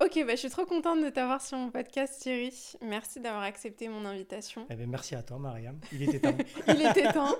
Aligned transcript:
Ok, 0.00 0.24
bah, 0.24 0.34
je 0.34 0.36
suis 0.36 0.50
trop 0.50 0.64
contente 0.64 1.02
de 1.02 1.10
t'avoir 1.10 1.40
sur 1.40 1.58
mon 1.58 1.70
podcast, 1.70 2.20
Thierry. 2.22 2.54
Merci 2.82 3.18
d'avoir 3.18 3.42
accepté 3.42 3.88
mon 3.88 4.04
invitation. 4.04 4.64
Eh 4.70 4.76
ben, 4.76 4.88
merci 4.88 5.16
à 5.16 5.22
toi, 5.22 5.38
Mariam. 5.38 5.78
Il 5.92 6.02
était 6.02 6.20
temps. 6.20 6.36
Il 6.68 6.86
était 6.86 7.12
temps. 7.12 7.34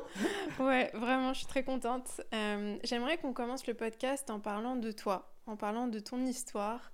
Ouais, 0.58 0.90
vraiment, 0.92 1.32
je 1.32 1.38
suis 1.38 1.46
très 1.46 1.62
contente. 1.62 2.20
Euh, 2.34 2.76
j'aimerais 2.82 3.16
qu'on 3.16 3.32
commence 3.32 3.66
le 3.68 3.74
podcast 3.74 4.28
en 4.28 4.40
parlant 4.40 4.74
de 4.74 4.90
toi, 4.90 5.32
en 5.46 5.56
parlant 5.56 5.86
de 5.86 6.00
ton 6.00 6.26
histoire. 6.26 6.92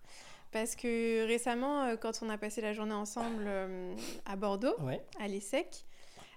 Parce 0.54 0.76
que 0.76 1.26
récemment, 1.26 1.82
euh, 1.82 1.96
quand 1.96 2.20
on 2.22 2.30
a 2.30 2.38
passé 2.38 2.60
la 2.60 2.72
journée 2.72 2.94
ensemble 2.94 3.42
euh, 3.44 3.92
à 4.24 4.36
Bordeaux, 4.36 4.76
à 5.18 5.26
l'ESSEC, 5.26 5.84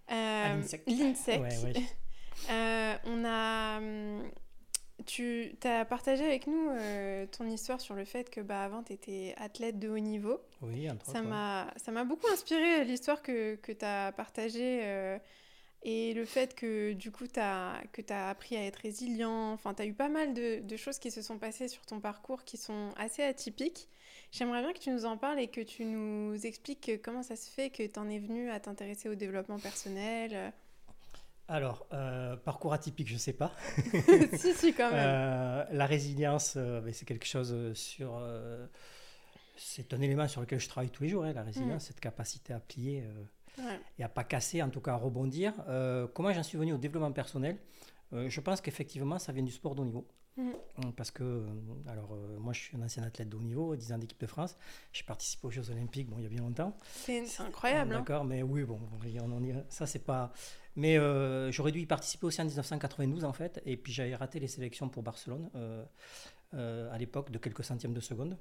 euh, 0.09 0.61
l'INSEC, 0.87 1.41
on 2.49 3.25
a 3.25 3.77
hum, 3.77 4.23
tu 5.07 5.55
as 5.63 5.85
partagé 5.85 6.23
avec 6.23 6.45
nous 6.45 6.69
euh, 6.69 7.25
ton 7.25 7.47
histoire 7.47 7.81
sur 7.81 7.95
le 7.95 8.05
fait 8.05 8.29
que 8.29 8.41
bah, 8.41 8.61
avant 8.61 8.83
tu 8.83 8.93
étais 8.93 9.33
athlète 9.37 9.79
de 9.79 9.89
haut 9.89 9.97
niveau. 9.97 10.39
Oui, 10.61 10.87
ça 11.03 11.21
m'a 11.21 11.73
Ça 11.77 11.91
m'a 11.91 12.03
beaucoup 12.03 12.27
inspiré 12.27 12.83
l'histoire 12.83 13.23
que, 13.23 13.55
que 13.55 13.71
tu 13.71 13.85
as 13.85 14.11
partagée 14.11 14.81
euh, 14.83 15.17
et 15.81 16.13
le 16.13 16.25
fait 16.25 16.53
que 16.53 16.93
du 16.93 17.11
coup 17.11 17.25
tu 17.25 17.39
as, 17.39 17.81
que 17.93 18.01
as 18.09 18.29
appris 18.29 18.57
à 18.57 18.65
être 18.65 18.75
résilient. 18.75 19.53
Enfin, 19.53 19.73
tu 19.73 19.81
as 19.81 19.85
eu 19.85 19.93
pas 19.93 20.09
mal 20.09 20.33
de, 20.33 20.59
de, 20.59 20.77
choses 20.77 20.99
qui 20.99 21.09
se 21.09 21.21
sont 21.21 21.39
passées 21.39 21.69
sur 21.69 21.85
ton 21.85 21.99
parcours 21.99 22.43
qui 22.43 22.57
sont 22.57 22.91
assez 22.97 23.23
atypiques. 23.23 23.87
J'aimerais 24.31 24.61
bien 24.61 24.73
que 24.73 24.79
tu 24.79 24.91
nous 24.91 25.05
en 25.05 25.17
parles 25.17 25.39
et 25.39 25.47
que 25.47 25.61
tu 25.61 25.85
nous 25.85 26.45
expliques 26.45 27.01
comment 27.01 27.23
ça 27.23 27.37
se 27.37 27.49
fait 27.49 27.69
que 27.69 27.83
tu 27.83 27.97
en 27.97 28.09
es 28.09 28.19
venu 28.19 28.49
à 28.49 28.59
t'intéresser 28.59 29.07
au 29.07 29.15
développement 29.15 29.57
personnel. 29.57 30.53
Alors, 31.47 31.87
euh, 31.93 32.35
parcours 32.35 32.73
atypique, 32.73 33.07
je 33.07 33.13
ne 33.13 33.19
sais 33.19 33.33
pas. 33.33 33.53
si, 34.37 34.53
si, 34.53 34.73
quand 34.73 34.91
même. 34.91 34.99
Euh, 34.99 35.63
la 35.71 35.85
résilience, 35.85 36.55
euh, 36.57 36.81
c'est 36.91 37.05
quelque 37.05 37.25
chose 37.25 37.73
sur. 37.73 38.21
c'est 39.55 39.93
un 39.93 40.01
élément 40.01 40.27
sur 40.27 40.41
lequel 40.41 40.59
je 40.59 40.67
travaille 40.67 40.89
tous 40.89 41.03
les 41.03 41.09
jours, 41.09 41.23
hein, 41.23 41.33
la 41.33 41.43
résilience, 41.43 41.83
mm. 41.83 41.87
cette 41.87 41.99
capacité 41.99 42.53
à 42.53 42.59
plier 42.59 43.03
et 43.97 44.03
à 44.03 44.09
pas 44.09 44.23
casser, 44.23 44.61
en 44.61 44.69
tout 44.69 44.81
cas 44.81 44.93
à 44.93 44.97
rebondir. 44.97 45.53
comment 46.13 46.31
j'en 46.33 46.43
suis 46.43 46.57
venu 46.57 46.73
au 46.73 46.77
développement 46.77 47.11
personnel? 47.11 47.57
Je 48.11 48.39
pense 48.41 48.61
qu'effectivement, 48.61 49.19
ça 49.19 49.31
vient 49.31 49.43
du 49.43 49.51
sport 49.51 49.75
de 49.75 49.81
haut 49.81 49.85
niveau. 49.85 50.07
Mm. 50.37 50.51
Mm, 50.77 50.91
parce 50.95 51.11
que, 51.11 51.45
alors, 51.87 52.13
euh, 52.13 52.37
moi, 52.39 52.53
je 52.53 52.61
suis 52.61 52.77
un 52.77 52.81
ancien 52.81 53.03
athlète 53.03 53.29
de 53.29 53.35
haut 53.35 53.41
niveau, 53.41 53.75
10 53.75 53.93
ans 53.93 53.97
d'équipe 53.97 54.19
de 54.19 54.27
France. 54.27 54.55
J'ai 54.93 55.03
participé 55.03 55.47
aux 55.47 55.51
Jeux 55.51 55.69
Olympiques, 55.71 56.09
bon, 56.09 56.17
il 56.19 56.23
y 56.23 56.25
a 56.27 56.29
bien 56.29 56.41
longtemps. 56.41 56.77
C'est 56.83 57.23
incroyable. 57.39 57.93
Hein. 57.93 57.99
D'accord, 57.99 58.23
mais 58.23 58.43
oui, 58.43 58.63
bon, 58.63 58.79
ça, 59.69 59.87
c'est 59.87 60.05
pas. 60.05 60.31
Mais 60.77 60.97
euh, 60.97 61.51
j'aurais 61.51 61.73
dû 61.73 61.81
y 61.81 61.85
participer 61.85 62.25
aussi 62.25 62.39
en 62.41 62.45
1992, 62.45 63.25
en 63.25 63.33
fait. 63.33 63.61
Et 63.65 63.75
puis, 63.75 63.91
j'avais 63.91 64.15
raté 64.15 64.39
les 64.39 64.47
sélections 64.47 64.87
pour 64.87 65.03
Barcelone 65.03 65.49
à 66.53 66.97
l'époque 66.97 67.29
de 67.29 67.37
quelques 67.37 67.63
centièmes 67.63 67.93
de 67.93 67.99
seconde. 67.99 68.37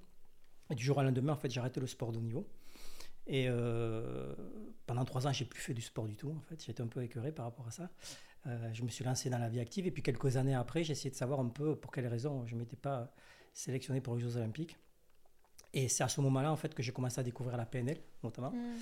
Et 0.70 0.74
du 0.74 0.84
jour 0.84 0.98
au 0.98 1.02
lendemain, 1.02 1.32
en 1.32 1.36
fait, 1.36 1.50
j'ai 1.50 1.60
arrêté 1.60 1.80
le 1.80 1.88
sport 1.88 2.12
de 2.12 2.18
haut 2.18 2.22
niveau. 2.22 2.46
Et 3.26 3.48
pendant 4.86 5.04
trois 5.04 5.26
ans, 5.26 5.32
j'ai 5.32 5.44
plus 5.46 5.60
fait 5.60 5.74
du 5.74 5.82
sport 5.82 6.06
du 6.06 6.16
tout. 6.16 6.30
En 6.30 6.42
fait, 6.48 6.62
j'étais 6.64 6.82
un 6.82 6.86
peu 6.86 7.02
écœuré 7.02 7.32
par 7.32 7.46
rapport 7.46 7.66
à 7.66 7.72
ça. 7.72 7.90
Euh, 8.46 8.70
je 8.72 8.82
me 8.82 8.88
suis 8.88 9.04
lancé 9.04 9.28
dans 9.28 9.38
la 9.38 9.48
vie 9.48 9.60
active 9.60 9.86
et 9.86 9.90
puis 9.90 10.02
quelques 10.02 10.36
années 10.36 10.54
après, 10.54 10.84
j'ai 10.84 10.92
essayé 10.92 11.10
de 11.10 11.16
savoir 11.16 11.40
un 11.40 11.48
peu 11.48 11.74
pour 11.74 11.90
quelles 11.90 12.06
raisons 12.06 12.46
je 12.46 12.54
ne 12.54 12.60
m'étais 12.60 12.76
pas 12.76 13.12
sélectionné 13.52 14.00
pour 14.00 14.14
les 14.14 14.20
Jeux 14.20 14.36
Olympiques. 14.36 14.76
Et 15.72 15.88
c'est 15.88 16.04
à 16.04 16.08
ce 16.08 16.20
moment-là 16.20 16.52
en 16.52 16.56
fait 16.56 16.74
que 16.74 16.82
j'ai 16.82 16.92
commencé 16.92 17.18
à 17.18 17.22
découvrir 17.22 17.56
la 17.56 17.66
PNL 17.66 17.98
notamment 18.22 18.50
mm. 18.50 18.78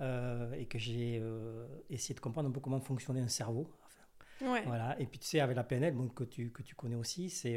Euh, 0.00 0.52
et 0.54 0.66
que 0.66 0.78
j'ai 0.78 1.18
euh, 1.22 1.66
essayé 1.90 2.14
de 2.14 2.20
comprendre 2.20 2.48
un 2.48 2.52
peu 2.52 2.60
comment 2.60 2.80
fonctionnait 2.80 3.20
un 3.20 3.28
cerveau. 3.28 3.70
Voilà. 4.40 5.00
Et 5.00 5.06
puis 5.06 5.18
tu 5.18 5.26
sais 5.26 5.40
avec 5.40 5.56
la 5.56 5.64
PNL 5.64 5.94
bon, 5.94 6.08
que, 6.08 6.24
tu, 6.24 6.50
que 6.50 6.62
tu 6.62 6.74
connais 6.74 6.96
aussi, 6.96 7.30
c'est 7.30 7.56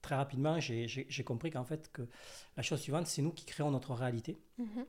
très 0.00 0.14
rapidement 0.14 0.58
j'ai 0.60 1.24
compris 1.24 1.50
qu'en 1.50 1.64
fait 1.64 1.90
que 1.92 2.08
la 2.56 2.62
chose 2.62 2.80
suivante 2.80 3.06
c'est 3.06 3.22
nous 3.22 3.32
qui 3.32 3.44
créons 3.44 3.70
notre 3.70 3.92
réalité. 3.92 4.38
Mm-hmm. 4.58 4.86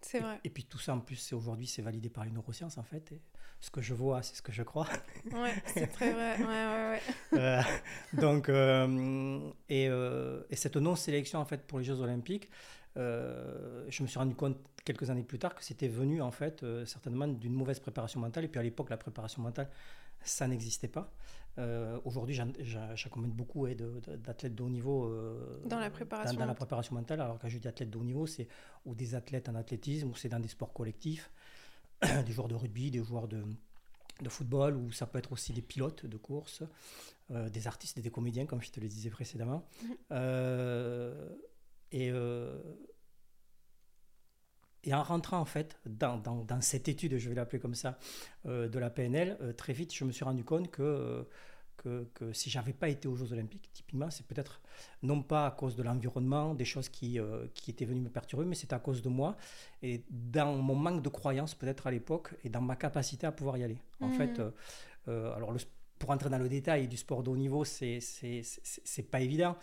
C'est 0.00 0.20
vrai. 0.20 0.40
Et, 0.44 0.50
puis 0.50 0.64
tout 0.64 0.78
ça 0.78 0.94
en 0.94 1.00
plus 1.00 1.32
aujourd'hui 1.32 1.66
c'est 1.66 1.82
validé 1.82 2.08
par 2.08 2.24
les 2.24 2.30
neurosciences 2.30 2.78
en 2.78 2.84
fait. 2.84 3.12
Et, 3.12 3.20
ce 3.60 3.70
que 3.70 3.80
je 3.80 3.94
vois, 3.94 4.22
c'est 4.22 4.36
ce 4.36 4.42
que 4.42 4.52
je 4.52 4.62
crois. 4.62 4.88
Ouais, 5.32 5.54
c'est 5.66 5.86
très 5.88 6.12
vrai. 6.12 6.36
Ouais, 6.38 6.44
ouais, 6.46 7.00
ouais. 7.32 7.38
Euh, 7.38 7.62
donc, 8.12 8.48
euh, 8.48 9.50
et, 9.68 9.88
euh, 9.88 10.42
et, 10.50 10.56
cette 10.56 10.76
non-sélection 10.76 11.38
en 11.38 11.44
fait 11.44 11.66
pour 11.66 11.78
les 11.78 11.84
Jeux 11.84 12.00
Olympiques, 12.00 12.48
je 12.96 14.02
me 14.02 14.06
suis 14.08 14.18
rendu 14.18 14.34
compte 14.34 14.56
quelques 14.84 15.10
années 15.10 15.22
plus 15.22 15.38
tard 15.38 15.54
que 15.54 15.62
c'était 15.62 15.88
venu 15.88 16.22
en 16.22 16.30
fait 16.30 16.64
certainement 16.84 17.28
d'une 17.28 17.52
mauvaise 17.52 17.80
préparation 17.80 18.20
mentale. 18.20 18.44
Et 18.44 18.48
puis 18.48 18.60
à 18.60 18.62
l'époque, 18.62 18.90
la 18.90 18.96
préparation 18.96 19.42
mentale, 19.42 19.68
ça 20.22 20.48
n'existait 20.48 20.88
pas. 20.88 21.12
Aujourd'hui, 22.04 22.38
j'accompagne 22.94 23.30
beaucoup 23.30 23.66
d'athlètes 23.66 24.54
de 24.54 24.62
haut 24.62 24.68
niveau 24.68 25.12
dans, 25.64 25.78
la 25.78 25.90
préparation, 25.90 26.38
dans, 26.38 26.46
la 26.46 26.54
préparation 26.54 26.94
mentale. 26.94 27.20
Alors 27.20 27.38
quand 27.38 27.48
je 27.48 27.58
dis 27.58 27.68
athlètes 27.68 27.90
de 27.90 27.98
haut 27.98 28.04
niveau, 28.04 28.26
c'est 28.26 28.48
ou 28.84 28.94
des 28.94 29.14
athlètes 29.14 29.48
en 29.48 29.54
athlétisme 29.54 30.08
ou 30.08 30.14
c'est 30.14 30.28
dans 30.28 30.40
des 30.40 30.48
sports 30.48 30.72
collectifs. 30.72 31.30
des 32.26 32.32
joueurs 32.32 32.48
de 32.48 32.54
rugby, 32.54 32.90
des 32.90 33.02
joueurs 33.02 33.28
de, 33.28 33.42
de, 34.20 34.28
football, 34.28 34.76
ou 34.76 34.92
ça 34.92 35.06
peut 35.06 35.18
être 35.18 35.32
aussi 35.32 35.52
des 35.52 35.62
pilotes 35.62 36.06
de 36.06 36.16
course, 36.16 36.62
euh, 37.30 37.48
des 37.48 37.66
artistes 37.66 37.98
et 37.98 38.02
des 38.02 38.10
comédiens, 38.10 38.46
comme 38.46 38.62
je 38.62 38.70
te 38.70 38.80
le 38.80 38.88
disais 38.88 39.10
précédemment. 39.10 39.66
Euh, 41.94 41.98
et, 41.98 42.10
euh, 42.10 42.58
et 44.84 44.94
en 44.94 45.02
rentrant 45.02 45.38
en 45.38 45.44
fait 45.44 45.78
dans, 45.86 46.18
dans, 46.18 46.44
dans 46.44 46.60
cette 46.60 46.88
étude, 46.88 47.18
je 47.18 47.28
vais 47.28 47.34
l'appeler 47.34 47.58
comme 47.58 47.74
ça, 47.74 47.98
de 48.44 48.78
la 48.78 48.88
PNL, 48.88 49.54
très 49.56 49.72
vite 49.72 49.92
je 49.92 50.04
me 50.04 50.12
suis 50.12 50.24
rendu 50.24 50.44
compte 50.44 50.70
que 50.70 51.26
que, 51.76 52.08
que 52.14 52.32
si 52.32 52.50
j'avais 52.50 52.72
pas 52.72 52.88
été 52.88 53.08
aux 53.08 53.16
Jeux 53.16 53.32
Olympiques, 53.32 53.70
typiquement, 53.72 54.10
c'est 54.10 54.26
peut-être 54.26 54.60
non 55.02 55.22
pas 55.22 55.46
à 55.46 55.50
cause 55.50 55.76
de 55.76 55.82
l'environnement, 55.82 56.54
des 56.54 56.64
choses 56.64 56.88
qui, 56.88 57.18
euh, 57.20 57.46
qui 57.54 57.70
étaient 57.70 57.84
venues 57.84 58.00
me 58.00 58.08
perturber, 58.08 58.44
mais 58.44 58.54
c'est 58.54 58.72
à 58.72 58.78
cause 58.78 59.02
de 59.02 59.08
moi 59.08 59.36
et 59.82 60.04
dans 60.10 60.56
mon 60.56 60.74
manque 60.74 61.02
de 61.02 61.08
croyance 61.08 61.54
peut-être 61.54 61.86
à 61.86 61.90
l'époque 61.90 62.34
et 62.44 62.48
dans 62.48 62.60
ma 62.60 62.76
capacité 62.76 63.26
à 63.26 63.32
pouvoir 63.32 63.56
y 63.58 63.64
aller. 63.64 63.78
En 64.00 64.10
fait, 64.10 64.38
mmh. 64.38 64.42
euh, 64.42 64.50
euh, 65.08 65.34
alors 65.34 65.52
le, 65.52 65.58
pour 65.98 66.10
entrer 66.10 66.30
dans 66.30 66.38
le 66.38 66.48
détail 66.48 66.88
du 66.88 66.96
sport 66.96 67.22
de 67.22 67.30
haut 67.30 67.36
niveau, 67.36 67.64
c'est 67.64 68.00
pas 69.10 69.20
évident, 69.20 69.56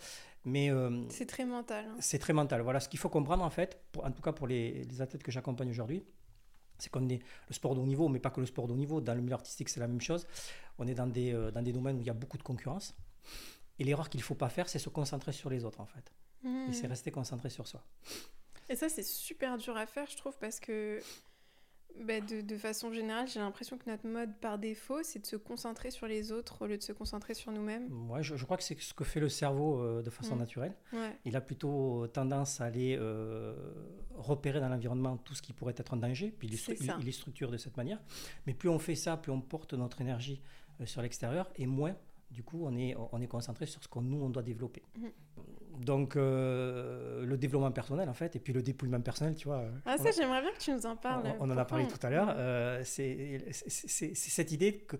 mais 0.44 0.70
c'est 1.08 1.26
très 1.26 1.44
mental. 1.44 1.86
Hein. 1.86 1.96
C'est 2.00 2.18
très 2.18 2.32
mental. 2.32 2.60
Voilà 2.62 2.80
ce 2.80 2.88
qu'il 2.88 2.98
faut 2.98 3.08
comprendre 3.08 3.44
en 3.44 3.50
fait, 3.50 3.80
pour, 3.92 4.04
en 4.04 4.10
tout 4.10 4.22
cas 4.22 4.32
pour 4.32 4.46
les, 4.46 4.84
les 4.84 5.00
athlètes 5.00 5.22
que 5.22 5.32
j'accompagne 5.32 5.70
aujourd'hui 5.70 6.04
c'est 6.78 6.90
qu'on 6.90 7.08
est 7.08 7.20
le 7.48 7.54
sport 7.54 7.74
de 7.74 7.80
haut 7.80 7.86
niveau, 7.86 8.08
mais 8.08 8.18
pas 8.18 8.30
que 8.30 8.40
le 8.40 8.46
sport 8.46 8.66
de 8.66 8.72
haut 8.72 8.76
niveau. 8.76 9.00
Dans 9.00 9.14
le 9.14 9.20
milieu 9.20 9.34
artistique, 9.34 9.68
c'est 9.68 9.80
la 9.80 9.86
même 9.86 10.00
chose. 10.00 10.26
On 10.78 10.86
est 10.86 10.94
dans 10.94 11.06
des, 11.06 11.32
euh, 11.32 11.50
dans 11.50 11.62
des 11.62 11.72
domaines 11.72 11.98
où 11.98 12.00
il 12.00 12.06
y 12.06 12.10
a 12.10 12.14
beaucoup 12.14 12.38
de 12.38 12.42
concurrence. 12.42 12.94
Et 13.78 13.84
l'erreur 13.84 14.08
qu'il 14.08 14.20
ne 14.20 14.24
faut 14.24 14.34
pas 14.34 14.48
faire, 14.48 14.68
c'est 14.68 14.78
se 14.78 14.88
concentrer 14.88 15.32
sur 15.32 15.50
les 15.50 15.64
autres, 15.64 15.80
en 15.80 15.86
fait. 15.86 16.12
Et 16.44 16.72
c'est 16.72 16.86
mmh. 16.86 16.90
rester 16.90 17.10
concentré 17.10 17.48
sur 17.48 17.66
soi. 17.66 17.82
Et 18.68 18.76
ça, 18.76 18.88
c'est 18.88 19.02
super 19.02 19.56
dur 19.56 19.76
à 19.76 19.86
faire, 19.86 20.06
je 20.10 20.16
trouve, 20.16 20.36
parce 20.38 20.60
que 20.60 21.00
bah, 22.00 22.20
de, 22.20 22.56
façon 22.56 22.92
générale, 22.92 23.28
j'ai 23.28 23.38
l'impression 23.38 23.78
que 23.78 23.88
notre 23.88 24.06
mode 24.06 24.34
par 24.40 24.58
défaut, 24.58 25.02
c'est 25.02 25.20
de 25.20 25.26
se 25.26 25.36
concentrer 25.36 25.90
sur 25.90 26.06
les 26.06 26.32
autres 26.32 26.62
au 26.62 26.66
lieu 26.66 26.76
de 26.76 26.82
se 26.82 26.92
concentrer 26.92 27.34
sur 27.34 27.52
nous-mêmes. 27.52 28.10
Ouais, 28.10 28.22
je, 28.22 28.44
crois 28.44 28.56
que 28.56 28.64
c'est 28.64 28.78
ce 28.80 28.92
que 28.92 29.04
fait 29.04 29.20
le 29.20 29.28
cerveau 29.28 29.80
euh, 29.80 30.02
de 30.02 30.10
façon 30.10 30.34
mm. 30.34 30.38
naturelle. 30.38 30.74
Il 31.24 31.36
a 31.36 31.40
plutôt 31.40 32.06
tendance 32.08 32.60
à 32.60 32.64
aller 32.64 32.96
euh, 32.98 33.54
repérer 34.14 34.60
dans 34.60 34.68
l'environnement 34.68 35.16
tout 35.16 35.34
ce 35.34 35.42
qui 35.42 35.52
pourrait 35.52 35.74
être 35.76 35.94
en 35.94 35.96
danger, 35.96 36.34
puis 36.36 36.48
il, 36.48 36.54
il, 37.00 37.08
est 37.08 37.12
structure 37.12 37.50
de 37.50 37.56
cette 37.56 37.76
manière. 37.76 38.00
Mais 38.46 38.54
plus 38.54 38.68
on 38.68 38.78
fait 38.78 38.96
ça, 38.96 39.16
plus 39.16 39.32
on 39.32 39.40
porte 39.40 39.74
notre 39.74 40.00
énergie 40.00 40.42
euh, 40.80 40.86
sur 40.86 41.00
l'extérieur, 41.00 41.50
et 41.56 41.66
moins, 41.66 41.96
du 42.34 42.42
coup, 42.42 42.64
on 42.64 42.76
est, 42.76 42.94
on 43.12 43.20
est 43.20 43.26
concentré 43.26 43.66
sur 43.66 43.82
ce 43.82 43.88
qu'on 43.88 44.02
nous, 44.02 44.22
on 44.22 44.28
doit 44.28 44.42
développer. 44.42 44.82
Mm 44.98 45.06
donc 45.78 46.16
euh, 46.16 47.24
le 47.24 47.36
développement 47.36 47.72
personnel 47.72 48.08
en 48.08 48.14
fait 48.14 48.36
et 48.36 48.38
puis 48.38 48.52
le 48.52 48.62
dépouillement 48.62 49.00
personnel 49.00 49.34
tu 49.34 49.48
vois 49.48 49.64
ah 49.86 49.96
ça 49.98 50.10
j'aimerais 50.10 50.40
bien 50.40 50.52
que 50.52 50.58
tu 50.58 50.72
nous 50.72 50.86
en 50.86 50.96
parles 50.96 51.34
on, 51.40 51.50
en 51.50 51.56
a 51.56 51.64
parlé 51.64 51.86
tout 51.86 52.04
à 52.06 52.10
l'heure 52.10 52.32
euh, 52.36 52.82
c'est 52.84 53.40
cette 54.14 54.52
idée 54.52 54.72
que, 54.74 54.96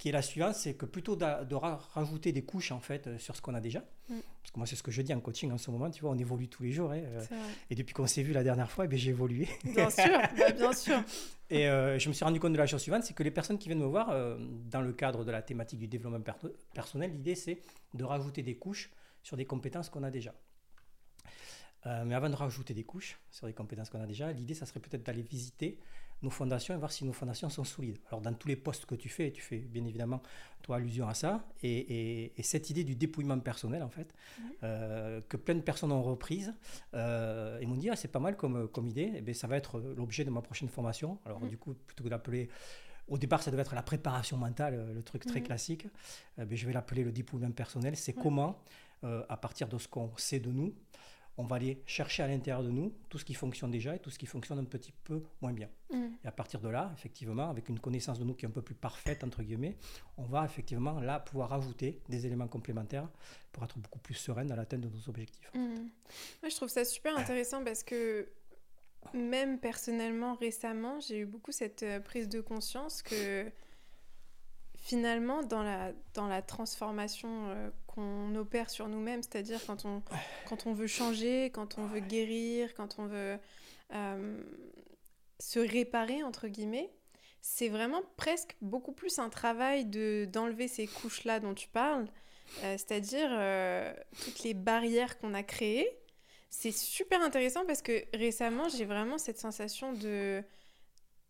qui 0.00 0.08
est 0.08 0.12
la 0.12 0.22
suivante 0.22 0.54
c'est 0.54 0.74
que 0.74 0.86
plutôt 0.86 1.14
de, 1.14 1.54
rajouter 1.54 2.32
des 2.32 2.42
couches 2.42 2.72
en 2.72 2.80
fait 2.80 3.18
sur 3.18 3.36
ce 3.36 3.42
qu'on 3.42 3.54
a 3.54 3.60
déjà 3.60 3.80
mm. 4.08 4.14
parce 4.42 4.50
que 4.52 4.58
moi 4.58 4.66
c'est 4.66 4.74
ce 4.74 4.82
que 4.82 4.90
je 4.90 5.02
dis 5.02 5.14
en 5.14 5.20
coaching 5.20 5.52
en 5.52 5.58
ce 5.58 5.70
moment 5.70 5.88
tu 5.90 6.00
vois 6.00 6.10
on 6.10 6.18
évolue 6.18 6.48
tous 6.48 6.62
les 6.64 6.72
jours 6.72 6.90
hein, 6.90 7.00
euh, 7.04 7.24
et 7.70 7.74
depuis 7.74 7.94
qu'on 7.94 8.06
s'est 8.06 8.22
vu 8.22 8.32
la 8.32 8.42
dernière 8.42 8.70
fois 8.70 8.86
eh 8.90 8.96
j'ai 8.96 9.10
évolué 9.10 9.48
bien 9.62 9.90
sûr 9.90 10.18
bah, 10.36 10.50
bien 10.50 10.72
sûr 10.72 11.00
et 11.50 11.64
je 11.64 12.08
me 12.08 12.14
suis 12.14 12.24
rendu 12.24 12.40
compte 12.40 12.52
de 12.52 12.58
la 12.58 12.66
chose 12.66 12.80
suivante 12.80 13.04
c'est 13.04 13.14
que 13.14 13.22
les 13.22 13.30
personnes 13.30 13.58
qui 13.58 13.68
viennent 13.68 13.80
me 13.80 13.86
voir 13.86 14.14
dans 14.70 14.80
le 14.80 14.92
cadre 14.92 15.24
de 15.24 15.30
la 15.30 15.42
thématique 15.42 15.78
du 15.78 15.86
développement 15.86 16.24
personnel 16.74 17.12
l'idée 17.12 17.34
c'est 17.34 17.60
de 17.94 18.04
rajouter 18.04 18.42
des 18.42 18.56
couches 18.56 18.90
sur 19.22 19.36
des 19.36 19.44
compétences 19.44 19.88
qu'on 19.88 20.02
a 20.02 20.10
déjà. 20.10 20.34
Euh, 21.86 22.04
mais 22.04 22.14
avant 22.14 22.28
de 22.28 22.34
rajouter 22.34 22.74
des 22.74 22.84
couches 22.84 23.18
sur 23.30 23.46
les 23.46 23.54
compétences 23.54 23.90
qu'on 23.90 24.00
a 24.00 24.06
déjà, 24.06 24.32
l'idée, 24.32 24.54
ça 24.54 24.66
serait 24.66 24.80
peut-être 24.80 25.02
d'aller 25.02 25.22
visiter 25.22 25.78
nos 26.22 26.30
fondations 26.30 26.74
et 26.74 26.76
voir 26.76 26.92
si 26.92 27.04
nos 27.04 27.12
fondations 27.12 27.48
sont 27.48 27.64
solides. 27.64 27.98
Alors, 28.08 28.20
dans 28.20 28.32
tous 28.34 28.48
les 28.48 28.56
postes 28.56 28.84
que 28.84 28.94
tu 28.94 29.08
fais, 29.08 29.30
tu 29.30 29.40
fais 29.40 29.58
bien 29.58 29.84
évidemment, 29.86 30.20
toi, 30.62 30.76
allusion 30.76 31.08
à 31.08 31.14
ça. 31.14 31.46
Et, 31.62 32.32
cette 32.42 32.68
idée 32.70 32.84
du 32.84 32.94
dépouillement 32.94 33.38
personnel, 33.38 33.82
en 33.82 33.88
fait, 33.88 34.14
mhm. 34.38 34.50
euh, 34.64 35.20
que 35.28 35.36
plein 35.36 35.54
de 35.54 35.60
personnes 35.60 35.92
ont 35.92 36.02
reprise, 36.02 36.54
euh, 36.94 37.58
et 37.60 37.66
m'ont 37.66 37.76
dit, 37.76 37.88
ah, 37.90 37.96
c'est 37.96 38.08
pas 38.08 38.18
mal 38.18 38.36
comme, 38.36 38.68
comme 38.68 38.88
idée, 38.88 39.02
et 39.02 39.12
eh 39.16 39.20
bien, 39.20 39.34
ça 39.34 39.46
va 39.46 39.56
être 39.56 39.80
l'objet 39.80 40.24
de 40.24 40.30
ma 40.30 40.42
prochaine 40.42 40.68
formation. 40.68 41.18
Alors, 41.24 41.40
mhm. 41.40 41.48
du 41.48 41.56
coup, 41.56 41.74
plutôt 41.74 42.04
que 42.04 42.08
d'appeler 42.08 42.48
au 43.08 43.18
départ, 43.18 43.42
ça 43.42 43.50
devait 43.50 43.62
être 43.62 43.74
la 43.74 43.82
préparation 43.82 44.36
mentale, 44.36 44.92
le 44.94 45.02
truc 45.02 45.24
très 45.26 45.40
mhm. 45.40 45.46
classique. 45.46 45.86
Eh 46.38 46.56
je 46.56 46.66
vais 46.66 46.72
l'appeler 46.72 47.02
le 47.02 47.12
dépouillement 47.12 47.50
personnel. 47.50 47.96
C'est 47.96 48.12
comment, 48.12 48.62
à 49.02 49.36
partir 49.36 49.66
de 49.66 49.78
ce 49.78 49.88
qu'on 49.88 50.12
sait 50.16 50.38
de 50.38 50.52
nous, 50.52 50.74
on 51.40 51.44
va 51.44 51.56
aller 51.56 51.82
chercher 51.86 52.22
à 52.22 52.28
l'intérieur 52.28 52.62
de 52.62 52.70
nous 52.70 52.92
tout 53.08 53.18
ce 53.18 53.24
qui 53.24 53.34
fonctionne 53.34 53.70
déjà 53.70 53.96
et 53.96 53.98
tout 53.98 54.10
ce 54.10 54.18
qui 54.18 54.26
fonctionne 54.26 54.58
un 54.58 54.64
petit 54.64 54.92
peu 55.04 55.22
moins 55.40 55.52
bien. 55.52 55.68
Mm. 55.90 56.08
Et 56.22 56.28
à 56.28 56.32
partir 56.32 56.60
de 56.60 56.68
là, 56.68 56.92
effectivement, 56.94 57.48
avec 57.48 57.68
une 57.70 57.80
connaissance 57.80 58.18
de 58.18 58.24
nous 58.24 58.34
qui 58.34 58.44
est 58.44 58.48
un 58.48 58.52
peu 58.52 58.60
plus 58.60 58.74
parfaite, 58.74 59.24
entre 59.24 59.42
guillemets, 59.42 59.76
on 60.18 60.24
va 60.24 60.44
effectivement 60.44 61.00
là 61.00 61.18
pouvoir 61.18 61.52
ajouter 61.54 62.02
des 62.10 62.26
éléments 62.26 62.46
complémentaires 62.46 63.08
pour 63.52 63.64
être 63.64 63.78
beaucoup 63.78 63.98
plus 63.98 64.14
sereine 64.14 64.52
à 64.52 64.56
l'atteinte 64.56 64.82
de 64.82 64.88
nos 64.88 65.08
objectifs. 65.08 65.50
Mm. 65.54 65.88
Moi, 66.42 66.50
je 66.50 66.56
trouve 66.56 66.68
ça 66.68 66.84
super 66.84 67.16
intéressant 67.16 67.64
parce 67.64 67.82
que 67.82 68.28
même 69.14 69.58
personnellement, 69.58 70.34
récemment, 70.34 71.00
j'ai 71.00 71.20
eu 71.20 71.26
beaucoup 71.26 71.52
cette 71.52 71.82
euh, 71.82 72.00
prise 72.00 72.28
de 72.28 72.42
conscience 72.42 73.00
que 73.00 73.50
finalement, 74.80 75.42
dans 75.42 75.62
la, 75.62 75.92
dans 76.14 76.26
la 76.26 76.42
transformation 76.42 77.48
euh, 77.48 77.70
qu'on 77.86 78.34
opère 78.34 78.70
sur 78.70 78.88
nous-mêmes, 78.88 79.22
c'est-à-dire 79.22 79.60
quand 79.66 79.84
on, 79.84 80.02
quand 80.48 80.66
on 80.66 80.72
veut 80.72 80.86
changer, 80.86 81.50
quand 81.50 81.78
on 81.78 81.86
veut 81.86 82.00
guérir, 82.00 82.74
quand 82.74 82.98
on 82.98 83.06
veut 83.06 83.38
euh, 83.92 84.42
se 85.38 85.60
réparer, 85.60 86.22
entre 86.22 86.48
guillemets, 86.48 86.90
c'est 87.42 87.68
vraiment 87.68 88.02
presque 88.16 88.56
beaucoup 88.60 88.92
plus 88.92 89.18
un 89.18 89.28
travail 89.28 89.84
de, 89.84 90.26
d'enlever 90.30 90.66
ces 90.66 90.86
couches-là 90.86 91.40
dont 91.40 91.54
tu 91.54 91.68
parles, 91.68 92.06
euh, 92.64 92.76
c'est-à-dire 92.76 93.30
toutes 94.24 94.42
les 94.42 94.54
barrières 94.54 95.18
qu'on 95.18 95.34
a 95.34 95.42
créées. 95.42 95.88
C'est 96.48 96.72
super 96.72 97.22
intéressant 97.22 97.64
parce 97.64 97.80
que 97.80 98.04
récemment, 98.12 98.68
j'ai 98.68 98.84
vraiment 98.84 99.18
cette 99.18 99.38
sensation 99.38 99.92
de 99.92 100.42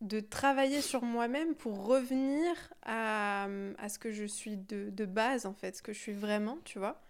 de 0.01 0.21
travailler 0.21 0.81
sur 0.81 1.03
moi-même 1.03 1.55
pour 1.55 1.85
revenir 1.85 2.55
à, 2.83 3.49
à, 3.79 3.89
ce 3.89 3.99
que 3.99 4.11
je 4.11 4.25
suis 4.25 4.57
de, 4.57 4.91
de, 4.91 5.05
base, 5.05 5.45
en 5.45 5.53
fait, 5.53 5.77
ce 5.77 5.83
que 5.83 5.93
je 5.93 5.99
suis 5.99 6.13
vraiment, 6.13 6.59
tu 6.65 6.79
vois. 6.79 7.03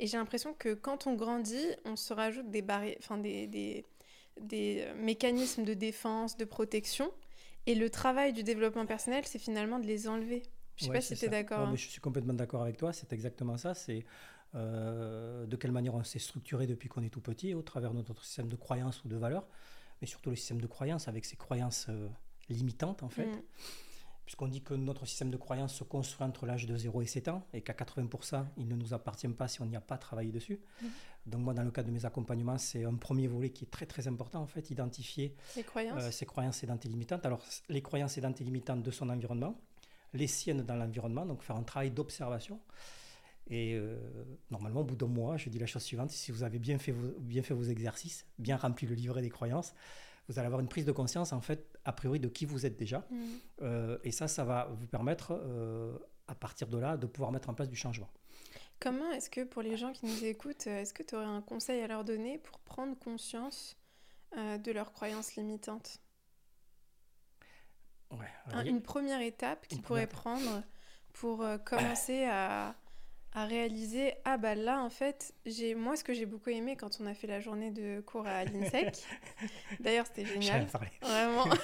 Et 0.00 0.06
j'ai 0.06 0.16
l'impression 0.16 0.52
que 0.54 0.74
quand 0.74 1.06
on 1.06 1.14
grandit, 1.14 1.66
on 1.84 1.94
se 1.94 2.12
rajoute 2.12 2.50
des, 2.50 2.62
barrières, 2.62 2.96
enfin, 2.98 3.18
des, 3.18 3.46
des, 3.46 3.84
des, 4.40 4.88
mécanismes 4.96 5.64
de 5.64 5.74
défense, 5.74 6.36
de 6.36 6.44
protection. 6.44 7.12
Et 7.66 7.76
le 7.76 7.88
travail 7.90 8.32
du 8.32 8.42
développement 8.42 8.86
personnel, 8.86 9.24
c'est 9.24 9.38
finalement 9.38 9.78
de 9.78 9.86
les 9.86 10.08
enlever. 10.08 10.42
Je 10.76 10.86
sais 10.86 10.90
pas 10.90 11.00
si 11.00 11.14
tu 11.14 11.26
es 11.26 11.28
d'accord. 11.28 11.60
Hein. 11.60 11.76
Je 11.76 11.86
suis 11.86 12.00
complètement 12.00 12.34
d'accord 12.34 12.62
avec 12.62 12.76
toi, 12.76 12.92
c'est 12.92 13.12
exactement 13.12 13.56
ça. 13.56 13.74
C'est 13.74 14.04
euh, 14.56 15.46
de 15.46 15.56
quelle 15.56 15.70
manière 15.70 15.94
on 15.94 16.02
s'est 16.02 16.18
structuré 16.18 16.66
depuis 16.66 16.88
qu'on 16.88 17.04
est 17.04 17.10
tout 17.10 17.20
petit, 17.20 17.54
au 17.54 17.62
travers 17.62 17.92
de 17.92 17.98
notre 17.98 18.24
système 18.24 18.48
de 18.48 18.56
croyances 18.56 19.04
ou 19.04 19.08
de 19.08 19.16
valeurs, 19.16 19.46
mais 20.00 20.08
surtout 20.08 20.30
le 20.30 20.36
système 20.36 20.60
de 20.60 20.66
croyances 20.66 21.06
avec 21.06 21.24
ses 21.24 21.36
croyances. 21.36 21.86
Euh, 21.88 22.08
limitante 22.48 23.02
en 23.02 23.08
fait. 23.08 23.26
Mm. 23.26 23.42
Puisqu'on 24.24 24.46
dit 24.46 24.62
que 24.62 24.74
notre 24.74 25.04
système 25.04 25.30
de 25.30 25.36
croyance 25.36 25.74
se 25.74 25.84
construit 25.84 26.24
entre 26.24 26.46
l'âge 26.46 26.66
de 26.66 26.76
0 26.76 27.02
et 27.02 27.06
7 27.06 27.28
ans 27.28 27.44
et 27.52 27.60
qu'à 27.60 27.72
80%, 27.72 28.44
il 28.56 28.68
ne 28.68 28.76
nous 28.76 28.94
appartient 28.94 29.28
pas 29.28 29.48
si 29.48 29.60
on 29.60 29.66
n'y 29.66 29.76
a 29.76 29.80
pas 29.80 29.98
travaillé 29.98 30.30
dessus. 30.30 30.60
Mm. 30.80 30.86
Donc 31.26 31.40
moi, 31.42 31.54
dans 31.54 31.62
le 31.62 31.70
cadre 31.70 31.88
de 31.88 31.92
mes 31.92 32.04
accompagnements, 32.04 32.58
c'est 32.58 32.84
un 32.84 32.94
premier 32.94 33.26
volet 33.26 33.50
qui 33.50 33.64
est 33.64 33.70
très 33.70 33.86
très 33.86 34.08
important 34.08 34.40
en 34.40 34.46
fait, 34.46 34.70
identifier 34.70 35.34
les 35.56 35.64
croyances. 35.64 36.02
Euh, 36.02 36.10
ses 36.10 36.26
croyances 36.26 36.62
et 36.64 36.88
limitantes. 36.88 37.26
Alors 37.26 37.44
les 37.68 37.82
croyances 37.82 38.18
et 38.18 38.20
limitantes 38.40 38.82
de 38.82 38.90
son 38.90 39.08
environnement, 39.08 39.60
les 40.14 40.26
siennes 40.26 40.62
dans 40.62 40.76
l'environnement, 40.76 41.26
donc 41.26 41.42
faire 41.42 41.56
un 41.56 41.62
travail 41.62 41.90
d'observation. 41.90 42.60
Et 43.48 43.74
euh, 43.74 43.98
normalement, 44.50 44.80
au 44.80 44.84
bout 44.84 44.96
d'un 44.96 45.06
mois, 45.06 45.36
je 45.36 45.48
dis 45.48 45.58
la 45.58 45.66
chose 45.66 45.82
suivante, 45.82 46.10
si 46.10 46.32
vous 46.32 46.42
avez 46.42 46.58
bien 46.58 46.78
fait 46.78 46.92
vos, 46.92 47.08
bien 47.18 47.42
fait 47.42 47.54
vos 47.54 47.64
exercices, 47.64 48.26
bien 48.38 48.56
rempli 48.56 48.86
le 48.86 48.94
livret 48.94 49.20
des 49.20 49.30
croyances, 49.30 49.74
vous 50.28 50.38
allez 50.38 50.46
avoir 50.46 50.60
une 50.60 50.68
prise 50.68 50.84
de 50.84 50.92
conscience, 50.92 51.32
en 51.32 51.40
fait, 51.40 51.78
a 51.84 51.92
priori, 51.92 52.20
de 52.20 52.28
qui 52.28 52.44
vous 52.44 52.64
êtes 52.66 52.76
déjà. 52.76 53.06
Mm. 53.10 53.24
Euh, 53.62 53.98
et 54.04 54.12
ça, 54.12 54.28
ça 54.28 54.44
va 54.44 54.68
vous 54.72 54.86
permettre, 54.86 55.32
euh, 55.32 55.96
à 56.28 56.34
partir 56.34 56.68
de 56.68 56.78
là, 56.78 56.96
de 56.96 57.06
pouvoir 57.06 57.32
mettre 57.32 57.48
en 57.48 57.54
place 57.54 57.68
du 57.68 57.76
changement. 57.76 58.08
Comment 58.80 59.10
est-ce 59.12 59.30
que, 59.30 59.44
pour 59.44 59.62
les 59.62 59.76
gens 59.76 59.92
qui 59.92 60.06
nous 60.06 60.24
écoutent, 60.24 60.66
euh, 60.66 60.80
est-ce 60.80 60.94
que 60.94 61.02
tu 61.02 61.14
aurais 61.14 61.24
un 61.24 61.42
conseil 61.42 61.82
à 61.82 61.86
leur 61.86 62.04
donner 62.04 62.38
pour 62.38 62.58
prendre 62.60 62.98
conscience 62.98 63.76
de 64.34 64.72
leurs 64.72 64.94
croyances 64.94 65.36
limitantes? 65.36 66.00
Ouais, 68.10 68.64
Une 68.66 68.80
première 68.80 69.20
étape 69.20 69.66
qu'ils 69.66 69.82
pourraient 69.82 70.06
prendre 70.06 70.62
pour 71.12 71.44
commencer 71.66 72.24
à 72.24 72.74
à 73.34 73.46
réaliser 73.46 74.14
ah 74.24 74.36
bah 74.36 74.54
là 74.54 74.82
en 74.82 74.90
fait 74.90 75.34
j'ai 75.46 75.74
moi 75.74 75.96
ce 75.96 76.04
que 76.04 76.12
j'ai 76.12 76.26
beaucoup 76.26 76.50
aimé 76.50 76.76
quand 76.76 76.98
on 77.00 77.06
a 77.06 77.14
fait 77.14 77.26
la 77.26 77.40
journée 77.40 77.70
de 77.70 78.00
cours 78.00 78.26
à 78.26 78.44
l'INSEC 78.44 79.04
d'ailleurs 79.80 80.06
c'était 80.06 80.26
génial. 80.26 80.66
vraiment. 81.00 81.44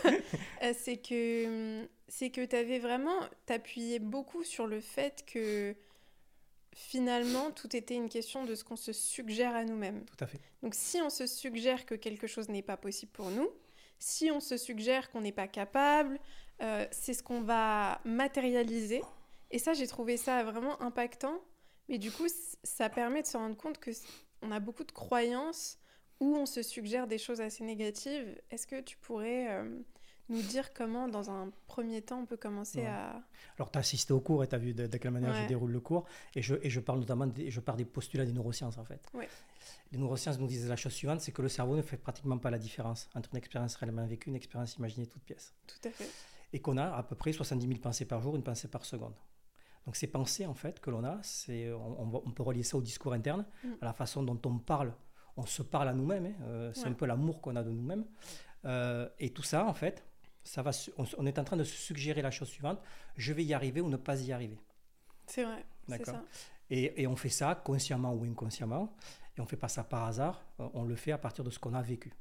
Euh, 0.62 0.72
c'est 0.76 0.96
que 0.96 1.88
c'est 2.08 2.30
que 2.30 2.44
tu 2.44 2.56
avais 2.56 2.80
vraiment 2.80 3.20
t'appuyais 3.46 4.00
beaucoup 4.00 4.42
sur 4.42 4.66
le 4.66 4.80
fait 4.80 5.24
que 5.24 5.76
finalement 6.74 7.52
tout 7.52 7.76
était 7.76 7.94
une 7.94 8.08
question 8.08 8.44
de 8.44 8.54
ce 8.56 8.64
qu'on 8.64 8.76
se 8.76 8.92
suggère 8.92 9.54
à 9.54 9.64
nous-mêmes. 9.64 10.04
Tout 10.04 10.24
à 10.24 10.26
fait. 10.26 10.40
Donc 10.62 10.74
si 10.74 11.00
on 11.00 11.10
se 11.10 11.26
suggère 11.26 11.86
que 11.86 11.94
quelque 11.94 12.26
chose 12.26 12.48
n'est 12.48 12.62
pas 12.62 12.76
possible 12.76 13.12
pour 13.12 13.30
nous 13.30 13.48
si 14.00 14.30
on 14.32 14.40
se 14.40 14.56
suggère 14.56 15.10
qu'on 15.10 15.20
n'est 15.20 15.32
pas 15.32 15.48
capable 15.48 16.18
euh, 16.60 16.86
c'est 16.90 17.14
ce 17.14 17.22
qu'on 17.22 17.42
va 17.42 18.00
matérialiser. 18.04 19.02
Et 19.50 19.58
ça 19.58 19.74
j'ai 19.74 19.86
trouvé 19.86 20.16
ça 20.16 20.42
vraiment 20.42 20.80
impactant 20.82 21.40
mais 21.88 21.98
du 21.98 22.10
coup, 22.10 22.26
ça 22.62 22.88
permet 22.88 23.22
de 23.22 23.26
se 23.26 23.36
rendre 23.36 23.56
compte 23.56 23.78
que 23.78 23.90
on 24.42 24.50
a 24.50 24.60
beaucoup 24.60 24.84
de 24.84 24.92
croyances 24.92 25.78
où 26.20 26.36
on 26.36 26.46
se 26.46 26.62
suggère 26.62 27.06
des 27.06 27.18
choses 27.18 27.40
assez 27.40 27.64
négatives. 27.64 28.40
Est-ce 28.50 28.66
que 28.66 28.80
tu 28.80 28.96
pourrais 28.98 29.50
euh, 29.50 29.78
nous 30.28 30.42
dire 30.42 30.72
comment, 30.74 31.08
dans 31.08 31.30
un 31.30 31.50
premier 31.66 32.02
temps, 32.02 32.20
on 32.20 32.26
peut 32.26 32.36
commencer 32.36 32.84
à... 32.84 33.22
Alors, 33.56 33.70
tu 33.70 33.78
as 33.78 33.80
assisté 33.80 34.12
au 34.12 34.20
cours 34.20 34.44
et 34.44 34.48
tu 34.48 34.54
as 34.54 34.58
vu 34.58 34.74
de, 34.74 34.86
quelle 34.96 35.10
manière 35.10 35.34
je 35.34 35.46
déroule 35.46 35.70
le 35.70 35.80
cours. 35.80 36.06
Et 36.34 36.42
je, 36.42 36.56
et 36.62 36.70
je 36.70 36.80
parle 36.80 36.98
notamment 37.00 37.26
des, 37.26 37.50
je 37.50 37.60
pars 37.60 37.76
des 37.76 37.84
postulats 37.84 38.26
des 38.26 38.32
neurosciences, 38.32 38.78
en 38.78 38.84
fait. 38.84 39.00
Les 39.92 39.98
neurosciences 39.98 40.38
nous 40.38 40.46
disent 40.46 40.68
la 40.68 40.76
chose 40.76 40.92
suivante, 40.92 41.20
c'est 41.20 41.32
que 41.32 41.42
le 41.42 41.48
cerveau 41.48 41.76
ne 41.76 41.82
fait 41.82 41.96
pratiquement 41.96 42.38
pas 42.38 42.50
la 42.50 42.58
différence 42.58 43.08
entre 43.14 43.30
une 43.32 43.38
expérience 43.38 43.76
réellement 43.76 44.06
vécue 44.06 44.28
et 44.28 44.30
une 44.30 44.36
expérience 44.36 44.76
imaginée 44.76 45.06
toute 45.06 45.22
pièce. 45.22 45.54
Tout 45.66 45.88
à 45.88 45.90
fait. 45.90 46.08
Et 46.52 46.60
qu'on 46.60 46.76
a 46.76 46.94
à 46.94 47.02
peu 47.02 47.14
près 47.14 47.32
70 47.32 47.66
000 47.66 47.80
pensées 47.80 48.04
par 48.04 48.20
jour, 48.22 48.36
une 48.36 48.42
pensée 48.42 48.68
par 48.68 48.84
seconde. 48.84 49.14
Donc 49.88 49.96
ces 49.96 50.06
pensées 50.06 50.44
en 50.44 50.52
fait 50.52 50.80
que 50.80 50.90
l'on 50.90 51.02
a, 51.02 51.18
c'est 51.22 51.72
on, 51.72 52.30
peut 52.30 52.42
relier 52.42 52.62
ça 52.62 52.76
au 52.76 52.82
discours 52.82 53.14
interne, 53.14 53.46
mm. 53.64 53.68
à 53.80 53.86
la 53.86 53.94
façon 53.94 54.22
dont 54.22 54.38
on 54.44 54.58
parle, 54.58 54.92
on 55.38 55.46
se 55.46 55.62
parle 55.62 55.88
à 55.88 55.94
nous-mêmes. 55.94 56.26
Hein, 56.26 56.34
euh, 56.42 56.70
c'est 56.74 56.88
un 56.88 56.92
peu 56.92 57.06
l'amour 57.06 57.40
qu'on 57.40 57.56
a 57.56 57.62
de 57.62 57.70
nous-mêmes. 57.70 58.04
Euh, 58.66 59.08
et 59.18 59.30
tout 59.30 59.42
ça 59.42 59.64
en 59.64 59.72
fait, 59.72 60.04
ça 60.44 60.60
va, 60.60 60.72
on, 60.98 61.24
est 61.24 61.38
en 61.38 61.44
train 61.44 61.56
de 61.56 61.64
se 61.64 61.74
suggérer 61.74 62.20
la 62.20 62.30
chose 62.30 62.48
suivante 62.48 62.82
je 63.16 63.32
vais 63.32 63.42
y 63.46 63.54
arriver 63.54 63.80
ou 63.80 63.88
ne 63.88 63.96
pas 63.96 64.20
y 64.20 64.30
arriver. 64.30 64.58
C'est 65.26 65.44
vrai. 65.44 65.64
D'accord. 65.88 66.20
Et, 66.68 67.00
et, 67.00 67.06
on 67.06 67.16
fait 67.16 67.30
ça 67.30 67.54
consciemment 67.54 68.12
ou 68.12 68.24
inconsciemment. 68.24 68.94
Et 69.38 69.40
on 69.40 69.44
ne 69.44 69.48
fait 69.48 69.56
pas 69.56 69.68
ça 69.68 69.84
par 69.84 70.04
hasard. 70.04 70.44
Euh, 70.60 70.68
on 70.74 70.84
le 70.84 70.96
fait 70.96 71.12
à 71.12 71.18
partir 71.18 71.44
de 71.44 71.50
ce 71.50 71.58
qu'on 71.58 71.72
a 71.72 71.80
vécu. 71.80 72.12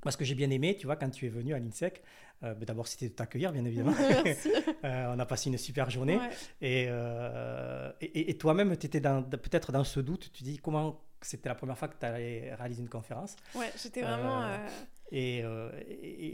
Parce 0.00 0.16
que 0.16 0.24
j'ai 0.24 0.34
bien 0.34 0.48
aimé, 0.48 0.76
tu 0.76 0.86
vois, 0.86 0.96
quand 0.96 1.10
tu 1.10 1.26
es 1.26 1.28
venu 1.28 1.52
à 1.52 1.58
l'INSEC, 1.58 2.02
euh, 2.42 2.54
d'abord 2.54 2.86
c'était 2.86 3.08
de 3.08 3.14
t'accueillir, 3.14 3.52
bien 3.52 3.64
évidemment. 3.66 3.94
euh, 4.84 5.14
on 5.14 5.18
a 5.18 5.26
passé 5.26 5.50
une 5.50 5.58
super 5.58 5.90
journée. 5.90 6.18
Euh, 6.62 7.92
et, 8.00 8.30
et, 8.30 8.38
toi-même, 8.38 8.76
tu 8.76 8.86
étais 8.86 9.00
peut-être 9.00 9.72
dans 9.72 9.84
ce 9.84 10.00
doute. 10.00 10.30
Tu 10.32 10.42
dis 10.42 10.58
comment 10.58 11.00
c'était 11.20 11.50
la 11.50 11.54
première 11.54 11.76
fois 11.76 11.88
que 11.88 11.98
tu 11.98 12.06
allais 12.06 12.54
réaliser 12.54 12.82
une 12.82 12.88
conférence. 12.88 13.36
Ouais, 13.54 13.70
j'étais 13.80 14.02
vraiment. 14.02 14.48
Et, 15.12 15.42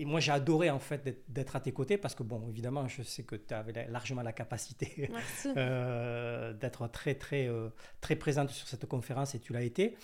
moi, 0.04 0.20
j'ai 0.20 0.32
adoré 0.32 0.70
en 0.70 0.78
fait 0.78 1.24
d'être 1.28 1.56
à 1.56 1.60
tes 1.60 1.72
côtés 1.72 1.98
parce 1.98 2.14
que, 2.14 2.22
bon, 2.22 2.48
évidemment, 2.48 2.86
je 2.86 3.02
sais 3.02 3.24
que 3.24 3.36
tu 3.36 3.52
avais 3.52 3.88
largement 3.88 4.22
la 4.22 4.32
capacité 4.32 5.10
d'être 5.44 6.88
très, 6.88 7.14
très, 7.16 7.50
très 8.00 8.16
présente 8.16 8.50
sur 8.50 8.68
cette 8.68 8.86
conférence 8.86 9.34
et 9.34 9.40
tu 9.40 9.52
l'as 9.52 9.62
été. 9.62 9.96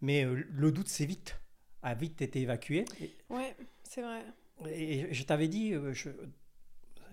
Mais 0.00 0.24
le 0.24 0.70
doute, 0.70 0.88
c'est 0.88 1.06
vite 1.06 1.36
a 1.82 1.94
vite 1.94 2.22
été 2.22 2.40
évacué. 2.40 2.84
Ouais, 3.30 3.56
c'est 3.82 4.02
vrai. 4.02 4.22
Et 4.66 5.12
je 5.12 5.22
t'avais 5.24 5.48
dit, 5.48 5.72
euh, 5.72 5.92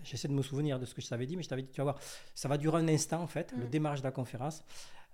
j'essaie 0.02 0.28
de 0.28 0.32
me 0.32 0.42
souvenir 0.42 0.78
de 0.78 0.86
ce 0.86 0.94
que 0.94 1.00
je 1.00 1.08
t'avais 1.08 1.26
dit, 1.26 1.36
mais 1.36 1.42
je 1.42 1.48
t'avais 1.48 1.62
dit, 1.62 1.70
tu 1.70 1.78
vas 1.78 1.84
voir, 1.84 2.00
ça 2.34 2.48
va 2.48 2.58
durer 2.58 2.80
un 2.80 2.88
instant 2.88 3.22
en 3.22 3.26
fait, 3.26 3.52
le 3.52 3.66
mm. 3.66 3.70
démarrage 3.70 4.00
de 4.00 4.04
la 4.04 4.12
conférence. 4.12 4.64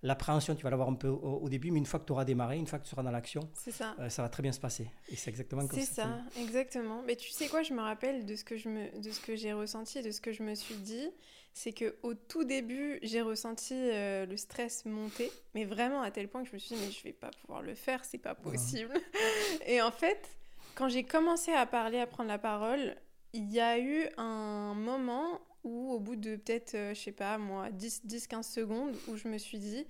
L'appréhension, 0.04 0.56
tu 0.56 0.64
vas 0.64 0.70
l'avoir 0.70 0.88
un 0.88 0.94
peu 0.94 1.06
au, 1.06 1.48
début, 1.48 1.70
mais 1.70 1.78
une 1.78 1.86
fois 1.86 2.00
que 2.00 2.06
tu 2.06 2.10
auras 2.10 2.24
démarré, 2.24 2.56
une 2.56 2.66
fois 2.66 2.80
que 2.80 2.84
tu 2.84 2.90
seras 2.90 3.04
dans 3.04 3.12
l'action, 3.12 3.48
ça. 3.54 3.94
Euh, 4.00 4.08
ça 4.08 4.22
va 4.22 4.28
très 4.28 4.42
bien 4.42 4.50
se 4.50 4.58
passer. 4.58 4.90
Et 5.08 5.14
c'est 5.14 5.30
exactement 5.30 5.64
comme 5.64 5.78
ça. 5.78 5.86
C'est 5.86 5.94
ça, 5.94 6.18
exactement. 6.40 7.02
Mais 7.06 7.14
tu 7.14 7.30
sais 7.30 7.46
quoi, 7.46 7.62
je 7.62 7.72
me 7.72 7.80
rappelle 7.80 8.26
de 8.26 8.34
ce 8.34 8.42
que 8.42 8.56
je 8.56 8.68
me, 8.68 9.00
de 9.00 9.10
ce 9.12 9.20
que 9.20 9.36
j'ai 9.36 9.52
ressenti 9.52 9.98
et 9.98 10.02
de 10.02 10.10
ce 10.10 10.20
que 10.20 10.32
je 10.32 10.42
me 10.42 10.56
suis 10.56 10.74
dit. 10.74 11.08
c'est 11.54 11.72
que 11.72 11.94
au 12.02 12.14
tout 12.14 12.42
début, 12.42 12.98
j'ai 13.02 13.20
ressenti 13.22 13.74
euh, 13.74 14.26
le 14.26 14.36
stress 14.36 14.84
monter, 14.86 15.30
mais 15.54 15.64
vraiment 15.64 16.02
à 16.02 16.10
tel 16.10 16.26
point 16.26 16.42
que 16.42 16.48
je 16.48 16.54
me 16.54 16.58
suis 16.58 16.74
dit, 16.74 16.82
mais 16.84 16.90
je 16.90 17.04
vais 17.04 17.12
pas 17.12 17.30
pouvoir 17.40 17.62
le 17.62 17.76
faire, 17.76 18.04
c'est 18.04 18.18
pas 18.18 18.34
possible. 18.34 18.94
Et 19.66 19.80
en 19.82 19.92
fait, 19.92 20.36
quand 20.74 20.88
j'ai 20.88 21.04
commencé 21.04 21.52
à 21.52 21.66
parler, 21.66 21.98
à 21.98 22.06
prendre 22.06 22.28
la 22.28 22.38
parole, 22.38 22.96
il 23.32 23.50
y 23.52 23.60
a 23.60 23.78
eu 23.78 24.08
un 24.16 24.74
moment 24.74 25.40
où, 25.64 25.92
au 25.92 26.00
bout 26.00 26.16
de 26.16 26.36
peut-être, 26.36 26.74
euh, 26.74 26.94
je 26.94 27.00
sais 27.00 27.12
pas 27.12 27.38
moi, 27.38 27.70
10-15 27.70 28.42
secondes, 28.42 28.96
où 29.08 29.16
je 29.16 29.28
me 29.28 29.38
suis 29.38 29.58
dit, 29.58 29.86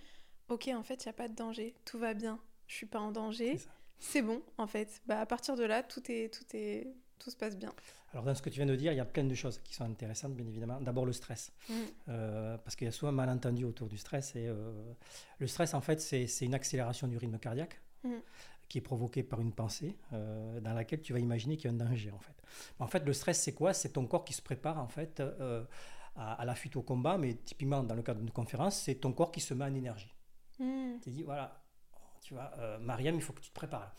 ok, 0.49 0.69
en 0.69 0.83
fait, 0.83 1.05
il 1.05 1.09
n'y 1.09 1.11
a 1.11 1.15
pas 1.15 1.29
de 1.29 1.35
danger, 1.35 1.75
tout 1.85 1.99
va 1.99 2.15
bien, 2.15 2.39
je 2.67 2.75
suis 2.75 2.87
pas 2.87 3.01
en 3.01 3.11
danger, 3.11 3.59
c'est 3.99 4.23
bon, 4.23 4.43
en 4.59 4.67
fait. 4.67 5.01
Bah, 5.07 5.21
à 5.21 5.27
partir 5.27 5.57
de 5.57 5.65
là, 5.65 5.83
tout, 5.83 6.03
est, 6.11 6.33
tout, 6.33 6.45
est, 6.55 6.89
tout 7.19 7.31
se 7.31 7.37
passe 7.37 7.57
bien. 7.57 7.73
Alors 8.13 8.25
dans 8.25 8.35
ce 8.35 8.43
que 8.43 8.51
tu 8.51 8.57
viens 8.57 8.67
de 8.67 8.77
dire, 8.77 8.93
il 8.93 8.97
y 8.97 9.01
a 9.01 9.07
plein 9.07 9.25
de 9.25 9.35
choses 9.35 9.59
qui 9.65 9.75
sont 9.75 9.85
intéressantes, 9.85 10.35
bien 10.35 10.47
évidemment. 10.47 10.81
D'abord 10.81 11.07
le 11.07 11.13
stress, 11.13 11.53
mm. 11.69 11.75
euh, 12.09 12.59
parce 12.59 12.77
qu'il 12.77 12.85
y 12.85 12.89
a 12.89 12.93
souvent 12.93 13.11
un 13.11 13.15
malentendu 13.15 13.65
autour 13.65 13.89
du 13.89 13.97
stress. 13.97 14.37
Et, 14.37 14.47
euh, 14.49 14.93
le 15.39 15.47
stress, 15.47 15.73
en 15.73 15.81
fait, 15.81 16.01
c'est 16.01 16.27
une 16.43 16.55
accélération 16.55 17.09
du 17.09 17.17
rythme 17.17 17.39
cardiaque. 17.39 17.81
Mm. 18.05 18.17
Qui 18.73 18.79
est 18.79 18.83
provoquée 18.83 19.23
par 19.23 19.41
une 19.43 19.53
pensée 19.53 19.99
euh, 20.15 20.59
dans 20.61 20.73
laquelle 20.73 21.03
tu 21.03 21.13
vas 21.13 21.19
imaginer 21.19 21.59
qu'il 21.59 21.71
y 21.71 21.73
a 21.73 21.75
un 21.75 21.85
danger 21.85 22.11
en 22.11 22.19
fait. 22.19 22.35
En 22.79 22.87
fait, 22.87 23.05
le 23.05 23.13
stress 23.13 23.39
c'est 23.39 23.53
quoi? 23.53 23.75
C'est 23.75 23.91
ton 23.91 24.07
corps 24.07 24.25
qui 24.25 24.33
se 24.33 24.41
prépare 24.41 24.79
en 24.79 24.89
fait 24.89 25.23
à, 26.17 26.45
la 26.45 26.55
fuite 26.55 26.77
au 26.77 26.83
combat, 26.83 27.19
mais 27.19 27.35
typiquement 27.35 27.83
dans 27.83 27.95
le 27.95 28.03
cadre 28.03 28.21
d'une 28.21 28.31
conférence, 28.31 28.77
c'est 28.77 28.95
ton 28.95 29.13
corps 29.13 29.31
qui 29.31 29.41
se 29.41 29.53
met 29.53 29.67
en 29.67 29.75
énergie. 29.75 30.15
Mm. 30.59 31.01
Tu 31.03 31.11
dis 31.11 31.23
voilà, 31.23 31.63
tu 32.23 32.33
vois, 32.33 32.51
Mariam, 32.81 33.15
il 33.15 33.23
faut 33.23 33.35
que 33.35 33.41
tu 33.43 33.51
te 33.51 33.55
prépares. 33.55 33.95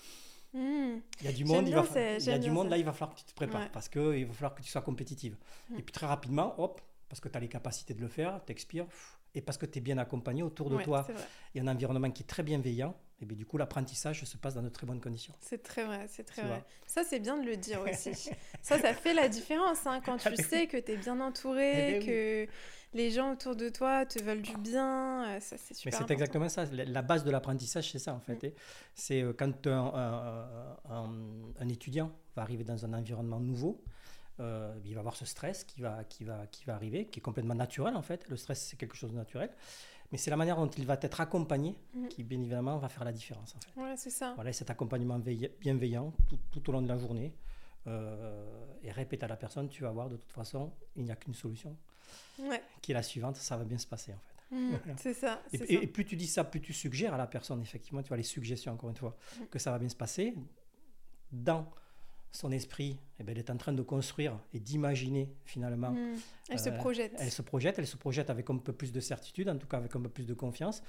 Hmm. 0.53 0.99
Il 1.19 1.25
y 1.25 1.27
a 1.27 1.31
du 1.31 1.45
monde, 1.45 1.67
il, 1.67 1.73
va 1.73 1.83
il 2.19 2.25
y 2.25 2.29
a 2.29 2.37
du 2.37 2.51
monde 2.51 2.69
là, 2.69 2.77
il 2.77 2.85
va 2.85 2.93
falloir 2.93 3.15
que 3.15 3.19
tu 3.19 3.25
te 3.25 3.33
prépares 3.33 3.71
parce 3.71 3.89
qu'il 3.89 4.25
va 4.25 4.33
falloir 4.33 4.53
que 4.53 4.61
tu 4.61 4.69
sois 4.69 4.81
compétitive. 4.81 5.35
Hmm. 5.69 5.79
Et 5.79 5.81
puis 5.81 5.91
très 5.91 6.05
rapidement, 6.05 6.59
hop, 6.59 6.79
parce 7.09 7.19
que 7.19 7.27
tu 7.27 7.37
as 7.37 7.39
les 7.39 7.47
capacités 7.47 7.93
de 7.93 8.01
le 8.01 8.07
faire, 8.07 8.39
tu 8.45 8.51
expires, 8.51 8.85
et 9.33 9.41
parce 9.41 9.57
que 9.57 9.65
tu 9.65 9.79
es 9.79 9.81
bien 9.81 9.97
accompagné 9.97 10.43
autour 10.43 10.69
de 10.69 10.81
toi, 10.83 11.07
il 11.53 11.63
y 11.63 11.67
a 11.67 11.69
un 11.69 11.73
environnement 11.73 12.11
qui 12.11 12.21
est 12.21 12.27
très 12.27 12.43
bienveillant, 12.43 12.95
et 13.21 13.25
bien 13.25 13.37
du 13.37 13.45
coup 13.45 13.57
l'apprentissage 13.57 14.23
se 14.23 14.37
passe 14.37 14.55
dans 14.55 14.61
de 14.61 14.69
très 14.69 14.85
bonnes 14.85 15.01
conditions. 15.01 15.33
C'est 15.39 15.63
très 15.63 15.85
vrai, 15.85 16.05
c'est 16.09 16.23
très 16.23 16.43
vrai. 16.43 16.63
Ça 16.87 17.03
c'est 17.03 17.19
bien 17.19 17.37
de 17.37 17.45
le 17.45 17.57
dire 17.57 17.81
aussi. 17.81 18.13
ça, 18.61 18.79
ça 18.79 18.93
fait 18.93 19.13
la 19.13 19.27
différence 19.27 19.85
hein, 19.85 20.01
quand 20.05 20.17
tu 20.17 20.35
sais 20.35 20.67
que 20.67 20.77
tu 20.77 20.91
es 20.91 20.97
bien 20.97 21.19
entouré, 21.19 21.71
eh 21.71 21.99
ben 21.99 22.05
que 22.05 22.51
les 22.93 23.11
gens 23.11 23.33
autour 23.33 23.55
de 23.55 23.69
toi 23.69 24.05
te 24.05 24.21
veulent 24.21 24.41
du 24.41 24.55
bien, 24.57 25.25
euh, 25.25 25.39
ça 25.39 25.57
c'est 25.57 25.73
super. 25.73 25.99
Mais 25.99 26.05
c'est 26.05 26.13
exactement 26.13 26.49
ça. 26.49 26.65
La 26.65 27.01
base 27.01 27.23
de 27.23 27.31
l'apprentissage, 27.31 27.91
c'est 27.91 27.99
ça 27.99 28.13
en 28.13 28.19
fait. 28.19 28.43
Mm. 28.43 28.51
C'est 28.93 29.21
euh, 29.21 29.33
quand 29.33 29.67
un, 29.67 31.69
étudiant 31.69 32.11
va 32.35 32.43
arriver 32.43 32.63
dans 32.63 32.85
un 32.85 32.93
environnement 32.93 33.39
nouveau, 33.39 33.83
euh, 34.39 34.73
il 34.85 34.93
va 34.93 34.99
avoir 34.99 35.15
ce 35.15 35.25
stress 35.25 35.63
qui 35.63 35.81
va, 35.81 36.03
qui, 36.03 36.23
va, 36.23 36.47
qui 36.47 36.65
va 36.65 36.75
arriver, 36.75 37.05
qui 37.05 37.19
est 37.19 37.21
complètement 37.21 37.55
naturel 37.55 37.95
en 37.95 38.01
fait. 38.01 38.27
Le 38.29 38.37
stress, 38.37 38.61
c'est 38.61 38.77
quelque 38.77 38.95
chose 38.95 39.11
de 39.11 39.17
naturel. 39.17 39.49
Mais 40.13 40.19
c'est 40.19 40.29
la 40.29 40.37
manière 40.37 40.55
dont 40.55 40.69
il 40.69 40.85
va 40.85 40.97
être 41.01 41.19
accompagné 41.19 41.75
mm. 41.95 42.07
qui, 42.07 42.23
bien 42.23 42.39
évidemment, 42.39 42.77
va 42.77 42.87
faire 42.87 43.03
la 43.03 43.11
différence. 43.11 43.55
En 43.55 43.59
fait. 43.59 43.81
Ouais, 43.81 43.95
c'est 43.97 44.11
ça. 44.11 44.33
Voilà, 44.35 44.53
cet 44.53 44.69
accompagnement 44.69 45.19
bienveillant 45.59 46.13
tout, 46.29 46.37
tout, 46.51 46.69
au 46.69 46.71
long 46.71 46.81
de 46.81 46.87
la 46.87 46.97
journée. 46.97 47.35
et 47.87 48.91
répète 48.91 49.23
à 49.23 49.27
la 49.27 49.35
personne, 49.35 49.67
tu 49.67 49.83
vas 49.83 49.91
voir, 49.91 50.09
de 50.09 50.15
toute 50.15 50.31
façon, 50.31 50.71
il 50.95 51.03
n'y 51.03 51.11
a 51.11 51.15
qu'une 51.15 51.33
solution 51.33 51.75
qui 52.81 52.91
est 52.91 52.95
la 52.95 53.03
suivante, 53.03 53.37
ça 53.37 53.57
va 53.57 53.63
bien 53.63 53.77
se 53.77 53.87
passer 53.87 54.13
en 54.13 54.19
fait. 54.19 54.29
Mmh, 54.53 54.77
c'est 54.97 55.15
ça, 55.15 55.41
et, 55.51 55.87
plus 55.87 56.05
tu 56.05 56.15
dis 56.15 56.27
ça, 56.27 56.43
plus 56.43 56.61
tu 56.61 56.73
suggères 56.73 57.15
à 57.15 57.17
la 57.17 57.25
personne, 57.25 57.59
effectivement, 57.63 58.03
tu 58.03 58.09
vois 58.09 58.17
les 58.17 58.21
suggestions 58.21 58.73
encore 58.73 58.91
une 58.91 58.95
fois, 58.95 59.17
mmh. 59.17 59.45
que 59.45 59.57
ça 59.57 59.71
va 59.71 59.79
bien 59.79 59.89
se 59.89 59.95
passer. 59.95 60.35
Dans 61.31 61.67
son 62.33 62.51
esprit, 62.51 62.97
eh 63.19 63.23
ben, 63.23 63.31
elle 63.31 63.37
est 63.37 63.49
en 63.51 63.57
train 63.57 63.73
de 63.73 63.81
construire 63.83 64.37
et 64.53 64.59
d'imaginer 64.59 65.31
finalement. 65.45 65.91
Mmh. 65.91 66.15
Elle 66.49 66.59
se 66.59 66.69
euh, 66.69 66.77
projette. 66.77 67.13
Elle 67.19 67.31
se 67.31 67.41
projette, 67.43 67.79
elle 67.79 67.87
se 67.87 67.95
projette 67.95 68.29
avec 68.29 68.49
un 68.49 68.57
peu 68.57 68.73
plus 68.73 68.91
de 68.91 68.99
certitude, 68.99 69.47
en 69.47 69.57
tout 69.57 69.67
cas 69.67 69.77
avec 69.77 69.95
un 69.95 70.01
peu 70.01 70.09
plus 70.09 70.25
de 70.25 70.33
confiance 70.33 70.81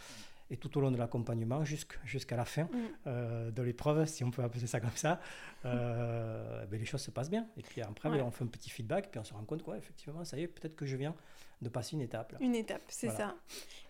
et 0.50 0.56
tout 0.56 0.76
au 0.76 0.80
long 0.80 0.90
de 0.90 0.96
l'accompagnement 0.96 1.64
jusqu'à 1.64 2.36
la 2.36 2.44
fin 2.44 2.64
mm. 2.64 2.68
euh, 3.06 3.50
de 3.50 3.62
l'épreuve, 3.62 4.06
si 4.06 4.24
on 4.24 4.30
peut 4.30 4.42
appeler 4.42 4.66
ça 4.66 4.80
comme 4.80 4.96
ça, 4.96 5.20
euh, 5.64 6.66
ben 6.66 6.78
les 6.78 6.86
choses 6.86 7.00
se 7.00 7.10
passent 7.10 7.30
bien. 7.30 7.46
Et 7.56 7.62
puis 7.62 7.80
après, 7.80 8.10
ben, 8.10 8.22
on 8.22 8.30
fait 8.30 8.44
un 8.44 8.48
petit 8.48 8.70
feedback, 8.70 9.10
puis 9.10 9.20
on 9.20 9.24
se 9.24 9.32
rend 9.32 9.44
compte 9.44 9.62
quoi, 9.62 9.76
effectivement, 9.76 10.24
ça 10.24 10.38
y 10.38 10.42
est, 10.42 10.48
peut-être 10.48 10.76
que 10.76 10.86
je 10.86 10.96
viens 10.96 11.14
de 11.62 11.68
passer 11.68 11.94
une 11.94 12.02
étape. 12.02 12.36
Une 12.40 12.54
étape, 12.54 12.82
c'est 12.88 13.10
ça. 13.10 13.34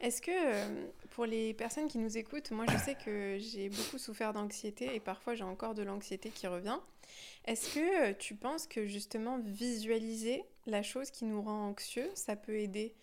Est-ce 0.00 0.22
que 0.22 0.30
euh, 0.30 0.86
pour 1.10 1.26
les 1.26 1.54
personnes 1.54 1.88
qui 1.88 1.98
nous 1.98 2.16
écoutent, 2.16 2.50
moi 2.50 2.66
je 2.70 2.76
sais 2.78 2.94
que 2.94 3.36
j'ai 3.38 3.68
beaucoup 3.68 3.98
souffert 3.98 4.32
d'anxiété 4.32 4.94
et 4.94 5.00
parfois 5.00 5.34
j'ai 5.34 5.44
encore 5.44 5.74
de 5.74 5.82
l'anxiété 5.82 6.30
qui 6.30 6.46
revient. 6.46 6.78
Est-ce 7.44 7.74
que 7.74 8.12
tu 8.12 8.34
penses 8.34 8.66
que 8.66 8.86
justement 8.86 9.38
visualiser 9.38 10.44
la 10.66 10.82
chose 10.82 11.10
qui 11.10 11.24
nous 11.24 11.42
rend 11.42 11.68
anxieux, 11.68 12.10
ça 12.14 12.36
peut 12.36 12.56
aider? 12.56 12.94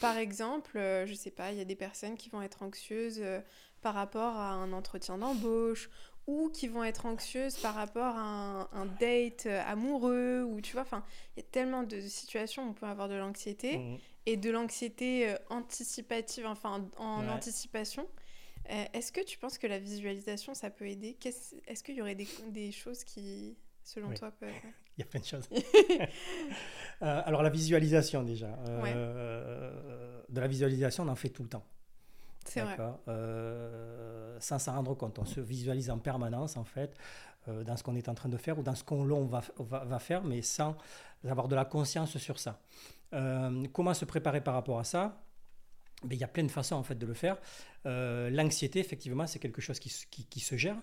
Par 0.00 0.16
exemple, 0.18 0.78
euh, 0.78 1.06
je 1.06 1.14
sais 1.14 1.30
pas, 1.30 1.52
il 1.52 1.58
y 1.58 1.60
a 1.60 1.64
des 1.64 1.76
personnes 1.76 2.16
qui 2.16 2.28
vont 2.28 2.42
être 2.42 2.62
anxieuses 2.62 3.20
euh, 3.20 3.40
par 3.82 3.94
rapport 3.94 4.36
à 4.36 4.50
un 4.50 4.72
entretien 4.72 5.18
d'embauche 5.18 5.90
ou 6.26 6.50
qui 6.50 6.66
vont 6.66 6.82
être 6.82 7.06
anxieuses 7.06 7.56
par 7.56 7.74
rapport 7.74 8.16
à 8.16 8.68
un, 8.72 8.86
date 8.98 9.46
euh, 9.46 9.62
amoureux 9.64 10.42
ou 10.42 10.60
tu 10.60 10.72
vois, 10.72 10.82
enfin, 10.82 11.04
il 11.36 11.40
y 11.40 11.46
a 11.46 11.48
tellement 11.50 11.84
de 11.84 12.00
situations 12.00 12.64
où 12.64 12.70
on 12.70 12.72
peut 12.72 12.86
avoir 12.86 13.08
de 13.08 13.14
l'anxiété 13.14 13.78
mmh. 13.78 13.98
et 14.26 14.36
de 14.36 14.50
l'anxiété 14.50 15.34
anticipative, 15.50 16.46
enfin 16.46 16.84
en 16.98 17.28
anticipation. 17.28 18.08
Est-ce 18.68 19.12
que 19.12 19.24
tu 19.24 19.38
penses 19.38 19.58
que 19.58 19.66
la 19.66 19.78
visualisation, 19.78 20.54
ça 20.54 20.70
peut 20.70 20.88
aider? 20.88 21.16
Est-ce 21.66 21.82
qu'il 21.82 21.94
y 21.94 22.02
aurait 22.02 22.14
des, 22.14 22.72
choses 22.72 23.04
qui, 23.04 23.56
selon 23.82 24.12
toi, 24.14 24.30
peuvent... 24.30 24.50
il 24.96 25.00
y 25.00 25.02
a 25.02 25.06
plein 25.06 25.20
de 25.20 25.24
choses. 25.24 25.48
Euh, 27.02 27.20
alors 27.26 27.42
la 27.42 27.50
visualisation 27.50 28.22
déjà. 28.22 28.58
Euh, 28.66 30.22
de 30.30 30.40
la 30.40 30.46
visualisation, 30.46 31.04
on 31.04 31.08
en 31.08 31.14
fait 31.14 31.28
tout 31.28 31.42
le 31.42 31.48
temps. 31.50 31.62
C'est 32.46 32.62
vrai. 32.62 32.78
Euh, 33.06 34.38
sans 34.40 34.58
s'en 34.58 34.76
rendre 34.76 34.94
compte. 34.94 35.18
On 35.18 35.26
se 35.26 35.40
visualise 35.40 35.90
en 35.90 35.98
permanence, 35.98 36.56
en 36.56 36.64
fait, 36.64 36.96
dans 37.46 37.76
ce 37.76 37.82
qu'on 37.82 37.96
est 37.96 38.08
en 38.08 38.14
train 38.14 38.30
de 38.30 38.38
faire 38.38 38.58
ou 38.58 38.62
dans 38.62 38.74
ce 38.74 38.82
qu'on 38.82 39.04
va, 39.26 39.42
va, 39.58 39.84
va, 39.84 39.98
faire, 39.98 40.24
mais 40.24 40.40
sans 40.40 40.74
avoir 41.28 41.48
de 41.48 41.54
la 41.54 41.66
conscience 41.66 42.16
sur 42.16 42.38
ça. 42.38 42.62
comment 43.74 43.92
se 43.92 44.06
préparer 44.06 44.40
par 44.40 44.54
rapport 44.54 44.78
à 44.78 44.84
ça? 44.84 45.20
Il 46.04 46.14
y 46.14 46.24
a 46.24 46.28
plein 46.28 46.44
de 46.44 46.50
façons 46.50 46.76
en 46.76 46.82
fait 46.82 46.96
de 46.96 47.06
le 47.06 47.14
faire. 47.14 47.38
L'anxiété, 47.84 48.80
effectivement, 48.80 49.26
c'est 49.26 49.38
quelque 49.38 49.60
chose 49.60 49.78
qui, 49.78 49.92
qui, 50.10 50.24
qui 50.24 50.40
se 50.40 50.56
gère. 50.56 50.76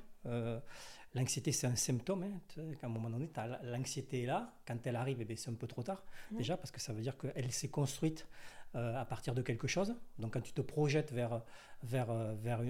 L'anxiété, 1.16 1.52
c'est 1.52 1.68
un 1.68 1.76
symptôme. 1.76 2.24
Hein, 2.24 2.64
à 2.82 2.88
un 2.88 2.90
moment 2.90 3.10
donné, 3.10 3.30
l'anxiété 3.64 4.24
est 4.24 4.26
là. 4.26 4.54
Quand 4.66 4.78
elle 4.86 4.96
arrive, 4.96 5.22
eh 5.22 5.36
c'est 5.36 5.52
un 5.52 5.54
peu 5.54 5.68
trop 5.68 5.84
tard, 5.84 6.04
mmh. 6.32 6.38
déjà, 6.38 6.58
parce 6.58 6.72
que 6.72 6.82
ça 6.82 6.92
veut 6.92 7.02
dire 7.02 7.18
qu'elle 7.18 7.52
s'est 7.52 7.70
construite 7.70 8.28
euh, 8.76 9.00
à 9.00 9.06
partir 9.06 9.36
de 9.36 9.42
quelque 9.44 9.68
chose. 9.68 9.96
Donc, 10.18 10.34
quand 10.34 10.42
tu 10.42 10.54
te 10.54 10.62
projettes 10.62 11.12
vers, 11.12 11.44
vers, 11.84 12.12
vers 12.36 12.62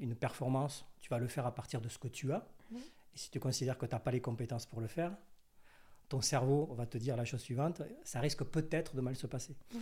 une 0.00 0.14
performance, 0.14 0.86
tu 1.00 1.10
vas 1.10 1.18
le 1.18 1.28
faire 1.28 1.46
à 1.46 1.54
partir 1.54 1.80
de 1.80 1.88
ce 1.88 1.98
que 1.98 2.08
tu 2.08 2.32
as. 2.32 2.46
Mmh. 2.70 2.76
Et 2.76 3.18
si 3.18 3.30
tu 3.30 3.38
considères 3.38 3.76
que 3.76 3.86
tu 3.86 3.94
n'as 3.94 4.00
pas 4.00 4.12
les 4.12 4.22
compétences 4.22 4.64
pour 4.64 4.80
le 4.80 4.86
faire, 4.86 5.14
ton 6.08 6.22
cerveau 6.22 6.72
va 6.74 6.86
te 6.86 6.98
dire 6.98 7.16
la 7.16 7.24
chose 7.24 7.40
suivante 7.40 7.82
ça 8.02 8.18
risque 8.18 8.42
peut-être 8.44 8.96
de 8.96 9.00
mal 9.00 9.14
se 9.14 9.26
passer. 9.26 9.56
Mmh. 9.72 9.78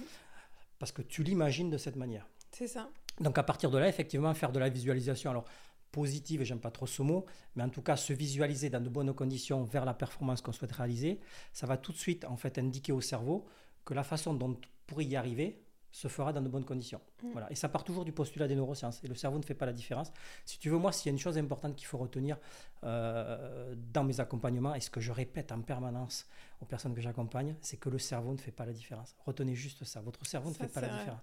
Parce 0.79 0.93
que 0.93 1.03
tu 1.03 1.23
l'imagines 1.23 1.71
de 1.71 1.79
cette 1.79 1.97
manière. 1.97 2.29
C'est 2.53 2.69
ça. 2.69 2.89
Donc, 3.21 3.37
à 3.39 3.43
partir 3.43 3.71
de 3.71 3.79
là, 3.79 3.89
effectivement, 3.89 4.33
faire 4.35 4.53
de 4.53 4.59
la 4.59 4.69
visualisation. 4.69 5.31
Alors, 5.31 5.45
positive, 5.91 6.43
j'aime 6.45 6.61
pas 6.61 6.71
trop 6.71 6.87
ce 6.87 7.03
mot, 7.03 7.25
mais 7.57 7.63
en 7.63 7.69
tout 7.69 7.83
cas 7.83 7.97
se 7.97 8.13
visualiser 8.13 8.71
dans 8.71 8.81
de 8.81 8.89
bonnes 8.89 9.13
conditions 9.15 9.65
vers 9.65 9.85
la 9.85 9.95
performance 9.95 10.43
qu'on 10.43 10.53
souhaite 10.53 10.73
réaliser, 10.73 11.19
ça 11.53 11.67
va 11.67 11.77
tout 11.77 11.93
de 11.93 11.97
suite 11.97 12.25
en 12.25 12.37
fait 12.37 12.59
indiquer 12.59 12.93
au 12.93 13.01
cerveau 13.01 13.47
que 13.85 13.95
la 13.95 14.05
façon 14.05 14.35
dont 14.35 14.57
pour 14.87 15.03
y 15.03 15.17
arriver 15.17 15.63
se 15.91 16.09
fera 16.09 16.33
dans 16.33 16.43
de 16.43 16.49
bonnes 16.49 16.65
conditions. 16.65 17.01
Mm. 17.23 17.31
Voilà. 17.33 17.51
Et 17.51 17.55
ça 17.55 17.69
part 17.69 17.85
toujours 17.85 18.05
du 18.05 18.13
postulat 18.13 18.49
des 18.49 18.57
neurosciences. 18.57 19.03
Et 19.05 19.09
le 19.09 19.15
cerveau 19.15 19.39
ne 19.39 19.43
fait 19.43 19.55
pas 19.55 19.67
la 19.67 19.73
différence. 19.73 20.13
Si 20.45 20.59
tu 20.59 20.71
veux, 20.71 20.79
moi, 20.79 20.93
s'il 20.93 21.07
y 21.07 21.11
a 21.11 21.13
une 21.13 21.19
chose 21.19 21.39
importante 21.39 21.77
qu'il 21.77 21.87
faut 21.87 21.99
retenir 21.99 22.39
euh, 22.85 23.75
dans 23.93 24.05
mes 24.05 24.21
accompagnements, 24.21 24.75
et 24.75 24.81
ce 24.81 24.91
que 24.91 25.01
je 25.01 25.13
répète 25.13 25.53
en 25.53 25.61
permanence 25.61 26.27
aux 26.61 26.67
personnes 26.67 26.95
que 26.95 27.01
j'accompagne, 27.01 27.57
c'est 27.61 27.79
que 27.79 27.89
le 27.89 27.99
cerveau 27.99 28.33
ne 28.33 28.39
fait 28.39 28.51
pas 28.51 28.67
la 28.67 28.73
différence. 28.73 29.17
Retenez 29.25 29.55
juste 29.55 29.85
ça. 29.85 30.01
Votre 30.01 30.27
cerveau 30.27 30.51
ne 30.51 30.55
fait 30.55 30.69
pas 30.69 30.81
la 30.81 30.89
différence. 30.89 31.21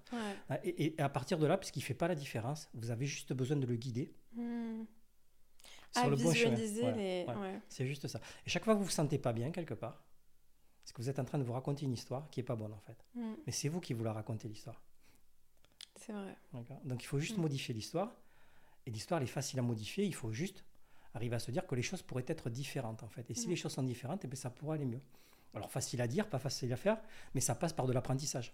Et, 0.64 0.96
à 0.98 1.10
partir 1.10 1.38
de 1.38 1.46
là, 1.46 1.58
puisqu'il 1.58 1.80
ne 1.80 1.86
fait 1.86 1.94
pas 1.94 2.08
la 2.08 2.16
différence, 2.16 2.70
vous 2.74 2.92
avez 2.92 3.06
juste 3.06 3.34
besoin 3.34 3.58
de 3.58 3.66
le 3.66 3.76
guider. 3.76 4.14
Mm. 4.36 4.84
Sur 5.92 6.10
le 6.10 6.18
bon 6.18 6.34
chemin. 6.34 6.56
Les... 6.56 7.26
C'est 7.70 7.86
juste 7.86 8.08
ça. 8.08 8.20
Et 8.46 8.50
chaque 8.50 8.66
fois 8.66 8.74
que 8.74 8.80
vous 8.80 8.84
ne 8.84 8.90
vous 8.90 8.96
sentez 8.96 9.18
pas 9.18 9.32
bien 9.32 9.52
quelque 9.52 9.74
part, 9.74 10.04
que 10.96 11.02
vous 11.02 11.10
êtes 11.10 11.20
en 11.20 11.26
train 11.26 11.38
de 11.38 11.44
vous 11.44 11.54
raconter 11.54 11.86
une 11.86 11.94
histoire 11.94 12.30
qui 12.32 12.40
n'est 12.40 12.46
pas 12.46 12.56
bonne 12.56 12.74
en 12.74 12.80
fait. 12.80 12.98
Mm. 13.16 13.34
Mais 13.46 13.52
c'est 13.52 13.68
vous 13.68 13.82
qui 13.82 13.94
vous 13.94 14.04
la 14.04 14.14
racontez 14.14 14.48
l'histoire. 14.48 14.82
C'est 15.96 16.14
vrai. 16.14 16.36
Donc 16.86 17.04
il 17.04 17.06
faut 17.06 17.20
juste 17.20 17.38
mm. 17.38 17.42
modifier 17.42 17.74
l'histoire. 17.74 18.16
Et 18.88 18.92
l'histoire, 18.92 19.20
elle 19.20 19.28
est 19.28 19.32
facile 19.32 19.60
à 19.60 19.62
modifier. 19.62 20.06
Il 20.06 20.16
faut 20.16 20.32
juste 20.32 20.64
arriver 21.14 21.36
à 21.36 21.40
se 21.40 21.52
dire 21.52 21.68
que 21.68 21.76
les 21.76 21.82
choses 21.82 22.02
pourraient 22.02 22.26
être 22.28 22.50
différentes 22.50 23.04
en 23.04 23.10
fait. 23.10 23.30
Et 23.30 23.36
si 23.36 23.48
mm. 23.48 23.50
les 23.50 23.56
choses 23.58 23.74
sont 23.74 23.84
différentes, 23.84 24.24
et 24.24 24.28
eh 24.28 24.30
bien, 24.30 24.38
ça 24.38 24.50
pourrait 24.50 24.78
aller 24.78 24.86
mieux. 24.86 25.02
Alors 25.54 25.72
facile 25.72 26.02
à 26.02 26.08
dire, 26.08 26.30
pas 26.30 26.40
facile 26.40 26.72
à 26.74 26.78
faire, 26.78 26.98
mais 27.34 27.42
ça 27.42 27.56
passe 27.56 27.74
par 27.74 27.88
de 27.88 27.94
l'apprentissage. 27.94 28.54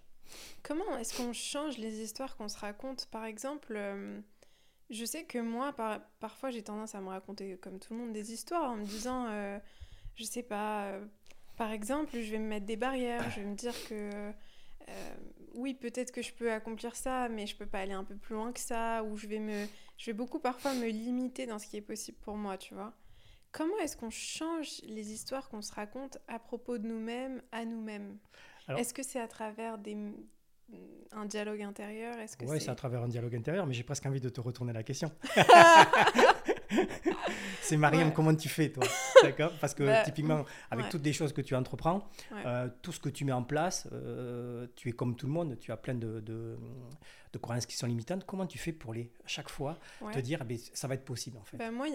Comment 0.62 0.96
est-ce 0.98 1.16
qu'on 1.16 1.32
change 1.32 1.78
les 1.78 2.00
histoires 2.00 2.36
qu'on 2.36 2.48
se 2.48 2.58
raconte? 2.58 3.06
Par 3.06 3.24
exemple, 3.24 3.74
euh, 3.76 4.20
je 4.90 5.04
sais 5.04 5.24
que 5.24 5.38
moi, 5.38 5.74
parfois, 6.20 6.50
j'ai 6.50 6.62
tendance 6.62 6.94
à 6.94 7.00
me 7.00 7.08
raconter, 7.08 7.56
comme 7.58 7.78
tout 7.78 7.92
le 7.92 8.00
monde, 8.00 8.12
des 8.12 8.32
histoires 8.32 8.70
en 8.70 8.76
me 8.76 8.84
disant, 8.84 9.26
euh, 9.28 9.58
je 10.14 10.24
sais 10.24 10.42
pas, 10.42 10.86
euh, 10.86 11.04
par 11.62 11.70
exemple, 11.70 12.20
je 12.20 12.32
vais 12.32 12.40
me 12.40 12.48
mettre 12.48 12.66
des 12.66 12.74
barrières, 12.74 13.30
je 13.30 13.38
vais 13.38 13.46
me 13.46 13.54
dire 13.54 13.74
que 13.88 13.94
euh, 13.94 15.14
oui, 15.54 15.74
peut-être 15.74 16.10
que 16.10 16.20
je 16.20 16.32
peux 16.32 16.50
accomplir 16.50 16.96
ça, 16.96 17.28
mais 17.28 17.46
je 17.46 17.54
peux 17.54 17.66
pas 17.66 17.78
aller 17.78 17.92
un 17.92 18.02
peu 18.02 18.16
plus 18.16 18.34
loin 18.34 18.50
que 18.50 18.58
ça, 18.58 19.04
ou 19.04 19.16
je 19.16 19.28
vais 19.28 19.38
me, 19.38 19.66
je 19.96 20.06
vais 20.06 20.12
beaucoup 20.12 20.40
parfois 20.40 20.74
me 20.74 20.88
limiter 20.88 21.46
dans 21.46 21.60
ce 21.60 21.68
qui 21.68 21.76
est 21.76 21.80
possible 21.82 22.18
pour 22.20 22.36
moi, 22.36 22.58
tu 22.58 22.74
vois. 22.74 22.92
Comment 23.52 23.78
est-ce 23.78 23.96
qu'on 23.96 24.10
change 24.10 24.80
les 24.82 25.12
histoires 25.12 25.48
qu'on 25.50 25.62
se 25.62 25.72
raconte 25.72 26.18
à 26.26 26.40
propos 26.40 26.78
de 26.78 26.88
nous-mêmes 26.88 27.40
à 27.52 27.64
nous-mêmes? 27.64 28.18
Est-ce 28.76 28.92
que 28.92 29.04
c'est 29.04 29.20
à 29.20 29.28
travers 29.28 29.78
des, 29.78 29.96
un 31.12 31.26
dialogue 31.26 31.62
intérieur? 31.62 32.18
Est-ce 32.18 32.36
que 32.36 32.44
Oui, 32.44 32.60
c'est 32.60 32.70
à 32.70 32.74
travers 32.74 33.02
un 33.02 33.08
dialogue 33.08 33.36
intérieur, 33.36 33.66
mais 33.68 33.74
j'ai 33.74 33.84
presque 33.84 34.04
envie 34.04 34.20
de 34.20 34.30
te 34.30 34.40
retourner 34.40 34.72
la 34.72 34.82
question. 34.82 35.12
c'est 37.60 37.76
Mariam, 37.76 38.12
comment 38.12 38.34
tu 38.34 38.48
fais, 38.48 38.70
toi 38.70 38.84
D'accord 39.22 39.52
Parce 39.60 39.74
que 39.74 39.84
bah, 39.84 40.02
typiquement, 40.02 40.44
avec 40.70 40.88
toutes 40.88 41.04
les 41.04 41.12
choses 41.12 41.32
que 41.32 41.40
tu 41.40 41.54
entreprends, 41.54 42.08
euh, 42.32 42.68
tout 42.82 42.92
ce 42.92 43.00
que 43.00 43.08
tu 43.08 43.24
mets 43.24 43.32
en 43.32 43.42
place, 43.42 43.88
euh, 43.92 44.66
tu 44.76 44.88
es 44.88 44.92
comme 44.92 45.16
tout 45.16 45.26
le 45.26 45.32
monde, 45.32 45.58
tu 45.58 45.72
as 45.72 45.76
plein 45.76 45.94
de, 45.94 46.20
de, 46.20 47.38
croyances 47.38 47.66
qui 47.66 47.76
sont 47.76 47.86
limitantes. 47.86 48.24
Comment 48.24 48.46
tu 48.46 48.58
fais 48.58 48.72
pour 48.72 48.94
les, 48.94 49.10
à 49.24 49.28
chaque 49.28 49.48
fois, 49.48 49.78
te 50.12 50.18
dire, 50.18 50.40
eh 50.42 50.44
ben, 50.44 50.58
ça 50.74 50.88
va 50.88 50.94
être 50.94 51.04
possible, 51.04 51.38
en 51.38 51.44
fait 51.44 51.56
bah, 51.56 51.70
Moi, 51.70 51.88
il 51.88 51.94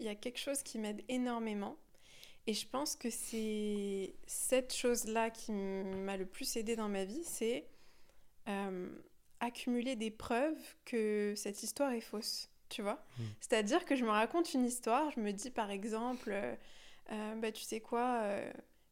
y, 0.00 0.04
y, 0.04 0.08
a 0.08 0.14
quelque 0.14 0.38
chose 0.38 0.62
qui 0.62 0.78
m'aide 0.78 1.02
énormément. 1.08 1.76
Et 2.46 2.54
je 2.54 2.66
pense 2.66 2.96
que 2.96 3.08
c'est 3.08 4.14
cette 4.26 4.74
chose-là 4.74 5.30
qui 5.30 5.52
m'a 5.52 6.16
le 6.16 6.26
plus 6.26 6.56
aidé 6.56 6.74
dans 6.74 6.88
ma 6.88 7.04
vie, 7.04 7.22
c'est 7.24 7.68
euh, 8.48 8.88
accumuler 9.38 9.94
des 9.94 10.10
preuves 10.10 10.76
que 10.84 11.34
cette 11.36 11.62
histoire 11.62 11.92
est 11.92 12.00
fausse, 12.00 12.48
tu 12.72 12.82
vois. 12.82 13.04
Hmm. 13.18 13.24
C'est-à-dire 13.40 13.84
que 13.84 13.94
je 13.94 14.04
me 14.04 14.10
raconte 14.10 14.54
une 14.54 14.64
histoire, 14.64 15.10
je 15.10 15.20
me 15.20 15.32
dis 15.32 15.50
par 15.50 15.70
exemple, 15.70 16.30
euh, 16.32 16.54
euh, 17.10 17.34
bah, 17.36 17.52
tu 17.52 17.62
sais 17.62 17.80
quoi, 17.80 18.26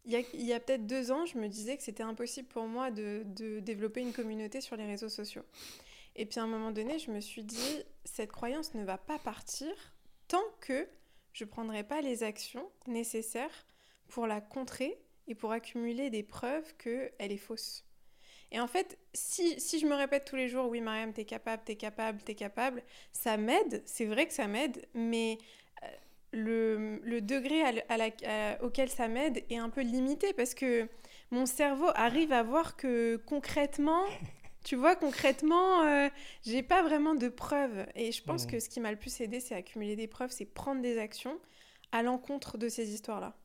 il 0.05 0.13
y 0.13 0.17
a, 0.17 0.23
y 0.35 0.53
a 0.53 0.61
peut-être 0.61 0.87
deux 0.87 1.11
ans, 1.11 1.27
je 1.27 1.39
me 1.39 1.49
disais 1.49 1.77
que 1.77 1.83
c'était 1.83 2.03
impossible 2.03 2.49
pour 2.49 2.67
moi 2.67 2.91
de, 2.91 3.23
de, 3.27 3.61
développer 3.61 4.01
une 4.01 4.13
communauté 4.13 4.61
sur 4.61 4.77
les 4.77 4.87
réseaux 4.87 5.09
sociaux. 5.09 5.45
Et 6.17 6.27
puis 6.27 6.41
à 6.41 6.45
un 6.45 6.47
moment 6.47 6.71
donné, 6.71 6.99
je 6.99 7.11
me 7.11 7.21
suis 7.21 7.45
dit, 7.45 7.83
cette 8.05 8.33
croyance 8.33 8.75
ne 8.75 8.85
va 8.85 8.99
pas 8.99 9.19
partir 9.19 9.73
tant 10.29 10.43
que 10.61 10.89
je 11.33 11.45
ne 11.45 11.51
prendrai 11.51 11.85
pas 11.85 12.01
les 12.01 12.23
actions 12.23 12.69
nécessaires 12.87 13.67
pour 14.09 14.27
la 14.27 14.41
contrer 14.41 15.01
et 15.27 15.35
pour 15.35 15.53
accumuler 15.53 16.11
des 16.11 16.23
preuves 16.23 16.75
qu'elle 16.77 17.13
est 17.19 17.37
fausse. 17.37 17.85
Et 18.53 18.61
en 18.61 18.67
fait, 18.67 18.99
si, 19.15 19.61
si, 19.61 19.79
je 19.79 19.87
me 19.87 19.95
répète 19.95 20.25
tous 20.25 20.37
les 20.37 20.49
jours, 20.49 20.69
oui, 20.69 20.81
Mariam, 20.81 21.13
t'es 21.13 21.25
capable, 21.25 21.63
t'es 21.65 21.77
capable, 21.77 22.21
t'es 22.23 22.35
capable, 22.35 22.83
ça 23.13 23.37
m'aide, 23.37 23.83
c'est 23.87 24.07
vrai 24.07 24.27
que 24.27 24.33
ça 24.33 24.49
m'aide, 24.49 24.89
mais 24.93 25.39
euh, 25.85 25.87
le, 26.33 27.01
le, 27.05 27.21
degré 27.21 27.63
à, 27.63 28.63
auquel 28.63 28.89
ça 28.89 29.07
m'aide 29.07 29.45
est 29.51 29.57
un 29.57 29.71
peu 29.71 29.83
limité 29.83 30.33
parce 30.33 30.55
que 30.55 30.89
mon 31.31 31.47
cerveau 31.47 31.89
arrive 31.95 32.33
à 32.33 32.43
voir 32.43 32.77
que 32.77 33.17
concrètement, 33.25 34.05
tu 34.65 34.75
vois, 34.75 34.97
concrètement, 34.97 35.83
euh, 35.83 36.09
j'ai 36.45 36.65
pas 36.65 36.83
vraiment 36.83 37.15
de 37.15 37.29
preuves. 37.29 37.87
Et 37.95 38.11
je 38.11 38.23
pense 38.23 38.47
mmh. 38.47 38.51
que 38.51 38.61
ce 38.61 38.69
qui 38.69 38.81
m'a 38.81 38.91
le 38.91 38.99
plus 38.99 39.21
aidé, 39.21 39.39
c'est 39.39 39.55
accumuler 39.55 39.95
des 39.95 40.09
preuves, 40.09 40.31
c'est 40.31 40.45
prendre 40.45 40.83
des 40.83 40.99
actions 40.99 41.39
à 41.93 42.03
l'encontre 42.03 42.59
de 42.59 42.69
ces 42.69 42.93
histoires-là. 42.93 43.37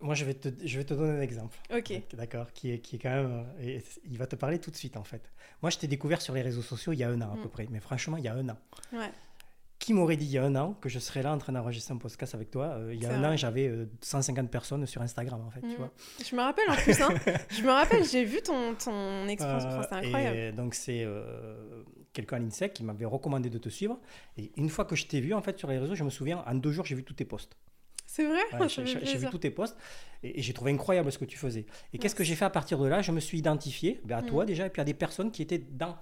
Moi, 0.00 0.14
je 0.14 0.24
vais, 0.24 0.34
te, 0.34 0.48
je 0.62 0.78
vais 0.78 0.84
te 0.84 0.92
donner 0.92 1.18
un 1.18 1.22
exemple. 1.22 1.56
Ok. 1.74 1.92
D'accord, 2.14 2.52
qui 2.52 2.72
est, 2.72 2.80
qui 2.80 2.96
est 2.96 2.98
quand 2.98 3.10
même. 3.10 3.46
Euh, 3.60 3.80
il 4.04 4.18
va 4.18 4.26
te 4.26 4.36
parler 4.36 4.58
tout 4.58 4.70
de 4.70 4.76
suite, 4.76 4.96
en 4.96 5.04
fait. 5.04 5.30
Moi, 5.62 5.70
je 5.70 5.78
t'ai 5.78 5.86
découvert 5.86 6.20
sur 6.20 6.34
les 6.34 6.42
réseaux 6.42 6.62
sociaux 6.62 6.92
il 6.92 6.98
y 6.98 7.04
a 7.04 7.08
un 7.08 7.20
an, 7.22 7.32
à 7.32 7.36
mm. 7.36 7.42
peu 7.42 7.48
près. 7.48 7.66
Mais 7.70 7.80
franchement, 7.80 8.18
il 8.18 8.24
y 8.24 8.28
a 8.28 8.34
un 8.34 8.48
an. 8.50 8.58
Ouais. 8.92 9.10
Qui 9.78 9.94
m'aurait 9.94 10.16
dit 10.16 10.26
il 10.26 10.32
y 10.32 10.38
a 10.38 10.44
un 10.44 10.54
an 10.56 10.74
que 10.80 10.88
je 10.88 10.98
serais 10.98 11.22
là 11.22 11.32
en 11.32 11.38
train 11.38 11.52
d'enregistrer 11.52 11.94
un 11.94 11.98
podcast 11.98 12.34
avec 12.34 12.50
toi 12.50 12.76
euh, 12.78 12.94
Il 12.94 13.02
y 13.02 13.06
a 13.06 13.14
un 13.14 13.24
an, 13.24 13.36
j'avais 13.36 13.70
150 14.00 14.44
euh, 14.44 14.48
personnes 14.48 14.86
sur 14.86 15.00
Instagram, 15.00 15.40
en 15.46 15.50
fait. 15.50 15.60
Tu 15.60 15.68
mm. 15.68 15.76
vois 15.76 15.92
je 16.22 16.36
me 16.36 16.40
rappelle 16.42 16.68
en 16.68 16.76
plus. 16.76 17.00
Hein. 17.00 17.14
je 17.50 17.62
me 17.62 17.70
rappelle, 17.70 18.04
j'ai 18.04 18.24
vu 18.24 18.42
ton, 18.42 18.74
ton 18.74 19.26
expérience. 19.28 19.86
c'est 19.88 19.96
incroyable. 19.96 20.36
Et 20.36 20.52
donc, 20.52 20.74
c'est 20.74 21.06
quelqu'un 22.12 22.36
à 22.36 22.38
l'INSEC 22.40 22.74
qui 22.74 22.84
m'avait 22.84 23.06
recommandé 23.06 23.48
de 23.48 23.58
te 23.58 23.70
suivre. 23.70 23.98
Et 24.36 24.52
une 24.56 24.68
fois 24.68 24.84
que 24.84 24.96
je 24.96 25.06
t'ai 25.06 25.20
vu, 25.20 25.32
en 25.32 25.40
fait, 25.40 25.58
sur 25.58 25.68
les 25.68 25.78
réseaux, 25.78 25.94
je 25.94 26.04
me 26.04 26.10
souviens, 26.10 26.44
en 26.46 26.54
deux 26.54 26.72
jours, 26.72 26.84
j'ai 26.84 26.94
vu 26.94 27.02
tous 27.02 27.14
tes 27.14 27.24
posts. 27.24 27.56
C'est 28.16 28.24
vrai? 28.24 28.40
J'ai 28.68 29.18
vu 29.18 29.26
tous 29.30 29.38
tes 29.38 29.50
posts 29.50 29.76
et, 30.22 30.40
j'ai 30.40 30.54
trouvé 30.54 30.72
incroyable 30.72 31.12
ce 31.12 31.18
que 31.18 31.26
tu 31.26 31.36
faisais. 31.36 31.66
Et 31.92 31.98
qu'est-ce 31.98 32.14
que 32.14 32.24
j'ai 32.24 32.34
fait 32.34 32.46
à 32.46 32.50
partir 32.50 32.78
de 32.78 32.86
là? 32.86 33.02
Je 33.02 33.12
me 33.12 33.20
suis 33.20 33.36
identifié 33.38 34.00
ben, 34.04 34.16
à 34.16 34.22
toi 34.22 34.44
mm. 34.44 34.46
déjà 34.46 34.66
et 34.66 34.70
puis 34.70 34.80
à 34.80 34.86
des 34.86 34.94
personnes 34.94 35.30
qui 35.30 35.42
étaient 35.42 35.58
dans 35.58 35.96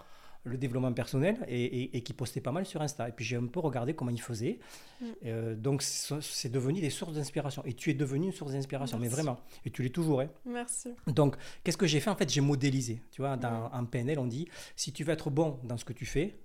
le 0.44 0.56
développement 0.56 0.92
personnel 0.92 1.44
et, 1.48 2.02
qui 2.02 2.12
postaient 2.12 2.40
pas 2.40 2.52
mal 2.52 2.66
sur 2.66 2.82
Insta. 2.82 3.08
Et 3.08 3.12
puis 3.12 3.24
j'ai 3.24 3.34
un 3.34 3.46
peu 3.46 3.58
regardé 3.58 3.94
comment 3.94 4.12
ils 4.12 4.20
faisaient. 4.20 4.60
Mm. 5.00 5.06
Euh, 5.24 5.54
donc 5.56 5.82
c'est 5.82 6.52
devenu 6.52 6.80
des 6.80 6.90
sources 6.90 7.14
d'inspiration. 7.14 7.64
Et 7.64 7.72
tu 7.72 7.90
es 7.90 7.94
devenu 7.94 8.26
une 8.26 8.32
source 8.32 8.52
d'inspiration, 8.52 8.96
mais 8.96 9.08
vraiment. 9.08 9.40
Et 9.64 9.70
tu 9.70 9.82
l'es 9.82 9.90
toujours. 9.90 10.20
Hein. 10.20 10.28
Merci. 10.44 10.90
Donc 11.08 11.34
qu'est-ce 11.64 11.76
que 11.76 11.88
j'ai 11.88 11.98
fait? 11.98 12.10
En 12.10 12.16
fait, 12.16 12.30
j'ai 12.30 12.42
modélisé. 12.42 13.02
Tu 13.10 13.22
vois, 13.22 13.36
dans, 13.36 13.72
en 13.72 13.84
PNL, 13.86 14.20
on 14.20 14.26
dit 14.28 14.46
si 14.76 14.92
tu 14.92 15.02
veux 15.02 15.12
être 15.12 15.30
bon 15.30 15.58
dans 15.64 15.78
ce 15.78 15.84
que 15.84 15.92
tu 15.92 16.06
fais, 16.06 16.38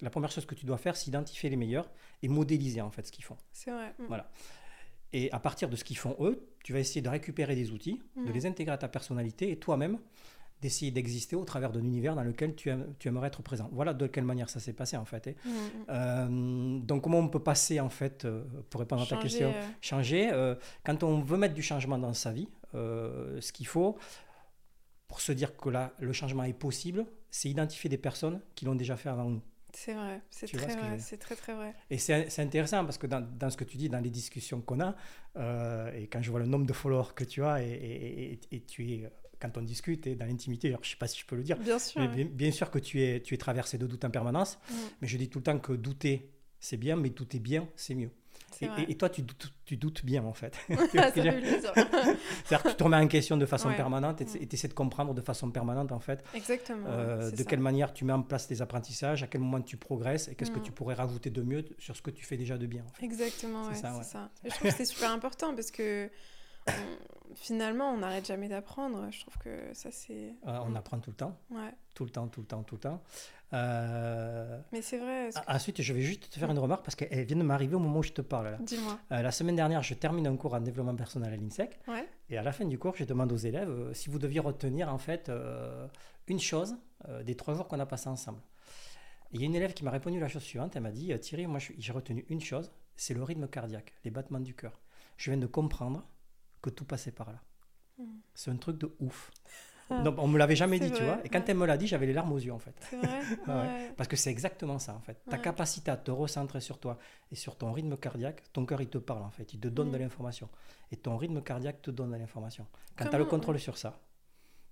la 0.00 0.10
première 0.10 0.32
chose 0.32 0.46
que 0.46 0.56
tu 0.56 0.66
dois 0.66 0.78
faire, 0.78 0.96
c'est 0.96 1.06
identifier 1.06 1.50
les 1.50 1.56
meilleurs 1.56 1.88
et 2.22 2.28
modéliser 2.28 2.80
en 2.80 2.90
fait 2.90 3.06
ce 3.06 3.12
qu'ils 3.12 3.24
font. 3.24 3.36
C'est 3.52 3.70
vrai. 3.70 3.94
Mm. 4.00 4.06
Voilà. 4.08 4.28
Et 5.14 5.30
à 5.30 5.38
partir 5.38 5.70
de 5.70 5.76
ce 5.76 5.84
qu'ils 5.84 5.96
font 5.96 6.16
eux, 6.18 6.44
tu 6.64 6.72
vas 6.72 6.80
essayer 6.80 7.00
de 7.00 7.08
récupérer 7.08 7.54
des 7.54 7.70
outils, 7.70 8.02
de 8.16 8.30
mm. 8.30 8.32
les 8.32 8.46
intégrer 8.46 8.74
à 8.74 8.78
ta 8.78 8.88
personnalité 8.88 9.50
et 9.50 9.56
toi-même 9.56 9.98
d'essayer 10.60 10.90
d'exister 10.90 11.36
au 11.36 11.44
travers 11.44 11.72
d'un 11.72 11.82
univers 11.82 12.14
dans 12.14 12.22
lequel 12.22 12.54
tu, 12.54 12.70
tu, 12.98 13.08
aimerais 13.08 13.28
être 13.28 13.42
présent. 13.42 13.68
Voilà 13.72 13.92
de 13.92 14.06
quelle 14.06 14.24
manière 14.24 14.48
ça 14.48 14.60
s'est 14.60 14.72
passé 14.72 14.96
en 14.96 15.04
fait. 15.04 15.28
Hein. 15.28 15.32
Mm, 15.44 15.50
mm. 15.50 15.84
Euh, 15.90 16.78
donc 16.80 17.02
comment 17.02 17.18
on 17.18 17.28
peut 17.28 17.42
passer 17.42 17.80
en 17.80 17.90
fait, 17.90 18.24
euh, 18.24 18.42
pour 18.70 18.80
répondre 18.80 19.02
à 19.02 19.06
ta 19.06 19.16
question, 19.18 19.52
euh. 19.54 19.62
changer 19.80 20.30
Quand 20.84 21.02
on 21.02 21.20
veut 21.20 21.36
mettre 21.36 21.54
du 21.54 21.62
changement 21.62 21.98
dans 21.98 22.14
sa 22.14 22.32
vie, 22.32 22.48
ce 22.72 23.52
qu'il 23.52 23.66
faut 23.66 23.96
pour 25.06 25.20
se 25.20 25.30
dire 25.30 25.56
que 25.56 25.68
là, 25.68 25.92
le 26.00 26.12
changement 26.12 26.42
est 26.42 26.54
possible, 26.54 27.06
c'est 27.30 27.48
identifier 27.48 27.88
des 27.88 27.98
personnes 27.98 28.40
qui 28.56 28.64
l'ont 28.64 28.74
déjà 28.74 28.96
fait 28.96 29.10
avant 29.10 29.30
nous. 29.30 29.42
C'est 29.76 29.94
vrai, 29.94 30.20
c'est 30.30 30.46
très 30.46 30.76
vrai, 30.76 30.98
c'est 30.98 31.16
très 31.16 31.36
très 31.36 31.54
vrai. 31.54 31.74
Et 31.90 31.98
c'est 31.98 32.38
intéressant 32.38 32.84
parce 32.84 32.98
que 32.98 33.06
dans, 33.06 33.20
dans, 33.20 33.50
ce 33.50 33.56
que 33.56 33.64
tu 33.64 33.76
dis, 33.76 33.88
dans 33.88 34.00
les 34.00 34.10
discussions 34.10 34.60
qu'on 34.60 34.80
a, 34.80 34.94
euh, 35.36 35.92
et 35.92 36.06
quand 36.06 36.22
je 36.22 36.30
vois 36.30 36.40
le 36.40 36.46
nombre 36.46 36.66
de 36.66 36.72
followers 36.72 37.12
que 37.14 37.24
tu 37.24 37.42
as, 37.42 37.62
et, 37.62 37.72
et, 37.72 38.40
et 38.56 38.60
tu 38.60 38.90
es, 38.92 39.10
quand 39.40 39.58
on 39.58 39.62
discute 39.62 40.06
et 40.06 40.14
dans 40.14 40.26
l'intimité, 40.26 40.70
je 40.70 40.76
ne 40.76 40.84
sais 40.84 40.96
pas 40.96 41.08
si 41.08 41.18
je 41.18 41.26
peux 41.26 41.36
le 41.36 41.42
dire, 41.42 41.58
bien 41.58 41.78
sûr, 41.78 42.00
mais 42.00 42.24
bien, 42.24 42.52
sûr 42.52 42.70
que 42.70 42.78
tu 42.78 43.02
es, 43.02 43.20
tu 43.20 43.34
es 43.34 43.36
traversé 43.36 43.76
de 43.76 43.86
doutes 43.86 44.04
en 44.04 44.10
permanence, 44.10 44.58
mm. 44.70 44.74
mais 45.02 45.08
je 45.08 45.18
dis 45.18 45.28
tout 45.28 45.38
le 45.40 45.44
temps 45.44 45.58
que 45.58 45.72
douter, 45.72 46.30
c'est 46.60 46.76
bien, 46.76 46.96
mais 46.96 47.10
douter 47.10 47.40
bien, 47.40 47.68
c'est 47.76 47.94
mieux. 47.94 48.10
Et, 48.62 48.96
toi, 48.96 49.08
tu 49.08 49.22
doutes, 49.22 49.52
tu 49.64 49.76
doutes, 49.76 50.04
bien, 50.04 50.24
en 50.24 50.32
fait. 50.32 50.56
C'est-à-dire 50.68 51.34
que 52.62 52.68
tu 52.68 52.74
te 52.74 52.84
remets 52.84 52.96
en 52.96 53.08
question 53.08 53.36
de 53.36 53.46
façon 53.46 53.72
permanente 53.74 54.20
et 54.20 54.26
tu 54.26 54.54
essaies 54.54 54.68
de 54.68 54.74
comprendre 54.74 55.14
de 55.14 55.20
façon 55.20 55.50
permanente, 55.50 55.92
en 55.92 56.00
fait, 56.00 56.24
Exactement, 56.34 56.86
euh, 56.88 57.30
de 57.30 57.42
quelle 57.42 57.60
manière 57.60 57.92
tu 57.92 58.04
mets 58.04 58.12
en 58.12 58.22
place 58.22 58.46
tes 58.46 58.60
apprentissages, 58.60 59.22
à 59.22 59.26
quel 59.26 59.40
moment 59.40 59.60
tu 59.60 59.76
progresses 59.76 60.28
et 60.28 60.34
qu'est-ce 60.34 60.50
que 60.50 60.58
mm. 60.58 60.62
tu 60.62 60.72
pourrais 60.72 60.94
rajouter 60.94 61.30
de 61.30 61.42
mieux 61.42 61.64
sur 61.78 61.96
ce 61.96 62.02
que 62.02 62.10
tu 62.10 62.24
fais 62.24 62.36
déjà 62.36 62.58
de 62.58 62.66
bien. 62.66 62.84
Exactement, 63.02 63.68
c'est 63.72 63.80
ça, 63.80 64.02
ça. 64.02 64.30
je 64.44 64.50
trouve 64.50 64.70
que 64.70 64.76
c'est 64.76 64.84
super 64.84 65.10
important 65.10 65.54
parce 65.54 65.70
que 65.70 66.10
finalement, 67.34 67.90
on 67.90 67.98
n'arrête 67.98 68.26
jamais 68.26 68.48
d'apprendre. 68.48 69.08
Je 69.10 69.20
trouve 69.20 69.38
que 69.38 69.72
ça, 69.72 69.90
c'est. 69.90 70.34
Euh, 70.46 70.58
on 70.66 70.74
apprend 70.74 70.98
tout 70.98 71.10
le 71.10 71.16
temps. 71.16 71.38
Ouais. 71.50 71.72
Tout 71.94 72.04
le 72.04 72.10
temps, 72.10 72.28
tout 72.28 72.40
le 72.40 72.46
temps, 72.46 72.62
tout 72.62 72.76
le 72.76 72.80
temps. 72.80 73.02
Euh, 73.52 74.60
Mais 74.72 74.82
c'est 74.82 74.98
vrai. 74.98 75.30
Ensuite, 75.46 75.80
je 75.80 75.92
vais 75.92 76.00
juste 76.00 76.30
te 76.30 76.38
faire 76.38 76.50
une 76.50 76.58
remarque 76.58 76.84
parce 76.84 76.96
qu'elle 76.96 77.24
vient 77.24 77.36
de 77.36 77.42
m'arriver 77.42 77.76
au 77.76 77.78
moment 77.78 77.98
où 78.00 78.02
je 78.02 78.12
te 78.12 78.20
parle. 78.22 78.58
Dis-moi. 78.60 78.98
Euh, 79.12 79.22
la 79.22 79.30
semaine 79.30 79.56
dernière, 79.56 79.82
je 79.82 79.94
termine 79.94 80.26
un 80.26 80.36
cours 80.36 80.54
en 80.54 80.60
développement 80.60 80.96
personnel 80.96 81.32
à 81.32 81.36
l'INSEC. 81.36 81.78
Ouais. 81.86 82.08
Et 82.30 82.38
à 82.38 82.42
la 82.42 82.52
fin 82.52 82.64
du 82.64 82.78
cours, 82.78 82.96
je 82.96 83.04
demande 83.04 83.30
aux 83.30 83.36
élèves 83.36 83.92
si 83.92 84.10
vous 84.10 84.18
deviez 84.18 84.40
retenir 84.40 84.92
en 84.92 84.98
fait 84.98 85.30
une 86.26 86.40
chose 86.40 86.74
des 87.22 87.36
trois 87.36 87.54
jours 87.54 87.68
qu'on 87.68 87.78
a 87.78 87.86
passé 87.86 88.08
ensemble. 88.08 88.40
il 89.32 89.40
y 89.40 89.44
a 89.44 89.46
une 89.46 89.54
élève 89.54 89.74
qui 89.74 89.84
m'a 89.84 89.90
répondu 89.90 90.18
la 90.18 90.28
chose 90.28 90.42
suivante. 90.42 90.74
Elle 90.74 90.82
m'a 90.82 90.90
dit 90.90 91.16
Thierry, 91.20 91.46
moi 91.46 91.60
j'ai 91.60 91.92
retenu 91.92 92.24
une 92.30 92.40
chose, 92.40 92.72
c'est 92.96 93.14
le 93.14 93.22
rythme 93.22 93.46
cardiaque, 93.46 93.92
les 94.04 94.10
battements 94.10 94.40
du 94.40 94.54
cœur. 94.54 94.80
Je 95.16 95.30
viens 95.30 95.38
de 95.38 95.46
comprendre 95.46 96.02
que 96.64 96.70
tout 96.70 96.86
passait 96.86 97.12
par 97.12 97.30
là. 97.30 97.40
Hmm. 97.98 98.20
C'est 98.34 98.50
un 98.50 98.56
truc 98.56 98.78
de 98.78 98.94
ouf. 98.98 99.30
Ah. 99.90 100.00
Non, 100.00 100.14
on 100.16 100.28
me 100.28 100.38
l'avait 100.38 100.56
jamais 100.56 100.80
dit, 100.80 100.90
tu 100.90 101.02
vois. 101.02 101.18
Et 101.26 101.28
quand 101.28 101.46
elle 101.46 101.58
me 101.58 101.66
l'a 101.66 101.76
dit, 101.76 101.86
j'avais 101.86 102.06
les 102.06 102.14
larmes 102.14 102.32
aux 102.32 102.38
yeux, 102.38 102.54
en 102.54 102.58
fait. 102.58 102.74
Vrai, 103.46 103.92
Parce 103.98 104.08
que 104.08 104.16
c'est 104.16 104.30
exactement 104.30 104.78
ça, 104.78 104.94
en 104.94 105.00
fait. 105.00 105.22
Ta 105.28 105.36
capacité 105.36 105.90
à 105.90 105.98
te 105.98 106.10
recentrer 106.10 106.62
sur 106.62 106.78
toi 106.78 106.96
et 107.30 107.34
sur 107.34 107.58
ton 107.58 107.70
rythme 107.70 107.94
cardiaque, 107.98 108.50
ton 108.54 108.64
cœur, 108.64 108.80
il 108.80 108.88
te 108.88 108.96
parle, 108.96 109.22
en 109.22 109.30
fait. 109.30 109.52
Il 109.52 109.60
te 109.60 109.68
donne 109.68 109.90
de 109.90 109.98
l'information. 109.98 110.48
Et 110.90 110.96
ton 110.96 111.18
rythme 111.18 111.42
cardiaque 111.42 111.82
te 111.82 111.90
donne 111.90 112.12
de 112.12 112.16
l'information. 112.16 112.66
Quand 112.96 113.10
tu 113.10 113.14
as 113.14 113.18
le 113.18 113.26
contrôle 113.26 113.58
sur 113.58 113.76
ça, 113.76 114.00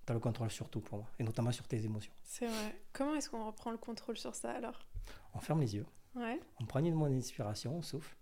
tu 0.03 0.11
as 0.11 0.15
le 0.15 0.19
contrôle 0.19 0.49
sur 0.49 0.67
tout 0.67 0.81
pour 0.81 0.97
moi. 0.97 1.07
Et 1.19 1.23
notamment 1.23 1.51
sur 1.51 1.67
tes 1.67 1.85
émotions. 1.85 2.13
C'est 2.23 2.47
vrai. 2.47 2.75
Comment 2.91 3.13
est-ce 3.13 3.29
qu'on 3.29 3.45
reprend 3.45 3.69
le 3.69 3.77
contrôle 3.77 4.17
sur 4.17 4.33
ça, 4.33 4.49
alors? 4.49 4.79
On 5.35 5.39
ferme 5.41 5.61
les 5.61 5.75
yeux. 5.75 5.85
On 6.59 6.65
prend 6.65 6.79
une 6.79 6.99
inspiration, 7.03 7.77
on 7.77 7.83
souffle. 7.83 8.15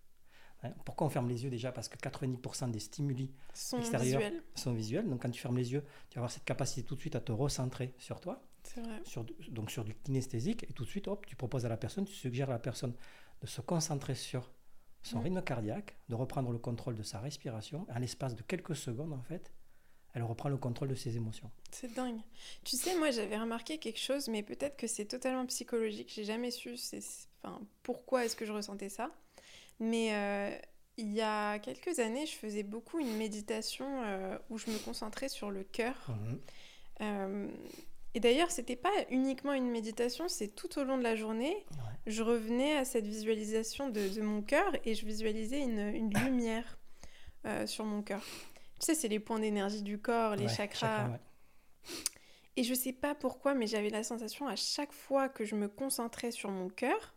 Hein, 0.64 0.72
pourquoi 0.86 1.08
on 1.08 1.10
ferme 1.10 1.28
les 1.28 1.44
yeux 1.44 1.50
déjà 1.50 1.72
Parce 1.72 1.90
que 1.90 1.98
90% 1.98 2.72
des 2.72 2.80
stimuli 2.80 3.32
sont 3.54 3.80
extérieurs 3.80 4.22
visuels. 4.22 4.44
sont 4.56 4.74
visuels. 4.74 5.10
Donc 5.10 5.22
quand 5.22 5.32
tu 5.32 5.42
fermes 5.42 5.58
les 5.58 5.74
yeux, 5.74 5.84
tu 6.10 6.16
vas 6.16 6.22
avoir 6.22 6.32
cette 6.32 6.46
capacité 6.46 6.84
tout 6.84 6.96
de 6.96 7.00
suite 7.00 7.16
à 7.16 7.22
te 7.22 7.32
recentrer 7.32 7.94
sur 7.98 8.20
toi. 8.20 8.44
Vrai. 8.78 9.02
Sur, 9.04 9.26
donc 9.50 9.72
sur 9.72 9.84
du 9.84 9.96
kinesthésique. 9.96 10.64
Et 10.70 10.74
tout 10.74 10.84
de 10.84 10.90
suite, 10.90 11.08
hop, 11.08 11.26
tu 11.26 11.36
proposes 11.36 11.66
à 11.66 11.70
la 11.70 11.78
personne, 11.78 12.06
tu 12.06 12.14
suggères 12.14 12.50
à 12.50 12.54
la 12.54 12.60
personne 12.60 12.94
de 13.42 13.48
se 13.48 13.60
concentrer 13.62 14.16
sur 14.16 14.52
son 15.02 15.20
rythme 15.20 15.42
cardiaque, 15.42 15.98
de 16.10 16.16
reprendre 16.16 16.52
le 16.52 16.60
contrôle 16.60 16.96
de 16.96 17.04
sa 17.04 17.20
respiration. 17.20 17.88
À 17.90 18.00
l'espace 18.00 18.36
de 18.36 18.44
quelques 18.44 18.76
secondes, 18.76 19.14
en 19.14 19.22
fait, 19.24 19.52
elle 20.14 20.24
reprend 20.24 20.50
le 20.50 20.58
contrôle 20.58 20.90
de 20.90 20.96
ses 20.96 21.18
émotions. 21.18 21.50
C'est 21.72 21.94
dingue. 21.94 22.20
Tu 22.64 22.76
sais, 22.76 22.98
moi 22.98 23.12
j'avais 23.12 23.38
remarqué 23.38 23.78
quelque 23.78 24.00
chose, 24.00 24.28
mais 24.28 24.44
peut-être 24.44 24.78
que 24.78 24.88
c'est 24.88 25.06
totalement 25.06 25.46
psychologique. 25.48 26.12
J'ai 26.14 26.26
jamais 26.26 26.52
su 26.52 26.76
enfin, 27.44 27.62
pourquoi 27.82 28.26
est-ce 28.26 28.36
que 28.36 28.46
je 28.46 28.52
ressentais 28.52 28.90
ça. 28.90 29.12
Mais 29.80 30.14
euh, 30.14 30.56
il 30.98 31.12
y 31.12 31.22
a 31.22 31.60
quelques 31.60 32.00
années, 32.00 32.26
je 32.26 32.36
faisais 32.36 32.64
beaucoup 32.64 33.00
une 33.00 33.16
méditation 33.18 34.04
euh, 34.04 34.38
où 34.50 34.58
je 34.58 34.70
me 34.70 34.78
concentrais 34.78 35.30
sur 35.30 35.52
le 35.52 35.64
cœur. 35.64 35.96
Mhm. 36.10 36.40
Euh, 37.02 37.48
et 38.14 38.20
d'ailleurs, 38.20 38.52
c'était 38.52 38.76
pas 38.76 38.92
uniquement 39.10 39.54
une 39.54 39.70
méditation, 39.70 40.28
c'est 40.28 40.50
tout 40.50 40.78
au 40.78 40.84
long 40.84 40.98
de 40.98 41.04
la 41.04 41.16
journée. 41.16 41.66
Je 42.06 42.24
revenais 42.24 42.76
à 42.76 42.84
cette 42.84 43.08
visualisation 43.08 43.90
de, 43.90 44.22
mon 44.22 44.42
cœur 44.42 44.76
et 44.86 44.96
je 44.96 45.06
visualisais 45.06 45.62
une, 45.62 45.80
une 45.80 46.14
lumière 46.20 46.78
sur 47.66 47.86
mon 47.86 48.02
cœur. 48.02 48.22
Tu 48.80 48.88
sais, 48.88 48.96
c'est 48.96 49.08
les 49.08 49.20
points 49.20 49.40
d'énergie 49.40 49.82
du 49.82 49.98
corps, 49.98 50.36
les 50.36 50.50
chakras. 50.50 51.10
Et 52.58 52.64
je 52.64 52.74
sais 52.74 52.94
pas 52.94 53.16
pourquoi, 53.16 53.54
mais 53.54 53.68
j'avais 53.68 53.90
la 53.90 54.04
sensation 54.04 54.48
à 54.48 54.56
chaque 54.56 54.92
fois 54.92 55.30
que 55.30 55.46
je 55.46 55.56
me 55.56 55.68
concentrais 55.68 56.32
sur 56.32 56.50
mon 56.50 56.68
cœur, 56.68 57.14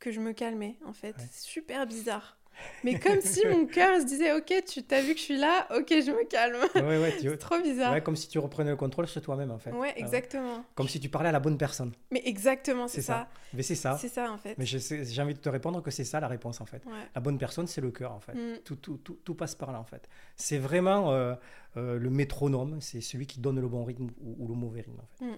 que 0.00 0.10
je 0.10 0.20
me 0.20 0.32
calmais, 0.32 0.76
en 0.84 0.92
fait. 0.92 1.14
Super 1.30 1.86
bizarre. 1.86 2.40
Mais 2.84 2.98
comme 2.98 3.20
si 3.20 3.46
mon 3.46 3.66
cœur 3.78 4.00
se 4.00 4.06
disait 4.06 4.32
Ok, 4.32 4.52
tu 4.66 4.82
t'as 4.82 5.00
vu 5.00 5.12
que 5.12 5.18
je 5.18 5.24
suis 5.24 5.38
là, 5.38 5.66
ok, 5.76 5.88
je 5.88 6.10
me 6.10 6.26
calme. 6.26 6.56
Ouais, 6.74 7.00
ouais, 7.00 7.16
c'est 7.20 7.38
trop 7.38 7.60
bizarre. 7.60 7.92
Ouais, 7.92 8.02
comme 8.02 8.16
si 8.16 8.28
tu 8.28 8.38
reprenais 8.38 8.70
le 8.70 8.76
contrôle 8.76 9.06
sur 9.06 9.20
toi-même 9.22 9.50
en 9.50 9.58
fait. 9.58 9.70
Ouais, 9.72 9.92
ah 9.94 9.98
exactement. 9.98 10.64
Comme 10.74 10.88
si 10.88 11.00
tu 11.00 11.08
parlais 11.08 11.28
à 11.28 11.32
la 11.32 11.40
bonne 11.40 11.58
personne. 11.58 11.92
Mais 12.10 12.22
exactement, 12.24 12.88
c'est 12.88 13.02
ça. 13.02 13.28
Mais 13.54 13.62
c'est 13.62 13.74
ça. 13.74 13.96
C'est 13.98 14.08
ça 14.08 14.30
en 14.30 14.38
fait. 14.38 14.56
Mais 14.58 14.66
j'ai 14.66 15.22
envie 15.22 15.34
de 15.34 15.40
te 15.40 15.48
répondre 15.48 15.82
que 15.82 15.90
c'est 15.90 16.04
ça 16.04 16.20
la 16.20 16.28
réponse 16.28 16.60
en 16.60 16.66
fait. 16.66 16.82
La 17.14 17.20
bonne 17.20 17.38
personne, 17.38 17.66
c'est 17.66 17.80
le 17.80 17.90
cœur 17.90 18.12
en 18.12 18.20
fait. 18.20 18.34
Mm. 18.34 18.58
Tout, 18.64 18.76
tout, 18.76 18.98
tout, 18.98 19.18
tout, 19.24 19.34
passe 19.34 19.54
par 19.54 19.72
là 19.72 19.80
en 19.80 19.84
fait. 19.84 20.08
C'est 20.36 20.58
vraiment 20.58 21.12
euh, 21.12 21.34
euh, 21.76 21.98
le 21.98 22.10
métronome, 22.10 22.80
c'est 22.80 23.00
celui 23.00 23.26
qui 23.26 23.40
donne 23.40 23.60
le 23.60 23.68
bon 23.68 23.84
rythme 23.84 24.08
ou, 24.20 24.48
le 24.48 24.54
mauvais 24.54 24.82
rythme 24.82 25.00
en 25.00 25.06
fait. 25.18 25.24
Mm. 25.24 25.36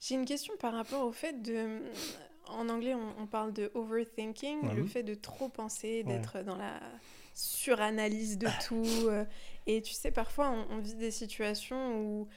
J'ai 0.00 0.14
une 0.16 0.26
question 0.26 0.54
par 0.60 0.74
rapport 0.74 1.06
au 1.06 1.12
fait 1.12 1.40
de 1.40 1.80
en 2.48 2.68
anglais, 2.68 2.94
on, 2.94 3.26
parle 3.26 3.52
de 3.52 3.70
overthinking, 3.74 4.74
le 4.74 4.84
fait 4.84 5.02
de 5.02 5.14
trop 5.14 5.48
penser, 5.48 6.02
d'être 6.02 6.42
dans 6.42 6.56
la 6.56 6.80
suranalyse 7.34 8.38
de 8.38 8.48
tout. 8.66 9.08
Euh, 9.08 9.24
et 9.66 9.82
tu 9.82 9.92
sais, 9.92 10.10
parfois, 10.10 10.54
on, 10.70 10.78
vit 10.78 10.94
des 10.94 11.10
situations 11.10 12.00
où 12.00 12.28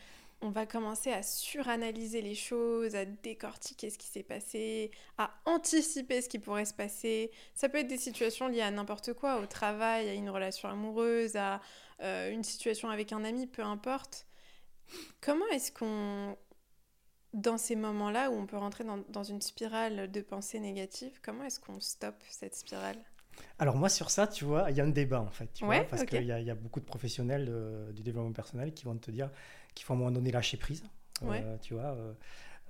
on 0.41 0.50
va 0.50 0.65
commencer 0.65 1.12
à 1.12 1.22
suranalyser 1.22 2.22
les 2.22 2.36
choses, 2.36 2.95
à 2.95 3.06
décortiquer 3.06 3.89
ce 3.89 3.98
qui 3.98 4.08
s'est 4.08 4.24
passé, 4.24 4.91
à 5.17 5.32
anticiper 5.45 6.22
ce 6.22 6.30
qui 6.30 6.39
pourrait 6.39 6.65
se 6.65 6.74
passer. 6.74 7.32
Ça 7.54 7.69
peut 7.69 7.80
être 7.80 7.88
des 7.88 7.98
situations 7.98 8.48
liées 8.48 8.62
à 8.62 8.72
n'importe 8.72 9.13
quoi, 9.13 9.39
au 9.39 9.45
travail, 9.45 10.10
à 10.10 10.13
une 10.13 10.30
relation 10.30 10.69
amoureuse, 10.69 11.36
à 11.36 11.62
euh, 12.02 12.32
une 12.32 12.43
situation 12.43 12.89
avec 12.89 13.12
un 13.12 13.24
ami, 13.24 13.48
peu 13.48 13.63
importe. 13.63 14.26
Comment 15.22 15.48
est-ce 15.48 15.72
qu'on 15.72 16.36
dans 17.34 17.58
ces 17.58 17.76
moments-là 17.76 18.32
où 18.32 18.34
on 18.34 18.46
peut 18.46 18.58
rentrer 18.58 18.84
dans, 18.84 19.24
une 19.24 19.42
spirale 19.42 20.12
de 20.12 20.22
pensée 20.22 20.60
négative, 20.60 21.20
comment 21.22 21.44
est-ce 21.44 21.60
qu'on 21.60 21.80
stoppe 21.80 22.22
cette 22.30 22.56
spirale? 22.56 22.98
Alors 23.58 23.76
moi 23.76 23.88
sur 23.88 24.10
ça, 24.10 24.28
tu 24.28 24.46
vois, 24.46 24.70
il 24.72 24.78
y 24.78 24.82
a 24.82 24.84
un 24.84 24.89
débat 24.89 25.22
en 25.22 25.30
fait, 25.30 25.50
tu 25.54 25.63
vois, 25.63 25.84
parce 25.84 26.04
qu'il 26.04 26.26
y, 26.26 26.32
a 26.32 26.56
beaucoup 26.56 26.80
de 26.80 26.86
professionnels 26.86 27.48
euh, 27.50 27.92
du 27.94 28.04
développement 28.04 28.34
personnel 28.34 28.74
qui 28.74 28.86
vont 28.86 28.98
te 28.98 29.12
dire 29.12 29.30
qu'il 29.76 29.86
faut 29.86 29.94
à 29.94 29.96
un 29.96 30.00
moment 30.00 30.12
donné 30.12 30.32
lâcher 30.32 30.58
prise, 30.58 30.84
euh, 31.24 31.58
tu 31.62 31.74
vois. 31.76 31.96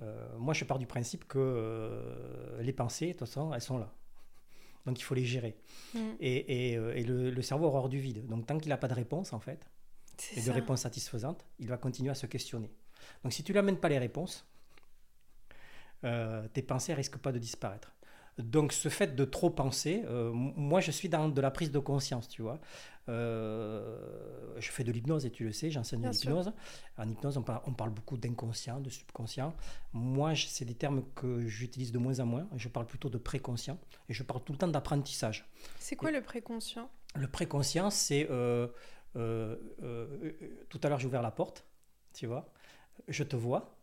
Euh, 0.01 0.37
moi 0.37 0.53
je 0.53 0.63
pars 0.65 0.77
du 0.77 0.85
principe 0.85 1.27
que 1.27 2.59
les 2.59 2.73
pensées, 2.73 3.07
de 3.07 3.11
toute 3.13 3.27
façon, 3.27 3.53
elles 3.53 3.61
sont 3.61 3.77
là. 3.77 3.91
Donc 4.85 4.99
il 4.99 5.03
faut 5.03 5.15
les 5.15 5.25
gérer. 5.25 5.57
Mm. 5.93 5.99
Et, 6.19 6.75
le, 7.05 7.41
cerveau 7.41 7.65
a 7.65 7.67
horreur 7.69 7.89
du 7.89 7.99
vide. 7.99 8.27
Donc 8.27 8.45
tant 8.45 8.57
qu'il 8.57 8.69
n'a 8.69 8.77
pas 8.77 8.87
de 8.87 8.93
réponse 8.93 9.33
en 9.33 9.39
fait, 9.39 9.69
et 10.35 10.41
de 10.41 10.51
réponse 10.51 10.81
satisfaisante, 10.81 11.45
il 11.59 11.67
va 11.67 11.77
continuer 11.77 12.11
à 12.11 12.15
se 12.15 12.25
questionner. 12.25 12.71
Donc 13.23 13.33
si 13.33 13.43
tu 13.43 13.51
lui 13.51 13.59
amènes 13.59 13.79
pas 13.79 13.89
les 13.89 13.97
réponses, 13.97 14.45
euh, 16.03 16.47
tes 16.49 16.61
pensées 16.61 16.93
risquent 16.93 17.17
pas 17.17 17.31
de 17.31 17.39
disparaître. 17.39 17.93
Donc 18.37 18.71
ce 18.71 18.87
fait 18.87 19.15
de 19.15 19.25
trop 19.25 19.49
penser, 19.49 20.03
euh, 20.05 20.31
moi 20.31 20.79
je 20.79 20.91
suis 20.91 21.09
dans 21.09 21.27
de 21.27 21.41
la 21.41 21.51
prise 21.51 21.71
de 21.71 21.79
conscience, 21.79 22.29
tu 22.29 22.41
vois. 22.41 22.61
Euh, 23.09 24.55
je 24.59 24.71
fais 24.71 24.85
de 24.85 24.93
l'hypnose 24.93 25.25
et 25.25 25.31
tu 25.31 25.43
le 25.43 25.51
sais, 25.51 25.69
j'enseigne 25.69 26.07
l'hypnose. 26.07 26.53
En 26.97 27.09
hypnose, 27.09 27.35
on 27.35 27.41
parle, 27.41 27.61
on 27.65 27.73
parle 27.73 27.89
beaucoup 27.89 28.15
d'inconscient, 28.15 28.79
de 28.79 28.89
subconscient. 28.89 29.53
Moi, 29.91 30.35
c'est 30.35 30.63
des 30.63 30.75
termes 30.75 31.03
que 31.15 31.45
j'utilise 31.47 31.91
de 31.91 31.97
moins 31.97 32.21
en 32.21 32.25
moins. 32.25 32.47
Je 32.55 32.69
parle 32.69 32.85
plutôt 32.85 33.09
de 33.09 33.17
préconscient 33.17 33.77
et 34.07 34.13
je 34.13 34.23
parle 34.23 34.41
tout 34.43 34.53
le 34.53 34.57
temps 34.57 34.69
d'apprentissage. 34.69 35.49
C'est 35.79 35.97
quoi 35.97 36.11
le 36.11 36.21
préconscient? 36.21 36.89
Le 37.15 37.27
préconscient, 37.27 37.89
c'est... 37.89 38.25
tout 38.25 39.19
à 40.83 40.89
l'heure, 40.89 40.99
j'ai 40.99 41.07
ouvert 41.07 41.23
la 41.23 41.31
porte, 41.31 41.65
tu 42.13 42.25
vois. 42.25 42.53
Je 43.07 43.23
te 43.23 43.35
vois, 43.35 43.78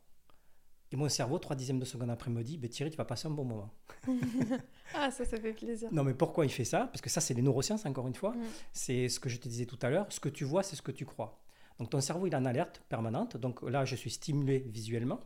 et 0.93 0.97
mon 0.97 1.09
cerveau, 1.09 1.39
trois 1.39 1.57
dixièmes 1.57 1.81
de 1.81 1.85
seconde 1.85 2.11
après, 2.11 2.31
me 2.31 2.43
dit 2.43 2.59
bah, 2.59 2.69
Thierry, 2.69 2.91
tu 2.91 2.97
vas 2.97 3.05
passer 3.05 3.27
un 3.27 3.33
bon 3.33 3.45
moment. 3.45 3.71
ah, 4.95 5.11
ça, 5.11 5.25
ça 5.25 5.41
fait 5.41 5.53
plaisir. 5.53 5.89
Non, 5.93 6.05
mais 6.05 6.15
pourquoi 6.15 6.47
il 6.47 6.51
fait 6.51 6.65
ça? 6.65 6.87
Parce 6.87 7.01
que 7.01 7.11
ça, 7.11 7.21
c'est 7.21 7.35
les 7.35 7.43
neurosciences, 7.43 7.87
encore 7.87 8.07
une 8.07 8.15
fois. 8.15 8.33
Mm. 8.33 8.45
C'est 8.73 9.09
ce 9.09 9.19
que 9.19 9.29
je 9.29 9.39
te 9.39 9.49
disais 9.49 9.67
tout 9.67 9.79
à 9.83 9.91
l'heure. 9.91 10.07
Ce 10.11 10.21
que 10.21 10.29
tu 10.29 10.45
vois, 10.45 10.63
c'est 10.63 10.77
ce 10.77 10.83
que 10.83 10.93
tu 10.93 11.05
crois. 11.05 11.43
Donc, 11.79 11.91
ton 11.91 12.01
cerveau, 12.01 12.27
il 12.27 12.33
est 12.33 12.37
en 12.37 12.45
alerte 12.45 12.83
permanente. 12.89 13.37
Donc, 13.37 13.63
là, 13.63 13.85
je 13.85 13.97
suis 13.97 14.11
stimulé 14.11 14.61
visuellement. 14.61 15.21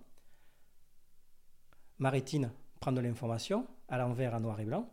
Ma 1.99 2.09
rétine 2.09 2.51
prend 2.81 2.93
de 2.93 3.01
l'information 3.01 3.67
à 3.89 3.99
l'envers, 3.99 4.35
à 4.35 4.41
noir 4.41 4.59
et 4.61 4.65
blanc. 4.65 4.91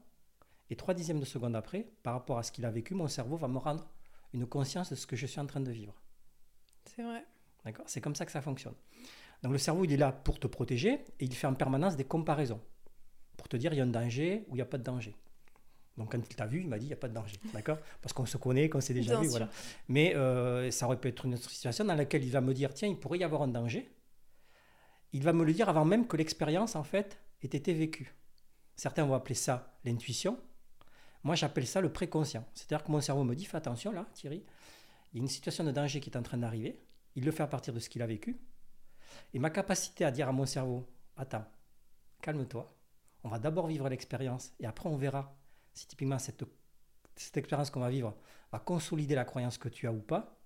Et 0.70 0.76
trois 0.76 0.94
dixièmes 0.94 1.22
de 1.22 1.26
seconde 1.26 1.56
après, 1.56 1.88
par 2.04 2.14
rapport 2.14 2.38
à 2.38 2.44
ce 2.44 2.52
qu'il 2.52 2.66
a 2.66 2.72
vécu, 2.72 2.94
mon 2.94 3.08
cerveau 3.08 3.38
va 3.38 3.48
me 3.48 3.58
rendre 3.58 3.88
une 4.34 4.46
conscience 4.46 4.90
de 4.90 4.96
ce 4.96 5.08
que 5.08 5.16
je 5.16 5.26
suis 5.26 5.40
en 5.40 5.46
train 5.46 5.62
de 5.62 5.72
vivre. 5.72 5.96
C'est 6.84 7.04
vrai. 7.04 7.26
D'accord? 7.64 7.86
C'est 7.88 8.02
comme 8.02 8.16
ça 8.16 8.26
que 8.26 8.32
ça 8.32 8.42
fonctionne. 8.42 8.76
Donc 9.44 9.52
le 9.52 9.58
cerveau, 9.58 9.86
il 9.86 9.92
est 9.94 9.98
là 9.98 10.12
pour 10.12 10.40
te 10.40 10.48
protéger 10.48 10.94
et 11.20 11.26
il 11.26 11.34
fait 11.34 11.48
en 11.48 11.54
permanence 11.54 11.96
des 11.96 12.04
comparaisons 12.04 12.60
pour 13.38 13.48
te 13.48 13.56
dire 13.56 13.74
il 13.74 13.78
y 13.78 13.80
a 13.80 13.84
un 13.84 13.88
danger 13.88 14.46
ou 14.48 14.54
il 14.54 14.56
n'y 14.56 14.62
a 14.62 14.66
pas 14.66 14.78
de 14.78 14.84
danger. 14.84 15.16
Donc 15.98 16.12
quand 16.12 16.18
il 16.18 16.36
t'a 16.36 16.46
vu, 16.46 16.62
il 16.62 16.68
m'a 16.68 16.78
dit 16.78 16.86
il 16.86 16.90
n'y 16.90 16.94
a 16.94 16.98
pas 16.98 17.08
de 17.08 17.14
danger, 17.14 17.38
d'accord? 17.54 17.80
Parce 18.02 18.14
qu'on 18.14 18.26
se 18.26 18.38
connaît, 18.38 18.70
qu'on 18.70 18.82
s'est 18.82 18.94
déjà 18.94 19.20
vu, 19.20 19.28
voilà. 19.28 19.50
Mais 19.88 20.16
euh, 20.16 20.70
ça 20.70 20.86
aurait 20.86 21.00
pu 21.00 21.08
être 21.08 21.26
une 21.26 21.34
autre 21.36 21.50
situation 21.50 21.86
dans 21.86 21.96
laquelle 21.96 22.24
il 22.24 22.32
va 22.32 22.42
me 22.42 22.54
dire 22.54 22.74
tiens, 22.74 22.88
il 22.88 23.00
pourrait 23.00 23.20
y 23.20 23.24
avoir 23.24 23.42
un 23.42 23.48
danger. 23.48 23.90
Il 25.14 25.24
va 25.24 25.34
me 25.34 25.44
le 25.44 25.54
dire 25.54 25.70
avant 25.70 25.86
même 25.86 26.08
que 26.08 26.18
l'expérience 26.18 26.76
en 26.76 26.84
fait 26.84 27.20
ait 27.42 27.48
été 27.48 27.74
vécue. 27.74 28.14
Certains 28.76 29.06
vont 29.06 29.16
appeler 29.16 29.36
ça 29.36 29.76
l'intuition. 29.86 30.38
Moi, 31.24 31.36
j'appelle 31.36 31.66
ça 31.66 31.82
le 31.82 31.92
préconscient. 31.92 32.46
C'est-à-dire 32.54 32.86
que 32.86 32.92
mon 32.92 33.02
cerveau 33.02 33.24
me 33.24 33.36
dit 33.36 33.46
fais 33.46 33.58
attention 33.58 33.92
là, 33.92 34.06
Thierry, 34.14 34.44
il 35.12 35.18
y 35.18 35.20
a 35.20 35.24
une 35.24 35.30
situation 35.30 35.64
de 35.64 35.72
danger 35.72 36.00
qui 36.00 36.10
est 36.10 36.18
en 36.18 36.22
train 36.22 36.38
d'arriver. 36.38 36.80
Il 37.16 37.26
le 37.26 37.32
fait 37.32 37.44
à 37.44 37.48
partir 37.48 37.74
de 37.74 37.80
ce 37.80 37.90
qu'il 37.90 38.02
a 38.04 38.08
vécu. 38.08 38.38
Et 39.34 39.40
ma 39.40 39.50
capacité 39.50 40.06
à 40.06 40.12
dire 40.12 40.30
à 40.30 40.32
mon 40.32 40.46
cerveau, 40.46 40.88
attends, 41.16 41.46
calme-toi, 42.22 42.74
on 43.24 43.30
va 43.30 43.40
d'abord 43.40 43.68
vivre 43.68 43.90
l'expérience 43.90 44.54
et 44.60 44.66
après 44.66 44.90
on 44.90 44.98
verra 44.98 45.36
si 45.74 45.88
typiquement 45.88 46.20
cette, 46.20 46.44
cette 47.16 47.38
expérience 47.38 47.70
qu'on 47.70 47.82
va 47.82 47.90
vivre 47.90 48.16
va 48.52 48.60
consolider 48.60 49.16
la 49.16 49.26
croyance 49.26 49.58
que 49.58 49.70
tu 49.70 49.88
as 49.88 49.92
ou 49.92 50.00
pas. 50.00 50.38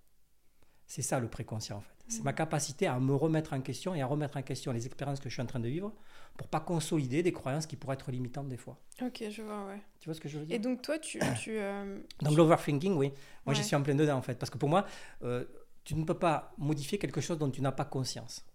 C'est 0.88 1.02
ça 1.02 1.20
le 1.20 1.30
préconscient 1.30 1.78
en 1.78 1.82
fait. 1.82 1.92
C'est 2.08 2.24
ma 2.24 2.34
capacité 2.34 2.88
à 2.88 3.00
me 3.00 3.16
remettre 3.16 3.54
en 3.54 3.62
question 3.62 3.96
et 3.96 4.02
à 4.02 4.06
remettre 4.06 4.36
en 4.36 4.42
question 4.42 4.74
les 4.74 4.86
expériences 4.86 5.22
que 5.22 5.30
je 5.30 5.34
suis 5.34 5.42
en 5.42 5.46
train 5.46 5.62
de 5.62 5.70
vivre 5.70 5.94
pour 6.36 6.48
pas 6.50 6.60
consolider 6.60 7.24
des 7.24 7.32
croyances 7.32 7.66
qui 7.66 7.78
pourraient 7.78 7.94
être 7.94 8.12
limitantes 8.12 8.50
des 8.50 8.58
fois. 8.58 8.78
Ok, 9.02 9.24
je 9.30 9.42
vois, 9.42 9.68
ouais. 9.68 9.82
Tu 10.02 10.10
vois 10.10 10.14
ce 10.14 10.20
que 10.20 10.28
je 10.28 10.40
veux 10.40 10.46
dire? 10.46 10.56
Et 10.56 10.60
donc 10.60 10.82
toi, 10.82 11.00
tu... 11.00 11.20
tu 11.42 11.58
euh, 11.58 12.00
Donc 12.22 12.36
l'overthinking, 12.36 12.96
oui. 12.96 13.14
Moi, 13.46 13.56
je 13.56 13.62
suis 13.62 13.76
en 13.78 13.82
plein 13.82 13.96
dedans 13.96 14.18
en 14.18 14.22
fait. 14.22 14.36
Parce 14.36 14.50
que 14.50 14.58
pour 14.58 14.68
moi, 14.68 14.86
euh, 15.24 15.46
tu 15.86 15.96
ne 15.96 16.04
peux 16.04 16.18
pas 16.18 16.54
modifier 16.58 16.98
quelque 16.98 17.22
chose 17.22 17.38
dont 17.38 17.50
tu 17.50 17.62
n'as 17.62 17.72
pas 17.72 17.86
conscience. 17.86 18.46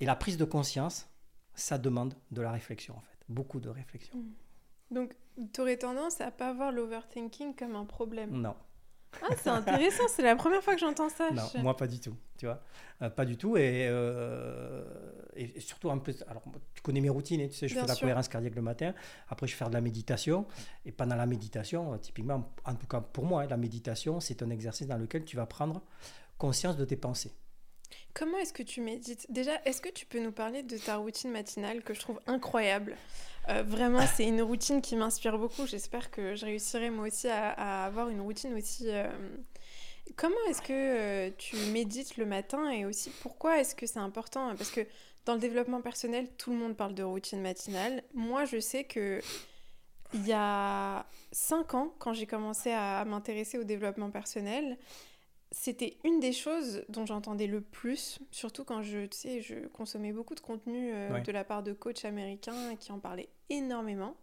Et 0.00 0.06
la 0.06 0.16
prise 0.16 0.36
de 0.36 0.44
conscience, 0.44 1.08
ça 1.54 1.78
demande 1.78 2.14
de 2.30 2.42
la 2.42 2.52
réflexion, 2.52 2.96
en 2.96 3.00
fait. 3.00 3.18
Beaucoup 3.28 3.60
de 3.60 3.68
réflexion. 3.68 4.16
Hmm. 4.18 4.32
Donc, 4.90 5.16
tu 5.52 5.60
aurais 5.60 5.76
tendance 5.76 6.20
à 6.20 6.30
pas 6.30 6.52
voir 6.52 6.72
l'overthinking 6.72 7.54
comme 7.54 7.74
un 7.74 7.84
problème 7.84 8.30
Non. 8.30 8.54
Ah, 9.22 9.34
c'est 9.42 9.48
intéressant, 9.48 10.04
c'est 10.08 10.22
la 10.22 10.36
première 10.36 10.62
fois 10.62 10.74
que 10.74 10.80
j'entends 10.80 11.08
ça. 11.08 11.30
Non, 11.30 11.42
moi 11.62 11.76
pas 11.76 11.86
du 11.86 12.00
tout, 12.00 12.14
tu 12.38 12.46
vois. 12.46 12.62
Euh, 13.02 13.10
pas 13.10 13.24
du 13.24 13.36
tout. 13.36 13.56
Et, 13.56 13.86
euh, 13.88 14.84
et 15.34 15.58
surtout, 15.60 15.90
un 15.90 15.98
peu, 15.98 16.14
alors, 16.28 16.42
tu 16.74 16.82
connais 16.82 17.00
mes 17.00 17.08
routines, 17.08 17.40
hein, 17.40 17.48
tu 17.48 17.56
sais, 17.56 17.68
je 17.68 17.74
fais 17.74 17.82
de 17.82 17.88
la 17.88 17.96
cohérence 17.96 18.28
cardiaque 18.28 18.54
le 18.54 18.62
matin. 18.62 18.94
Après, 19.28 19.46
je 19.46 19.54
fais 19.54 19.64
de 19.64 19.72
la 19.72 19.80
méditation. 19.80 20.46
Et 20.84 20.92
pendant 20.92 21.16
la 21.16 21.26
méditation, 21.26 21.94
euh, 21.94 21.98
typiquement, 21.98 22.52
en 22.64 22.74
tout 22.74 22.86
cas 22.86 23.00
pour 23.00 23.24
moi, 23.24 23.42
hein, 23.42 23.46
la 23.48 23.56
méditation, 23.56 24.20
c'est 24.20 24.42
un 24.42 24.50
exercice 24.50 24.86
dans 24.86 24.98
lequel 24.98 25.24
tu 25.24 25.36
vas 25.36 25.46
prendre 25.46 25.82
conscience 26.38 26.76
de 26.76 26.84
tes 26.84 26.96
pensées. 26.96 27.32
Comment 28.18 28.38
est-ce 28.38 28.54
que 28.54 28.62
tu 28.62 28.80
médites? 28.80 29.26
Déjà, 29.30 29.60
est-ce 29.66 29.82
que 29.82 29.90
tu 29.90 30.06
peux 30.06 30.20
nous 30.20 30.32
parler 30.32 30.62
de 30.62 30.78
ta 30.78 30.96
routine 30.96 31.30
matinale 31.30 31.82
que 31.82 31.92
je 31.92 32.00
trouve 32.00 32.18
incroyable? 32.26 32.96
Euh, 33.50 33.62
Vraiment, 33.62 34.06
c'est 34.06 34.24
une 34.24 34.40
routine 34.40 34.80
qui 34.80 34.96
m'inspire 34.96 35.36
beaucoup. 35.36 35.66
J'espère 35.66 36.10
que 36.10 36.34
je 36.34 36.46
réussirai 36.46 36.88
moi 36.88 37.08
aussi 37.08 37.28
à, 37.28 37.84
avoir 37.84 38.08
une 38.08 38.22
routine 38.22 38.54
aussi. 38.54 38.84
Euh, 38.88 39.06
comment 40.16 40.34
est-ce 40.48 40.62
que 40.62 40.72
euh, 40.72 41.30
tu 41.36 41.56
médites 41.72 42.16
le 42.16 42.24
matin 42.24 42.70
et 42.70 42.86
aussi 42.86 43.10
pourquoi 43.20 43.60
est-ce 43.60 43.74
que 43.74 43.86
c'est 43.86 43.98
important? 43.98 44.56
Parce 44.56 44.70
que 44.70 44.86
dans 45.26 45.34
le 45.34 45.40
développement 45.40 45.82
personnel, 45.82 46.26
tout 46.38 46.52
le 46.52 46.56
monde 46.56 46.74
parle 46.74 46.94
de 46.94 47.02
routine 47.02 47.42
matinale. 47.42 48.02
Moi, 48.14 48.46
je 48.46 48.60
sais 48.60 48.84
que 48.84 49.20
il 50.14 50.26
y 50.26 50.32
a 50.32 51.04
cinq 51.32 51.74
ans, 51.74 51.92
quand 51.98 52.14
j'ai 52.14 52.26
commencé 52.26 52.70
à 52.72 53.04
m'intéresser 53.04 53.58
au 53.58 53.64
développement 53.64 54.10
personnel, 54.10 54.78
c'était 55.52 55.96
une 56.04 56.20
des 56.20 56.32
choses 56.32 56.84
dont 56.88 57.06
j'entendais 57.06 57.46
le 57.46 57.60
plus, 57.60 58.18
surtout 58.30 58.64
quand 58.64 58.82
je, 58.82 59.06
tu 59.06 59.16
sais, 59.16 59.40
je 59.40 59.66
consommais 59.68 60.12
beaucoup 60.12 60.34
de 60.34 60.40
contenu 60.40 60.92
euh, 60.92 61.20
de 61.20 61.32
la 61.32 61.44
part 61.44 61.62
de 61.62 61.72
coachs 61.72 62.04
américains 62.04 62.74
qui 62.76 62.92
en 62.92 62.98
parlaient 62.98 63.28
énormément. 63.48 64.16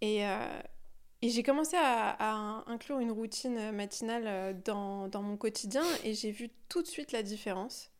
Et, 0.00 0.26
euh, 0.26 0.60
et 1.22 1.30
j'ai 1.30 1.42
commencé 1.42 1.76
à, 1.78 2.62
inclure 2.66 2.98
une 2.98 3.10
routine 3.10 3.70
matinale 3.72 4.24
euh, 4.26 4.52
dans, 4.64 5.08
dans 5.08 5.22
mon 5.22 5.36
quotidien 5.36 5.84
et 6.04 6.12
j'ai 6.14 6.30
vu 6.30 6.50
tout 6.68 6.82
de 6.82 6.86
suite 6.86 7.12
la 7.12 7.22
différence. 7.22 7.90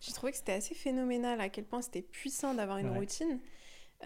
J'ai 0.00 0.12
trouvé 0.12 0.30
que 0.30 0.38
c'était 0.38 0.52
assez 0.52 0.76
phénoménal 0.76 1.40
à 1.40 1.48
quel 1.48 1.64
point 1.64 1.82
c'était 1.82 2.02
puissant 2.02 2.54
d'avoir 2.54 2.78
une 2.78 2.96
routine. 2.96 3.40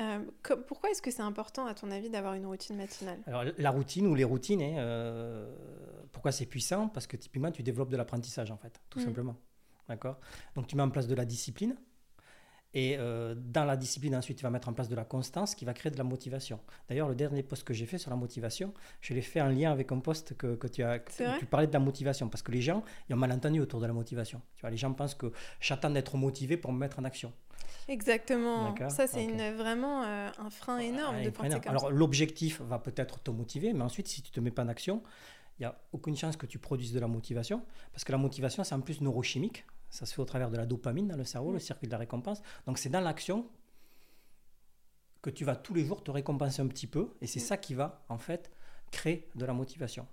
Euh, 0.00 0.20
pourquoi 0.66 0.90
est-ce 0.90 1.02
que 1.02 1.10
c'est 1.10 1.22
important, 1.22 1.66
à 1.66 1.74
ton 1.74 1.90
avis, 1.90 2.08
d'avoir 2.08 2.34
une 2.34 2.46
routine 2.46 2.76
matinale? 2.76 3.18
Alors, 3.26 3.44
la 3.58 3.70
routine 3.70 4.06
ou 4.06 4.14
les 4.14 4.24
routines, 4.24 4.62
hein, 4.62 4.78
euh, 4.78 5.54
pourquoi 6.12 6.32
c'est 6.32 6.46
puissant? 6.46 6.88
Parce 6.88 7.06
que 7.06 7.16
typiquement, 7.16 7.50
tu 7.50 7.62
développes 7.62 7.90
de 7.90 7.96
l'apprentissage, 7.96 8.50
en 8.50 8.56
fait, 8.56 8.80
tout 8.88 9.00
mm. 9.00 9.04
simplement. 9.04 9.36
D'accord? 9.88 10.18
Donc, 10.54 10.66
tu 10.66 10.76
mets 10.76 10.82
en 10.82 10.90
place 10.90 11.08
de 11.08 11.14
la 11.14 11.24
discipline. 11.24 11.76
Et 12.74 12.96
euh, 12.98 13.34
dans 13.36 13.64
la 13.64 13.76
discipline, 13.76 14.16
ensuite, 14.16 14.38
tu 14.38 14.42
vas 14.44 14.50
mettre 14.50 14.68
en 14.68 14.72
place 14.72 14.88
de 14.88 14.94
la 14.94 15.04
constance 15.04 15.54
qui 15.54 15.64
va 15.64 15.74
créer 15.74 15.92
de 15.92 15.98
la 15.98 16.04
motivation. 16.04 16.58
D'ailleurs, 16.88 17.08
le 17.08 17.14
dernier 17.14 17.42
post 17.42 17.64
que 17.64 17.74
j'ai 17.74 17.84
fait 17.84 17.98
sur 17.98 18.10
la 18.10 18.16
motivation, 18.16 18.72
je 19.00 19.12
l'ai 19.12 19.20
fait 19.20 19.42
en 19.42 19.48
lien 19.48 19.70
avec 19.70 19.92
un 19.92 19.98
post 19.98 20.36
que, 20.36 20.54
que 20.54 20.66
tu 20.66 20.82
as. 20.82 21.00
tu 21.38 21.46
parlais 21.46 21.66
de 21.66 21.72
la 21.72 21.80
motivation 21.80 22.28
parce 22.28 22.42
que 22.42 22.52
les 22.52 22.62
gens, 22.62 22.82
ils 23.08 23.14
ont 23.14 23.18
mal 23.18 23.32
entendu 23.32 23.60
autour 23.60 23.80
de 23.80 23.86
la 23.86 23.92
motivation. 23.92 24.40
Tu 24.56 24.62
vois, 24.62 24.70
les 24.70 24.78
gens 24.78 24.92
pensent 24.92 25.14
que 25.14 25.32
j'attends 25.60 25.90
d'être 25.90 26.16
motivé 26.16 26.56
pour 26.56 26.72
me 26.72 26.78
mettre 26.78 26.98
en 26.98 27.04
action. 27.04 27.32
Exactement. 27.88 28.74
Ça, 28.88 29.06
c'est 29.06 29.50
vraiment 29.52 30.04
euh, 30.04 30.28
un 30.38 30.50
frein 30.50 30.78
énorme 30.78 31.22
de 31.22 31.30
penser 31.30 31.60
comme 31.60 31.68
Alors, 31.68 31.90
l'objectif 31.90 32.60
va 32.62 32.78
peut-être 32.78 33.20
te 33.20 33.30
motiver, 33.30 33.72
mais 33.72 33.82
ensuite, 33.82 34.08
si 34.08 34.22
tu 34.22 34.30
ne 34.30 34.34
te 34.34 34.40
mets 34.40 34.50
pas 34.50 34.62
en 34.62 34.68
action, 34.68 35.02
il 35.58 35.62
n'y 35.62 35.66
a 35.66 35.78
aucune 35.92 36.16
chance 36.16 36.36
que 36.36 36.46
tu 36.46 36.58
produises 36.58 36.92
de 36.92 37.00
la 37.00 37.08
motivation, 37.08 37.62
parce 37.92 38.04
que 38.04 38.12
la 38.12 38.18
motivation, 38.18 38.64
c'est 38.64 38.74
en 38.74 38.80
plus 38.80 39.00
neurochimique. 39.00 39.66
Ça 39.92 40.06
se 40.06 40.14
fait 40.14 40.22
au 40.22 40.24
travers 40.24 40.50
de 40.50 40.56
la 40.56 40.64
dopamine 40.64 41.06
dans 41.06 41.16
le 41.16 41.24
cerveau, 41.24 41.50
le 41.50 41.58
mm. 41.58 41.60
circuit 41.60 41.86
de 41.86 41.92
la 41.92 41.98
récompense. 41.98 42.42
Donc, 42.66 42.78
c'est 42.78 42.88
dans 42.88 43.00
l'action 43.00 43.46
que 45.20 45.28
tu 45.28 45.44
vas 45.44 45.54
tous 45.54 45.74
les 45.74 45.84
jours 45.84 46.02
te 46.02 46.10
récompenser 46.10 46.62
un 46.62 46.66
petit 46.66 46.86
peu, 46.86 47.10
et 47.20 47.26
c'est 47.26 47.40
mm. 47.40 47.44
ça 47.44 47.56
qui 47.58 47.74
va, 47.74 48.02
en 48.08 48.16
fait, 48.16 48.50
créer 48.90 49.28
de 49.34 49.44
la 49.44 49.52
motivation. 49.52 50.06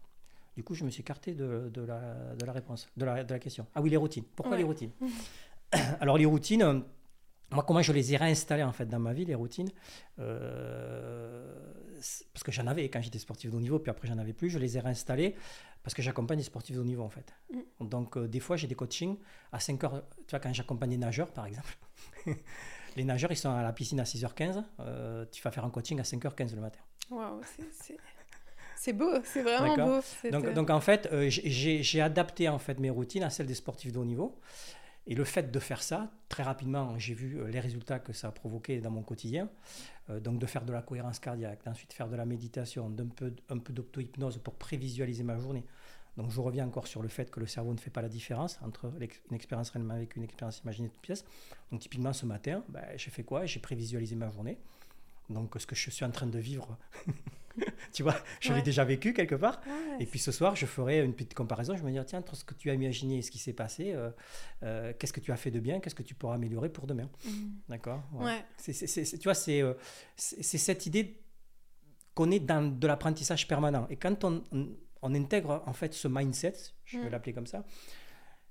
Du 0.58 0.64
coup, 0.66 0.76
je 0.76 0.84
me 0.84 0.90
suis 0.90 1.00
écarté 1.02 1.34
de, 1.34 1.72
de, 1.74 1.82
la, 1.82 2.36
de 2.36 2.46
la, 2.46 2.52
réponse, 2.52 2.90
de 2.98 3.06
la, 3.06 3.24
de 3.24 3.34
la, 3.34 3.40
question. 3.40 3.66
Ah 3.74 3.82
oui, 3.82 3.90
les 3.90 3.98
routines. 3.98 4.26
Pourquoi 4.36 4.58
les 4.58 4.64
routines 4.64 4.92
Alors, 6.02 6.18
les 6.18 6.26
routines 6.26 6.84
moi, 7.52 7.64
comment 7.64 7.82
je 7.82 7.92
les 7.92 8.14
ai 8.14 8.18
réinstallées 8.18 8.64
en 8.64 8.72
fait 8.72 8.86
dans 8.86 9.00
ma 9.00 9.12
vie, 9.12 9.26
les 9.26 9.34
routines 9.34 9.72
euh, 10.20 11.52
Parce 12.32 12.44
que 12.44 12.52
j'en 12.52 12.68
avais 12.68 12.90
quand 12.90 13.02
j'étais 13.02 13.18
sportif 13.18 13.50
de 13.50 13.58
haut 13.58 13.60
niveau, 13.60 13.80
puis 13.80 13.90
après 13.90 14.08
j'en 14.08 14.20
avais 14.20 14.34
plus. 14.34 14.52
Je 14.52 14.60
les 14.60 14.78
ai 14.78 14.80
réinstallées 14.80 15.36
parce 15.84 15.94
que 15.94 16.02
j'accompagne 16.02 16.38
des 16.38 16.44
sportifs 16.44 16.76
de 16.76 16.82
haut 16.82 16.86
niveau 16.86 17.04
en 17.04 17.10
fait. 17.10 17.34
Mm. 17.52 17.88
Donc 17.88 18.18
euh, 18.18 18.28
des 18.28 18.40
fois 18.40 18.58
j'ai 18.58 18.68
des 18.68 18.76
coachings 18.76 19.18
à 19.52 19.60
5 19.60 19.84
heures. 19.84 20.04
Tu 20.28 20.32
vois, 20.32 20.40
quand 20.40 20.54
j'accompagne 20.54 20.92
des 20.92 20.98
nageurs 20.98 21.32
par 21.32 21.46
exemple, 21.46 21.78
les 22.96 23.04
nageurs 23.04 23.32
ils 23.32 23.38
sont 23.38 23.52
à 23.52 23.64
la 23.64 23.74
piscine 23.74 24.00
à 24.00 24.04
6h15. 24.04 24.64
Euh, 24.80 25.26
tu 25.32 25.42
vas 25.42 25.52
faire 25.52 25.66
un 25.66 25.70
coaching 25.70 26.00
à 26.00 26.04
5h15 26.04 26.56
le 26.56 26.62
matin. 26.62 26.80
Waouh, 27.10 27.42
c'est 28.76 28.94
beau, 28.94 29.12
c'est 29.26 29.42
vraiment 29.42 29.76
beau. 29.76 30.00
Donc, 30.32 30.54
donc, 30.54 30.70
en 30.70 30.80
fait, 30.80 31.10
j'ai 31.28 32.02
adapté 32.02 32.48
en 32.48 32.60
fait 32.60 32.80
mes 32.80 32.90
routines 32.90 33.24
à 33.24 33.30
celles 33.30 33.48
des 33.48 33.56
sportifs 33.56 33.92
de 33.92 34.00
haut 34.00 34.06
niveau. 34.06 34.40
Et 35.08 35.16
le 35.16 35.24
fait 35.24 35.52
de 35.52 35.60
faire 35.60 35.82
ça, 35.82 36.12
très 36.28 36.44
rapidement, 36.44 36.98
j'ai 37.00 37.14
vu 37.14 37.40
euh, 37.40 37.48
les 37.48 37.60
résultats 37.60 38.00
que 38.00 38.14
ça 38.14 38.28
a 38.28 38.32
provoqué 38.32 38.80
dans 38.80 38.92
mon 38.92 39.02
quotidien. 39.02 39.50
Euh, 40.10 40.20
donc 40.20 40.40
de 40.40 40.46
faire 40.46 40.66
de 40.66 40.74
la 40.74 40.82
cohérence 40.82 41.20
cardiaque, 41.20 41.64
d'ensuite 41.66 41.94
faire 41.94 42.08
de 42.08 42.16
la 42.16 42.26
méditation, 42.26 42.90
d'un 42.90 43.08
peu, 43.08 43.34
un 43.50 43.58
peu 43.58 43.74
d'auto-hypnose 43.74 44.38
pour 44.40 44.56
prévisualiser 44.56 45.24
ma 45.24 45.38
journée. 45.38 45.66
Donc 46.18 46.32
je 46.32 46.42
reviens 46.42 46.68
encore 46.68 46.88
sur 46.88 47.02
le 47.02 47.08
fait 47.08 47.32
que 47.32 47.40
le 47.40 47.48
cerveau 47.48 47.74
ne 47.74 47.80
fait 47.80 47.90
pas 47.90 48.02
la 48.02 48.10
différence 48.10 48.60
entre 48.62 48.92
une 49.30 49.36
expérience 49.36 49.70
réellement 49.70 49.94
avec 49.94 50.16
une 50.16 50.24
expérience 50.24 50.60
imaginée 50.60 50.90
de 50.90 51.00
pièce. 51.02 51.24
Donc 51.72 51.80
typiquement 51.80 52.14
ce 52.14 52.26
matin, 52.26 52.64
ben, 52.68 52.84
j'ai 52.98 53.10
fait 53.10 53.24
quoi? 53.24 53.46
J'ai 53.46 53.60
prévisualisé 53.60 54.16
ma 54.16 54.30
journée. 54.30 54.58
Donc 55.30 55.56
ce 55.58 55.66
que 55.66 55.76
je 55.76 55.90
suis 55.90 56.06
en 56.06 56.12
train 56.12 56.28
de 56.28 56.40
vivre 56.40 56.78
tu 57.94 58.04
vois, 58.04 58.16
je 58.40 58.54
l'ai 58.54 58.62
déjà 58.62 58.84
vécu 58.84 59.14
quelque 59.14 59.36
part. 59.36 59.62
et 60.00 60.06
puis 60.06 60.20
ce 60.20 60.32
soir, 60.32 60.56
je 60.56 60.66
ferai 60.66 61.04
une 61.04 61.14
petite 61.14 61.34
comparaison. 61.34 61.76
Je 61.76 61.84
me 61.84 61.92
dire, 61.92 62.06
tiens, 62.06 62.20
entre 62.20 62.36
ce 62.36 62.44
que 62.44 62.54
tu 62.54 62.70
as 62.70 62.74
imaginé 62.74 63.18
et 63.18 63.22
ce 63.22 63.32
qui 63.32 63.40
s'est 63.40 63.54
passé, 63.54 63.94
euh, 63.94 64.10
euh, 64.64 64.94
qu'est-ce 64.98 65.14
que 65.14 65.20
tu 65.20 65.32
as 65.32 65.38
fait 65.38 65.52
de 65.52 65.60
bien, 65.60 65.80
qu'est-ce 65.80 65.96
que 65.96 66.04
tu 66.04 66.16
pourras 66.16 66.36
améliorer 66.36 66.70
pour 66.70 66.88
demain. 66.88 67.10
Mm. 67.26 67.30
D'accord 67.70 68.04
ouais. 68.14 68.44
Tu 68.64 69.24
vois, 69.24 69.34
euh, 69.50 69.74
c'est 70.16 70.58
cette 70.58 70.86
idée 70.86 71.22
qu'on 72.14 72.32
est 72.32 72.40
dans 72.40 72.68
de 72.68 72.88
l'apprentissage 72.88 73.48
permanent. 73.48 73.88
Et 73.90 73.96
quand 73.96 74.24
on, 74.24 74.44
on, 75.02 75.14
intègre 75.16 75.64
en 75.66 75.74
fait 75.74 75.94
ce 75.94 76.08
mindset, 76.08 76.54
je 76.86 77.00
vais 77.00 77.06
mm. 77.06 77.10
l'appeler 77.10 77.34
comme 77.34 77.48
ça, 77.48 77.66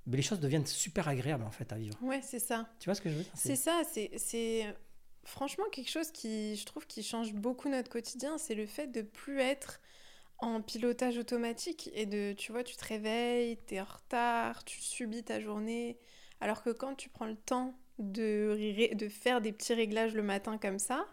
mais 0.05 0.13
ben, 0.13 0.17
les 0.17 0.23
choses 0.23 0.39
deviennent 0.39 0.65
super 0.65 1.07
agréables 1.07 1.43
en 1.43 1.51
fait 1.51 1.71
à 1.71 1.77
vivre. 1.77 1.97
Ouais, 2.01 2.21
c'est 2.23 2.39
ça. 2.39 2.67
Tu 2.79 2.85
vois 2.85 2.95
ce 2.95 3.01
que 3.01 3.09
je 3.09 3.15
veux 3.15 3.23
dire? 3.23 3.31
C'est 3.35 3.55
ça, 3.55 3.81
c'est 3.85 4.65
franchement, 5.29 5.65
quelque 5.71 5.89
chose 5.89 6.11
qui, 6.11 6.55
je 6.55 6.65
trouve, 6.65 6.85
qui 6.87 7.03
change 7.03 7.33
beaucoup 7.33 7.69
notre 7.69 7.89
quotidien, 7.89 8.37
c'est 8.37 8.55
le 8.55 8.65
fait 8.65 8.87
de 8.87 9.01
plus 9.01 9.39
être 9.39 9.79
en 10.39 10.61
pilotage 10.61 11.17
automatique 11.17 11.89
et 11.93 12.05
de, 12.05 12.33
tu 12.33 12.51
vois, 12.51 12.63
tu 12.63 12.75
te 12.75 12.85
réveilles, 12.85 13.57
tu 13.67 13.75
es 13.75 13.81
en 13.81 13.85
retard, 13.85 14.63
tu 14.63 14.81
subis 14.81 15.23
ta 15.23 15.39
journée. 15.39 15.97
Alors 16.41 16.63
que 16.63 16.69
quand 16.69 16.95
tu 16.95 17.09
prends 17.09 17.25
le 17.25 17.35
temps 17.35 17.73
de, 17.99 18.93
de 18.93 19.09
faire 19.09 19.41
des 19.41 19.51
petits 19.51 19.73
réglages 19.73 20.13
le 20.13 20.23
matin 20.23 20.57
comme 20.57 20.79
ça, 20.79 21.05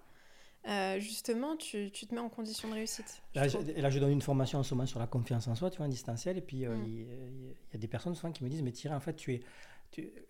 euh, 0.69 0.99
justement, 0.99 1.57
tu, 1.57 1.91
tu, 1.93 2.07
te 2.07 2.15
mets 2.15 2.21
en 2.21 2.29
condition 2.29 2.69
de 2.69 2.75
réussite. 2.75 3.23
Là 3.35 3.47
je, 3.47 3.59
là 3.81 3.89
je, 3.89 3.99
donne 4.01 4.11
une 4.11 4.23
formation 4.23 4.59
en 4.59 4.63
ce 4.65 4.75
moment 4.75 4.87
sur 4.87 4.99
la 4.99 5.07
confiance 5.07 5.47
en 5.47 5.55
soi, 5.55 5.71
tu 5.71 5.79
vois, 5.79 5.87
en 5.87 5.89
distanciel, 5.89 6.39
et 6.39 6.41
puis 6.41 6.67
euh, 6.67 6.75
mm. 6.75 6.85
il 6.87 7.49
y, 7.73 7.77
a 7.77 7.79
des 7.79 7.87
personnes 7.87 8.17
souvent 8.17 8.33
qui 8.33 8.43
me 8.43 8.49
disent, 8.49 8.63
mais 8.63 8.73
Thierry, 8.73 8.97
en 8.97 9.01
fait, 9.01 9.15
tu 9.15 9.35
es, 9.35 9.43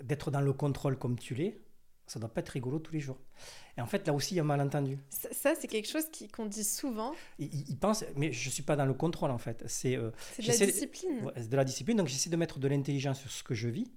d'être 0.03 0.31
dans 0.31 0.42
le 0.42 0.53
contrôle 0.53 0.99
comme 0.99 1.18
tu 1.18 1.35
l'es, 1.35 1.59
ça 2.07 2.21
doit 2.21 2.29
pas 2.29 2.40
être 2.40 2.51
rigolo 2.51 2.79
tous 2.79 2.92
les 2.92 3.01
jours. 3.01 3.19
Et 3.77 3.81
en 3.81 3.87
fait, 3.87 4.07
là 4.07 4.12
aussi, 4.12 4.35
il 4.35 4.37
y 4.37 4.40
a 4.40 4.42
un 4.42 4.47
malentendu. 4.47 4.99
Ça, 5.11 5.55
c'est 5.59 5.66
quelque 5.66 5.88
chose 5.88 6.05
qu'on 6.35 6.47
dit 6.47 6.64
souvent. 6.64 7.12
Ils, 7.38 7.77
pensent, 7.79 8.05
mais 8.14 8.33
je 8.33 8.49
ne 8.49 8.53
suis 8.53 8.62
pas 8.62 8.77
dans 8.77 8.87
le 8.87 8.95
contrôle, 8.95 9.31
en 9.31 9.38
fait. 9.38 9.64
C'est 9.66 9.97
euh, 9.97 10.11
de 10.38 10.47
la 10.47 10.57
discipline. 10.57 11.33
de 11.37 11.57
la 11.57 11.64
discipline. 11.64 11.97
Donc, 11.97 12.09
j'essaie 12.09 12.31
de 12.31 12.37
mettre 12.37 12.59
de 12.59 12.69
l'intelligence 12.69 13.21
sur 13.21 13.31
ce 13.31 13.42
que 13.42 13.55
je 13.55 13.69
vis 13.69 13.90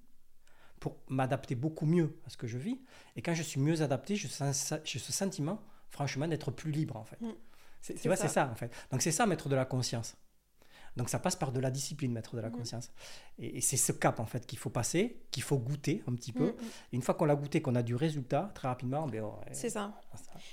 pour 0.79 0.97
m'adapter 1.07 1.55
beaucoup 1.55 1.85
mieux 1.85 2.17
à 2.25 2.29
ce 2.29 2.37
que 2.37 2.47
je 2.47 2.57
vis. 2.57 2.79
Et 3.15 3.21
quand 3.21 3.33
je 3.33 3.43
suis 3.43 3.59
mieux 3.59 3.81
adapté, 3.81 4.15
je 4.15 4.27
sens, 4.27 4.73
j'ai 4.83 4.99
ce 4.99 5.11
sentiment, 5.11 5.61
franchement, 5.89 6.27
d'être 6.27 6.51
plus 6.51 6.71
libre, 6.71 6.95
en 6.97 7.03
fait. 7.03 7.21
Mm. 7.21 7.33
Tu 8.01 8.07
vois, 8.07 8.17
c'est 8.17 8.27
ça, 8.27 8.49
en 8.51 8.55
fait. 8.55 8.73
Donc, 8.91 9.01
c'est 9.01 9.11
ça, 9.11 9.25
mettre 9.25 9.47
de 9.49 9.55
la 9.55 9.65
conscience. 9.65 10.17
Donc 10.99 11.07
ça 11.07 11.17
passe 11.17 11.37
par 11.37 11.53
de 11.53 11.61
la 11.61 11.71
discipline, 11.71 12.11
mettre 12.11 12.35
de 12.35 12.41
la 12.41 12.49
mmh. 12.49 12.57
conscience. 12.57 12.91
Et, 13.39 13.61
c'est 13.61 13.77
ce 13.77 13.93
cap 13.93 14.19
en 14.19 14.25
fait 14.25 14.45
qu'il 14.45 14.59
faut 14.59 14.69
passer, 14.69 15.17
qu'il 15.31 15.43
faut 15.43 15.57
goûter 15.57 16.03
un 16.07 16.13
petit 16.13 16.33
peu. 16.33 16.47
Mmh, 16.47 16.49
mmh. 16.49 16.69
Une 16.91 17.01
fois 17.01 17.15
qu'on 17.15 17.23
l'a 17.23 17.37
goûté, 17.37 17.61
qu'on 17.61 17.75
a 17.75 17.83
du 17.83 17.95
résultat, 17.95 18.51
très 18.53 18.67
rapidement, 18.67 19.07
ben, 19.07 19.23
c'est 19.53 19.69
ça. 19.69 19.93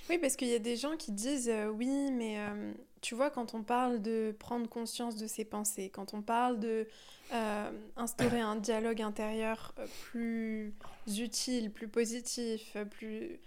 Oui, 0.09 0.19
parce 0.19 0.37
qu'il 0.37 0.47
y 0.47 0.55
a 0.55 0.61
des 0.61 0.77
gens 0.77 0.97
qui 0.97 1.11
disent 1.11 1.49
euh, 1.49 1.67
oui, 1.67 2.13
mais 2.13 2.39
euh, 2.39 2.73
tu 3.01 3.17
vois, 3.17 3.29
quand 3.29 3.55
on 3.55 3.65
parle 3.65 4.01
de 4.01 4.37
prendre 4.39 4.69
conscience 4.69 5.17
de 5.17 5.27
ses 5.27 5.45
pensées, 5.45 5.91
quand 5.91 6.15
on 6.15 6.23
parle 6.23 6.61
de 6.61 6.87
euh, 7.33 7.71
instaurer 7.97 8.41
un 8.41 8.55
dialogue 8.55 9.03
intérieur 9.03 9.75
plus 10.05 10.73
utile, 11.09 11.73
plus 11.73 11.89
positif, 11.89 12.77
plus 12.93 13.41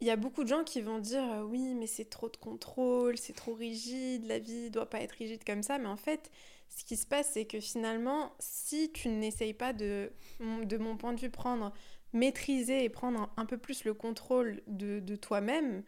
il 0.00 0.06
y 0.06 0.10
a 0.10 0.16
beaucoup 0.16 0.42
de 0.44 0.48
gens 0.48 0.64
qui 0.64 0.80
vont 0.80 0.98
dire 0.98 1.22
euh, 1.22 1.42
oui, 1.42 1.74
mais 1.74 1.86
c'est 1.86 2.04
trop 2.04 2.28
de 2.28 2.36
contrôle, 2.36 3.16
c'est 3.16 3.32
trop 3.32 3.54
rigide, 3.54 4.26
la 4.26 4.38
vie 4.38 4.70
doit 4.70 4.88
pas 4.90 5.00
être 5.00 5.12
rigide 5.12 5.42
comme 5.44 5.62
ça. 5.62 5.78
Mais 5.78 5.88
en 5.88 5.96
fait, 5.96 6.30
ce 6.68 6.84
qui 6.84 6.96
se 6.96 7.06
passe, 7.06 7.30
c'est 7.32 7.46
que 7.46 7.60
finalement, 7.60 8.32
si 8.38 8.92
tu 8.92 9.08
n'essayes 9.08 9.54
pas 9.54 9.72
de, 9.72 10.12
de 10.40 10.76
mon 10.76 10.96
point 10.96 11.12
de 11.14 11.20
vue, 11.20 11.30
prendre, 11.30 11.72
maîtriser 12.12 12.84
et 12.84 12.88
prendre 12.88 13.32
un 13.36 13.46
peu 13.46 13.58
plus 13.58 13.84
le 13.84 13.94
contrôle 13.94 14.62
de, 14.66 15.00
de 15.00 15.16
toi-même, 15.16 15.82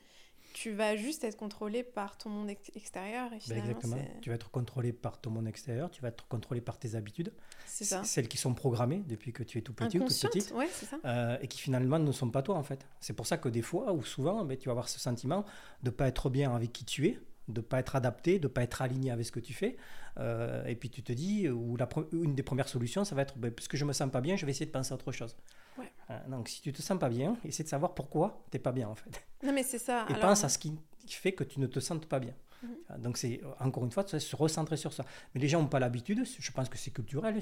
tu 0.52 0.72
vas 0.72 0.96
juste 0.96 1.24
être 1.24 1.36
contrôlé 1.36 1.82
par 1.82 2.16
ton 2.18 2.30
monde 2.30 2.50
extérieur. 2.50 3.32
Et 3.32 3.38
ben, 3.48 3.58
exactement. 3.58 3.96
Tu 4.20 4.30
vas 4.30 4.36
être 4.36 4.50
contrôlé 4.50 4.92
par 4.92 5.20
ton 5.20 5.30
monde 5.30 5.46
extérieur, 5.46 5.90
tu 5.90 6.02
vas 6.02 6.08
être 6.08 6.26
contrôlé 6.28 6.60
par 6.60 6.78
tes 6.78 6.94
habitudes. 6.94 7.32
Ça. 7.66 8.02
Celles 8.04 8.28
qui 8.28 8.38
sont 8.38 8.54
programmées 8.54 9.02
depuis 9.06 9.32
que 9.32 9.42
tu 9.42 9.58
es 9.58 9.62
tout 9.62 9.72
petit 9.72 9.98
ou 9.98 10.06
toute 10.06 10.20
petite. 10.20 10.52
Ouais, 10.52 10.68
ça. 10.68 10.98
Euh, 11.04 11.38
et 11.40 11.48
qui 11.48 11.60
finalement 11.60 11.98
ne 11.98 12.12
sont 12.12 12.30
pas 12.30 12.42
toi 12.42 12.56
en 12.56 12.62
fait. 12.62 12.86
C'est 13.00 13.12
pour 13.14 13.26
ça 13.26 13.38
que 13.38 13.48
des 13.48 13.62
fois 13.62 13.92
ou 13.92 14.02
souvent, 14.02 14.44
ben, 14.44 14.56
tu 14.56 14.68
vas 14.68 14.72
avoir 14.72 14.88
ce 14.88 14.98
sentiment 14.98 15.44
de 15.82 15.90
ne 15.90 15.94
pas 15.94 16.08
être 16.08 16.30
bien 16.30 16.54
avec 16.54 16.72
qui 16.72 16.84
tu 16.84 17.06
es 17.06 17.18
de 17.48 17.60
ne 17.60 17.66
pas 17.66 17.78
être 17.78 17.96
adapté, 17.96 18.38
de 18.38 18.46
ne 18.46 18.52
pas 18.52 18.62
être 18.62 18.82
aligné 18.82 19.10
avec 19.10 19.26
ce 19.26 19.32
que 19.32 19.40
tu 19.40 19.54
fais. 19.54 19.76
Euh, 20.18 20.64
et 20.66 20.74
puis 20.74 20.90
tu 20.90 21.02
te 21.02 21.12
dis, 21.12 21.48
ou 21.48 21.76
la, 21.76 21.88
une 22.12 22.34
des 22.34 22.42
premières 22.42 22.68
solutions, 22.68 23.04
ça 23.04 23.14
va 23.14 23.22
être, 23.22 23.38
ben, 23.38 23.50
puisque 23.50 23.76
je 23.76 23.84
me 23.84 23.92
sens 23.92 24.10
pas 24.10 24.20
bien, 24.20 24.36
je 24.36 24.44
vais 24.44 24.50
essayer 24.50 24.66
de 24.66 24.70
penser 24.70 24.92
à 24.92 24.94
autre 24.94 25.12
chose. 25.12 25.34
Ouais. 25.78 25.92
Euh, 26.10 26.18
donc 26.28 26.48
si 26.48 26.60
tu 26.60 26.72
te 26.72 26.82
sens 26.82 26.98
pas 26.98 27.08
bien, 27.08 27.36
essaie 27.44 27.62
de 27.62 27.68
savoir 27.68 27.94
pourquoi 27.94 28.42
tu 28.50 28.56
n'es 28.56 28.62
pas 28.62 28.72
bien 28.72 28.88
en 28.88 28.94
fait. 28.94 29.22
Non 29.42 29.52
mais 29.52 29.62
c'est 29.62 29.78
ça. 29.78 30.06
Et 30.08 30.14
pense 30.14 30.44
à 30.44 30.48
ce 30.48 30.58
qui 30.58 30.76
fait 31.06 31.32
que 31.32 31.44
tu 31.44 31.60
ne 31.60 31.66
te 31.66 31.80
sentes 31.80 32.06
pas 32.06 32.20
bien. 32.20 32.34
Mhm. 32.62 33.00
Donc 33.02 33.16
c'est 33.16 33.40
encore 33.60 33.84
une 33.84 33.90
fois 33.90 34.06
se 34.06 34.36
recentrer 34.36 34.76
sur 34.76 34.92
ça. 34.92 35.04
Mais 35.34 35.40
les 35.40 35.48
gens 35.48 35.60
n'ont 35.60 35.68
pas 35.68 35.78
l'habitude, 35.78 36.24
je 36.24 36.52
pense 36.52 36.68
que 36.68 36.78
c'est 36.78 36.90
culturel, 36.90 37.40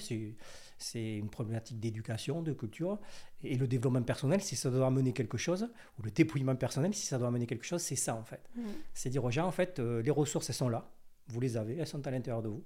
c'est 0.79 1.17
une 1.17 1.31
problématique 1.31 1.81
d'éducation, 1.81 2.43
de 2.43 2.53
culture. 2.53 2.99
Et 3.43 3.57
le 3.57 3.67
développement 3.67 4.03
personnel, 4.03 4.43
si 4.43 4.57
ça 4.57 4.71
doit 4.71 4.87
amener 4.87 5.13
quelque 5.13 5.39
chose, 5.39 5.71
ou 5.99 6.03
le 6.03 6.11
dépouillement 6.11 6.57
personnel, 6.57 6.95
si 6.95 7.07
ça 7.07 7.19
doit 7.19 7.29
amener 7.29 7.47
quelque 7.47 7.65
chose, 7.65 7.81
c'est 7.81 7.97
ça 7.97 8.15
en 8.15 8.25
fait. 8.25 8.43
Mhm. 8.55 8.65
C'est 8.95 9.11
dire 9.11 9.25
aux 9.25 9.31
gens, 9.31 9.47
en 9.47 9.53
fait, 9.53 9.79
euh, 9.79 10.03
les 10.03 10.11
ressources, 10.11 10.51
elles 10.51 10.57
sont 10.57 10.69
là, 10.69 10.91
vous 11.29 11.41
les 11.41 11.57
avez, 11.57 11.77
elles 11.77 11.87
sont 11.87 12.07
à 12.07 12.11
l'intérieur 12.11 12.43
de 12.43 12.49
vous. 12.49 12.65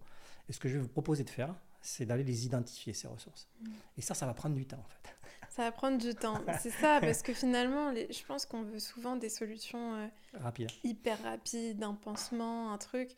Et 0.49 0.53
ce 0.53 0.59
que 0.59 0.69
je 0.69 0.75
vais 0.75 0.81
vous 0.81 0.89
proposer 0.89 1.25
de 1.25 1.31
faire, 1.31 1.55
c'est 1.81 2.05
d'aller 2.05 2.25
les 2.25 2.47
identifier, 2.47 2.93
ces 2.93 3.09
ressources. 3.09 3.49
Mm. 3.61 3.69
Et 3.99 4.03
ça, 4.03 4.15
ça 4.15 4.27
va 4.27 4.35
prendre 4.35 4.55
du 4.55 4.67
temps, 4.67 4.85
en 4.85 4.89
fait. 4.89 5.17
Ça 5.51 5.65
va 5.65 5.73
prendre 5.73 5.99
du 5.99 6.15
temps. 6.15 6.41
C'est 6.61 6.71
ça, 6.71 7.01
parce 7.01 7.23
que 7.23 7.35
finalement, 7.35 7.93
je 7.93 8.25
pense 8.25 8.47
qu'on 8.47 8.63
veut 8.63 8.79
souvent 8.79 9.17
des 9.17 9.29
solutions 9.29 9.95
euh, 9.95 10.67
hyper 10.85 11.21
rapides, 11.23 11.83
un 11.83 11.95
pansement, 11.95 12.73
un 12.73 12.79
truc. 12.79 13.11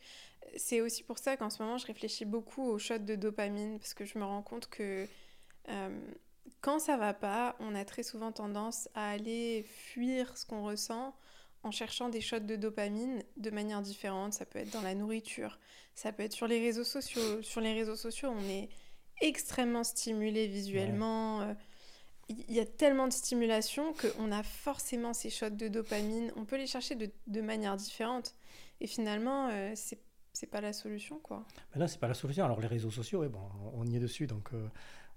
C'est 0.57 0.81
aussi 0.81 1.03
pour 1.03 1.19
ça 1.19 1.37
qu'en 1.37 1.51
ce 1.51 1.61
moment, 1.61 1.77
je 1.77 1.85
réfléchis 1.85 2.25
beaucoup 2.25 2.63
aux 2.63 2.79
shots 2.79 2.97
de 2.97 3.15
dopamine, 3.15 3.79
parce 3.79 3.93
que 3.93 4.03
je 4.03 4.17
me 4.17 4.25
rends 4.25 4.41
compte 4.41 4.67
que 4.67 5.07
euh, 5.69 5.99
quand 6.61 6.79
ça 6.79 6.97
va 6.97 7.13
pas, 7.13 7.55
on 7.59 7.75
a 7.75 7.85
très 7.85 8.01
souvent 8.01 8.31
tendance 8.31 8.89
à 8.95 9.11
aller 9.11 9.63
fuir 9.63 10.35
ce 10.35 10.45
qu'on 10.45 10.63
ressent 10.63 11.15
en 11.61 11.69
cherchant 11.69 12.09
des 12.09 12.19
shots 12.19 12.39
de 12.39 12.55
dopamine 12.55 13.23
de 13.37 13.51
manière 13.51 13.83
différente. 13.83 14.33
Ça 14.33 14.45
peut 14.45 14.59
être 14.59 14.73
dans 14.73 14.81
la 14.81 14.95
nourriture, 14.95 15.59
ça 15.93 16.11
peut 16.11 16.23
être 16.23 16.33
sur 16.33 16.47
les 16.47 16.59
réseaux 16.59 16.83
sociaux. 16.83 17.43
Sur 17.43 17.61
les 17.61 17.73
réseaux 17.73 17.95
sociaux, 17.95 18.33
on 18.35 18.49
est 18.49 18.69
extrêmement 19.21 19.83
stimulé 19.83 20.47
visuellement. 20.47 21.41
Euh, 21.41 21.53
il 22.29 22.53
y 22.53 22.59
a 22.59 22.65
tellement 22.65 23.07
de 23.07 23.13
stimulation 23.13 23.93
qu'on 23.93 24.31
a 24.31 24.43
forcément 24.43 25.13
ces 25.13 25.29
shots 25.29 25.49
de 25.49 25.67
dopamine. 25.67 26.31
On 26.35 26.45
peut 26.45 26.57
les 26.57 26.67
chercher 26.67 26.95
de, 26.95 27.09
de 27.27 27.41
manière 27.41 27.75
différente. 27.75 28.33
Et 28.79 28.87
finalement, 28.87 29.49
euh, 29.51 29.71
c'est 29.75 29.99
c'est 30.33 30.47
pas 30.47 30.61
la 30.61 30.73
solution 30.73 31.19
quoi. 31.19 31.45
Ben 31.73 31.79
là, 31.79 31.87
c'est 31.87 31.99
pas 31.99 32.07
la 32.07 32.15
solution. 32.15 32.43
Alors 32.43 32.59
les 32.59 32.67
réseaux 32.67 32.89
sociaux, 32.89 33.23
bon, 33.29 33.39
on 33.75 33.85
y 33.85 33.95
est 33.95 33.99
dessus, 33.99 34.25
donc 34.25 34.49
euh, 34.53 34.67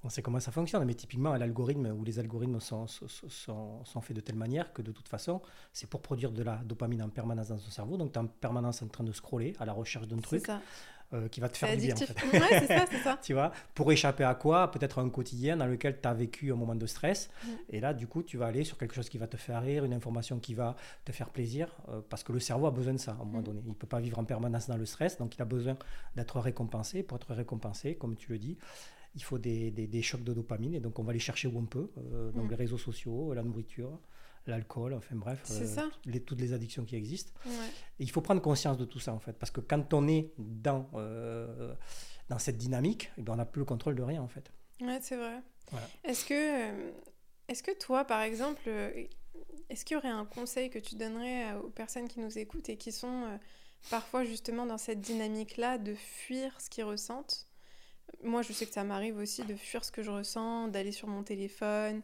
on 0.04 0.10
sait 0.10 0.20
comment 0.20 0.40
ça 0.40 0.52
fonctionne. 0.52 0.84
Mais 0.84 0.94
typiquement, 0.94 1.34
l'algorithme 1.36 1.86
ou 1.86 2.04
les 2.04 2.18
algorithmes 2.18 2.60
sont, 2.60 2.86
sont, 2.86 3.84
sont, 3.84 4.00
faits 4.02 4.14
de 4.14 4.20
telle 4.20 4.36
manière 4.36 4.74
que 4.74 4.82
de 4.82 4.92
toute 4.92 5.08
façon, 5.08 5.40
c'est 5.72 5.88
pour 5.88 6.02
produire 6.02 6.32
de 6.32 6.42
la 6.42 6.56
dopamine 6.56 7.02
en 7.02 7.08
permanence 7.08 7.48
dans 7.48 7.56
ton 7.56 7.70
cerveau. 7.70 7.96
Donc 7.96 8.12
tu 8.12 8.18
es 8.18 8.22
en 8.22 8.26
permanence 8.26 8.82
en 8.82 8.88
train 8.88 9.04
de 9.04 9.12
scroller 9.12 9.54
à 9.58 9.64
la 9.64 9.72
recherche 9.72 10.06
d'un 10.06 10.18
truc. 10.18 10.44
Ça. 10.44 10.60
Euh, 11.14 11.28
qui 11.28 11.38
va 11.38 11.48
te 11.48 11.56
faire 11.56 11.70
du 11.76 11.86
bien. 11.86 11.94
En 11.94 11.98
fait. 11.98 12.32
ouais, 12.32 12.60
c'est 12.60 12.66
ça, 12.66 12.84
c'est 12.90 12.98
ça. 12.98 13.18
tu 13.22 13.32
vois, 13.32 13.52
pour 13.74 13.92
échapper 13.92 14.24
à 14.24 14.34
quoi 14.34 14.72
Peut-être 14.72 14.98
un 14.98 15.08
quotidien 15.08 15.56
dans 15.56 15.66
lequel 15.66 16.00
tu 16.00 16.08
as 16.08 16.12
vécu 16.12 16.52
un 16.52 16.56
moment 16.56 16.74
de 16.74 16.86
stress. 16.86 17.30
Mm. 17.44 17.48
Et 17.70 17.80
là, 17.80 17.94
du 17.94 18.08
coup, 18.08 18.24
tu 18.24 18.36
vas 18.36 18.46
aller 18.46 18.64
sur 18.64 18.76
quelque 18.76 18.92
chose 18.96 19.08
qui 19.08 19.16
va 19.16 19.28
te 19.28 19.36
faire 19.36 19.62
rire, 19.62 19.84
une 19.84 19.92
information 19.92 20.40
qui 20.40 20.54
va 20.54 20.74
te 21.04 21.12
faire 21.12 21.30
plaisir, 21.30 21.68
euh, 21.90 22.00
parce 22.10 22.24
que 22.24 22.32
le 22.32 22.40
cerveau 22.40 22.66
a 22.66 22.72
besoin 22.72 22.92
de 22.94 22.98
ça 22.98 23.12
à 23.12 23.14
un 23.14 23.18
moment 23.18 23.38
mm. 23.38 23.44
donné. 23.44 23.60
Il 23.64 23.68
ne 23.68 23.74
peut 23.74 23.86
pas 23.86 24.00
vivre 24.00 24.18
en 24.18 24.24
permanence 24.24 24.66
dans 24.66 24.76
le 24.76 24.84
stress, 24.84 25.16
donc 25.16 25.36
il 25.36 25.42
a 25.42 25.44
besoin 25.44 25.76
d'être 26.16 26.40
récompensé. 26.40 27.04
Pour 27.04 27.18
être 27.18 27.32
récompensé, 27.34 27.94
comme 27.94 28.16
tu 28.16 28.32
le 28.32 28.38
dis, 28.38 28.58
il 29.14 29.22
faut 29.22 29.38
des, 29.38 29.70
des, 29.70 29.86
des, 29.86 30.02
chocs 30.02 30.24
de 30.24 30.34
dopamine, 30.34 30.74
et 30.74 30.80
donc 30.80 30.98
on 30.98 31.04
va 31.04 31.12
les 31.12 31.20
chercher 31.20 31.46
où 31.46 31.56
on 31.56 31.66
peut, 31.66 31.88
euh, 31.98 32.32
donc 32.32 32.46
mm. 32.46 32.50
les 32.50 32.56
réseaux 32.56 32.78
sociaux, 32.78 33.32
la 33.32 33.44
nourriture 33.44 34.00
l'alcool, 34.46 34.94
enfin 34.94 35.14
bref, 35.14 35.42
euh, 35.50 35.88
les, 36.04 36.20
toutes 36.20 36.40
les 36.40 36.52
addictions 36.52 36.84
qui 36.84 36.96
existent. 36.96 37.32
il 37.98 38.10
faut 38.10 38.20
prendre 38.20 38.40
conscience 38.40 38.76
de 38.78 38.84
tout 38.84 39.00
ça 39.00 39.12
en 39.12 39.18
fait, 39.18 39.32
parce 39.34 39.50
que 39.50 39.60
quand 39.60 39.92
on 39.94 40.08
est 40.08 40.32
dans, 40.38 40.88
euh, 40.94 41.74
dans 42.28 42.38
cette 42.38 42.56
dynamique, 42.56 43.10
eh 43.18 43.22
ben, 43.22 43.34
on 43.34 43.36
n'a 43.36 43.46
plus 43.46 43.60
le 43.60 43.64
contrôle 43.64 43.94
de 43.94 44.02
rien 44.02 44.22
en 44.22 44.28
fait. 44.28 44.50
Ouais, 44.80 44.98
c'est 45.00 45.16
vrai. 45.16 45.42
Est-ce 46.04 46.24
que, 46.24 46.34
euh, 46.34 46.90
est 47.48 47.62
que 47.62 47.76
toi, 47.78 48.04
par 48.04 48.22
exemple, 48.22 48.68
est-ce 49.68 49.84
qu'il 49.84 49.96
y 49.96 49.98
aurait 49.98 50.08
un 50.08 50.24
conseil 50.24 50.70
que 50.70 50.78
tu 50.78 50.94
donnerais 50.94 51.54
aux 51.54 51.70
personnes 51.70 52.08
qui 52.08 52.20
nous 52.20 52.38
écoutent 52.38 52.68
et 52.68 52.76
qui 52.76 52.92
sont 52.92 53.38
parfois 53.90 54.24
justement 54.24 54.66
dans 54.66 54.78
cette 54.78 55.00
dynamique-là 55.00 55.78
de 55.78 55.94
fuir 55.94 56.60
ce 56.60 56.70
qu'ils 56.70 56.84
ressentent? 56.84 57.48
Moi, 58.22 58.42
je 58.42 58.52
sais 58.52 58.66
que 58.66 58.72
ça 58.72 58.84
m'arrive 58.84 59.16
aussi 59.18 59.42
de 59.42 59.56
fuir 59.56 59.84
ce 59.84 59.90
que 59.90 60.02
je 60.02 60.10
ressens, 60.10 60.68
d'aller 60.68 60.92
sur 60.92 61.08
mon 61.08 61.24
téléphone, 61.24 62.02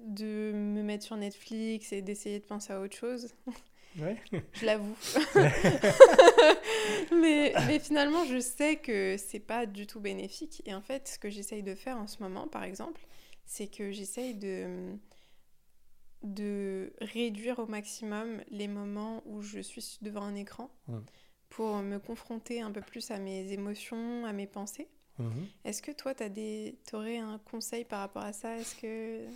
de 0.00 0.52
me 0.54 0.82
mettre 0.82 1.04
sur 1.04 1.16
Netflix 1.16 1.92
et 1.92 2.02
d'essayer 2.02 2.38
de 2.38 2.44
penser 2.44 2.72
à 2.72 2.80
autre 2.80 2.96
chose. 2.96 3.28
Ouais. 3.98 4.16
je 4.52 4.66
l'avoue. 4.66 4.96
mais, 7.12 7.52
mais, 7.66 7.78
finalement, 7.78 8.24
je 8.24 8.40
sais 8.40 8.76
que 8.76 9.16
c'est 9.18 9.40
pas 9.40 9.66
du 9.66 9.86
tout 9.86 10.00
bénéfique. 10.00 10.62
Et 10.66 10.74
en 10.74 10.80
fait, 10.80 11.08
ce 11.08 11.18
que 11.18 11.28
j'essaye 11.30 11.62
de 11.62 11.74
faire 11.74 11.98
en 11.98 12.06
ce 12.06 12.22
moment, 12.22 12.48
par 12.48 12.64
exemple, 12.64 13.00
c'est 13.44 13.66
que 13.66 13.92
j'essaye 13.92 14.34
de, 14.34 14.96
de 16.22 16.92
réduire 17.00 17.58
au 17.58 17.66
maximum 17.66 18.42
les 18.48 18.68
moments 18.68 19.22
où 19.26 19.42
je 19.42 19.60
suis 19.60 19.98
devant 20.00 20.22
un 20.22 20.34
écran 20.34 20.70
pour 21.50 21.76
me 21.76 21.98
confronter 21.98 22.62
un 22.62 22.70
peu 22.70 22.80
plus 22.80 23.10
à 23.10 23.18
mes 23.18 23.52
émotions, 23.52 24.24
à 24.24 24.32
mes 24.32 24.46
pensées. 24.46 24.88
Mhm. 25.18 25.46
Est-ce 25.64 25.82
que 25.82 25.92
toi, 25.92 26.14
tu 26.14 26.74
aurais 26.94 27.18
un 27.18 27.38
conseil 27.50 27.84
par 27.84 28.00
rapport 28.00 28.22
à 28.22 28.32
ça? 28.32 28.56
Est-ce 28.56 28.74
que... 28.76 29.26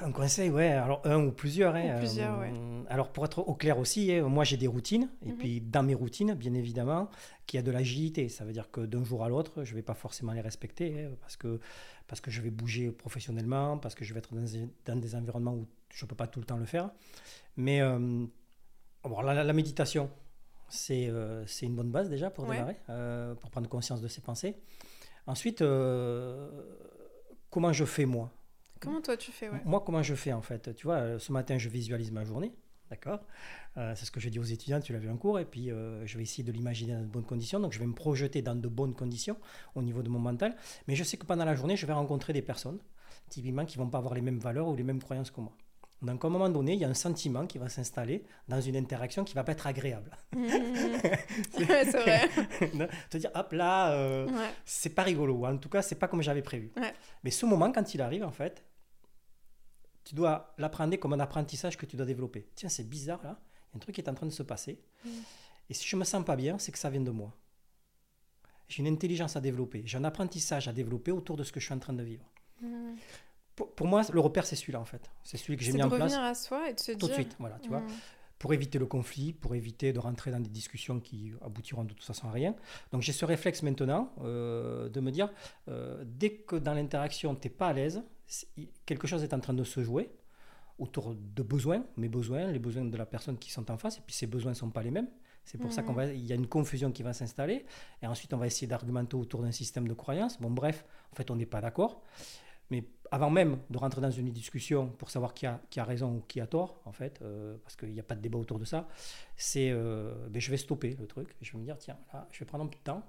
Un 0.00 0.10
conseil, 0.10 0.50
ouais. 0.50 0.72
Alors, 0.72 1.00
un 1.04 1.24
ou 1.24 1.30
plusieurs. 1.30 1.76
Hein, 1.76 1.98
plusieurs, 1.98 2.40
euh, 2.40 2.82
Alors, 2.88 3.12
pour 3.12 3.24
être 3.24 3.38
au 3.38 3.54
clair 3.54 3.78
aussi, 3.78 4.10
hein, 4.12 4.28
moi, 4.28 4.42
j'ai 4.42 4.56
des 4.56 4.66
routines. 4.66 5.08
Et 5.24 5.30
mhm. 5.30 5.36
puis, 5.36 5.60
dans 5.60 5.84
mes 5.84 5.94
routines, 5.94 6.34
bien 6.34 6.52
évidemment, 6.54 7.08
qu'il 7.46 7.58
y 7.58 7.60
a 7.60 7.62
de 7.62 7.70
l'agilité. 7.70 8.28
Ça 8.28 8.44
veut 8.44 8.52
dire 8.52 8.70
que 8.70 8.80
d'un 8.80 9.04
jour 9.04 9.22
à 9.22 9.28
l'autre, 9.28 9.62
je 9.62 9.70
ne 9.70 9.76
vais 9.76 9.82
pas 9.82 9.94
forcément 9.94 10.32
les 10.32 10.40
respecter 10.40 11.04
hein, 11.04 11.10
parce, 11.20 11.36
que, 11.36 11.60
parce 12.08 12.20
que 12.20 12.32
je 12.32 12.40
vais 12.40 12.50
bouger 12.50 12.90
professionnellement, 12.90 13.78
parce 13.78 13.94
que 13.94 14.04
je 14.04 14.12
vais 14.14 14.18
être 14.18 14.34
dans, 14.34 14.96
des 14.96 15.14
environnements 15.14 15.54
où 15.54 15.68
je 15.90 16.04
ne 16.04 16.08
peux 16.08 16.16
pas 16.16 16.26
tout 16.26 16.40
le 16.40 16.46
temps 16.46 16.56
le 16.56 16.66
faire. 16.66 16.90
Mais 17.56 17.80
euh, 17.80 18.26
la, 19.22 19.52
méditation, 19.52 20.10
euh, 20.90 21.44
c'est 21.46 21.66
une 21.66 21.74
bonne 21.74 21.90
base 21.90 22.08
déjà 22.08 22.30
pour 22.30 22.46
démarrer, 22.46 22.76
euh, 22.88 23.34
pour 23.34 23.50
prendre 23.50 23.68
conscience 23.68 24.00
de 24.00 24.08
ses 24.08 24.20
pensées. 24.20 24.56
Ensuite, 25.26 25.62
euh, 25.62 26.50
comment 27.50 27.72
je 27.72 27.84
fais 27.84 28.04
moi? 28.04 28.32
Comment 28.80 29.00
toi 29.00 29.16
tu 29.16 29.32
fais 29.32 29.50
Moi, 29.64 29.82
comment 29.84 30.02
je 30.02 30.14
fais 30.14 30.32
en 30.32 30.42
fait? 30.42 30.74
Tu 30.74 30.86
vois, 30.86 31.18
ce 31.18 31.32
matin, 31.32 31.56
je 31.58 31.68
visualise 31.68 32.10
ma 32.10 32.24
journée. 32.24 32.52
D'accord? 32.90 33.20
C'est 33.76 34.04
ce 34.04 34.10
que 34.10 34.20
je 34.20 34.28
dis 34.28 34.38
aux 34.38 34.44
étudiants, 34.44 34.78
tu 34.80 34.92
l'as 34.92 34.98
vu 34.98 35.08
en 35.08 35.16
cours, 35.16 35.40
et 35.40 35.46
puis 35.46 35.68
je 35.68 36.16
vais 36.16 36.22
essayer 36.22 36.44
de 36.44 36.52
l'imaginer 36.52 36.92
dans 36.92 37.00
de 37.00 37.06
bonnes 37.06 37.24
conditions. 37.24 37.58
Donc 37.58 37.72
je 37.72 37.78
vais 37.78 37.86
me 37.86 37.94
projeter 37.94 38.42
dans 38.42 38.54
de 38.54 38.68
bonnes 38.68 38.94
conditions 38.94 39.36
au 39.74 39.82
niveau 39.82 40.02
de 40.02 40.10
mon 40.10 40.18
mental. 40.18 40.54
Mais 40.86 40.94
je 40.94 41.02
sais 41.02 41.16
que 41.16 41.24
pendant 41.24 41.46
la 41.46 41.54
journée, 41.54 41.76
je 41.76 41.86
vais 41.86 41.94
rencontrer 41.94 42.32
des 42.32 42.42
personnes, 42.42 42.78
typiquement, 43.30 43.64
qui 43.64 43.78
vont 43.78 43.88
pas 43.88 43.98
avoir 43.98 44.14
les 44.14 44.20
mêmes 44.20 44.38
valeurs 44.38 44.68
ou 44.68 44.76
les 44.76 44.82
mêmes 44.82 45.02
croyances 45.02 45.30
que 45.30 45.40
moi. 45.40 45.56
Donc, 46.04 46.24
à 46.24 46.28
un 46.28 46.30
moment 46.30 46.48
donné, 46.48 46.74
il 46.74 46.80
y 46.80 46.84
a 46.84 46.88
un 46.88 46.94
sentiment 46.94 47.46
qui 47.46 47.58
va 47.58 47.68
s'installer 47.68 48.24
dans 48.48 48.60
une 48.60 48.76
interaction 48.76 49.24
qui 49.24 49.34
va 49.34 49.44
pas 49.44 49.52
être 49.52 49.66
agréable. 49.66 50.16
Mmh. 50.34 50.48
c'est 51.52 52.00
vrai. 52.00 52.28
Te 53.10 53.16
dire, 53.16 53.30
hop 53.34 53.52
là, 53.52 53.92
euh, 53.92 54.28
c'est 54.64 54.94
pas 54.94 55.02
rigolo. 55.02 55.46
En 55.46 55.56
tout 55.56 55.68
cas, 55.68 55.82
c'est 55.82 55.94
pas 55.94 56.08
comme 56.08 56.22
j'avais 56.22 56.42
prévu. 56.42 56.72
Mais 57.22 57.30
ce 57.30 57.46
moment, 57.46 57.70
quand 57.72 57.94
il 57.94 58.02
arrive, 58.02 58.24
en 58.24 58.30
fait, 58.30 58.64
tu 60.04 60.14
dois 60.14 60.54
l'apprendre 60.58 60.96
comme 60.96 61.12
un 61.12 61.20
apprentissage 61.20 61.76
que 61.76 61.86
tu 61.86 61.96
dois 61.96 62.06
développer. 62.06 62.48
Tiens, 62.54 62.68
c'est 62.68 62.88
bizarre 62.88 63.22
là, 63.22 63.38
il 63.40 63.70
y 63.70 63.74
a 63.74 63.76
un 63.76 63.78
truc 63.78 63.94
qui 63.94 64.00
est 64.00 64.08
en 64.08 64.14
train 64.14 64.26
de 64.26 64.32
se 64.32 64.42
passer. 64.42 64.80
Mmh. 65.04 65.08
Et 65.70 65.74
si 65.74 65.88
je 65.88 65.96
me 65.96 66.04
sens 66.04 66.24
pas 66.24 66.36
bien, 66.36 66.58
c'est 66.58 66.72
que 66.72 66.78
ça 66.78 66.90
vient 66.90 67.00
de 67.00 67.10
moi. 67.10 67.32
J'ai 68.68 68.82
une 68.82 68.92
intelligence 68.92 69.36
à 69.36 69.40
développer, 69.40 69.82
j'ai 69.86 69.98
un 69.98 70.04
apprentissage 70.04 70.68
à 70.68 70.72
développer 70.72 71.12
autour 71.12 71.36
de 71.36 71.44
ce 71.44 71.52
que 71.52 71.60
je 71.60 71.66
suis 71.66 71.74
en 71.74 71.78
train 71.78 71.92
de 71.92 72.02
vivre. 72.02 72.24
Mmh 72.60 72.94
pour, 73.56 73.86
moi, 73.86 74.02
le 74.12 74.20
repère, 74.20 74.46
c'est 74.46 74.56
celui-là, 74.56 74.80
en 74.80 74.84
fait. 74.84 75.10
C'est 75.22 75.36
celui 75.36 75.56
que 75.56 75.64
j'ai 75.64 75.72
mis 75.72 75.82
en 75.82 75.88
place. 75.88 76.00
C'est 76.10 76.16
de 76.16 76.20
revenir 76.20 76.30
à 76.30 76.34
soi 76.34 76.70
et 76.70 76.74
de 76.74 76.80
se 76.80 76.92
dire... 76.92 76.98
Tout 76.98 77.08
de 77.08 77.12
suite, 77.12 77.36
voilà, 77.38 77.58
tu 77.60 77.68
vois. 77.68 77.80
Hmm. 77.80 77.88
Pour 78.38 78.52
éviter 78.52 78.78
le 78.78 78.86
conflit, 78.86 79.32
pour 79.32 79.54
éviter 79.54 79.92
de 79.92 79.98
rentrer 79.98 80.30
dans 80.30 80.40
des 80.40 80.50
discussions 80.50 81.00
qui 81.00 81.32
aboutiront 81.40 81.84
de 81.84 81.94
toute 81.94 82.04
façon 82.04 82.28
à 82.28 82.32
rien. 82.32 82.54
Donc 82.92 83.00
j'ai 83.00 83.12
ce 83.12 83.24
réflexe 83.24 83.62
maintenant 83.62 84.12
euh, 84.22 84.88
de 84.88 85.00
me 85.00 85.10
dire, 85.10 85.30
euh, 85.68 86.02
dès 86.04 86.30
que 86.30 86.56
dans 86.56 86.74
l'interaction, 86.74 87.34
tu 87.36 87.46
n'es 87.46 87.54
pas 87.54 87.68
à 87.68 87.72
l'aise, 87.72 88.02
quelque 88.84 89.06
chose 89.06 89.22
est 89.22 89.32
en 89.32 89.40
train 89.40 89.54
de 89.54 89.64
se 89.64 89.82
jouer 89.82 90.10
autour 90.78 91.14
de 91.14 91.42
besoins, 91.42 91.86
mes 91.96 92.08
besoins, 92.08 92.50
les 92.50 92.58
besoins 92.58 92.84
de 92.84 92.96
la 92.96 93.06
personne 93.06 93.38
qui 93.38 93.50
sont 93.50 93.70
en 93.70 93.78
face, 93.78 93.98
et 93.98 94.02
puis 94.04 94.14
ces 94.14 94.26
besoins 94.26 94.50
ne 94.50 94.56
sont 94.56 94.70
pas 94.70 94.82
les 94.82 94.90
mêmes. 94.90 95.08
C'est 95.44 95.58
pour 95.58 95.72
ça 95.72 95.82
qu'il 95.82 95.92
hmm. 95.94 96.26
y 96.26 96.32
a 96.32 96.34
une 96.34 96.46
confusion 96.46 96.90
qui 96.90 97.02
va 97.02 97.12
s'installer. 97.12 97.66
Et 98.02 98.06
ensuite, 98.06 98.32
on 98.32 98.38
va 98.38 98.46
essayer 98.46 98.66
d'argumenter 98.66 99.14
autour 99.14 99.42
d'un 99.42 99.52
système 99.52 99.86
de 99.86 99.92
croyances. 99.92 100.40
Bon, 100.40 100.50
bref, 100.50 100.86
en 101.12 101.16
fait, 101.16 101.30
on 101.30 101.36
n'est 101.36 101.46
pas 101.46 101.60
d'accord. 101.60 102.02
Mais 102.70 102.84
avant 103.10 103.30
même 103.30 103.58
de 103.70 103.78
rentrer 103.78 104.00
dans 104.00 104.10
une 104.10 104.30
discussion 104.32 104.88
pour 104.88 105.10
savoir 105.10 105.34
qui 105.34 105.46
a, 105.46 105.60
qui 105.70 105.78
a 105.78 105.84
raison 105.84 106.16
ou 106.16 106.20
qui 106.26 106.40
a 106.40 106.46
tort, 106.46 106.80
en 106.84 106.92
fait, 106.92 107.20
euh, 107.22 107.56
parce 107.62 107.76
qu'il 107.76 107.92
n'y 107.92 108.00
a 108.00 108.02
pas 108.02 108.14
de 108.14 108.20
débat 108.20 108.38
autour 108.38 108.58
de 108.58 108.64
ça, 108.64 108.88
c'est 109.36 109.70
euh, 109.70 110.12
ben, 110.30 110.40
je 110.40 110.50
vais 110.50 110.56
stopper 110.56 110.96
le 110.98 111.06
truc. 111.06 111.36
Je 111.40 111.52
vais 111.52 111.58
me 111.58 111.64
dire, 111.64 111.78
tiens, 111.78 111.98
là, 112.12 112.26
je 112.32 112.40
vais 112.40 112.44
prendre 112.44 112.64
un 112.64 112.66
peu 112.66 112.78
de 112.78 112.82
temps. 112.82 113.04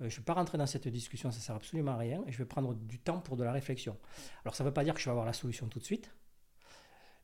Euh, 0.00 0.08
je 0.08 0.14
ne 0.14 0.20
vais 0.20 0.24
pas 0.24 0.34
rentrer 0.34 0.56
dans 0.56 0.66
cette 0.66 0.86
discussion, 0.88 1.30
ça 1.30 1.38
ne 1.38 1.42
sert 1.42 1.56
absolument 1.56 1.92
à 1.92 1.96
rien. 1.96 2.22
Et 2.26 2.32
je 2.32 2.38
vais 2.38 2.44
prendre 2.44 2.74
du 2.74 2.98
temps 2.98 3.18
pour 3.18 3.36
de 3.36 3.44
la 3.44 3.52
réflexion. 3.52 3.96
Alors, 4.44 4.54
ça 4.54 4.62
ne 4.62 4.68
veut 4.68 4.74
pas 4.74 4.84
dire 4.84 4.94
que 4.94 5.00
je 5.00 5.06
vais 5.06 5.10
avoir 5.10 5.26
la 5.26 5.32
solution 5.32 5.66
tout 5.66 5.78
de 5.78 5.84
suite, 5.84 6.14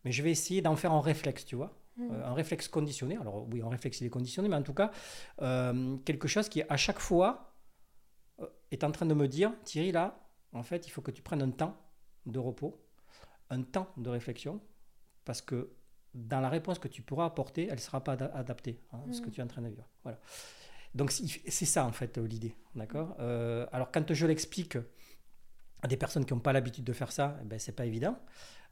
mais 0.04 0.12
je 0.12 0.22
vais 0.22 0.30
essayer 0.30 0.62
d'en 0.62 0.76
faire 0.76 0.92
un 0.92 1.00
réflexe, 1.00 1.44
tu 1.44 1.56
vois. 1.56 1.78
Mmh. 1.96 2.10
un 2.24 2.34
réflexe 2.34 2.68
conditionné. 2.68 3.16
Alors, 3.16 3.46
oui, 3.50 3.62
un 3.62 3.70
réflexe, 3.70 4.02
il 4.02 4.06
est 4.06 4.10
conditionné, 4.10 4.48
mais 4.48 4.56
en 4.56 4.62
tout 4.62 4.74
cas, 4.74 4.90
quelque 6.04 6.28
chose 6.28 6.48
qui, 6.48 6.62
à 6.68 6.76
chaque 6.76 6.98
fois, 6.98 7.54
est 8.70 8.84
en 8.84 8.90
train 8.90 9.06
de 9.06 9.14
me 9.14 9.28
dire, 9.28 9.52
Thierry, 9.64 9.92
là, 9.92 10.25
en 10.56 10.62
fait, 10.62 10.86
il 10.86 10.90
faut 10.90 11.02
que 11.02 11.10
tu 11.10 11.22
prennes 11.22 11.42
un 11.42 11.50
temps 11.50 11.76
de 12.24 12.38
repos, 12.38 12.80
un 13.50 13.62
temps 13.62 13.88
de 13.96 14.10
réflexion, 14.10 14.60
parce 15.24 15.42
que 15.42 15.70
dans 16.14 16.40
la 16.40 16.48
réponse 16.48 16.78
que 16.78 16.88
tu 16.88 17.02
pourras 17.02 17.26
apporter, 17.26 17.66
elle 17.66 17.74
ne 17.74 17.80
sera 17.80 18.02
pas 18.02 18.12
adaptée 18.12 18.80
à 18.90 19.12
ce 19.12 19.20
que 19.20 19.28
mm. 19.28 19.32
tu 19.32 19.40
es 19.40 19.44
en 19.44 19.48
train 19.48 19.62
de 19.62 19.68
vivre. 19.68 19.88
Voilà. 20.02 20.18
Donc 20.94 21.12
c'est 21.12 21.66
ça 21.66 21.84
en 21.84 21.92
fait 21.92 22.16
l'idée, 22.16 22.56
d'accord? 22.74 23.14
Euh, 23.20 23.66
Alors 23.70 23.92
quand 23.92 24.14
je 24.14 24.26
l'explique 24.26 24.78
à 25.82 25.88
des 25.88 25.98
personnes 25.98 26.24
qui 26.24 26.32
n'ont 26.32 26.40
pas 26.40 26.54
l'habitude 26.54 26.84
de 26.84 26.92
faire 26.94 27.12
ça, 27.12 27.36
eh 27.42 27.44
ben, 27.44 27.58
c'est 27.58 27.72
pas 27.72 27.84
évident. 27.84 28.18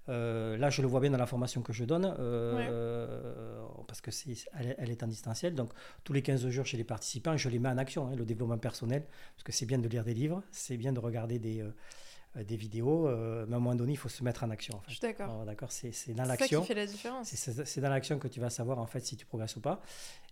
Euh, 0.08 0.56
là, 0.56 0.70
je 0.70 0.82
le 0.82 0.88
vois 0.88 1.00
bien 1.00 1.10
dans 1.10 1.18
la 1.18 1.26
formation 1.26 1.62
que 1.62 1.72
je 1.72 1.84
donne, 1.84 2.14
euh, 2.18 3.58
parce 3.86 4.00
que 4.00 4.10
c'est, 4.10 4.34
elle, 4.52 4.90
est 4.90 5.02
en 5.02 5.06
distanciel. 5.06 5.54
Donc, 5.54 5.70
tous 6.04 6.12
les 6.12 6.22
15 6.22 6.48
jours 6.48 6.66
chez 6.66 6.76
les 6.76 6.84
participants, 6.84 7.36
je 7.36 7.48
les 7.48 7.58
mets 7.58 7.68
en 7.68 7.78
action, 7.78 8.06
hein, 8.08 8.14
le 8.16 8.24
développement 8.24 8.58
personnel, 8.58 9.04
parce 9.34 9.44
que 9.44 9.52
c'est 9.52 9.66
bien 9.66 9.78
de 9.78 9.88
lire 9.88 10.04
des 10.04 10.14
livres, 10.14 10.42
c'est 10.50 10.76
bien 10.76 10.92
de 10.92 11.00
regarder 11.00 11.38
des, 11.38 11.62
euh, 11.62 12.44
des 12.44 12.56
vidéos, 12.56 13.08
mais 13.08 13.54
à 13.54 13.56
un 13.56 13.60
moment 13.60 13.74
donné, 13.74 13.92
il 13.92 13.98
faut 13.98 14.08
se 14.08 14.22
mettre 14.24 14.44
en 14.44 14.50
action. 14.50 14.76
En 14.76 14.80
fait. 14.80 14.90
Je 14.90 14.94
suis 14.94 15.00
d'accord. 15.00 15.44
d'accord, 15.44 15.72
c'est, 15.72 15.92
dans 16.14 16.24
l'action. 16.24 16.46
C'est 16.46 16.54
ça 16.54 16.60
qui 16.60 16.66
fait 16.66 16.74
la 16.74 16.86
différence. 16.86 17.28
C'est, 17.28 17.80
dans 17.80 17.90
l'action 17.90 18.18
que 18.18 18.28
tu 18.28 18.40
vas 18.40 18.50
savoir 18.50 18.78
en 18.78 18.86
fait 18.86 19.00
si 19.00 19.16
tu 19.16 19.24
progresses 19.24 19.56
ou 19.56 19.60
pas. 19.60 19.80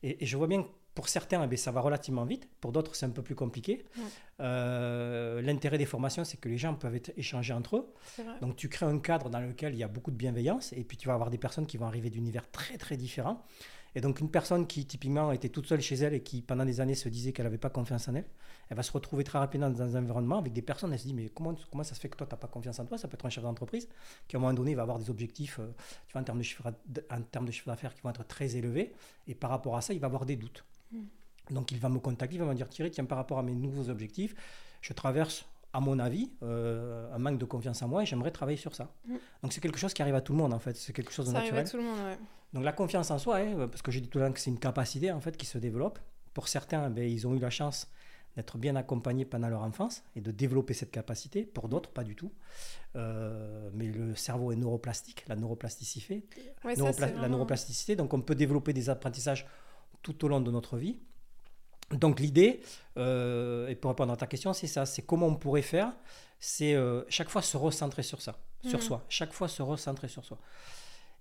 Et, 0.03 0.23
et 0.23 0.27
je 0.27 0.37
vois 0.37 0.49
bien 0.49 0.67
pour 0.95 1.09
certains, 1.09 1.49
eh 1.51 1.57
ça 1.57 1.71
va 1.71 1.81
relativement 1.81 2.25
vite. 2.25 2.49
Pour 2.61 2.73
d'autres, 2.73 2.95
c'est 2.95 3.07
un 3.07 3.11
peu 3.11 3.23
plus 3.23 3.35
compliqué. 3.35 3.85
Euh, 4.41 5.41
l'intérêt 5.41 5.79
des 5.79 5.87
formations, 5.87 6.25
c'est 6.25 6.39
que 6.39 6.49
les 6.49 6.59
gens 6.59 6.75
peuvent 6.75 6.95
être 6.95 7.13
échangés 7.17 7.55
entre 7.55 7.77
eux. 7.77 7.95
Donc, 8.41 8.57
tu 8.57 8.69
crées 8.69 8.87
un 8.87 8.99
cadre 8.99 9.31
dans 9.31 9.41
lequel 9.41 9.75
il 9.75 9.79
y 9.79 9.85
a 9.85 9.89
beaucoup 9.89 10.11
de 10.11 10.17
bienveillance. 10.17 10.73
Et 10.75 10.85
puis, 10.85 10.97
tu 10.97 11.09
vas 11.09 11.15
avoir 11.15 11.31
des 11.31 11.39
personnes 11.39 11.67
qui 11.67 11.79
vont 11.79 11.87
arriver 11.87 12.11
d'univers 12.11 12.51
très, 12.51 12.77
très 12.77 12.97
différents. 12.97 13.43
Et 13.95 14.01
donc, 14.01 14.21
une 14.21 14.31
personne 14.31 14.67
qui, 14.67 14.87
typiquement, 14.87 15.33
était 15.33 15.51
toute 15.51 15.67
seule 15.67 15.83
chez 15.83 15.97
elle 15.97 16.15
et 16.15 16.23
qui, 16.23 16.41
pendant 16.41 16.65
des 16.65 16.81
années, 16.81 16.95
se 16.95 17.09
disait 17.09 17.33
qu'elle 17.33 17.45
n'avait 17.45 17.59
pas 17.59 17.69
confiance 17.69 18.09
en 18.09 18.15
elle, 18.15 18.25
elle 18.71 18.77
va 18.77 18.83
se 18.83 18.93
retrouver 18.93 19.23
très 19.23 19.39
rapidement 19.39 19.69
dans 19.69 19.83
un 19.83 20.01
environnement 20.01 20.39
avec 20.39 20.55
des 20.55 20.63
personnes. 20.63 20.93
Elle 20.93 20.99
se 20.99 21.07
dit 21.07 21.15
Mais 21.15 21.29
comment, 21.29 21.55
comment 21.71 21.85
ça 21.85 21.95
se 21.95 22.01
fait 22.01 22.09
que 22.09 22.17
toi, 22.17 22.27
tu 22.27 22.33
n'as 22.33 22.39
pas 22.39 22.49
confiance 22.49 22.79
en 22.81 22.87
toi? 22.87 22.97
Ça 22.97 23.09
peut 23.09 23.15
être 23.15 23.27
un 23.27 23.31
chef 23.31 23.45
d'entreprise 23.45 23.89
qui, 24.29 24.37
à 24.37 24.39
un 24.39 24.43
moment 24.43 24.55
donné, 24.55 24.75
va 24.75 24.83
avoir 24.83 24.99
des 24.99 25.11
objectifs 25.11 25.59
euh, 25.59 25.75
tu 26.07 26.13
vois, 26.13 26.23
en 26.23 26.25
termes 26.25 26.39
de 26.39 27.53
chiffre 27.53 27.67
d'affaires 27.67 27.95
qui 27.95 28.01
vont 28.01 28.11
être 28.11 28.27
très 28.27 28.57
élevés. 28.57 28.95
Et 29.27 29.35
par 29.35 29.51
rapport 29.51 29.77
à 29.77 29.83
ça, 29.83 29.93
il 29.93 30.01
va 30.01 30.07
avoir 30.07 30.25
des 30.25 30.37
doutes. 30.37 30.65
Donc 31.51 31.73
il 31.73 31.79
va 31.79 31.89
me 31.89 31.99
contacter, 31.99 32.37
il 32.37 32.41
va 32.41 32.47
me 32.47 32.55
dire 32.55 32.69
Thierry, 32.69 32.91
tiens, 32.91 33.05
par 33.05 33.19
rapport 33.19 33.39
à 33.39 33.43
mes 33.43 33.55
nouveaux 33.55 33.91
objectifs, 33.91 34.35
je 34.81 34.93
traverse, 34.93 35.47
à 35.73 35.81
mon 35.81 35.99
avis, 35.99 36.31
euh, 36.43 37.13
un 37.13 37.19
manque 37.19 37.39
de 37.39 37.45
confiance 37.45 37.83
en 37.83 37.89
moi 37.89 38.03
et 38.03 38.07
j'aimerais 38.07 38.31
travailler 38.31 38.59
sur 38.59 38.75
ça. 38.75 38.95
Mm. 39.07 39.17
Donc 39.43 39.53
c'est 39.53 39.61
quelque 39.61 39.79
chose 39.79 39.93
qui 39.95 40.03
arrive 40.03 40.15
à 40.15 40.21
tout 40.21 40.33
le 40.33 40.39
monde 40.39 40.53
en 40.53 40.59
fait, 40.59 40.77
c'est 40.77 40.93
quelque 40.93 41.13
chose 41.13 41.27
de 41.27 41.33
ça 41.33 41.39
naturel. 41.39 41.61
Arrive 41.61 41.69
à 41.69 41.71
tout 41.71 41.77
le 41.79 41.83
monde, 41.83 41.99
ouais. 41.99 42.19
Donc 42.53 42.65
la 42.65 42.73
confiance 42.73 43.11
en 43.11 43.19
soi, 43.19 43.39
hein, 43.39 43.69
parce 43.69 43.83
que 43.83 43.91
j'ai 43.91 44.01
dit 44.01 44.09
tout 44.09 44.19
à 44.19 44.23
l'heure 44.23 44.33
que 44.33 44.41
c'est 44.41 44.51
une 44.51 44.59
capacité 44.59 45.11
en 45.11 45.21
fait 45.21 45.37
qui 45.37 45.47
se 45.47 45.59
développe. 45.59 45.99
Pour 46.35 46.49
certains, 46.49 46.91
ben, 46.91 47.09
ils 47.09 47.27
ont 47.27 47.35
eu 47.35 47.39
la 47.39 47.51
chance 47.51 47.91
d'être 48.37 48.57
bien 48.59 48.77
accompagnés 48.77 49.25
pendant 49.25 49.49
leur 49.49 49.63
enfance 49.63 50.03
et 50.17 50.21
de 50.21 50.31
développer 50.31 50.75
cette 50.75 50.91
capacité. 50.91 51.45
Pour 51.45 51.69
d'autres, 51.69 51.91
pas 51.91 52.05
du 52.05 52.17
tout. 52.17 52.33
Euh, 52.97 53.71
mais 53.75 53.87
le 53.87 54.15
cerveau 54.15 54.53
est 54.53 54.57
neuroplastique, 54.57 55.25
la 55.29 55.37
neuroplasticité. 55.37 56.25
La 56.65 57.29
neuroplasticité, 57.29 57.97
donc 57.97 58.15
on 58.15 58.21
peut 58.21 58.35
développer 58.35 58.73
des 58.73 58.89
apprentissages 58.89 59.47
tout 60.03 60.25
au 60.25 60.29
long 60.29 60.41
de 60.41 60.51
notre 60.51 60.77
vie. 60.77 60.99
Donc 61.91 62.21
l'idée, 62.21 62.61
euh, 62.97 63.69
et 63.69 63.75
pour 63.75 63.91
répondre 63.91 64.13
à 64.13 64.17
ta 64.17 64.27
question, 64.27 64.53
c'est 64.53 64.67
ça, 64.67 64.87
c'est 64.87 65.03
comment 65.03 65.27
on 65.27 65.37
pourrait 65.37 65.63
faire, 65.63 65.93
c'est 66.41 66.75
euh, 66.75 67.05
chaque 67.09 67.29
fois 67.29 67.43
se 67.43 67.57
recentrer 67.57 68.03
sur 68.03 68.23
ça, 68.23 68.39
sur 68.67 68.79
mm. 68.79 68.83
soi, 68.83 69.05
chaque 69.09 69.33
fois 69.33 69.49
se 69.49 69.63
recentrer 69.63 70.09
sur 70.09 70.25
soi. 70.25 70.39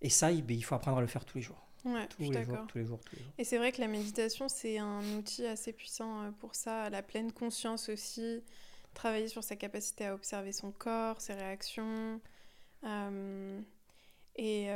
Et 0.01 0.09
ça, 0.09 0.31
il, 0.31 0.43
ben, 0.43 0.57
il 0.57 0.61
faut 0.61 0.75
apprendre 0.75 0.97
à 0.97 1.01
le 1.01 1.07
faire 1.07 1.25
tous 1.25 1.37
les 1.37 1.43
jours. 1.43 1.61
Ouais, 1.83 2.07
tous, 2.07 2.21
les 2.21 2.43
jours, 2.43 2.67
tous 2.67 2.77
les 2.77 2.85
jours, 2.85 2.99
tous 3.03 3.15
les 3.15 3.23
jours. 3.23 3.33
Et 3.37 3.43
c'est 3.43 3.57
vrai 3.57 3.71
que 3.71 3.81
la 3.81 3.87
méditation, 3.87 4.47
c'est 4.47 4.77
un 4.77 5.03
outil 5.17 5.45
assez 5.45 5.73
puissant 5.73 6.23
euh, 6.23 6.31
pour 6.39 6.55
ça, 6.55 6.89
la 6.89 7.01
pleine 7.01 7.31
conscience 7.31 7.89
aussi, 7.89 8.43
travailler 8.93 9.27
sur 9.27 9.43
sa 9.43 9.55
capacité 9.55 10.05
à 10.05 10.13
observer 10.13 10.51
son 10.51 10.71
corps, 10.71 11.19
ses 11.21 11.33
réactions. 11.33 12.21
Et, 14.35 14.69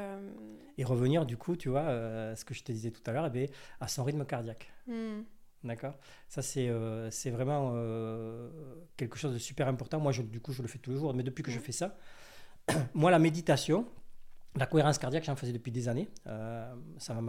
et, 0.78 0.84
revenir 0.84 1.26
du 1.26 1.38
coup, 1.38 1.56
tu 1.56 1.70
vois, 1.70 2.36
ce 2.36 2.45
que 2.45 2.53
je 2.53 2.64
te 2.64 2.72
disais 2.72 2.91
tout 2.91 3.01
à 3.06 3.14
l'heure, 3.14 3.32
eh 3.34 3.49
à 3.80 3.88
son 3.88 4.03
rythme 4.03 4.26
cardiaque. 4.26 4.72
Mm. 4.88 5.22
D'accord? 5.66 5.97
Ça, 6.30 6.41
c'est 6.41 6.70
euh, 6.70 7.10
c'est 7.10 7.32
vraiment 7.32 7.72
euh, 7.74 8.49
quelque 8.97 9.18
chose 9.18 9.34
de 9.34 9.39
super 9.39 9.68
important. 9.68 9.99
Moi, 9.99 10.12
je, 10.12 10.22
du 10.22 10.39
coup, 10.39 10.53
je 10.53 10.62
le 10.62 10.68
fais 10.68 10.78
tous 10.78 10.91
les 10.91 10.97
jours, 10.97 11.14
mais 11.14 11.24
depuis 11.24 11.43
que 11.43 11.51
je 11.51 11.60
fais 11.60 11.72
ça, 11.72 11.97
moi, 12.93 13.10
la 13.10 13.18
méditation, 13.18 13.88
la 14.56 14.68
cohérence 14.68 14.99
cardiaque, 14.99 15.24
j'en 15.24 15.36
faisais 15.36 15.53
depuis 15.53 15.72
des 15.72 15.89
années. 15.89 16.08
Euh, 16.28 16.74
ça 16.99 17.20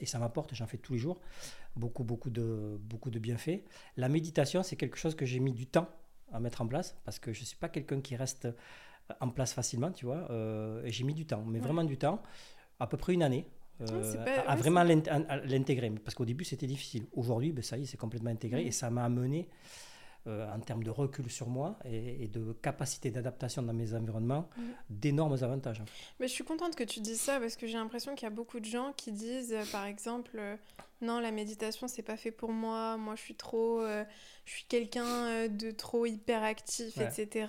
et 0.00 0.06
ça 0.06 0.18
m'apporte, 0.18 0.54
j'en 0.54 0.66
fais 0.66 0.76
tous 0.76 0.92
les 0.92 0.98
jours. 0.98 1.20
Beaucoup, 1.74 2.04
beaucoup 2.04 2.30
de, 2.30 2.78
beaucoup 2.82 3.10
de 3.10 3.18
bienfaits. 3.18 3.64
La 3.96 4.10
méditation, 4.10 4.62
c'est 4.62 4.76
quelque 4.76 4.98
chose 4.98 5.14
que 5.14 5.24
j'ai 5.24 5.40
mis 5.40 5.52
du 5.52 5.66
temps 5.66 5.88
à 6.32 6.38
mettre 6.38 6.60
en 6.60 6.66
place 6.66 6.96
parce 7.04 7.18
que 7.18 7.32
je 7.32 7.40
ne 7.40 7.46
suis 7.46 7.56
pas 7.56 7.68
quelqu'un 7.68 8.00
qui 8.00 8.14
reste 8.14 8.46
en 9.20 9.28
place 9.28 9.52
facilement, 9.52 9.90
tu 9.90 10.06
vois. 10.06 10.28
et 10.84 10.90
j'ai 10.92 11.04
mis 11.04 11.14
du 11.14 11.26
temps, 11.26 11.44
mais 11.46 11.58
vraiment 11.58 11.84
du 11.84 11.96
temps, 11.96 12.22
à 12.78 12.86
peu 12.86 12.96
près 12.96 13.14
une 13.14 13.22
année. 13.22 13.46
Euh, 13.82 14.42
à 14.46 14.56
vraiment 14.56 14.82
l'intégrer. 14.82 15.90
Parce 16.04 16.14
qu'au 16.14 16.24
début, 16.24 16.44
c'était 16.44 16.66
difficile. 16.66 17.06
Aujourd'hui, 17.12 17.52
ben, 17.52 17.62
ça 17.62 17.78
y 17.78 17.82
est, 17.82 17.86
c'est 17.86 17.96
complètement 17.96 18.30
intégré. 18.30 18.64
Mm. 18.64 18.66
Et 18.66 18.70
ça 18.72 18.90
m'a 18.90 19.04
amené, 19.04 19.48
euh, 20.26 20.52
en 20.52 20.60
termes 20.60 20.82
de 20.82 20.90
recul 20.90 21.30
sur 21.30 21.48
moi 21.48 21.78
et, 21.84 22.28
de 22.28 22.52
capacité 22.62 23.10
d'adaptation 23.10 23.62
dans 23.62 23.72
mes 23.72 23.94
environnements, 23.94 24.48
mm. 24.56 24.62
d'énormes 24.90 25.36
avantages. 25.42 25.82
Mais 26.18 26.28
je 26.28 26.32
suis 26.32 26.44
contente 26.44 26.76
que 26.76 26.84
tu 26.84 27.00
dises 27.00 27.20
ça 27.20 27.40
parce 27.40 27.56
que 27.56 27.66
j'ai 27.66 27.78
l'impression 27.78 28.14
qu'il 28.14 28.24
y 28.24 28.32
a 28.32 28.34
beaucoup 28.34 28.60
de 28.60 28.64
gens 28.64 28.92
qui 28.96 29.12
disent, 29.12 29.52
euh, 29.52 29.64
par 29.72 29.86
exemple, 29.86 30.40
non, 31.00 31.20
la 31.20 31.30
méditation, 31.30 31.88
c'est 31.88 32.02
pas 32.02 32.16
fait 32.16 32.30
pour 32.30 32.52
moi. 32.52 32.96
Moi, 32.96 33.16
je 33.16 33.22
suis 33.22 33.34
trop. 33.34 33.82
je 34.44 34.52
suis 34.52 34.64
quelqu'un 34.64 35.48
de 35.48 35.70
trop 35.70 36.04
hyperactif, 36.04 36.98
etc 36.98 37.46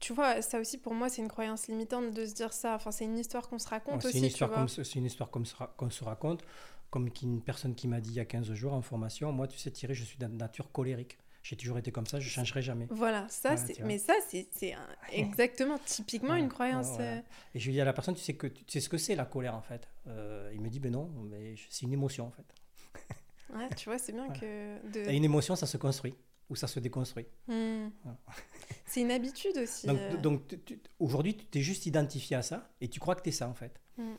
tu 0.00 0.12
vois, 0.12 0.42
ça 0.42 0.60
aussi 0.60 0.78
pour 0.78 0.94
moi 0.94 1.08
c'est 1.08 1.22
une 1.22 1.28
croyance 1.28 1.66
limitante 1.66 2.12
de 2.12 2.26
se 2.26 2.34
dire 2.34 2.52
ça. 2.52 2.74
Enfin, 2.74 2.90
c'est 2.90 3.04
une 3.04 3.18
histoire 3.18 3.48
qu'on 3.48 3.58
se 3.58 3.68
raconte 3.68 4.04
aussi. 4.04 4.12
C'est 4.12 4.18
une 4.18 4.24
histoire 4.24 4.50
comme 4.50 4.68
c'est 4.68 4.94
une 4.94 5.04
histoire 5.04 5.30
comme 5.30 5.44
qu'on 5.76 5.90
se 5.90 6.04
raconte, 6.04 6.42
comme 6.90 7.08
une 7.22 7.42
personne 7.42 7.74
qui 7.74 7.88
m'a 7.88 8.00
dit 8.00 8.10
il 8.10 8.16
y 8.16 8.20
a 8.20 8.24
15 8.24 8.52
jours 8.52 8.72
en 8.72 8.82
formation, 8.82 9.32
moi 9.32 9.46
tu 9.46 9.58
sais 9.58 9.70
Thierry, 9.70 9.94
je 9.94 10.04
suis 10.04 10.18
de 10.18 10.26
nature 10.26 10.72
colérique. 10.72 11.18
J'ai 11.42 11.56
toujours 11.56 11.78
été 11.78 11.92
comme 11.92 12.06
ça, 12.06 12.20
je 12.20 12.26
ne 12.26 12.30
changerai 12.30 12.60
jamais. 12.60 12.86
Voilà, 12.90 13.26
ça, 13.30 13.56
c'est, 13.56 13.80
mais 13.80 13.96
ça, 13.96 14.12
c'est, 14.28 14.48
exactement, 15.12 15.78
typiquement 15.78 16.34
une 16.34 16.48
croyance. 16.48 16.96
Euh. 17.00 17.20
Et 17.54 17.58
je 17.58 17.66
lui 17.66 17.72
dis 17.72 17.80
à 17.80 17.86
la 17.86 17.92
personne, 17.92 18.14
tu 18.14 18.20
sais, 18.20 18.34
que, 18.34 18.48
tu 18.48 18.64
sais 18.66 18.80
ce 18.80 18.88
que 18.88 18.98
c'est 18.98 19.14
la 19.14 19.24
colère 19.24 19.54
en 19.54 19.62
fait 19.62 19.88
euh, 20.08 20.50
Il 20.52 20.60
me 20.60 20.68
dit, 20.68 20.80
ben 20.80 20.92
non, 20.92 21.08
mais 21.30 21.54
c'est 21.70 21.86
une 21.86 21.92
émotion 21.92 22.26
en 22.26 22.30
fait. 22.30 22.44
ouais, 23.54 23.68
tu 23.76 23.88
vois, 23.88 23.98
c'est 23.98 24.12
bien 24.12 24.28
que. 24.28 24.90
De... 24.90 25.08
Et 25.08 25.16
une 25.16 25.24
émotion, 25.24 25.56
ça 25.56 25.66
se 25.66 25.78
construit 25.78 26.14
ou 26.50 26.56
ça 26.56 26.66
se 26.66 26.80
déconstruit. 26.80 27.26
Hmm. 27.46 27.88
C'est 28.86 29.02
une 29.02 29.10
habitude 29.10 29.56
aussi. 29.58 29.86
Donc, 29.86 30.40
euh. 30.52 30.76
aujourd'hui, 30.98 31.36
tu 31.36 31.44
t'es 31.44 31.60
juste 31.60 31.86
identifié 31.86 32.36
à 32.36 32.42
ça 32.42 32.70
et 32.80 32.88
tu 32.88 33.00
crois 33.00 33.14
que 33.14 33.22
tu 33.22 33.28
es 33.28 33.32
ça 33.32 33.48
en 33.48 33.54
fait. 33.54 33.78
Hmm. 33.98 34.14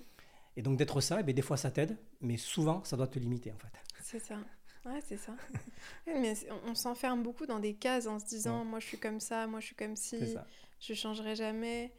Et 0.55 0.61
donc 0.61 0.77
d'être 0.77 1.01
ça, 1.01 1.17
et 1.17 1.19
eh 1.21 1.23
bien, 1.23 1.33
des 1.33 1.41
fois 1.41 1.57
ça 1.57 1.71
t'aide, 1.71 1.97
mais 2.21 2.37
souvent 2.37 2.83
ça 2.83 2.97
doit 2.97 3.07
te 3.07 3.19
limiter 3.19 3.51
en 3.51 3.57
fait. 3.57 3.71
C'est 4.01 4.19
ça. 4.19 4.37
Ouais, 4.85 4.99
c'est 5.05 5.17
ça. 5.17 5.35
mais 6.07 6.33
on, 6.65 6.73
s'enferme 6.73 7.21
beaucoup 7.21 7.45
dans 7.45 7.59
des 7.59 7.75
cases 7.75 8.07
en 8.07 8.19
se 8.19 8.25
disant 8.25 8.65
moi 8.65 8.79
je 8.79 8.87
suis 8.87 8.99
comme 8.99 9.19
ça, 9.19 9.47
moi 9.47 9.59
je 9.59 9.67
suis 9.67 9.75
comme 9.75 9.95
ci, 9.95 10.35
je 10.79 10.93
changerai 10.93 11.35
jamais. 11.35 11.93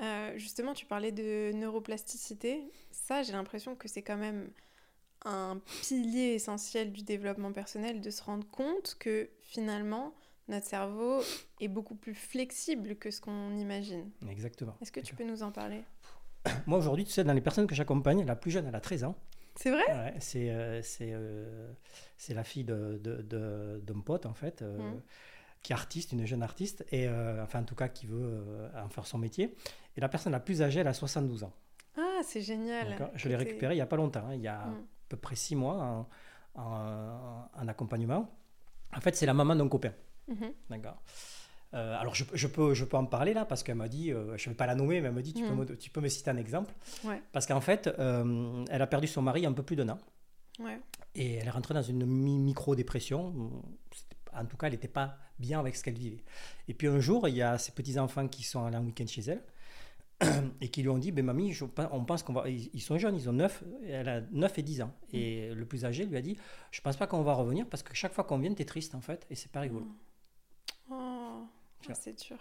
Euh, 0.00 0.36
justement, 0.36 0.74
tu 0.74 0.84
parlais 0.84 1.12
de 1.12 1.52
neuroplasticité. 1.54 2.70
Ça, 2.90 3.22
j'ai 3.22 3.32
l'impression 3.32 3.74
que 3.74 3.88
c'est 3.88 4.02
quand 4.02 4.18
même 4.18 4.50
un 5.24 5.60
pilier 5.82 6.34
essentiel 6.34 6.92
du 6.92 7.02
développement 7.02 7.52
personnel 7.52 8.00
de 8.00 8.10
se 8.10 8.22
rendre 8.22 8.46
compte 8.48 8.96
que 9.00 9.30
finalement, 9.40 10.14
notre 10.48 10.66
cerveau 10.66 11.22
est 11.60 11.68
beaucoup 11.68 11.96
plus 11.96 12.14
flexible 12.14 12.96
que 12.96 13.10
ce 13.10 13.20
qu'on 13.20 13.56
imagine. 13.56 14.10
Exactement. 14.28 14.76
Est-ce 14.80 14.92
que 14.92 15.00
tu 15.00 15.14
peux 15.14 15.24
nous 15.24 15.42
en 15.42 15.50
parler? 15.50 15.82
Moi, 16.66 16.78
aujourd'hui, 16.78 17.04
tu 17.04 17.12
sais, 17.12 17.24
dans 17.24 17.32
les 17.32 17.40
personnes 17.40 17.66
que 17.66 17.74
j'accompagne, 17.74 18.24
la 18.24 18.36
plus 18.36 18.50
jeune, 18.50 18.66
elle 18.66 18.74
a 18.74 18.80
13 18.80 19.04
ans. 19.04 19.16
C'est 19.54 19.70
vrai? 19.70 19.84
Ouais, 19.88 20.14
C'est 20.18 20.50
euh, 20.50 20.82
euh, 21.00 21.72
c'est 22.18 22.34
la 22.34 22.44
fille 22.44 22.64
d'un 22.64 22.74
de, 22.74 23.22
de, 23.82 23.92
pote, 24.04 24.26
en 24.26 24.34
fait, 24.34 24.62
euh, 24.62 24.76
mmh. 24.78 25.02
qui 25.62 25.72
est 25.72 25.74
artiste, 25.74 26.12
une 26.12 26.26
jeune 26.26 26.42
artiste, 26.42 26.84
et 26.92 27.08
enfin, 27.08 27.60
en 27.60 27.64
tout 27.64 27.74
cas, 27.74 27.88
qui 27.88 28.06
veut 28.06 28.70
en 28.76 28.88
faire 28.88 29.06
son 29.06 29.18
métier. 29.18 29.54
Et 29.96 30.00
la 30.00 30.08
personne 30.08 30.32
la 30.32 30.40
plus 30.40 30.62
âgée, 30.62 30.80
elle 30.80 30.88
a 30.88 30.94
72 30.94 31.44
ans. 31.44 31.52
Ah, 31.96 32.20
c'est 32.22 32.42
génial. 32.42 33.10
Je 33.14 33.28
l'ai 33.28 33.36
récupérée 33.36 33.74
il 33.74 33.78
n'y 33.78 33.82
a 33.82 33.86
pas 33.86 33.96
longtemps, 33.96 34.26
hein. 34.28 34.34
il 34.34 34.42
y 34.42 34.48
a 34.48 34.66
mmh. 34.66 34.74
à 34.74 35.08
peu 35.08 35.16
près 35.16 35.36
6 35.36 35.56
mois 35.56 36.06
en, 36.54 37.48
en 37.54 37.68
accompagnement. 37.68 38.30
En 38.94 39.00
fait, 39.00 39.16
c'est 39.16 39.26
la 39.26 39.34
maman 39.34 39.56
d'un 39.56 39.68
copain. 39.68 39.92
Mhm. 40.28 40.52
D'accord. 40.70 41.02
Euh, 41.74 41.96
alors, 41.98 42.14
je, 42.14 42.24
je, 42.32 42.46
peux, 42.46 42.74
je 42.74 42.84
peux 42.84 42.96
en 42.96 43.06
parler 43.06 43.34
là 43.34 43.44
parce 43.44 43.62
qu'elle 43.62 43.76
m'a 43.76 43.88
dit, 43.88 44.12
euh, 44.12 44.36
je 44.36 44.48
ne 44.48 44.54
vais 44.54 44.56
pas 44.56 44.66
la 44.66 44.74
nommer, 44.74 45.00
mais 45.00 45.08
elle 45.08 45.14
m'a 45.14 45.22
dit, 45.22 45.34
tu, 45.34 45.42
peux, 45.42 45.50
mhm. 45.50 45.68
me, 45.68 45.76
tu 45.76 45.90
peux 45.90 46.00
me 46.00 46.08
citer 46.08 46.30
un 46.30 46.36
exemple. 46.36 46.72
Parce 47.32 47.46
qu'en 47.46 47.60
fait, 47.60 47.88
euh, 47.98 48.64
elle 48.70 48.82
a 48.82 48.86
perdu 48.86 49.06
son 49.06 49.22
mari 49.22 49.46
un 49.46 49.52
peu 49.52 49.62
plus 49.62 49.76
d'un 49.76 49.88
an. 49.88 49.98
Et 51.14 51.34
elle 51.34 51.46
est 51.46 51.50
rentrée 51.50 51.74
dans 51.74 51.82
une 51.82 52.06
micro-dépression. 52.06 53.50
En 54.32 54.44
tout 54.44 54.56
cas, 54.56 54.68
elle 54.68 54.74
n'était 54.74 54.88
pas 54.88 55.16
bien 55.38 55.60
avec 55.60 55.76
ce 55.76 55.82
qu'elle 55.82 55.98
vivait. 55.98 56.24
Et 56.68 56.74
puis 56.74 56.88
un 56.88 57.00
jour, 57.00 57.28
il 57.28 57.36
y 57.36 57.42
a 57.42 57.58
ses 57.58 57.72
petits-enfants 57.72 58.28
qui 58.28 58.42
sont 58.42 58.64
allés 58.64 58.76
en 58.76 58.84
week-end 58.84 59.06
chez 59.06 59.22
elle 59.22 59.42
et 60.60 60.68
qui 60.68 60.82
lui 60.82 60.88
ont 60.88 60.96
dit 60.96 61.12
ben 61.12 61.24
mamie 61.24 61.54
on 61.92 62.04
pense 62.04 62.22
qu'on 62.22 62.32
va 62.32 62.48
ils 62.48 62.80
sont 62.80 62.96
jeunes 62.96 63.16
ils 63.16 63.28
ont 63.28 63.34
9 63.34 63.64
elle 63.86 64.08
a 64.08 64.20
9 64.32 64.58
et 64.58 64.62
10 64.62 64.80
ans 64.80 64.94
et 65.12 65.52
le 65.54 65.66
plus 65.66 65.84
âgé 65.84 66.06
lui 66.06 66.16
a 66.16 66.22
dit 66.22 66.38
je 66.70 66.80
pense 66.80 66.96
pas 66.96 67.06
qu'on 67.06 67.20
va 67.20 67.34
revenir 67.34 67.66
parce 67.68 67.82
que 67.82 67.94
chaque 67.94 68.14
fois 68.14 68.24
qu'on 68.24 68.38
vient 68.38 68.54
tu 68.54 68.62
es 68.62 68.64
triste 68.64 68.94
en 68.94 69.02
fait 69.02 69.26
et 69.28 69.34
c'est 69.34 69.52
pas 69.52 69.60
rigolo 69.60 69.86
oh, 69.86 70.05
c'est 71.94 72.26
dur. 72.26 72.38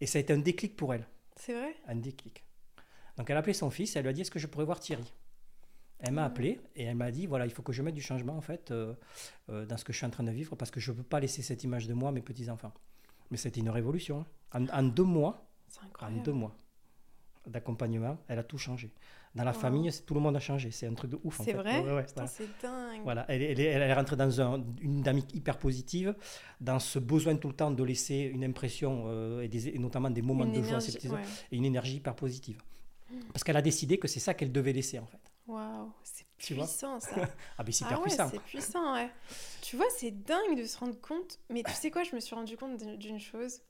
Et 0.00 0.06
ça 0.06 0.18
a 0.18 0.20
été 0.20 0.32
un 0.32 0.38
déclic 0.38 0.76
pour 0.76 0.94
elle. 0.94 1.06
C'est 1.36 1.54
vrai? 1.54 1.76
Un 1.86 1.96
déclic. 1.96 2.44
Donc 3.16 3.30
elle 3.30 3.36
a 3.36 3.40
appelé 3.40 3.54
son 3.54 3.70
fils 3.70 3.96
elle 3.96 4.02
lui 4.02 4.10
a 4.10 4.12
dit 4.12 4.22
est-ce 4.22 4.30
que 4.30 4.38
je 4.38 4.46
pourrais 4.46 4.64
voir 4.64 4.80
Thierry? 4.80 5.12
Elle 5.98 6.12
m'a 6.12 6.24
appelé 6.24 6.60
et 6.74 6.84
elle 6.84 6.96
m'a 6.96 7.10
dit 7.10 7.26
voilà 7.26 7.46
il 7.46 7.50
faut 7.50 7.62
que 7.62 7.72
je 7.72 7.82
mette 7.82 7.94
du 7.94 8.02
changement 8.02 8.36
en 8.36 8.42
fait 8.42 8.70
euh, 8.70 8.94
euh, 9.48 9.64
dans 9.64 9.78
ce 9.78 9.84
que 9.84 9.92
je 9.94 9.98
suis 9.98 10.06
en 10.06 10.10
train 10.10 10.24
de 10.24 10.30
vivre 10.30 10.54
parce 10.54 10.70
que 10.70 10.80
je 10.80 10.92
ne 10.92 10.98
peux 10.98 11.02
pas 11.02 11.20
laisser 11.20 11.40
cette 11.40 11.64
image 11.64 11.86
de 11.86 11.94
moi 11.94 12.10
à 12.10 12.12
mes 12.12 12.20
petits 12.20 12.50
enfants 12.50 12.72
mais 13.30 13.38
c'était 13.38 13.60
une 13.60 13.70
révolution. 13.70 14.26
Hein. 14.52 14.66
en, 14.72 14.82
deux 14.82 15.04
mois 15.04 15.48
en 16.00 16.10
deux 16.10 16.32
mois 16.32 16.54
d'accompagnement, 17.46 18.18
elle 18.28 18.38
a 18.38 18.44
tout 18.44 18.58
changé. 18.58 18.90
Dans 19.34 19.44
la 19.44 19.52
famille, 19.52 19.90
tout 20.06 20.14
le 20.14 20.20
monde 20.20 20.34
a 20.36 20.40
changé. 20.40 20.70
C'est 20.70 20.86
un 20.86 20.94
truc 20.94 21.10
de 21.10 21.18
ouf. 21.22 21.42
C'est 21.44 21.52
vrai 21.52 22.06
C'est 22.26 22.48
dingue. 22.62 23.02
Voilà, 23.04 23.26
elle, 23.28 23.42
elle, 23.42 23.60
elle, 23.60 23.82
est 23.82 23.92
rentrée 23.92 24.16
dans 24.16 24.40
un, 24.40 24.64
une 24.80 25.02
dynamique 25.02 25.34
hyper 25.34 25.58
positive, 25.58 26.14
dans 26.60 26.78
ce 26.78 26.98
besoin 26.98 27.36
tout 27.36 27.48
le 27.48 27.54
temps 27.54 27.70
de 27.70 27.84
laisser 27.84 28.30
une 28.32 28.44
impression, 28.44 29.04
euh, 29.08 29.42
et, 29.42 29.48
des, 29.48 29.78
notamment 29.78 30.08
des 30.08 30.22
moments 30.22 30.46
de 30.46 30.62
joie, 30.62 30.78
et 31.52 31.56
une 31.56 31.66
énergie 31.66 31.96
hyper 31.96 32.16
positive. 32.16 32.62
Mm. 33.10 33.18
Parce 33.32 33.44
qu'elle 33.44 33.58
a 33.58 33.62
décidé 33.62 33.98
que 33.98 34.08
c'est 34.08 34.20
ça 34.20 34.32
qu'elle 34.32 34.52
devait 34.52 34.72
laisser, 34.72 34.98
en 34.98 35.06
fait. 35.06 35.20
Waouh, 35.46 35.92
c'est 36.02 36.26
puissant 36.38 36.98
ça. 36.98 37.10
ah, 37.58 37.62
mais 37.64 37.72
c'est 37.72 37.84
hyper 37.84 37.98
ah 37.98 38.02
puissant. 38.02 38.28
C'est 38.30 38.42
puissant, 38.42 38.94
ouais. 38.94 39.10
tu 39.60 39.76
vois, 39.76 39.86
c'est 39.96 40.10
dingue 40.10 40.58
de 40.58 40.64
se 40.64 40.78
rendre 40.78 40.98
compte. 41.00 41.38
Mais 41.50 41.62
tu 41.62 41.72
sais 41.72 41.90
quoi, 41.90 42.02
je 42.04 42.14
me 42.14 42.20
suis 42.20 42.34
rendu 42.34 42.56
compte 42.56 42.82
d'une 42.98 43.20
chose. 43.20 43.60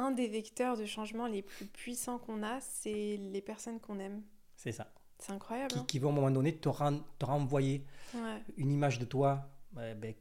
Un 0.00 0.12
des 0.12 0.28
vecteurs 0.28 0.78
de 0.78 0.86
changement 0.86 1.26
les 1.26 1.42
plus 1.42 1.66
puissants 1.66 2.18
qu'on 2.18 2.42
a, 2.42 2.58
c'est 2.60 3.18
les 3.18 3.42
personnes 3.42 3.80
qu'on 3.80 3.98
aime. 3.98 4.22
C'est 4.56 4.72
ça. 4.72 4.90
C'est 5.18 5.32
incroyable. 5.32 5.72
Qui, 5.72 5.78
hein. 5.78 5.84
qui 5.86 5.98
vont 5.98 6.08
à 6.08 6.12
un 6.12 6.14
moment 6.14 6.30
donné 6.30 6.56
te, 6.56 6.70
te 7.18 7.24
renvoyer 7.26 7.84
une 8.56 8.72
image 8.72 8.98
de 8.98 9.04
toi 9.04 9.46
ben, 9.72 10.14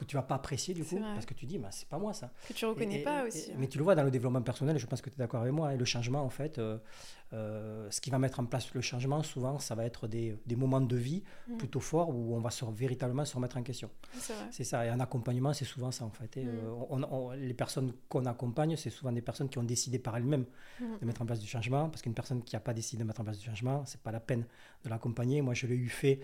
que 0.00 0.06
tu 0.06 0.16
vas 0.16 0.22
pas 0.22 0.36
apprécier 0.36 0.72
du 0.72 0.82
coup, 0.82 0.98
parce 0.98 1.26
que 1.26 1.34
tu 1.34 1.46
dis, 1.46 1.58
bah, 1.58 1.68
c'est 1.70 1.88
pas 1.88 1.98
moi 1.98 2.14
ça. 2.14 2.32
Que 2.48 2.54
tu 2.54 2.64
reconnais 2.64 3.02
pas 3.02 3.26
aussi. 3.26 3.52
Mais 3.56 3.68
tu 3.68 3.78
le 3.78 3.84
vois 3.84 3.94
dans 3.94 4.02
le 4.02 4.10
développement 4.10 4.42
personnel, 4.42 4.78
je 4.78 4.86
pense 4.86 5.02
que 5.02 5.10
tu 5.10 5.16
es 5.16 5.18
d'accord 5.18 5.42
avec 5.42 5.52
moi, 5.52 5.74
et 5.74 5.76
le 5.76 5.84
changement 5.84 6.22
en 6.22 6.30
fait, 6.30 6.58
euh, 6.58 6.78
euh, 7.32 7.86
ce 7.90 8.00
qui 8.00 8.10
va 8.10 8.18
mettre 8.18 8.40
en 8.40 8.46
place 8.46 8.72
le 8.72 8.80
changement, 8.80 9.22
souvent, 9.22 9.58
ça 9.58 9.74
va 9.74 9.84
être 9.84 10.08
des, 10.08 10.36
des 10.46 10.56
moments 10.56 10.80
de 10.80 10.96
vie 10.96 11.22
mm. 11.48 11.58
plutôt 11.58 11.80
forts 11.80 12.08
où 12.08 12.34
on 12.34 12.40
va 12.40 12.50
se, 12.50 12.64
véritablement 12.64 13.24
se 13.24 13.34
remettre 13.36 13.58
en 13.58 13.62
question. 13.62 13.90
C'est 14.50 14.64
ça, 14.64 14.86
et 14.86 14.88
un 14.88 15.00
accompagnement, 15.00 15.52
c'est 15.52 15.66
souvent 15.66 15.90
ça 15.90 16.06
en 16.06 16.10
fait. 16.10 16.38
Et, 16.38 16.44
mm. 16.44 16.48
euh, 16.48 17.04
on, 17.10 17.32
les 17.32 17.54
personnes 17.54 17.92
qu'on 18.08 18.24
accompagne, 18.24 18.76
c'est 18.76 18.90
souvent 18.90 19.12
des 19.12 19.22
personnes 19.22 19.50
qui 19.50 19.58
ont 19.58 19.64
décidé 19.64 19.98
par 19.98 20.16
elles-mêmes 20.16 20.46
mm. 20.80 20.84
de 21.00 21.06
mettre 21.06 21.20
en 21.20 21.26
place 21.26 21.40
du 21.40 21.46
changement, 21.46 21.90
parce 21.90 22.00
qu'une 22.00 22.14
personne 22.14 22.42
qui 22.42 22.56
n'a 22.56 22.60
pas 22.60 22.72
décidé 22.72 23.02
de 23.02 23.06
mettre 23.06 23.20
en 23.20 23.24
place 23.24 23.38
du 23.38 23.44
changement, 23.44 23.84
c'est 23.84 24.00
pas 24.00 24.12
la 24.12 24.20
peine 24.20 24.46
de 24.84 24.88
l'accompagner. 24.88 25.42
Moi, 25.42 25.52
je 25.52 25.66
l'ai 25.66 25.76
eu 25.76 25.88
fait 25.90 26.20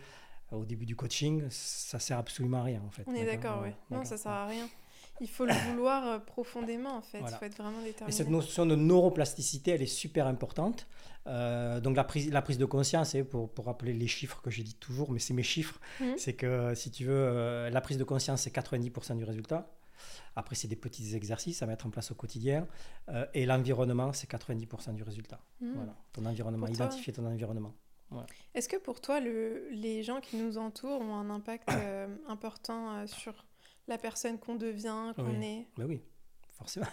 au 0.53 0.65
début 0.65 0.87
du 0.87 0.97
coaching, 0.97 1.45
ça 1.51 1.99
sert 1.99 2.19
absolument 2.19 2.61
à 2.61 2.65
rien 2.65 2.83
en 2.87 2.91
fait. 2.91 3.03
On 3.07 3.15
est 3.15 3.27
d'accord, 3.27 3.63
oui. 3.65 3.71
Non, 3.91 4.05
ça 4.05 4.17
sert 4.17 4.33
à 4.33 4.47
rien. 4.47 4.69
Il 5.21 5.29
faut 5.29 5.47
le 5.47 5.53
vouloir 5.71 6.07
euh, 6.07 6.19
profondément 6.19 6.97
en 6.97 7.03
fait. 7.03 7.21
Il 7.21 7.29
faut 7.29 7.45
être 7.45 7.57
vraiment 7.57 7.83
déterminé. 7.83 8.09
Et 8.09 8.17
cette 8.17 8.29
notion 8.29 8.67
de 8.67 8.77
neuroplasticité, 8.77 9.73
elle 9.73 9.83
est 9.83 9.87
super 9.87 10.27
importante. 10.27 10.87
Euh, 11.27 11.81
donc 11.81 11.97
la 11.97 12.05
prise, 12.05 12.31
la 12.31 12.43
prise 12.43 12.59
de 12.59 12.65
conscience, 12.65 13.15
et 13.15 13.25
pour, 13.25 13.51
pour 13.51 13.67
rappeler 13.67 13.93
les 13.93 14.07
chiffres 14.07 14.41
que 14.43 14.51
j'ai 14.51 14.63
dit 14.63 14.75
toujours, 14.75 15.11
mais 15.11 15.19
c'est 15.19 15.35
mes 15.35 15.43
chiffres, 15.43 15.81
mhm. 16.01 16.15
c'est 16.17 16.35
que 16.35 16.75
si 16.75 16.91
tu 16.91 17.05
veux, 17.05 17.15
euh, 17.15 17.71
la 17.71 17.81
prise 17.81 17.99
de 17.99 18.05
conscience, 18.05 18.43
c'est 18.43 18.55
90% 18.55 19.17
du 19.17 19.25
résultat. 19.25 19.71
Après, 20.37 20.55
c'est 20.55 20.69
des 20.69 20.77
petits 20.77 21.17
exercices 21.17 21.63
à 21.63 21.67
mettre 21.67 21.87
en 21.87 21.91
place 21.91 22.11
au 22.11 22.15
quotidien. 22.15 22.69
et 23.33 23.47
l'environnement, 23.47 24.13
c'est 24.13 24.31
90% 24.31 24.95
du 24.95 25.03
résultat. 25.03 25.41
Mhm. 25.61 25.73
Voilà, 25.75 25.97
ton 26.13 26.27
environnement, 26.27 26.67
identifier 26.67 27.13
ton 27.13 27.27
environnement. 27.27 27.75
Est-ce 28.55 28.69
que 28.69 28.77
pour 28.77 29.01
toi, 29.01 29.21
le, 29.21 29.69
les 29.71 30.03
gens 30.03 30.21
qui 30.21 30.37
nous 30.37 30.59
entourent 30.59 31.01
ont 31.01 31.15
un 31.15 31.31
impact 31.31 31.69
euh, 31.73 32.09
important 32.29 32.97
euh, 32.97 33.07
sur 33.07 33.45
la 33.89 33.99
personne 33.99 34.39
qu'on 34.39 34.57
devient, 34.57 35.13
qu'on 35.17 35.41
est? 35.41 35.67
Ben 35.77 35.87
Oui, 35.87 36.01
forcément. 36.53 36.87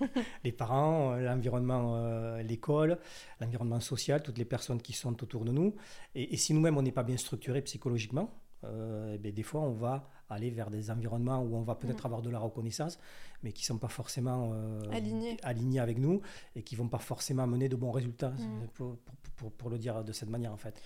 les 0.44 0.52
parents, 0.52 1.12
euh, 1.12 1.20
l'environnement, 1.20 2.38
l'école, 2.38 2.98
l'environnement 3.40 3.80
social, 3.80 4.22
toutes 4.22 4.38
les 4.38 4.44
personnes 4.44 4.80
qui 4.80 4.92
sont 4.92 5.22
autour 5.22 5.44
de 5.44 5.52
nous. 5.52 5.74
Et, 6.14 6.36
si 6.36 6.54
nous-mêmes, 6.54 6.76
on 6.76 6.82
n'est 6.82 6.92
pas 6.92 7.04
bien 7.04 7.16
structuré 7.16 7.62
psychologiquement, 7.62 8.40
eh 8.64 9.18
ben, 9.18 9.32
des 9.32 9.42
fois, 9.42 9.60
on 9.60 9.72
va 9.72 10.08
aller 10.28 10.50
vers 10.50 10.70
des 10.70 10.90
environnements 10.90 11.40
où 11.40 11.56
on 11.56 11.62
va 11.62 11.74
peut-être 11.74 12.04
mm. 12.04 12.06
avoir 12.06 12.22
de 12.22 12.30
la 12.30 12.38
reconnaissance, 12.38 12.98
mais 13.42 13.52
qui 13.52 13.62
ne 13.62 13.66
sont 13.66 13.78
pas 13.78 13.88
forcément 13.88 14.52
alignés. 14.90 15.36
alignés. 15.42 15.80
avec 15.80 15.98
nous 15.98 16.20
et 16.56 16.62
qui 16.62 16.74
ne 16.74 16.80
vont 16.80 16.88
pas 16.88 16.98
forcément 16.98 17.46
mener 17.46 17.68
de 17.68 17.76
bons 17.76 17.92
résultats, 17.92 18.30
mm. 18.30 18.68
pour, 18.74 18.96
pour, 19.36 19.52
pour, 19.52 19.70
le 19.70 19.78
dire 19.78 20.02
de 20.04 20.12
cette 20.12 20.30
manière, 20.30 20.52
en 20.52 20.56
fait. 20.56 20.80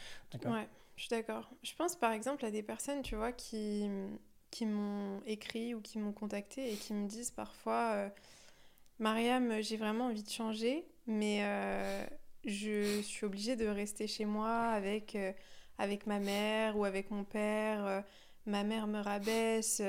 Ouais, 0.44 0.68
je 0.96 1.02
suis 1.02 1.10
d'accord. 1.10 1.48
Je 1.62 1.72
pense 1.76 1.94
par 1.94 2.12
exemple 2.12 2.44
à 2.44 2.50
des 2.50 2.62
personnes, 2.62 3.02
tu 3.02 3.14
vois, 3.14 3.30
qui, 3.32 3.88
qui 4.50 4.66
m'ont 4.66 5.20
écrit 5.26 5.74
ou 5.74 5.80
qui 5.80 5.98
m'ont 5.98 6.12
contacté 6.12 6.72
et 6.72 6.76
qui 6.76 6.92
me 6.92 7.06
disent 7.06 7.30
parfois 7.30 7.92
euh, 7.94 8.08
Mariam, 8.98 9.60
j'ai 9.60 9.76
vraiment 9.76 10.06
envie 10.06 10.24
de 10.24 10.30
changer, 10.30 10.84
mais 11.06 11.40
euh, 11.42 12.04
je 12.44 13.00
suis 13.02 13.24
obligée 13.26 13.54
de 13.54 13.66
rester 13.66 14.08
chez 14.08 14.24
moi 14.24 14.50
avec, 14.50 15.14
euh, 15.14 15.32
avec 15.78 16.06
ma 16.06 16.18
mère 16.18 16.76
ou 16.76 16.84
avec 16.84 17.10
mon 17.12 17.22
père. 17.24 18.02
Ma 18.48 18.64
mère 18.64 18.86
me 18.86 19.00
rabaisse 19.00 19.80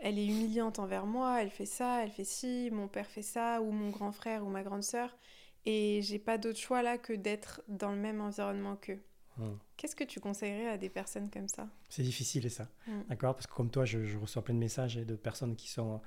elle 0.00 0.18
est 0.18 0.26
humiliante 0.26 0.78
envers 0.78 1.06
moi, 1.06 1.42
elle 1.42 1.50
fait 1.50 1.66
ça, 1.66 2.04
elle 2.04 2.10
fait 2.10 2.24
ci, 2.24 2.70
mon 2.72 2.88
père 2.88 3.06
fait 3.06 3.22
ça, 3.22 3.60
ou 3.60 3.72
mon 3.72 3.90
grand 3.90 4.12
frère 4.12 4.44
ou 4.44 4.48
ma 4.48 4.62
grande 4.62 4.82
sœur. 4.82 5.16
Et 5.66 6.00
j'ai 6.02 6.18
pas 6.18 6.38
d'autre 6.38 6.58
choix 6.58 6.82
là 6.82 6.98
que 6.98 7.12
d'être 7.12 7.62
dans 7.68 7.90
le 7.90 7.98
même 7.98 8.20
environnement 8.20 8.76
qu'eux. 8.76 9.02
Hmm. 9.36 9.56
Qu'est-ce 9.76 9.96
que 9.96 10.04
tu 10.04 10.20
conseillerais 10.20 10.68
à 10.68 10.78
des 10.78 10.88
personnes 10.88 11.30
comme 11.30 11.48
ça? 11.48 11.68
C'est 11.88 12.02
difficile 12.02 12.50
ça, 12.50 12.68
hmm. 12.86 13.02
d'accord? 13.08 13.34
Parce 13.34 13.46
que 13.46 13.54
comme 13.54 13.70
toi, 13.70 13.84
je, 13.84 14.04
je, 14.04 14.18
reçois 14.18 14.42
plein 14.42 14.54
de 14.54 14.60
messages 14.60 14.96
de 14.96 15.16
personnes 15.16 15.56
qui 15.56 15.68
sont 15.68 16.00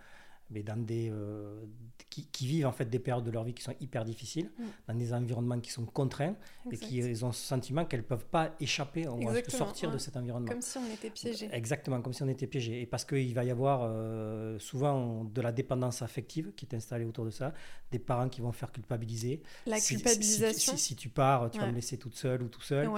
mais 0.52 0.64
dans 0.64 0.78
des, 0.78 1.10
euh, 1.10 1.62
qui, 2.10 2.46
vivent 2.46 2.68
en 2.68 2.72
fait 2.72 2.86
des 2.86 3.00
périodes 3.00 3.24
de 3.24 3.32
leur 3.32 3.44
vie 3.44 3.54
qui 3.54 3.64
sont 3.64 3.74
hyper 3.80 4.04
difficiles, 4.04 4.52
mm. 4.58 4.64
dans 4.88 4.94
des 4.96 5.14
environnements 5.14 5.60
qui 5.60 5.72
sont 5.72 5.86
contraints 5.86 6.36
et 6.72 6.78
qui 6.78 7.02
ont 7.24 7.32
ce 7.32 7.46
sentiment 7.46 7.86
qu'elles 7.86 8.02
ne 8.02 8.06
peuvent 8.06 8.26
pas 8.26 8.54
échapper 8.60 9.08
ou 9.08 9.22
sortir 9.48 9.92
de 9.92 9.98
cet 9.98 10.18
environnement. 10.18 10.50
Comme 10.52 10.62
si 10.62 10.78
on 10.78 10.94
était 10.94 11.10
piégé. 11.10 11.50
Exactement, 11.52 12.02
comme 12.02 12.14
si 12.14 12.24
on 12.24 12.28
était 12.28 12.48
piégé. 12.48 12.82
Et 12.82 12.86
parce 12.86 13.06
qu'il 13.06 13.34
va 13.34 13.44
y 13.44 13.52
avoir 13.52 13.82
euh, 13.84 14.60
souvent 14.60 15.24
de 15.24 15.42
la 15.42 15.52
dépendance 15.52 16.02
affective 16.02 16.52
qui 16.56 16.66
est 16.66 16.76
installée 16.76 17.06
autour 17.06 17.26
de 17.26 17.32
ça, 17.32 17.54
des 17.92 18.00
parents 18.00 18.30
qui 18.30 18.42
vont 18.42 18.52
faire 18.52 18.72
culpabiliser. 18.72 19.42
La 19.66 19.80
culpabilisation. 19.80 20.76
Si, 20.76 20.96
tu 20.96 21.10
pars, 21.10 21.50
tu 21.50 21.60
vas 21.60 21.68
me 21.68 21.76
laisser 21.76 21.98
toute 21.98 22.16
seule 22.16 22.44
ou 22.44 22.50
tout 22.50 22.62
seul. 22.62 22.90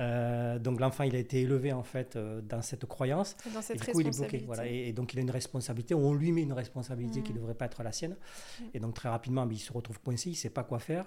Euh, 0.00 0.58
donc 0.58 0.78
l'enfant, 0.80 1.04
il 1.04 1.14
a 1.16 1.18
été 1.18 1.40
élevé 1.40 1.72
en 1.72 1.82
fait 1.82 2.18
dans 2.18 2.62
cette 2.62 2.86
croyance. 2.86 3.36
Dans 3.54 3.62
cette 3.62 3.76
et 3.76 3.78
du 3.78 3.92
coup, 3.92 4.00
il 4.00 4.08
est 4.08 4.18
bloqué. 4.18 4.44
Voilà. 4.46 4.66
Et, 4.66 4.88
et, 4.88 4.92
donc 4.92 5.14
il 5.14 5.18
a 5.18 5.22
une 5.22 5.30
responsabilité, 5.30 5.94
on 5.94 6.12
lui 6.12 6.32
met 6.32 6.42
une 6.42 6.52
responsabilité 6.52 6.97
qui 7.06 7.20
ne 7.20 7.28
mm. 7.28 7.40
devrait 7.40 7.54
pas 7.54 7.66
être 7.66 7.82
la 7.82 7.92
sienne. 7.92 8.16
Mm. 8.60 8.64
Et 8.74 8.80
donc 8.80 8.94
très 8.94 9.08
rapidement, 9.08 9.46
ben, 9.46 9.54
il 9.54 9.58
se 9.60 9.72
retrouve 9.72 10.00
coincé, 10.00 10.30
il 10.30 10.32
ne 10.32 10.36
sait 10.36 10.50
pas 10.50 10.64
quoi 10.64 10.78
faire. 10.78 11.06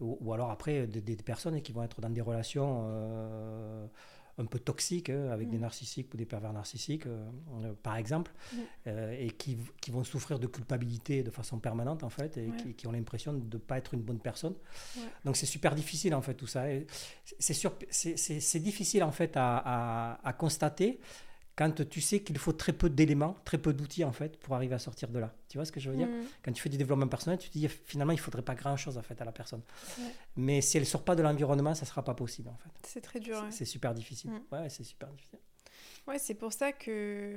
Ou, 0.00 0.32
alors 0.32 0.50
après, 0.50 0.86
des, 0.86 1.16
personnes 1.16 1.60
qui 1.62 1.72
vont 1.72 1.82
être 1.82 2.00
dans 2.00 2.10
des 2.10 2.20
relations 2.20 2.84
euh, 2.88 3.86
un 4.38 4.44
peu 4.44 4.58
toxiques, 4.58 5.08
hein, 5.08 5.28
avec 5.30 5.48
des 5.48 5.56
mm. 5.56 5.60
narcissiques 5.60 6.12
ou 6.12 6.16
des 6.16 6.26
pervers 6.26 6.52
narcissiques, 6.52 7.06
euh, 7.06 7.72
par 7.80 7.96
exemple, 7.96 8.32
euh, 8.88 9.16
et 9.16 9.30
qui, 9.30 9.56
qui, 9.80 9.92
vont 9.92 10.02
souffrir 10.02 10.40
de 10.40 10.48
culpabilité 10.48 11.22
de 11.22 11.30
façon 11.30 11.60
permanente, 11.60 12.02
en 12.02 12.10
fait, 12.10 12.36
et 12.38 12.50
qui, 12.76 12.86
ont 12.88 12.92
l'impression 12.92 13.34
de 13.34 13.56
ne 13.56 13.62
pas 13.62 13.78
être 13.78 13.94
une 13.94 14.02
bonne 14.02 14.18
personne. 14.18 14.54
Donc 15.24 15.36
c'est 15.36 15.46
super 15.46 15.76
difficile, 15.76 16.14
en 16.14 16.22
fait, 16.22 16.34
tout 16.34 16.48
ça. 16.48 16.64
C'est 17.38 18.60
difficile, 18.60 19.04
en 19.04 19.12
fait, 19.12 19.36
à, 19.36 19.58
à, 19.58 20.28
à 20.28 20.32
constater 20.32 20.98
quand 21.56 21.88
tu 21.88 22.00
sais 22.00 22.20
qu'il 22.20 22.36
faut 22.38 22.52
très 22.52 22.72
peu 22.72 22.90
d'éléments, 22.90 23.36
très 23.44 23.58
peu 23.58 23.72
d'outils 23.72 24.04
en 24.04 24.12
fait 24.12 24.38
pour 24.38 24.54
arriver 24.54 24.74
à 24.74 24.78
sortir 24.78 25.08
de 25.08 25.18
là. 25.18 25.32
Tu 25.48 25.56
vois 25.56 25.64
ce 25.64 25.72
que 25.72 25.78
je 25.78 25.88
veux 25.88 25.96
dire? 25.96 26.08
Mm. 26.08 26.24
Quand 26.44 26.52
tu 26.52 26.60
fais 26.60 26.68
du 26.68 26.76
développement 26.76 27.06
personnel, 27.06 27.38
tu 27.38 27.48
te 27.48 27.56
dis 27.56 27.68
finalement 27.68 28.12
il 28.12 28.18
faudrait 28.18 28.42
pas 28.42 28.54
grand 28.54 28.76
chose 28.76 28.98
en 28.98 29.02
fait 29.02 29.20
à 29.20 29.24
la 29.24 29.32
personne. 29.32 29.62
Mais 30.36 30.60
si 30.60 30.76
elle 30.78 30.86
sort 30.86 31.04
pas 31.04 31.14
de 31.14 31.22
l'environnement, 31.22 31.74
ça 31.74 31.86
sera 31.86 32.02
pas 32.02 32.14
possible 32.14 32.48
en 32.48 32.56
fait. 32.56 32.70
C'est 32.82 33.00
très 33.00 33.20
dur. 33.20 33.44
C'est 33.50 33.64
super 33.64 33.94
difficile. 33.94 34.30
Mm. 34.30 34.54
Ouais, 34.54 34.68
c'est 34.68 34.84
super 34.84 35.08
difficile. 35.10 35.38
Ouais, 36.08 36.18
c'est 36.18 36.34
pour 36.34 36.52
ça 36.52 36.72
que 36.72 37.36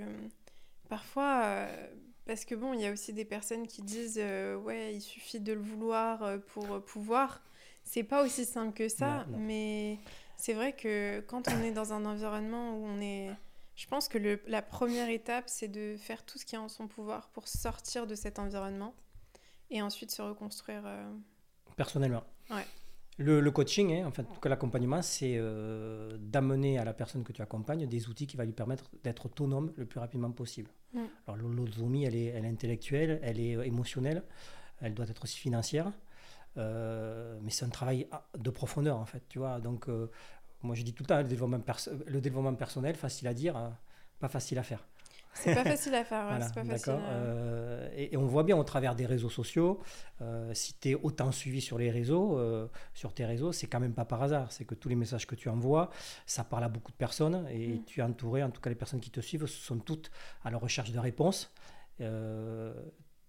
parfois, 0.89 1.43
euh, 1.43 1.87
parce 2.25 2.43
que 2.43 2.55
bon, 2.55 2.73
il 2.73 2.81
y 2.81 2.85
a 2.87 2.91
aussi 2.91 3.13
des 3.13 3.25
personnes 3.25 3.67
qui 3.67 3.83
disent 3.83 4.19
euh, 4.19 4.55
ouais, 4.57 4.95
il 4.95 5.01
suffit 5.01 5.39
de 5.39 5.53
le 5.53 5.61
vouloir 5.61 6.23
euh, 6.23 6.37
pour 6.39 6.83
pouvoir. 6.83 7.41
C'est 7.83 8.03
pas 8.03 8.25
aussi 8.25 8.45
simple 8.45 8.73
que 8.73 8.89
ça, 8.89 9.25
mais 9.37 9.97
c'est 10.35 10.53
vrai 10.53 10.73
que 10.73 11.21
quand 11.21 11.47
on 11.47 11.63
est 11.63 11.71
dans 11.71 11.93
un 11.93 12.03
environnement 12.03 12.75
où 12.75 12.85
on 12.85 12.99
est 12.99 13.29
je 13.77 13.85
pense 13.85 14.07
que 14.07 14.17
le, 14.17 14.41
la 14.47 14.63
première 14.63 15.07
étape, 15.07 15.45
c'est 15.47 15.67
de 15.67 15.95
faire 15.97 16.25
tout 16.25 16.39
ce 16.39 16.45
qui 16.45 16.55
est 16.55 16.57
en 16.57 16.67
son 16.67 16.87
pouvoir 16.87 17.29
pour 17.29 17.47
sortir 17.47 18.07
de 18.07 18.15
cet 18.15 18.39
environnement 18.39 18.95
et 19.69 19.83
ensuite 19.83 20.09
se 20.09 20.21
reconstruire. 20.23 20.81
Euh, 20.85 21.13
Personnellement. 21.75 22.23
Ouais. 22.49 22.65
Le, 23.19 23.39
le, 23.39 23.51
coaching, 23.51 23.93
hein, 23.93 24.07
en 24.07 24.11
fait, 24.11 24.25
l'accompagnement, 24.45 25.03
c'est 25.03 25.35
euh, 25.37 26.17
d'amener 26.19 26.79
à 26.79 26.85
la 26.85 26.93
personne 26.93 27.23
que 27.23 27.31
tu 27.31 27.41
accompagnes 27.43 27.87
des 27.87 28.09
outils 28.09 28.25
qui 28.25 28.35
vont 28.35 28.43
lui 28.43 28.51
permettre 28.51 28.89
d'être 29.03 29.27
autonome 29.27 29.71
le 29.75 29.85
plus 29.85 29.99
rapidement 29.99 30.31
possible. 30.31 30.71
Mm. 30.93 31.03
Alors 31.27 31.37
l'autonomie, 31.37 32.05
elle 32.05 32.15
est, 32.15 32.25
elle 32.25 32.45
est 32.45 32.49
intellectuelle, 32.49 33.19
elle 33.21 33.39
est 33.39 33.53
émotionnelle, 33.67 34.23
elle 34.81 34.95
doit 34.95 35.07
être 35.07 35.23
aussi 35.23 35.37
financière. 35.37 35.91
Euh, 36.57 37.37
mais 37.43 37.51
c'est 37.51 37.65
un 37.65 37.69
travail 37.69 38.07
ah, 38.11 38.25
de 38.35 38.49
profondeur 38.49 38.97
en 38.97 39.05
fait, 39.05 39.21
tu 39.29 39.37
vois. 39.37 39.59
Donc 39.59 39.87
moi, 40.63 40.75
je 40.75 40.83
dis 40.83 40.93
tout 40.93 41.03
le 41.03 41.07
temps, 41.07 41.17
le 41.17 41.23
développement, 41.23 41.59
le 42.05 42.21
développement 42.21 42.55
personnel, 42.55 42.95
facile 42.95 43.27
à 43.27 43.33
dire, 43.33 43.55
hein, 43.55 43.77
pas 44.19 44.29
facile 44.29 44.59
à 44.59 44.63
faire. 44.63 44.85
C'est 45.33 45.53
pas 45.53 45.63
facile 45.63 45.93
à 45.93 46.03
faire, 46.03 46.31
ouais, 46.31 46.41
c'est 46.41 46.53
pas 46.53 46.65
facile. 46.65 46.95
Euh, 46.97 47.89
et, 47.95 48.17
on 48.17 48.25
voit 48.25 48.43
bien 48.43 48.57
au 48.57 48.63
travers 48.63 48.95
des 48.95 49.05
réseaux 49.05 49.29
sociaux, 49.29 49.79
euh, 50.21 50.51
si 50.53 50.73
tu 50.79 50.89
es 50.89 50.95
autant 50.95 51.31
suivi 51.31 51.61
sur 51.61 51.77
les 51.77 51.91
réseaux, 51.91 52.39
euh, 52.39 52.67
sur 52.93 53.13
tes 53.13 53.25
réseaux, 53.25 53.51
c'est 53.51 53.67
quand 53.67 53.79
même 53.79 53.93
pas 53.93 54.05
par 54.05 54.23
hasard. 54.23 54.51
C'est 54.51 54.65
que 54.65 54.73
tous 54.73 54.89
les 54.89 54.95
messages 54.95 55.27
que 55.27 55.35
tu 55.35 55.49
envoies, 55.49 55.89
ça 56.25 56.43
parle 56.43 56.63
à 56.63 56.69
beaucoup 56.69 56.91
de 56.91 56.97
personnes 56.97 57.45
et 57.51 57.67
mm. 57.67 57.83
tu 57.85 57.99
es 57.99 58.03
entouré, 58.03 58.43
en 58.43 58.49
tout 58.49 58.61
cas 58.61 58.69
les 58.69 58.75
personnes 58.75 58.99
qui 58.99 59.11
te 59.11 59.21
suivent, 59.21 59.45
sont 59.45 59.77
toutes 59.77 60.09
à 60.43 60.49
la 60.49 60.57
recherche 60.57 60.91
de 60.91 60.99
réponses 60.99 61.53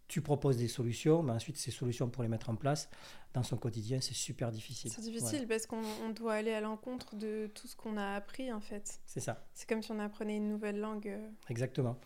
tu 0.08 0.22
proposes 0.22 0.56
des 0.56 0.68
solutions, 0.68 1.22
mais 1.22 1.32
ensuite 1.32 1.56
ces 1.58 1.70
solutions 1.70 2.08
pour 2.08 2.22
les 2.22 2.28
mettre 2.28 2.48
en 2.50 2.56
place 2.56 2.88
dans 3.34 3.42
son 3.42 3.56
quotidien, 3.58 4.00
c'est 4.00 4.14
super 4.14 4.50
difficile. 4.50 4.90
C'est 4.90 5.02
difficile 5.02 5.46
parce 5.46 5.66
qu'on 5.66 5.82
doit 6.16 6.32
aller 6.34 6.52
à 6.52 6.60
l'encontre 6.60 7.14
de 7.14 7.50
tout 7.54 7.66
ce 7.66 7.76
qu'on 7.76 7.96
a 7.98 8.14
appris 8.14 8.50
en 8.52 8.60
fait. 8.60 9.00
C'est 9.04 9.20
ça. 9.20 9.46
C'est 9.54 9.68
comme 9.68 9.82
si 9.82 9.92
on 9.92 9.98
apprenait 9.98 10.36
une 10.36 10.48
nouvelle 10.48 10.80
langue. 10.80 11.08
euh. 11.08 11.28
Exactement. 11.50 11.96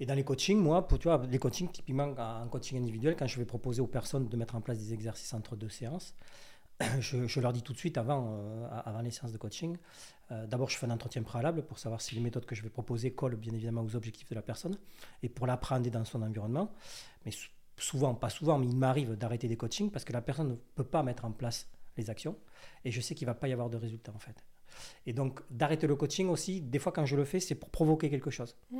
Et 0.00 0.06
dans 0.06 0.14
les 0.14 0.24
coachings, 0.24 0.58
moi, 0.58 0.88
pour, 0.88 0.98
tu 0.98 1.08
vois, 1.08 1.24
les 1.30 1.38
coachings, 1.38 1.70
typiquement 1.70 2.12
en 2.16 2.48
coaching 2.48 2.78
individuel, 2.78 3.14
quand 3.16 3.26
je 3.26 3.38
vais 3.38 3.44
proposer 3.44 3.80
aux 3.80 3.86
personnes 3.86 4.28
de 4.28 4.36
mettre 4.36 4.54
en 4.56 4.60
place 4.60 4.78
des 4.78 4.92
exercices 4.94 5.32
entre 5.34 5.54
deux 5.54 5.68
séances, 5.68 6.14
je, 7.00 7.26
je 7.26 7.40
leur 7.40 7.52
dis 7.52 7.62
tout 7.62 7.72
de 7.72 7.78
suite 7.78 7.98
avant, 7.98 8.26
euh, 8.38 8.68
avant 8.84 9.00
les 9.00 9.10
séances 9.10 9.32
de 9.32 9.38
coaching, 9.38 9.76
euh, 10.30 10.46
d'abord 10.46 10.70
je 10.70 10.76
fais 10.78 10.86
un 10.86 10.90
entretien 10.90 11.22
préalable 11.22 11.62
pour 11.62 11.78
savoir 11.78 12.00
si 12.00 12.14
les 12.14 12.20
méthodes 12.20 12.46
que 12.46 12.54
je 12.54 12.62
vais 12.62 12.70
proposer 12.70 13.12
collent 13.12 13.36
bien 13.36 13.52
évidemment 13.54 13.82
aux 13.82 13.96
objectifs 13.96 14.28
de 14.28 14.34
la 14.34 14.42
personne 14.42 14.76
et 15.22 15.28
pour 15.28 15.46
l'apprendre 15.46 15.88
dans 15.90 16.04
son 16.04 16.22
environnement. 16.22 16.70
Mais 17.24 17.30
sou- 17.32 17.48
souvent, 17.76 18.14
pas 18.14 18.30
souvent, 18.30 18.58
mais 18.58 18.66
il 18.66 18.76
m'arrive 18.76 19.16
d'arrêter 19.16 19.48
des 19.48 19.56
coachings 19.56 19.90
parce 19.90 20.04
que 20.04 20.12
la 20.12 20.22
personne 20.22 20.50
ne 20.50 20.54
peut 20.74 20.84
pas 20.84 21.02
mettre 21.02 21.24
en 21.24 21.32
place 21.32 21.68
les 21.96 22.08
actions 22.10 22.36
et 22.84 22.90
je 22.90 23.00
sais 23.00 23.14
qu'il 23.14 23.26
ne 23.26 23.32
va 23.32 23.34
pas 23.38 23.48
y 23.48 23.52
avoir 23.52 23.68
de 23.70 23.76
résultat 23.76 24.12
en 24.14 24.18
fait. 24.18 24.44
Et 25.04 25.12
donc 25.12 25.42
d'arrêter 25.50 25.86
le 25.86 25.96
coaching 25.96 26.28
aussi, 26.28 26.62
des 26.62 26.78
fois 26.78 26.92
quand 26.92 27.04
je 27.04 27.14
le 27.14 27.26
fais, 27.26 27.40
c'est 27.40 27.54
pour 27.54 27.68
provoquer 27.68 28.08
quelque 28.08 28.30
chose. 28.30 28.56
Mm. 28.70 28.78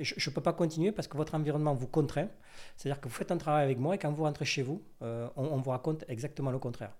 Je 0.00 0.28
ne 0.30 0.34
peux 0.34 0.42
pas 0.42 0.52
continuer 0.52 0.92
parce 0.92 1.08
que 1.08 1.16
votre 1.16 1.34
environnement 1.34 1.72
vous 1.72 1.86
contraint. 1.86 2.28
C'est-à-dire 2.76 3.00
que 3.00 3.08
vous 3.08 3.14
faites 3.14 3.32
un 3.32 3.38
travail 3.38 3.64
avec 3.64 3.78
moi 3.78 3.94
et 3.94 3.98
quand 3.98 4.12
vous 4.12 4.24
rentrez 4.24 4.44
chez 4.44 4.60
vous, 4.62 4.82
euh, 5.00 5.26
on, 5.36 5.44
on 5.46 5.56
vous 5.56 5.70
raconte 5.70 6.04
exactement 6.08 6.50
le 6.50 6.58
contraire. 6.58 6.94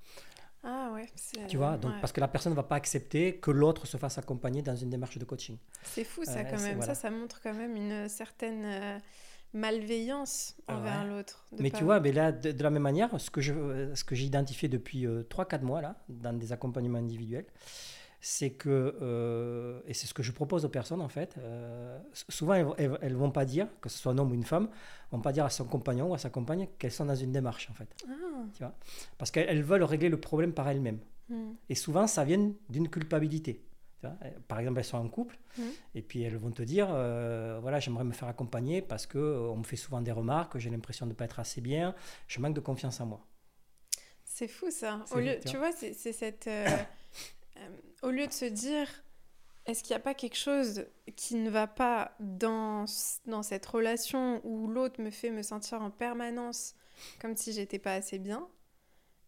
Ah 0.65 0.91
ouais. 0.95 1.09
c'est- 1.17 1.47
Tu 1.49 1.57
vois, 1.57 1.77
donc 1.77 1.93
ouais. 1.93 2.01
parce 2.01 2.13
que 2.13 2.21
la 2.21 2.29
personne 2.29 2.53
ne 2.53 2.57
va 2.57 2.63
pas 2.63 2.77
accepter 2.77 3.37
que 3.39 3.51
l'autre 3.51 3.87
se 3.87 3.97
fasse 3.97 4.19
accompagner 4.19 4.63
dans 4.63 4.77
une 4.77 4.91
démarche 4.91 5.19
de 5.19 5.25
coaching. 5.25 5.57
C'est 5.83 6.05
fou 6.05 6.25
ça 6.25 6.39
Euh, 6.41 6.45
quand 6.45 6.61
même. 6.61 6.77
voilà. 6.77 6.95
Ça, 6.95 7.01
ça 7.03 7.11
montre 7.11 7.41
quand 7.43 7.55
même 7.55 7.75
une 7.77 8.09
certaine 8.09 8.65
euh, 8.65 8.99
malveillance 9.53 10.57
Ah 10.69 10.77
envers 10.79 11.03
ouais. 11.03 11.09
l'autre. 11.09 11.47
Mais 11.59 11.71
tu 11.71 11.85
vois, 11.85 12.01
mais 12.01 12.13
là, 12.13 12.33
de, 12.33 12.53
de 12.53 12.63
la 12.63 12.71
même 12.71 12.83
manière, 12.83 13.21
ce 13.21 13.31
que 13.31 13.41
je, 13.41 13.53
euh, 13.53 13.95
ce 13.95 14.05
que 14.05 14.15
j'ai 14.15 14.25
identifié 14.27 14.69
depuis 14.69 15.07
3-4 15.29 15.63
mois 15.63 15.81
là, 15.81 15.97
dans 16.09 16.33
des 16.33 16.53
accompagnements 16.53 16.99
individuels, 16.99 17.47
c'est 18.25 18.51
que, 18.51 18.97
euh, 19.03 19.81
et 19.85 19.95
c'est 19.95 20.07
ce 20.07 20.15
que 20.15 20.23
je 20.23 20.31
propose 20.31 20.65
aux 20.65 20.69
personnes 20.69 21.01
en 21.01 21.09
fait, 21.09 21.35
euh, 21.39 21.99
souvent 22.29 22.55
elles, 22.55 22.97
ne 23.03 23.17
vont 23.17 23.33
pas 23.33 23.45
dire, 23.45 23.67
que 23.81 23.89
ce 23.89 23.99
soit 23.99 24.13
un 24.13 24.19
homme 24.19 24.31
ou 24.31 24.35
une 24.35 24.45
femme, 24.45 24.69
vont 25.11 25.21
pas 25.21 25.33
dire 25.33 25.45
à 25.45 25.51
son 25.51 25.65
compagnon 25.65 26.09
ou 26.09 26.15
à 26.15 26.19
sa 26.19 26.31
compagne 26.31 26.69
qu'elles 26.79 26.93
sont 26.93 27.05
dans 27.05 27.17
une 27.17 27.33
démarche 27.33 27.69
en 27.69 27.75
fait. 27.75 27.89
Ah. 28.09 28.13
Tu 28.55 28.63
vois? 28.63 28.75
Parce 29.19 29.33
qu'elles 29.33 29.49
elles 29.49 29.65
veulent 29.65 29.83
régler 29.83 30.09
le 30.09 30.21
problème 30.21 30.53
par 30.53 30.69
elles-mêmes. 30.69 31.01
Mm. 31.31 31.51
Et 31.69 31.75
souvent, 31.75 32.07
ça 32.07 32.23
vient 32.25 32.53
d'une 32.69 32.89
culpabilité. 32.89 33.65
Tu 34.01 34.07
vois? 34.07 34.17
Par 34.47 34.61
exemple, 34.61 34.79
elles 34.79 34.85
sont 34.85 34.99
en 34.99 35.09
couple 35.09 35.37
Mhm. 35.59 35.71
et 35.97 36.03
puis 36.03 36.23
elles 36.23 36.37
vont 36.37 36.53
te 36.53 36.63
dire 36.63 36.89
euh, 36.91 37.59
voilà, 37.61 37.81
j'aimerais 37.81 38.05
me 38.05 38.13
faire 38.13 38.29
accompagner 38.29 38.83
parce 38.83 39.07
que 39.07 39.19
euh, 39.19 39.51
on 39.51 39.57
me 39.57 39.65
fait 39.65 39.77
souvent 39.77 40.01
des 40.01 40.13
remarques, 40.13 40.57
j'ai 40.59 40.71
l'impression 40.71 41.07
de 41.07 41.11
ne 41.11 41.15
pas 41.17 41.25
être 41.25 41.41
assez 41.41 41.61
bien, 41.61 41.95
je 42.29 42.41
manque 42.41 42.55
de 42.55 42.61
confiance 42.61 43.01
en 43.01 43.07
moi. 43.07 43.27
C'est 44.25 44.49
fou 44.49 44.71
ça. 44.71 45.05
Au 45.11 45.19
lieu, 45.19 45.39
tu 45.45 45.57
vois, 45.57 45.73
c'est 45.73 45.93
cette. 46.13 46.49
euh, 48.03 48.07
euh, 48.07 48.09
au 48.09 48.11
lieu 48.13 48.27
de 48.27 48.33
se 48.33 48.45
dire, 48.45 48.89
est-ce 49.67 49.83
qu'il 49.83 49.95
n'y 49.95 49.97
a 49.97 50.01
pas 50.01 50.15
quelque 50.15 50.37
chose 50.37 50.87
qui 51.17 51.37
ne 51.37 51.51
va 51.51 51.67
pas 51.67 52.17
dans, 52.21 52.85
dans 53.27 53.43
cette 53.43 53.67
relation 53.67 54.41
où 54.45 54.67
l'autre 54.69 55.01
me 55.01 55.11
fait 55.11 55.31
me 55.31 55.43
sentir 55.43 55.83
en 55.83 55.91
permanence 55.91 56.75
comme 57.21 57.37
si 57.37 57.53
j'étais 57.53 57.79
pas 57.79 57.95
assez 57.95 58.19
bien 58.19 58.49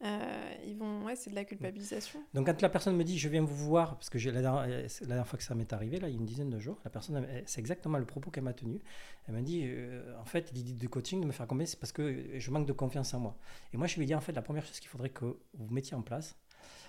euh, 0.03 0.55
ils 0.67 0.77
vont, 0.77 1.05
ouais, 1.05 1.17
c'est 1.17 1.31
de 1.31 1.35
la 1.35 1.45
culpabilisation. 1.45 2.23
Donc 2.35 2.47
quand 2.47 2.61
la 2.61 2.69
personne 2.69 2.95
me 2.95 3.05
dit 3.05 3.19
je 3.19 3.29
viens 3.29 3.43
vous 3.43 3.55
voir, 3.55 3.95
parce 3.97 4.11
que 4.11 4.19
j'ai- 4.19 4.33
la, 4.33 4.43
dernière- 4.43 5.27
fois 5.27 5.39
que 5.39 5.45
ça 5.45 5.55
m'est 5.55 5.73
arrivé, 5.73 5.99
là, 5.99 6.09
il 6.09 6.13
y 6.13 6.17
a 6.17 6.21
une 6.21 6.27
dizaine 6.27 6.51
de 6.51 6.59
jours, 6.59 6.79
la 6.85 6.91
personne, 6.91 7.27
c'est 7.47 7.61
exactement 7.61 7.97
le 7.97 8.05
propos 8.05 8.31
qu'elle 8.31 8.45
m'a 8.45 8.53
tenu. 8.53 8.83
Elle 9.27 9.35
m'a 9.35 9.41
dit, 9.41 9.63
euh, 9.65 10.15
en 10.21 10.25
fait, 10.27 10.51
l'idée 10.53 10.73
du 10.73 10.89
coaching, 10.91 11.23
de 11.23 11.27
me 11.27 11.33
faire 11.33 11.45
accompagner, 11.45 11.67
c'est 11.67 11.79
parce 11.79 11.93
que 11.93 12.39
je 12.39 12.51
manque 12.51 12.67
de 12.67 12.73
confiance 12.75 13.15
en 13.15 13.21
moi. 13.21 13.39
Et 13.73 13.79
moi, 13.79 13.87
je 13.87 13.97
lui 13.97 14.03
ai 14.03 14.07
dit, 14.07 14.15
en 14.15 14.21
fait, 14.21 14.33
la 14.33 14.43
première 14.43 14.67
chose 14.67 14.79
qu'il 14.79 14.91
faudrait 14.91 15.11
que 15.11 15.39
vous 15.55 15.73
mettiez 15.73 15.97
en 15.97 16.03
place, 16.03 16.37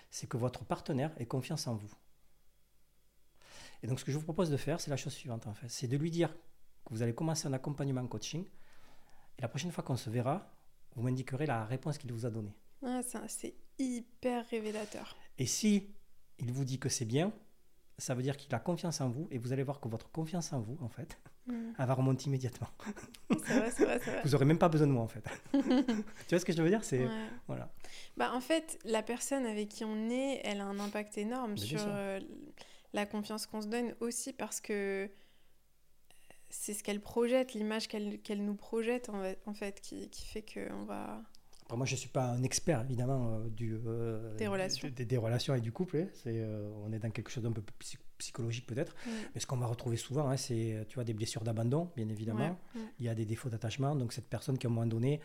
c'est 0.10 0.28
que 0.28 0.38
votre 0.38 0.66
partenaire 0.66 1.12
ait 1.18 1.26
confiance 1.26 1.68
en 1.68 1.76
vous. 1.76 1.92
Et 3.84 3.88
donc 3.88 4.00
ce 4.00 4.06
que 4.06 4.12
je 4.12 4.18
vous 4.18 4.24
propose 4.24 4.50
de 4.50 4.58
faire, 4.58 4.80
c'est 4.80 4.90
la 4.90 4.98
chose 4.98 5.14
suivante, 5.14 5.48
en 5.48 5.54
fait. 5.54 5.70
C'est 5.70 5.88
de 5.88 5.98
lui 5.98 6.12
dire 6.12 6.34
que 6.86 6.94
vous 6.94 7.02
allez 7.02 7.14
commencer 7.14 7.48
un 7.48 7.54
accompagnement 7.54 8.06
coaching, 8.08 8.46
et 9.38 9.42
la 9.42 9.48
prochaine 9.48 9.72
fois 9.72 9.84
qu'on 9.84 9.98
se 9.98 10.10
verra, 10.10 10.52
vous 10.96 11.02
m'indiquerez 11.04 11.46
la 11.46 11.66
réponse 11.66 11.98
qu'il 11.98 12.12
vous 12.14 12.26
a 12.26 12.30
donnée. 12.30 12.56
Ah, 12.84 13.02
ça, 13.02 13.28
c'est 13.28 13.56
hyper 13.78 14.48
révélateur. 14.48 15.16
Et 15.38 15.46
si 15.46 15.94
il 16.40 16.52
vous 16.52 16.66
dit 16.66 16.80
que 16.80 16.90
c'est 16.90 17.06
bien, 17.06 17.34
ça 17.98 18.14
veut 18.14 18.24
dire 18.24 18.38
qu'il 18.38 18.54
a 18.56 18.60
confiance 18.60 19.02
en 19.02 19.10
vous 19.10 19.28
et 19.32 19.38
vous 19.38 19.54
allez 19.54 19.64
voir 19.64 19.80
que 19.80 19.88
votre 19.88 20.10
confiance 20.12 20.54
en 20.54 20.62
vous, 20.62 20.78
en 20.82 20.90
fait, 20.90 21.20
Elle 21.48 21.86
va 21.86 21.94
remonter 21.94 22.26
immédiatement. 22.26 22.68
Vrai, 23.30 23.70
vrai, 23.70 23.98
vrai. 24.00 24.22
Vous 24.24 24.32
n'aurez 24.32 24.46
même 24.46 24.58
pas 24.58 24.70
besoin 24.70 24.88
de 24.88 24.92
moi, 24.92 25.04
en 25.04 25.08
fait. 25.08 25.24
tu 25.54 25.60
vois 26.30 26.40
ce 26.40 26.46
que 26.46 26.54
je 26.54 26.62
veux 26.62 26.70
dire? 26.70 26.84
C'est 26.84 27.06
Ouais. 27.06 27.12
voilà. 27.48 27.72
Bah, 28.18 28.32
en 28.34 28.42
fait, 28.42 28.80
la 28.86 29.04
personne 29.04 29.46
avec 29.46 29.70
qui 29.70 29.84
on 29.86 30.10
est, 30.10 30.42
elle 30.44 30.62
a 30.62 30.66
un 30.66 30.80
impact 30.80 31.18
énorme 31.18 31.52
Mais 31.54 31.62
bien 31.62 31.78
sur 31.78 31.88
euh, 31.88 32.20
la 32.94 33.06
confiance 33.06 33.46
qu'on 33.46 33.62
se 33.62 33.68
donne 33.68 33.94
aussi 34.00 34.34
parce 34.34 34.60
que 34.62 35.10
c'est 36.50 36.74
ce 36.74 36.84
qu'elle 36.84 37.02
projette, 37.02 37.54
l'image 37.54 37.88
qu'elle 37.88 38.20
qu'elle 38.22 38.44
nous 38.44 38.56
projette 38.56 39.10
en, 39.10 39.54
fait, 39.54 39.82
qui, 39.82 40.10
qui 40.10 40.26
fait 40.26 40.42
qu'on 40.44 40.86
va... 40.86 41.22
Après, 41.64 41.78
moi, 41.78 41.86
je 41.86 41.94
ne 41.96 41.98
suis 42.00 42.10
pas 42.10 42.26
un 42.26 42.44
expert, 42.44 42.82
évidemment, 42.82 43.40
euh, 43.40 43.50
du, 43.50 43.76
euh, 43.88 44.36
Des 44.38 44.48
relations. 44.48 44.88
Des, 44.96 45.04
des 45.06 45.18
relations 45.18 45.56
et 45.56 45.62
du 45.62 45.72
couple. 45.72 45.98
hein. 45.98 46.08
C'est, 46.14 46.40
euh, 46.40 46.70
on 46.84 46.92
est 46.94 47.00
dans 47.00 47.10
quelque 47.10 47.30
chose 47.32 47.44
d'un 47.44 47.52
peu 47.52 47.62
plus 47.62 47.98
psychologique, 48.18 48.66
peut-être. 48.68 48.94
Mm. 49.06 49.10
Mais 49.34 49.42
ce 49.42 49.48
qu'on 49.48 49.58
va 49.58 49.68
retrouver 49.68 49.98
souvent, 49.98 50.30
hein, 50.30 50.38
c'est 50.38 50.86
tu 50.88 50.96
vois, 50.96 51.04
des 51.04 51.14
blessures 51.14 51.44
d'abandon, 51.44 51.92
bien 51.96 52.08
évidemment. 52.10 52.58
Ouais. 52.76 52.82
Mm. 52.82 52.86
Il 53.00 53.06
y 53.06 53.10
a 53.10 53.16
des 53.16 53.26
défauts 53.26 53.50
d'attachement. 53.50 53.96
Donc, 53.96 54.14
cette 54.14 54.28
personne 54.28 54.58
qui, 54.58 54.68
à 54.68 54.70
un 54.70 54.74
moment 54.74 54.86
donné, 54.88 55.22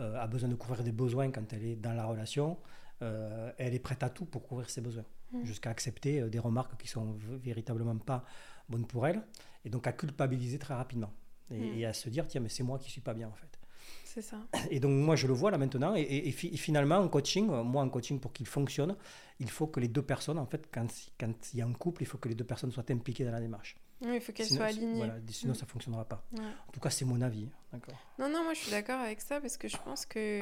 euh, 0.00 0.16
a 0.20 0.26
besoin 0.26 0.48
de 0.48 0.54
couvrir 0.54 0.84
des 0.84 0.92
besoins 0.92 1.30
quand 1.30 1.52
elle 1.52 1.64
est 1.64 1.76
dans 1.76 1.92
la 1.92 2.04
relation, 2.04 2.56
euh, 3.02 3.50
elle 3.58 3.74
est 3.74 3.80
prête 3.80 4.02
à 4.02 4.10
tout 4.10 4.24
pour 4.24 4.46
couvrir 4.46 4.70
ses 4.70 4.80
besoins. 4.80 5.04
Mm. 5.32 5.44
Jusqu'à 5.44 5.70
accepter 5.70 6.20
euh, 6.20 6.28
des 6.28 6.38
remarques 6.38 6.80
qui 6.80 6.88
sont 6.88 7.16
véritablement 7.42 7.96
pas 7.96 8.24
bonnes 8.68 8.86
pour 8.86 9.06
elle. 9.06 9.22
Et 9.64 9.70
donc, 9.70 9.86
à 9.86 9.92
culpabiliser 9.92 10.58
très 10.58 10.74
rapidement. 10.74 11.12
Et, 11.50 11.58
Mm. 11.58 11.78
et 11.78 11.86
à 11.86 11.92
se 11.92 12.08
dire, 12.08 12.26
tiens, 12.28 12.40
mais 12.40 12.48
c'est 12.48 12.62
moi 12.62 12.78
qui 12.78 12.90
suis 12.90 13.00
pas 13.00 13.14
bien, 13.14 13.28
en 13.28 13.34
fait. 13.34 13.57
C'est 14.04 14.22
ça. 14.22 14.38
Et 14.70 14.80
donc 14.80 14.90
moi 14.92 15.14
je 15.16 15.26
le 15.26 15.32
vois 15.34 15.50
là 15.50 15.58
maintenant 15.58 15.94
et, 15.94 16.00
et- 16.00 16.28
et 16.28 16.32
fi- 16.32 16.56
finalement 16.56 16.96
en 16.96 17.08
coaching, 17.08 17.48
euh, 17.50 17.62
moi 17.62 17.82
en 17.82 17.88
coaching 17.90 18.18
pour 18.18 18.32
qu'il 18.32 18.46
fonctionne, 18.46 18.96
il 19.38 19.50
faut 19.50 19.66
que 19.68 19.78
les 19.80 19.88
deux 19.88 20.02
personnes 20.02 20.38
en 20.38 20.46
fait 20.46 20.66
quand, 20.72 20.86
quand 21.20 21.34
il 21.52 21.58
y 21.58 21.62
a 21.62 21.66
un 21.66 21.72
couple, 21.74 22.02
il 22.02 22.06
faut 22.06 22.18
que 22.18 22.28
les 22.28 22.34
deux 22.34 22.44
personnes 22.44 22.72
soient 22.72 22.90
impliquées 22.90 23.24
dans 23.24 23.32
la 23.32 23.40
démarche. 23.40 23.76
Oui, 24.00 24.14
il 24.14 24.20
faut 24.20 24.32
qu'elle 24.32 24.46
Sinon, 24.46 24.58
soit 24.60 24.68
c'est- 24.72 24.78
alignée. 24.78 24.96
Voilà, 24.96 25.14
sinon 25.28 25.52
Mm. 25.52 25.56
ça 25.56 25.66
fonctionnera 25.66 26.04
pas. 26.04 26.24
Ouais. 26.32 26.40
En 26.68 26.72
tout 26.72 26.80
cas 26.80 26.90
c'est 26.90 27.04
mon 27.04 27.20
avis, 27.20 27.44
hein, 27.44 27.50
d'accord. 27.72 27.94
Non, 28.18 28.28
non, 28.28 28.42
moi 28.44 28.54
je 28.54 28.60
suis 28.60 28.70
d'accord 28.70 29.00
avec 29.00 29.20
ça 29.20 29.40
parce 29.40 29.56
que 29.56 29.68
je 29.68 29.76
pense 29.84 30.06
que 30.06 30.40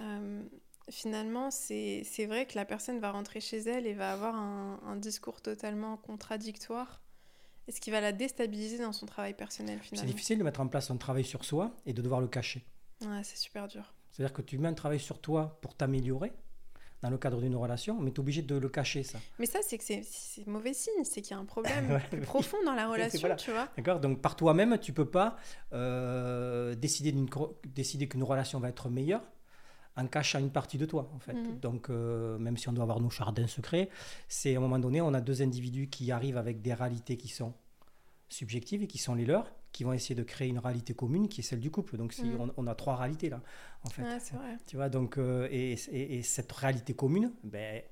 euh, 0.00 0.42
finalement, 0.90 1.50
c'est 1.50 2.02
c'est 2.04 2.26
vrai 2.26 2.46
que 2.46 2.54
la 2.56 2.64
personne 2.64 2.98
va 3.00 3.10
rentrer 3.10 3.40
chez 3.40 3.58
elle 3.58 3.86
et 3.86 3.94
va 3.94 4.12
avoir 4.12 4.34
un, 4.36 4.80
un 4.86 4.96
discours 4.96 5.40
totalement 5.40 5.96
contradictoire. 5.96 7.00
Et 7.68 7.72
ce 7.72 7.80
qui 7.80 7.90
va 7.90 8.00
la 8.00 8.12
déstabiliser 8.12 8.78
dans 8.78 8.92
son 8.92 9.06
travail 9.06 9.34
personnel 9.34 9.78
C'est 9.82 9.88
finalement. 9.90 10.10
difficile 10.10 10.38
de 10.38 10.44
mettre 10.44 10.60
en 10.60 10.68
place 10.68 10.90
un 10.90 10.96
travail 10.96 11.24
sur 11.24 11.44
soi 11.44 11.74
et 11.86 11.92
de 11.92 12.02
devoir 12.02 12.20
le 12.20 12.28
cacher. 12.28 12.64
Ouais, 13.02 13.22
c'est 13.22 13.36
super 13.38 13.68
dur. 13.68 13.94
C'est-à-dire 14.10 14.32
que 14.34 14.42
tu 14.42 14.58
mets 14.58 14.68
un 14.68 14.74
travail 14.74 15.00
sur 15.00 15.18
toi 15.20 15.58
pour 15.62 15.74
t'améliorer 15.74 16.32
dans 17.02 17.10
le 17.10 17.18
cadre 17.18 17.40
d'une 17.40 17.56
relation, 17.56 17.98
mais 18.00 18.10
tu 18.12 18.16
es 18.16 18.20
obligé 18.20 18.40
de 18.42 18.54
le 18.56 18.68
cacher 18.68 19.02
ça. 19.02 19.18
Mais 19.38 19.44
ça, 19.46 19.58
c'est 19.62 19.76
que 19.76 19.84
c'est- 19.84 20.04
c'est 20.06 20.46
mauvais 20.46 20.72
signe, 20.72 21.04
c'est 21.04 21.20
qu'il 21.20 21.32
y 21.32 21.34
a 21.34 21.38
un 21.38 21.44
problème 21.44 21.90
Ouais, 21.90 22.00
plus 22.10 22.18
oui. 22.20 22.24
profond 22.24 22.56
dans 22.64 22.74
la 22.74 22.88
relation, 22.92 23.18
voilà. 23.20 23.36
tu 23.36 23.50
vois. 23.50 23.68
D'accord 23.76 24.00
Donc 24.00 24.20
par 24.22 24.36
toi-même, 24.36 24.78
tu 24.78 24.92
peux 24.92 25.10
pas 25.10 25.36
euh, 25.72 26.74
décider, 26.74 27.12
d'une 27.12 27.28
cro- 27.28 27.56
décider 27.66 28.08
qu'une 28.08 28.22
relation 28.22 28.58
va 28.60 28.68
être 28.68 28.88
meilleure 28.88 29.22
en 29.96 30.06
cachant 30.08 30.38
une 30.40 30.50
partie 30.50 30.76
de 30.78 30.86
toi, 30.86 31.10
en 31.14 31.18
fait. 31.20 31.34
Mhm. 31.34 31.60
Donc 31.60 31.88
euh, 31.90 32.36
même 32.38 32.56
si 32.56 32.68
on 32.68 32.72
doit 32.72 32.82
avoir 32.82 33.00
nos 33.00 33.10
jardins 33.10 33.46
secrets, 33.46 33.88
c'est 34.28 34.54
à 34.54 34.58
un 34.58 34.60
moment 34.60 34.78
donné, 34.78 35.00
on 35.00 35.14
a 35.14 35.20
deux 35.20 35.40
individus 35.42 35.88
qui 35.88 36.10
arrivent 36.10 36.36
avec 36.38 36.62
des 36.62 36.74
réalités 36.74 37.16
qui 37.16 37.28
sont 37.28 37.54
subjectives 38.28 38.82
et 38.82 38.86
qui 38.86 38.98
sont 38.98 39.14
les 39.14 39.24
leurs, 39.24 39.52
qui 39.70 39.84
vont 39.84 39.92
essayer 39.92 40.14
de 40.14 40.22
créer 40.24 40.48
une 40.48 40.58
réalité 40.58 40.94
commune 40.94 41.28
qui 41.28 41.40
est 41.40 41.44
celle 41.44 41.60
du 41.60 41.70
couple. 41.70 41.96
Donc 41.96 42.14
Mhm. 42.18 42.40
on, 42.40 42.50
on 42.56 42.66
a 42.66 42.74
trois 42.74 42.96
réalités 42.96 43.28
là, 43.28 43.40
en 43.84 43.90
fait. 43.90 44.02
Ouais, 44.02 44.18
c'est 44.20 44.34
vrai. 44.34 44.56
Tu 44.66 44.76
vois, 44.76 44.88
donc, 44.88 45.18
euh, 45.18 45.46
et, 45.50 45.74
et- 45.92 46.18
et 46.18 46.22
cette 46.22 46.50
réalité 46.52 46.94
commune, 46.94 47.32
ben, 47.44 47.82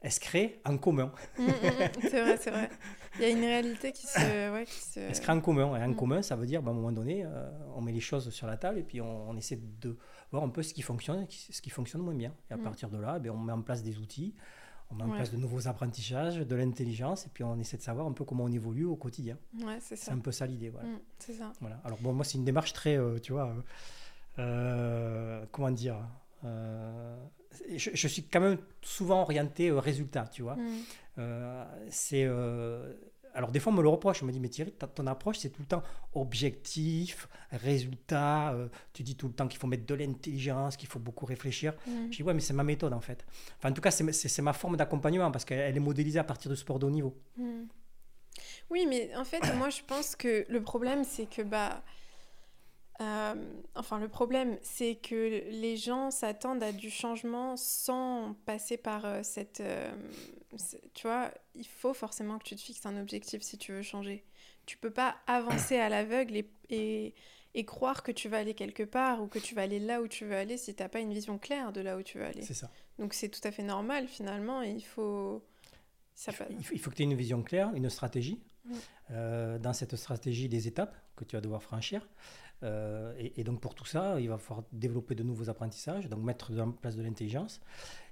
elle 0.00 0.12
se 0.12 0.20
crée 0.20 0.60
en 0.64 0.76
commun. 0.78 1.12
Mm, 1.38 1.42
mm, 1.42 1.48
mm, 1.48 1.90
c'est 2.02 2.20
vrai, 2.22 2.36
c'est 2.36 2.50
vrai. 2.50 2.70
Il 3.16 3.22
y 3.22 3.24
a 3.24 3.28
une 3.30 3.40
réalité 3.40 3.90
qui 3.90 4.06
se. 4.06 4.52
Ouais, 4.52 4.64
qui 4.64 4.80
se... 4.80 5.00
Elle 5.00 5.16
se 5.16 5.20
crée 5.20 5.32
en 5.32 5.40
commun. 5.40 5.76
Et 5.76 5.82
en 5.82 5.88
Mm. 5.88 5.96
commun, 5.96 6.22
ça 6.22 6.36
veut 6.36 6.46
dire, 6.46 6.62
ben, 6.62 6.68
à 6.68 6.70
un 6.72 6.76
moment 6.76 6.92
donné, 6.92 7.24
euh, 7.24 7.50
on 7.74 7.80
met 7.80 7.90
les 7.92 7.98
choses 8.00 8.30
sur 8.30 8.46
la 8.46 8.56
table 8.56 8.78
et 8.78 8.82
puis 8.84 9.00
on, 9.00 9.28
on 9.30 9.36
essaie 9.36 9.58
de 9.80 9.96
voir 10.30 10.42
un 10.42 10.48
peu 10.48 10.62
ce 10.62 10.74
qui 10.74 10.82
fonctionne 10.82 11.20
et 11.22 11.26
ce 11.30 11.60
qui 11.62 11.70
fonctionne 11.70 12.02
moins 12.02 12.14
bien. 12.14 12.32
Et 12.50 12.54
à 12.54 12.56
Mm. 12.56 12.62
partir 12.62 12.90
de 12.90 12.98
là, 12.98 13.18
ben, 13.18 13.30
on 13.30 13.38
met 13.38 13.52
en 13.52 13.62
place 13.62 13.82
des 13.82 13.98
outils, 13.98 14.34
on 14.90 14.94
met 14.94 15.04
en 15.04 15.10
place 15.10 15.30
de 15.30 15.36
nouveaux 15.36 15.68
apprentissages, 15.68 16.38
de 16.38 16.54
l'intelligence, 16.56 17.26
et 17.26 17.28
puis 17.28 17.44
on 17.44 17.58
essaie 17.58 17.76
de 17.76 17.82
savoir 17.82 18.06
un 18.06 18.12
peu 18.12 18.24
comment 18.24 18.44
on 18.44 18.52
évolue 18.52 18.84
au 18.86 18.96
quotidien. 18.96 19.36
Ouais, 19.62 19.78
c'est 19.80 20.10
un 20.10 20.18
peu 20.18 20.32
ça 20.32 20.46
l'idée. 20.46 20.70
Voilà. 20.70 20.88
Mm, 20.88 20.98
c'est 21.18 21.34
ça. 21.34 21.52
Voilà. 21.60 21.80
Alors 21.84 21.98
bon, 22.00 22.12
moi, 22.12 22.24
c'est 22.24 22.38
une 22.38 22.44
démarche 22.44 22.72
très, 22.72 22.96
euh, 22.98 23.18
tu 23.18 23.32
vois, 23.32 23.48
euh, 23.48 23.60
euh, 24.38 25.44
comment 25.52 25.70
dire, 25.70 25.96
euh, 26.44 27.16
je, 27.76 27.90
je 27.94 28.08
suis 28.08 28.22
quand 28.24 28.40
même 28.40 28.58
souvent 28.82 29.22
orienté 29.22 29.70
résultat, 29.70 30.26
tu 30.28 30.42
vois. 30.42 30.56
Mm. 30.56 30.82
C'est 31.90 32.28
alors 33.34 33.50
des 33.50 33.60
fois 33.60 33.72
on 33.72 33.76
me 33.76 33.82
le 33.82 33.88
reproche, 33.88 34.22
on 34.22 34.26
me 34.26 34.32
dit 34.32 34.40
mais 34.40 34.48
Thierry, 34.48 34.72
ton 34.72 35.06
approche 35.06 35.38
c'est 35.38 35.50
tout 35.50 35.62
le 35.62 35.66
temps 35.66 35.82
objectif, 36.14 37.28
résultat, 37.50 38.52
euh, 38.52 38.68
tu 38.92 39.02
dis 39.02 39.16
tout 39.16 39.28
le 39.28 39.34
temps 39.34 39.48
qu'il 39.48 39.58
faut 39.58 39.66
mettre 39.66 39.86
de 39.86 39.94
l'intelligence, 39.94 40.76
qu'il 40.76 40.88
faut 40.88 40.98
beaucoup 40.98 41.26
réfléchir. 41.26 41.74
Je 42.10 42.16
dis 42.16 42.22
ouais 42.22 42.34
mais 42.34 42.40
c'est 42.40 42.54
ma 42.54 42.64
méthode 42.64 42.92
en 42.92 43.00
fait. 43.00 43.24
Enfin 43.58 43.70
en 43.70 43.72
tout 43.72 43.80
cas 43.80 43.90
c'est 43.90 44.42
ma 44.42 44.52
forme 44.52 44.76
d'accompagnement 44.76 45.30
parce 45.30 45.44
qu'elle 45.44 45.76
est 45.76 45.80
modélisée 45.80 46.18
à 46.18 46.24
partir 46.24 46.50
du 46.50 46.56
sport 46.56 46.78
de 46.78 46.86
haut 46.86 46.90
niveau. 46.90 47.16
Oui 48.70 48.86
mais 48.88 49.14
en 49.16 49.24
fait 49.24 49.42
moi 49.56 49.70
je 49.70 49.82
pense 49.86 50.16
que 50.16 50.44
le 50.48 50.62
problème 50.62 51.04
c'est 51.04 51.26
que 51.26 51.42
bah 51.42 51.82
euh, 53.00 53.34
enfin, 53.74 53.98
le 53.98 54.08
problème, 54.08 54.58
c'est 54.62 54.96
que 54.96 55.42
les 55.50 55.76
gens 55.76 56.10
s'attendent 56.10 56.62
à 56.62 56.72
du 56.72 56.90
changement 56.90 57.56
sans 57.56 58.34
passer 58.44 58.76
par 58.76 59.04
euh, 59.04 59.20
cette... 59.22 59.60
Euh, 59.60 59.90
tu 60.94 61.06
vois, 61.06 61.30
il 61.54 61.66
faut 61.66 61.94
forcément 61.94 62.38
que 62.38 62.44
tu 62.44 62.56
te 62.56 62.60
fixes 62.60 62.84
un 62.86 63.00
objectif 63.00 63.42
si 63.42 63.56
tu 63.56 63.72
veux 63.72 63.82
changer. 63.82 64.24
Tu 64.66 64.76
peux 64.76 64.90
pas 64.90 65.16
avancer 65.26 65.76
à 65.76 65.88
l'aveugle 65.88 66.36
et, 66.36 66.50
et, 66.70 67.14
et, 67.54 67.64
croire 67.64 68.02
que 68.02 68.10
tu 68.10 68.28
vas 68.28 68.38
aller 68.38 68.54
quelque 68.54 68.82
part 68.82 69.22
ou 69.22 69.28
que 69.28 69.38
tu 69.38 69.54
vas 69.54 69.62
aller 69.62 69.78
là 69.78 70.02
où 70.02 70.08
tu 70.08 70.24
veux 70.24 70.34
aller 70.34 70.56
si 70.56 70.74
tu 70.74 70.82
n'as 70.82 70.88
pas 70.88 71.00
une 71.00 71.12
vision 71.12 71.38
claire 71.38 71.72
de 71.72 71.80
là 71.80 71.96
où 71.96 72.02
tu 72.02 72.18
veux 72.18 72.24
aller. 72.24 72.42
C'est 72.42 72.54
ça. 72.54 72.70
Donc 72.98 73.14
c'est 73.14 73.28
tout 73.28 73.40
à 73.44 73.52
fait 73.52 73.62
normal 73.62 74.08
finalement 74.08 74.62
et 74.62 74.70
il 74.70 74.84
faut... 74.84 75.44
Ça 76.14 76.32
il, 76.50 76.64
faut, 76.64 76.74
il 76.74 76.80
faut 76.80 76.90
que 76.90 76.96
tu 76.96 77.02
aies 77.02 77.04
une 77.04 77.14
vision 77.14 77.42
claire, 77.42 77.72
une 77.74 77.88
stratégie. 77.88 78.40
Mm. 78.68 79.58
dans 79.58 79.72
cette 79.72 79.96
stratégie, 79.96 80.48
des 80.48 80.68
étapes 80.68 80.94
que 81.16 81.24
tu 81.24 81.36
vas 81.36 81.40
devoir 81.40 81.62
franchir. 81.62 82.06
Euh, 82.64 83.12
et, 83.18 83.44
donc 83.44 83.60
pour 83.60 83.74
tout 83.74 83.84
ça, 83.84 84.20
il 84.20 84.28
va 84.28 84.38
falloir 84.38 84.66
développer 84.72 85.14
de 85.14 85.22
nouveaux 85.22 85.48
apprentissages, 85.48 86.08
donc 86.08 86.22
mettre 86.24 86.52
en 86.58 86.72
place 86.72 86.96
de 86.96 87.02
l'intelligence, 87.02 87.60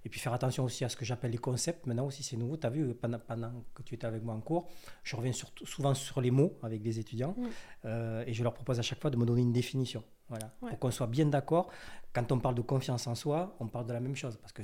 et 0.04 0.08
puis 0.08 0.20
faire 0.20 0.32
attention 0.32 0.64
aussi 0.64 0.84
à 0.84 0.88
ce 0.88 0.96
que 0.96 1.04
j'appelle 1.04 1.32
les 1.32 1.38
concepts. 1.38 1.86
Maintenant 1.86 2.06
aussi 2.06 2.22
c'est 2.22 2.36
nouveau, 2.36 2.56
tu 2.56 2.66
as 2.66 2.70
vu, 2.70 2.94
pendant, 2.94 3.18
pendant, 3.18 3.52
que 3.74 3.82
tu 3.82 3.94
étais 3.94 4.06
avec 4.06 4.22
moi 4.22 4.34
en 4.34 4.40
cours, 4.40 4.68
je 5.02 5.16
reviens 5.16 5.32
souvent 5.64 5.94
sur 5.94 6.20
les 6.20 6.30
mots 6.30 6.56
avec 6.62 6.82
les 6.84 6.98
étudiants, 6.98 7.34
mm. 7.36 7.46
euh, 7.86 8.24
et 8.26 8.32
je 8.32 8.42
leur 8.44 8.54
propose 8.54 8.78
à 8.78 8.82
chaque 8.82 9.00
fois 9.00 9.10
de 9.10 9.16
me 9.16 9.26
donner 9.26 9.42
une 9.42 9.52
définition, 9.52 10.04
voilà, 10.28 10.54
pour 10.60 10.78
qu'on 10.78 10.90
soit 10.90 11.08
bien 11.08 11.26
d'accord. 11.26 11.70
Quand 12.12 12.30
on 12.30 12.38
parle 12.38 12.54
de 12.54 12.62
confiance 12.62 13.06
en 13.08 13.14
soi, 13.14 13.56
on 13.58 13.66
parle 13.66 13.86
de 13.86 13.92
la 13.92 14.00
même 14.00 14.16
chose, 14.16 14.38
parce 14.40 14.52
que 14.52 14.62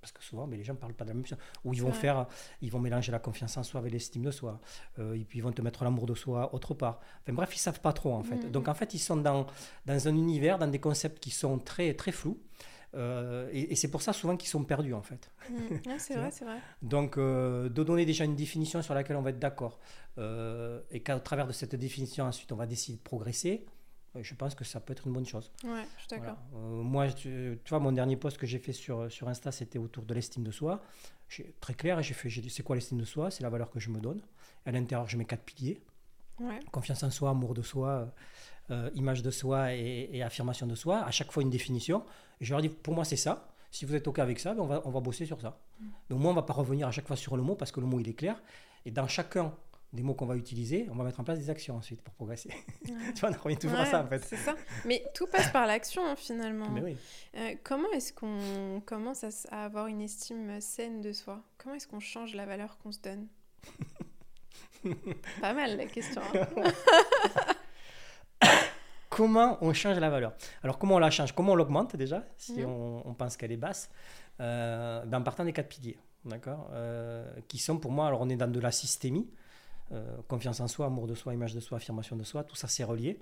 parce 0.00 0.12
que 0.12 0.22
souvent 0.22 0.46
mais 0.46 0.56
les 0.56 0.64
gens 0.64 0.74
ne 0.74 0.78
parlent 0.78 0.94
pas 0.94 1.04
de 1.04 1.10
la 1.10 1.14
même 1.14 1.26
chose. 1.26 1.38
Ou 1.64 1.74
ils 1.74 1.82
vont 1.82 1.92
faire, 1.92 2.26
ils 2.60 2.70
vont 2.70 2.80
mélanger 2.80 3.12
la 3.12 3.18
confiance 3.18 3.56
en 3.56 3.62
soi 3.62 3.80
avec 3.80 3.92
l'estime 3.92 4.22
de 4.22 4.30
soi. 4.30 4.60
Euh, 4.98 5.14
et 5.14 5.24
puis 5.24 5.38
ils 5.38 5.42
vont 5.42 5.52
te 5.52 5.62
mettre 5.62 5.84
l'amour 5.84 6.06
de 6.06 6.14
soi 6.14 6.54
autre 6.54 6.74
part. 6.74 7.00
Enfin 7.22 7.32
bref, 7.32 7.54
ils 7.54 7.58
savent 7.58 7.80
pas 7.80 7.92
trop 7.92 8.14
en 8.14 8.22
fait. 8.22 8.36
Mm-hmm. 8.36 8.50
Donc 8.50 8.68
en 8.68 8.74
fait, 8.74 8.94
ils 8.94 8.98
sont 8.98 9.16
dans, 9.16 9.46
dans 9.86 10.08
un 10.08 10.16
univers, 10.16 10.58
dans 10.58 10.68
des 10.68 10.80
concepts 10.80 11.20
qui 11.20 11.30
sont 11.30 11.58
très, 11.58 11.94
très 11.94 12.12
flous. 12.12 12.40
Euh, 12.94 13.50
et, 13.52 13.76
c'est 13.76 13.90
pour 13.90 14.00
ça 14.00 14.14
souvent 14.14 14.34
qu'ils 14.38 14.48
sont 14.48 14.64
perdus 14.64 14.94
en 14.94 15.02
fait. 15.02 15.30
Mm. 15.50 15.54
c'est 15.98 16.14
vrai, 16.14 16.30
c'est 16.30 16.44
vrai. 16.44 16.58
Donc 16.80 17.18
euh, 17.18 17.68
de 17.68 17.82
donner 17.82 18.06
déjà 18.06 18.24
une 18.24 18.36
définition 18.36 18.80
sur 18.80 18.94
laquelle 18.94 19.16
on 19.16 19.22
va 19.22 19.30
être 19.30 19.38
d'accord 19.38 19.78
et 20.90 21.00
qu'à 21.00 21.20
travers 21.20 21.46
de 21.46 21.52
cette 21.52 21.76
définition 21.76 22.24
ensuite 22.24 22.50
on 22.50 22.56
va 22.56 22.66
décider 22.66 22.98
de 22.98 23.02
progresser 23.02 23.66
je 24.22 24.34
pense 24.34 24.54
que 24.54 24.64
ça 24.64 24.80
peut 24.80 24.92
être 24.92 25.06
une 25.06 25.12
bonne 25.12 25.26
chose. 25.26 25.50
Ouais, 25.64 25.84
je 25.96 26.00
suis 26.00 26.08
d'accord. 26.10 26.36
Euh, 26.54 26.82
moi, 26.82 27.10
tu, 27.12 27.58
vois, 27.68 27.78
mon 27.78 27.92
dernier 27.92 28.16
post 28.16 28.38
que 28.38 28.46
j'ai 28.46 28.58
fait 28.58 28.72
sur, 28.72 29.10
sur 29.10 29.28
Insta, 29.28 29.52
c'était 29.52 29.78
autour 29.78 30.04
de 30.04 30.14
l'estime 30.14 30.44
de 30.44 30.50
soi. 30.50 30.82
Très 31.60 31.74
clair, 31.74 32.02
j'ai 32.02 32.14
fait, 32.14 32.28
j'ai 32.28 32.40
dit, 32.40 32.50
c'est 32.50 32.62
quoi 32.62 32.76
l'estime 32.76 32.98
de 32.98 33.04
soi? 33.04 33.30
C'est 33.30 33.42
la 33.42 33.50
valeur 33.50 33.70
que 33.70 33.78
je 33.78 33.90
me 33.90 34.00
donne. 34.00 34.20
à 34.64 34.72
l'intérieur, 34.72 35.08
je 35.08 35.16
mets 35.16 35.24
quatre 35.24 35.44
piliers. 35.44 35.80
Confiance 36.70 37.02
en 37.02 37.10
soi, 37.10 37.30
amour 37.30 37.54
de 37.54 37.62
soi, 37.62 38.12
euh, 38.70 38.90
image 38.94 39.22
de 39.22 39.30
soi 39.30 39.74
et, 39.74 40.22
affirmation 40.22 40.66
de 40.66 40.74
soi. 40.74 41.00
À 41.00 41.10
chaque 41.10 41.32
fois, 41.32 41.42
une 41.42 41.50
définition. 41.50 42.04
Et 42.40 42.44
je 42.44 42.52
leur 42.52 42.62
dis, 42.62 42.68
pour 42.68 42.94
moi, 42.94 43.04
c'est 43.04 43.16
ça. 43.16 43.48
Si 43.70 43.84
vous 43.84 43.94
êtes 43.94 44.06
OK 44.08 44.18
avec 44.18 44.38
ça, 44.38 44.54
ben, 44.54 44.62
on, 44.62 44.66
va, 44.66 44.82
on 44.84 44.90
va 44.90 45.00
bosser 45.00 45.26
sur 45.26 45.40
ça. 45.40 45.60
Mm. 45.78 45.86
Donc 46.10 46.20
moi, 46.20 46.30
on 46.30 46.34
ne 46.34 46.40
va 46.40 46.46
pas 46.46 46.54
revenir 46.54 46.88
à 46.88 46.90
chaque 46.90 47.06
fois 47.06 47.16
sur 47.16 47.36
le 47.36 47.42
mot 47.42 47.54
parce 47.54 47.72
que 47.72 47.80
le 47.80 47.86
mot, 47.86 48.00
il 48.00 48.08
est 48.08 48.14
clair. 48.14 48.40
Et 48.86 48.90
dans 48.90 49.06
chacun 49.08 49.52
des 49.92 50.02
mots 50.02 50.14
qu'on 50.14 50.26
va 50.26 50.36
utiliser, 50.36 50.86
on 50.90 50.96
va 50.96 51.04
mettre 51.04 51.20
en 51.20 51.24
place 51.24 51.38
des 51.38 51.48
actions 51.48 51.76
ensuite 51.76 52.02
pour 52.02 52.12
progresser. 52.14 52.50
tu 52.84 52.92
vois, 53.20 53.30
on 53.30 53.42
revient 53.42 53.56
toujours 53.56 53.78
à 53.78 53.86
ça 53.86 54.02
en 54.02 54.06
fait. 54.06 54.22
C'est 54.24 54.36
ça. 54.36 54.54
Mais 54.84 55.02
tout 55.14 55.26
passe 55.26 55.50
par 55.50 55.66
l'action 55.66 56.06
hein, 56.06 56.14
finalement. 56.16 56.68
Mais 56.68 56.82
oui. 56.82 56.96
Euh, 57.36 57.54
comment 57.64 57.90
est-ce 57.92 58.12
qu'on 58.12 58.82
commence 58.84 59.24
à, 59.50 59.64
avoir 59.64 59.86
une 59.86 60.02
estime 60.02 60.60
saine 60.60 61.00
de 61.00 61.12
soi? 61.12 61.42
Comment 61.56 61.74
est-ce 61.74 61.88
qu'on 61.88 62.00
change 62.00 62.34
la 62.34 62.44
valeur 62.44 62.76
qu'on 62.78 62.92
se 62.92 63.00
donne? 63.00 63.28
Pas 65.40 65.54
mal 65.54 65.76
la 65.76 65.86
question. 65.86 66.20
Hein. 66.34 66.70
comment 69.08 69.56
on 69.62 69.72
change 69.72 69.98
la 69.98 70.10
valeur? 70.10 70.34
Alors 70.62 70.78
comment 70.78 70.96
on 70.96 71.00
la 71.00 71.10
change? 71.10 71.32
Comment 71.32 71.52
on 71.52 71.56
l'augmente 71.56 71.96
déjà 71.96 72.26
si 72.36 72.60
mhm. 72.60 72.68
on, 73.06 73.14
pense 73.14 73.38
qu'elle 73.38 73.52
est 73.52 73.56
basse? 73.56 73.90
Euh, 74.40 75.02
En 75.10 75.22
partant 75.22 75.46
des 75.46 75.54
quatre 75.54 75.68
piliers. 75.68 75.98
D'accord? 76.26 76.68
Euh, 76.72 77.26
Qui 77.48 77.56
sont 77.56 77.78
pour 77.78 77.90
moi, 77.90 78.06
alors 78.06 78.20
on 78.20 78.28
est 78.28 78.36
dans 78.36 78.52
de 78.52 78.60
la 78.60 78.70
systémie. 78.70 79.30
Euh, 79.92 80.04
confiance 80.28 80.60
en 80.60 80.68
soi, 80.68 80.86
amour 80.86 81.06
de 81.06 81.14
soi, 81.14 81.32
image 81.32 81.54
de 81.54 81.60
soi, 81.60 81.78
affirmation 81.78 82.16
de 82.16 82.24
soi, 82.24 82.44
tout 82.44 82.56
ça 82.56 82.68
c'est 82.68 82.84
relié. 82.84 83.18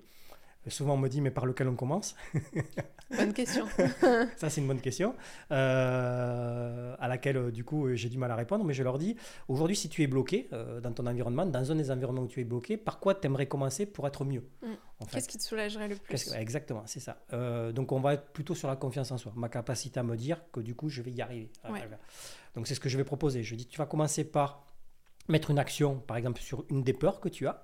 Euh, 0.65 0.69
souvent 0.69 0.95
on 0.95 0.97
me 0.97 1.07
dit 1.07 1.21
mais 1.21 1.31
par 1.31 1.45
lequel 1.45 1.69
on 1.69 1.75
commence 1.75 2.15
Bonne 3.17 3.31
question. 3.31 3.65
ça 4.35 4.49
c'est 4.49 4.59
une 4.59 4.67
bonne 4.67 4.81
question 4.81 5.15
euh, 5.51 6.93
à 6.99 7.07
laquelle 7.07 7.51
du 7.51 7.63
coup 7.63 7.95
j'ai 7.95 8.09
du 8.09 8.17
mal 8.17 8.31
à 8.31 8.35
répondre 8.35 8.65
mais 8.65 8.73
je 8.73 8.83
leur 8.83 8.97
dis 8.97 9.15
aujourd'hui 9.47 9.77
si 9.77 9.87
tu 9.87 10.03
es 10.03 10.07
bloqué 10.07 10.49
dans 10.83 10.91
ton 10.91 11.07
environnement, 11.07 11.45
dans 11.45 11.71
un 11.71 11.75
des 11.75 11.89
environnements 11.89 12.23
où 12.23 12.27
tu 12.27 12.41
es 12.41 12.43
bloqué, 12.43 12.75
par 12.75 12.99
quoi 12.99 13.15
tu 13.15 13.27
aimerais 13.27 13.45
commencer 13.45 13.85
pour 13.85 14.05
être 14.07 14.25
mieux 14.25 14.43
mm. 14.61 14.73
Qu'est-ce 15.11 15.29
qui 15.29 15.37
te 15.37 15.43
soulagerait 15.43 15.87
le 15.87 15.95
plus? 15.95 16.33
Exactement, 16.33 16.83
c'est 16.85 16.99
ça. 16.99 17.21
donc 17.71 17.93
on 17.93 18.01
va 18.01 18.15
être 18.15 18.33
plutôt 18.33 18.55
sur 18.55 18.67
la 18.67 18.75
confiance 18.75 19.11
en 19.11 19.17
soi, 19.17 19.31
ma 19.37 19.47
capacité 19.47 20.01
à 20.01 20.03
me 20.03 20.17
dire 20.17 20.41
que 20.51 20.59
du 20.59 20.75
coup 20.75 20.89
je 20.89 21.01
vais 21.01 21.11
y 21.11 21.21
arriver. 21.21 21.49
Donc 22.55 22.67
c'est 22.67 22.75
ce 22.75 22.79
que 22.81 22.89
je 22.89 22.97
vais 22.97 23.05
proposer. 23.05 23.41
Je 23.41 23.55
dis 23.55 23.67
tu 23.67 23.77
vas 23.77 23.85
commencer 23.85 24.25
par 24.25 24.67
mettre 25.27 25.51
une 25.51 25.59
action, 25.59 25.99
par 25.99 26.17
exemple, 26.17 26.41
sur 26.41 26.65
une 26.69 26.83
des 26.83 26.93
peurs 26.93 27.19
que 27.19 27.29
tu 27.29 27.47
as. 27.47 27.63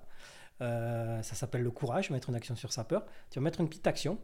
Euh, 0.60 1.20
ça 1.22 1.34
s'appelle 1.34 1.62
le 1.62 1.70
courage, 1.70 2.10
mettre 2.10 2.28
une 2.28 2.36
action 2.36 2.54
sur 2.56 2.72
sa 2.72 2.84
peur. 2.84 3.04
Tu 3.30 3.38
vas 3.38 3.42
mettre 3.42 3.60
une 3.60 3.68
petite 3.68 3.86
action. 3.86 4.18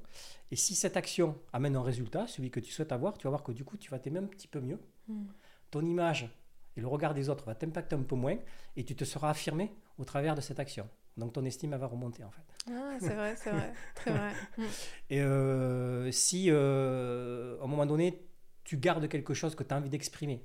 Et 0.51 0.57
si 0.57 0.75
cette 0.75 0.97
action 0.97 1.37
amène 1.53 1.77
un 1.77 1.83
résultat, 1.83 2.27
celui 2.27 2.51
que 2.51 2.61
tu 2.61 2.73
souhaites 2.73 2.93
avoir, 2.93 3.19
tu 3.19 3.25
vas 3.25 3.31
voir 3.31 3.43
que 3.43 3.53
du 3.53 3.65
coup, 3.65 3.77
tu 3.77 3.91
vas 3.91 3.99
t'aimer 3.99 4.21
un 4.21 4.27
petit 4.27 4.49
peu 4.49 4.61
mieux. 4.61 4.79
Hmm. 5.09 5.27
Ton 5.71 5.85
image 5.85 6.31
et 6.77 6.81
le 6.81 6.87
regard 6.87 7.15
des 7.15 7.29
autres 7.29 7.45
va 7.45 7.55
t'impacter 7.55 7.97
un 7.97 8.03
peu 8.03 8.17
moins 8.17 8.37
et 8.77 8.85
tu 8.85 8.95
te 8.95 9.05
seras 9.05 9.31
affirmé 9.31 9.73
au 9.99 10.05
travers 10.05 10.35
de 10.35 10.41
cette 10.41 10.61
action. 10.61 10.89
Donc 11.17 11.33
ton 11.33 11.45
estime 11.45 11.75
va 11.75 11.87
remonter 11.87 12.25
en 12.25 12.31
fait. 12.31 12.43
Ah, 12.71 12.97
c'est 13.01 13.15
vrai, 13.15 13.35
c'est 13.37 13.51
vrai, 13.51 13.73
très 13.95 14.11
vrai. 14.13 14.33
Hmm. 14.57 14.63
Et 15.11 15.21
euh, 15.21 16.11
si 16.13 16.47
euh, 16.49 17.59
à 17.61 17.65
un 17.65 17.67
moment 17.67 17.87
donné, 17.87 18.23
tu 18.65 18.77
gardes 18.77 19.09
quelque 19.09 19.35
chose 19.35 19.55
que 19.55 19.65
tu 19.65 19.75
as 19.75 19.77
envie 19.77 19.91
d'exprimer, 19.91 20.45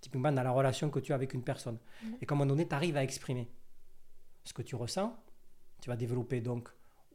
typiquement 0.00 0.32
dans 0.32 0.42
la 0.42 0.50
relation 0.50 0.90
que 0.90 1.00
tu 1.00 1.12
as 1.12 1.14
avec 1.14 1.34
une 1.34 1.42
personne. 1.42 1.78
Mhm. 2.02 2.16
Et 2.20 2.26
qu'à 2.26 2.34
un 2.34 2.38
moment 2.38 2.48
donné, 2.48 2.66
tu 2.66 2.74
arrives 2.74 2.96
à 2.96 3.02
exprimer 3.02 3.50
ce 4.44 4.52
que 4.52 4.62
tu 4.62 4.76
ressens. 4.76 5.16
Tu 5.80 5.88
vas 5.88 5.96
développer 5.96 6.40
donc 6.40 6.68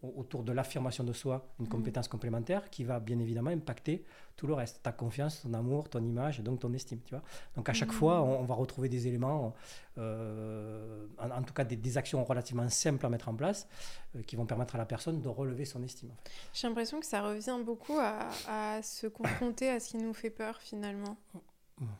autour 0.03 0.43
de 0.43 0.51
l'affirmation 0.51 1.03
de 1.03 1.13
soi 1.13 1.53
une 1.59 1.65
mhm. 1.65 1.71
compétence 1.71 2.07
complémentaire 2.07 2.69
qui 2.69 2.83
va 2.83 2.99
bien 2.99 3.19
évidemment 3.19 3.51
impacter 3.51 4.03
tout 4.35 4.47
le 4.47 4.53
reste, 4.53 4.81
ta 4.83 4.91
confiance, 4.91 5.41
ton 5.41 5.53
amour, 5.53 5.89
ton 5.89 6.03
image 6.03 6.39
et 6.39 6.43
donc 6.43 6.59
ton 6.59 6.73
estime. 6.73 6.99
Tu 7.05 7.15
vois 7.15 7.23
donc 7.55 7.69
à 7.69 7.73
chaque 7.73 7.89
mhm. 7.89 7.95
fois, 7.95 8.21
on, 8.21 8.43
va 8.43 8.55
retrouver 8.55 8.89
des 8.89 9.07
éléments, 9.07 9.53
euh, 9.97 11.07
en, 11.19 11.43
tout 11.43 11.53
cas 11.53 11.63
des, 11.63 11.97
actions 11.97 12.23
relativement 12.23 12.67
simples 12.67 13.05
à 13.05 13.09
mettre 13.09 13.29
en 13.29 13.35
place 13.35 13.67
euh, 14.15 14.23
qui 14.23 14.35
vont 14.35 14.45
permettre 14.45 14.75
à 14.75 14.77
la 14.77 14.85
personne 14.85 15.21
de 15.21 15.29
relever 15.29 15.65
son 15.65 15.83
estime. 15.83 16.11
J'ai 16.53 16.67
l'impression 16.67 16.99
que 16.99 17.05
ça 17.05 17.21
revient 17.21 17.59
beaucoup 17.63 17.97
à, 17.99 18.27
à 18.47 18.81
se 18.81 19.07
confronter 19.07 19.69
à 19.69 19.79
ce 19.79 19.91
qui 19.91 19.97
nous 19.97 20.13
fait 20.13 20.31
peur 20.31 20.59
finalement. 20.59 21.17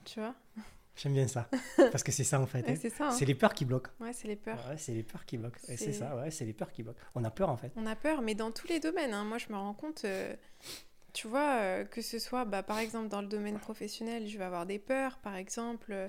Tu 0.05 0.19
vois? 0.19 0.36
J'aime 0.95 1.13
bien 1.13 1.27
ça. 1.27 1.49
Parce 1.77 2.03
que 2.03 2.11
c'est 2.11 2.23
ça 2.23 2.39
en 2.39 2.45
fait. 2.45 2.63
Hein. 2.73 2.89
Hein. 2.99 3.11
c'est 3.11 3.25
les 3.25 3.36
peurs 3.36 3.53
qui 3.53 3.65
bloquent. 3.65 3.91
Ouais, 3.99 4.13
c'est 4.13 4.27
les 4.27 4.36
peurs. 4.36 4.57
Ouais, 4.69 4.77
c'est 4.77 4.93
les 4.93 5.03
peurs 5.03 5.25
qui 5.25 5.38
bloquent. 5.38 5.59
C'est 5.63 5.91
ça, 5.91 6.15
ouais, 6.15 6.31
c'est 6.31 6.45
les 6.45 6.53
peurs 6.53 6.71
qui 6.71 6.84
bloquent. 6.84 6.99
On 7.15 7.23
a 7.23 7.31
peur 7.31 7.49
en 7.49 7.57
fait. 7.57 7.71
On 7.75 7.86
a 7.86 7.95
peur, 7.95 8.21
mais 8.21 8.36
dans 8.36 8.51
tous 8.51 8.67
les 8.67 8.79
domaines. 8.79 9.13
Hein. 9.13 9.23
Moi, 9.23 9.38
je 9.38 9.49
me 9.49 9.55
rends 9.55 9.73
compte, 9.73 10.05
euh, 10.05 10.36
tu 11.13 11.27
vois, 11.27 11.57
euh, 11.61 11.84
que 11.84 12.01
ce 12.01 12.19
soit, 12.19 12.45
bah, 12.45 12.63
par 12.63 12.79
exemple, 12.79 13.09
dans 13.09 13.21
le 13.21 13.27
domaine 13.27 13.59
professionnel, 13.59 14.27
je 14.27 14.38
vais 14.38 14.43
avoir 14.43 14.65
des 14.65 14.79
peurs. 14.79 15.17
Par 15.17 15.36
exemple, 15.36 15.91
euh, 15.91 16.07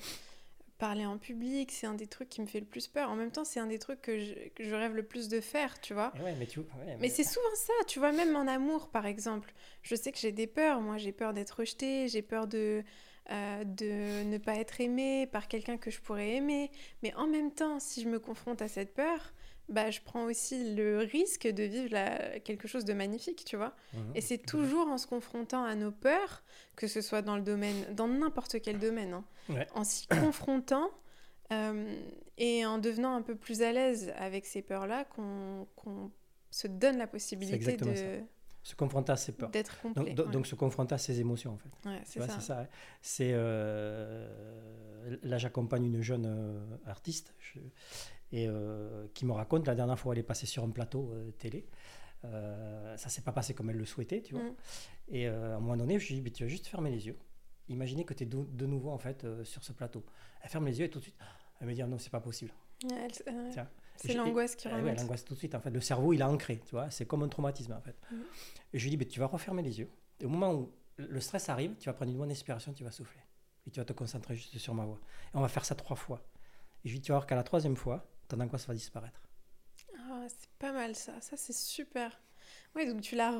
parler 0.78 1.06
en 1.06 1.18
public, 1.18 1.72
c'est 1.72 1.86
un 1.86 1.94
des 1.94 2.06
trucs 2.06 2.28
qui 2.28 2.40
me 2.40 2.46
fait 2.46 2.60
le 2.60 2.66
plus 2.66 2.88
peur. 2.88 3.10
En 3.10 3.16
même 3.16 3.30
temps, 3.30 3.44
c'est 3.44 3.60
un 3.60 3.66
des 3.66 3.78
trucs 3.78 4.02
que 4.02 4.18
je, 4.18 4.34
que 4.54 4.64
je, 4.64 4.74
rêve 4.74 4.94
le 4.94 5.04
plus 5.04 5.28
de 5.28 5.40
faire, 5.40 5.80
tu 5.80 5.94
vois. 5.94 6.12
Ouais, 6.22 6.34
mais, 6.38 6.46
tu... 6.46 6.60
mais... 7.00 7.08
c'est 7.08 7.24
souvent 7.24 7.54
ça, 7.54 7.72
tu 7.86 7.98
vois, 7.98 8.12
même 8.12 8.36
en 8.36 8.46
amour, 8.46 8.90
par 8.90 9.06
exemple. 9.06 9.52
Je 9.82 9.94
sais 9.94 10.12
que 10.12 10.18
j'ai 10.18 10.32
des 10.32 10.46
peurs. 10.46 10.80
Moi, 10.80 10.98
j'ai 10.98 11.12
peur 11.12 11.32
d'être 11.32 11.60
rejetée, 11.60 12.08
j'ai 12.08 12.22
peur 12.22 12.46
de 12.46 12.84
euh, 13.30 13.64
de 13.64 14.24
ne 14.24 14.38
pas 14.38 14.56
être 14.56 14.80
aimé 14.80 15.26
par 15.26 15.48
quelqu'un 15.48 15.76
que 15.76 15.90
je 15.90 16.00
pourrais 16.00 16.32
aimer. 16.32 16.70
Mais 17.02 17.14
en 17.14 17.26
même 17.26 17.52
temps, 17.52 17.80
si 17.80 18.02
je 18.02 18.08
me 18.08 18.18
confronte 18.18 18.62
à 18.62 18.68
cette 18.68 18.94
peur, 18.94 19.32
bah, 19.68 19.90
je 19.90 20.00
prends 20.04 20.24
aussi 20.24 20.74
le 20.74 20.98
risque 20.98 21.46
de 21.46 21.62
vivre 21.62 21.96
quelque 22.40 22.68
chose 22.68 22.84
de 22.84 22.92
magnifique, 22.92 23.44
tu 23.46 23.56
vois. 23.56 23.74
Mmh. 23.94 23.98
Et 24.14 24.20
c'est 24.20 24.38
toujours 24.38 24.88
en 24.88 24.98
se 24.98 25.06
confrontant 25.06 25.64
à 25.64 25.74
nos 25.74 25.90
peurs, 25.90 26.42
que 26.76 26.86
ce 26.86 27.00
soit 27.00 27.22
dans 27.22 27.36
le 27.36 27.42
domaine, 27.42 27.94
dans 27.94 28.08
n'importe 28.08 28.60
quel 28.60 28.78
domaine, 28.78 29.14
hein, 29.14 29.64
en 29.74 29.84
s'y 29.84 30.06
confrontant 30.06 30.90
euh, 31.52 31.94
et 32.36 32.66
en 32.66 32.78
devenant 32.78 33.14
un 33.14 33.22
peu 33.22 33.36
plus 33.36 33.62
à 33.62 33.72
l'aise 33.72 34.12
avec 34.16 34.44
ces 34.44 34.60
peurs-là, 34.60 35.04
qu'on 35.04 35.66
se 36.50 36.66
donne 36.66 36.98
la 36.98 37.06
possibilité 37.06 37.76
de, 37.76 38.20
se 38.64 38.74
confronter 38.74 39.12
à 39.12 39.16
ses 39.16 39.32
peurs. 39.32 39.50
D'être 39.50 39.80
complet. 39.80 40.14
Donc, 40.14 40.46
se 40.46 40.54
confronter 40.54 40.94
à 40.94 40.98
ses 40.98 41.20
émotions, 41.20 41.52
en 41.52 41.58
fait. 41.58 41.88
Ouais, 41.88 42.00
c'est 42.04 42.20
ça. 42.20 42.40
ça 42.40 42.66
c'est, 43.02 43.30
euh, 43.34 45.16
là, 45.22 45.36
j'accompagne 45.36 45.84
une 45.84 46.00
jeune 46.00 46.24
euh, 46.26 46.76
artiste. 46.86 47.34
et 48.32 48.48
qui 49.12 49.26
me 49.26 49.32
raconte 49.32 49.66
la 49.66 49.76
dernière 49.76 49.98
fois 49.98 50.12
elle 50.14 50.18
est 50.18 50.24
passée 50.24 50.46
sur 50.46 50.64
un 50.64 50.70
plateau 50.70 51.14
télé. 51.38 51.68
Euh, 52.24 52.96
ça 52.96 53.10
s'est 53.10 53.20
pas 53.20 53.32
passé 53.32 53.54
comme 53.54 53.68
elle 53.68 53.76
le 53.76 53.84
souhaitait, 53.84 54.22
tu 54.22 54.34
vois. 54.34 54.42
Mm. 54.42 54.56
Et 55.08 55.26
à 55.28 55.56
un 55.56 55.60
moment 55.60 55.76
donné, 55.76 55.98
je 55.98 56.12
lui 56.12 56.20
dis, 56.20 56.32
tu 56.32 56.42
vas 56.42 56.48
juste 56.48 56.66
fermer 56.66 56.90
les 56.90 57.06
yeux. 57.06 57.18
Imaginez 57.68 58.04
que 58.04 58.14
tu 58.14 58.24
es 58.24 58.26
de, 58.26 58.66
nouveau 58.66 58.90
en 58.90 58.98
fait 58.98 59.26
sur 59.44 59.62
ce 59.62 59.72
plateau. 59.72 60.04
Elle 60.42 60.48
ferme 60.48 60.66
les 60.66 60.80
yeux 60.80 60.86
et 60.86 60.90
tout 60.90 60.98
de 60.98 61.04
suite, 61.04 61.18
elle 61.60 61.68
me 61.68 61.74
dit, 61.74 61.82
ah 61.82 61.86
non, 61.86 61.98
c'est 61.98 62.10
pas 62.10 62.20
possible. 62.20 62.52
C'est 63.96 64.14
l'angoisse 64.14 64.56
qui 64.56 64.68
remonte. 64.68 64.98
l'angoisse 64.98 65.24
tout 65.24 65.34
de 65.34 65.38
suite. 65.38 65.54
En 65.54 65.60
fait, 65.60 65.70
le 65.70 65.80
cerveau, 65.80 66.12
il 66.12 66.22
a 66.22 66.28
ancré, 66.28 66.60
tu 66.64 66.72
vois. 66.72 66.90
C'est 66.90 67.06
comme 67.06 67.22
un 67.22 67.28
traumatisme, 67.28 67.72
en 67.72 67.80
fait. 67.80 67.96
Mm. 68.10 68.16
Et 68.72 68.78
je 68.78 68.84
lui 68.84 68.90
dis, 68.90 68.96
mais 68.96 69.06
tu 69.06 69.20
vas 69.20 69.26
refermer 69.26 69.62
les 69.62 69.78
yeux. 69.78 69.88
Et 70.20 70.26
au 70.26 70.28
moment 70.28 70.52
où 70.52 70.72
le 70.96 71.20
stress 71.20 71.48
arrive, 71.48 71.74
tu 71.78 71.88
vas 71.88 71.92
prendre 71.92 72.10
une 72.10 72.18
bonne 72.18 72.30
inspiration, 72.30 72.72
tu 72.72 72.84
vas 72.84 72.90
souffler. 72.90 73.20
Et 73.66 73.70
tu 73.70 73.80
vas 73.80 73.84
te 73.84 73.92
concentrer 73.92 74.34
juste 74.34 74.58
sur 74.58 74.74
ma 74.74 74.84
voix. 74.84 75.00
Et 75.32 75.36
on 75.36 75.40
va 75.40 75.48
faire 75.48 75.64
ça 75.64 75.74
trois 75.74 75.96
fois. 75.96 76.26
Et 76.84 76.88
je 76.88 76.92
lui 76.92 77.00
dis, 77.00 77.06
tu 77.06 77.12
vas 77.12 77.18
voir 77.18 77.26
qu'à 77.26 77.36
la 77.36 77.44
troisième 77.44 77.76
fois, 77.76 78.06
ton 78.28 78.40
angoisse 78.40 78.66
va 78.66 78.74
disparaître. 78.74 79.20
Ah, 79.98 80.26
c'est 80.28 80.50
pas 80.58 80.72
mal 80.72 80.94
ça. 80.94 81.20
Ça, 81.20 81.36
c'est 81.36 81.54
super. 81.54 82.20
Oui, 82.74 82.86
donc 82.86 83.00
tu 83.00 83.14
la 83.16 83.30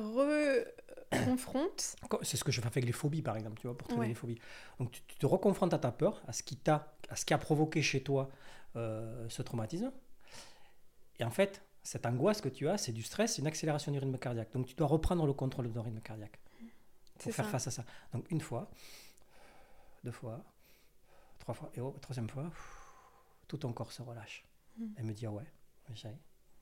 reconfrontes. 1.11 1.95
C'est 2.23 2.37
ce 2.37 2.43
que 2.43 2.51
je 2.51 2.61
fais 2.61 2.67
avec 2.67 2.85
les 2.85 2.91
phobies, 2.91 3.21
par 3.21 3.35
exemple, 3.35 3.59
tu 3.59 3.67
vois, 3.67 3.77
pour 3.77 3.87
trouver 3.87 4.07
les 4.07 4.13
phobies. 4.13 4.39
Donc 4.79 4.91
tu, 4.91 5.01
te 5.01 5.25
reconfrontes 5.25 5.73
à 5.73 5.79
ta 5.79 5.91
peur, 5.91 6.23
à 6.27 6.33
ce 6.33 6.41
qui, 6.41 6.55
t'a, 6.55 6.95
à 7.09 7.15
ce 7.15 7.25
qui 7.25 7.33
a 7.33 7.37
provoqué 7.37 7.81
chez 7.81 8.01
toi 8.01 8.29
euh, 8.75 9.27
ce 9.29 9.41
traumatisme. 9.41 9.91
Et 11.19 11.23
en 11.23 11.31
fait, 11.31 11.63
cette 11.83 12.05
angoisse 12.05 12.41
que 12.41 12.49
tu 12.49 12.67
as, 12.67 12.77
c'est 12.77 12.91
du 12.91 13.03
stress, 13.03 13.35
c'est 13.35 13.41
une 13.41 13.47
accélération 13.47 13.91
du 13.91 13.99
rythme 13.99 14.17
cardiaque. 14.17 14.51
Donc 14.53 14.65
tu 14.65 14.75
dois 14.75 14.87
reprendre 14.87 15.25
le 15.25 15.33
contrôle 15.33 15.67
de 15.67 15.73
ton 15.73 15.81
rythme 15.81 16.01
cardiaque 16.01 16.39
pour 17.19 17.33
faire 17.33 17.49
face 17.49 17.67
à 17.67 17.71
ça. 17.71 17.85
Donc 18.13 18.29
une 18.31 18.41
fois, 18.41 18.69
deux 20.03 20.11
fois, 20.11 20.43
trois 21.39 21.53
fois, 21.53 21.71
et 21.75 21.81
oh, 21.81 21.95
troisième 22.01 22.29
fois, 22.29 22.51
tout 23.47 23.57
ton 23.57 23.71
corps 23.71 23.91
se 23.91 24.01
relâche. 24.01 24.45
Hmm. 24.77 24.87
Elle 24.97 25.05
me 25.05 25.13
dit, 25.13 25.25
ah 25.25 25.31
ouais, 25.31 25.45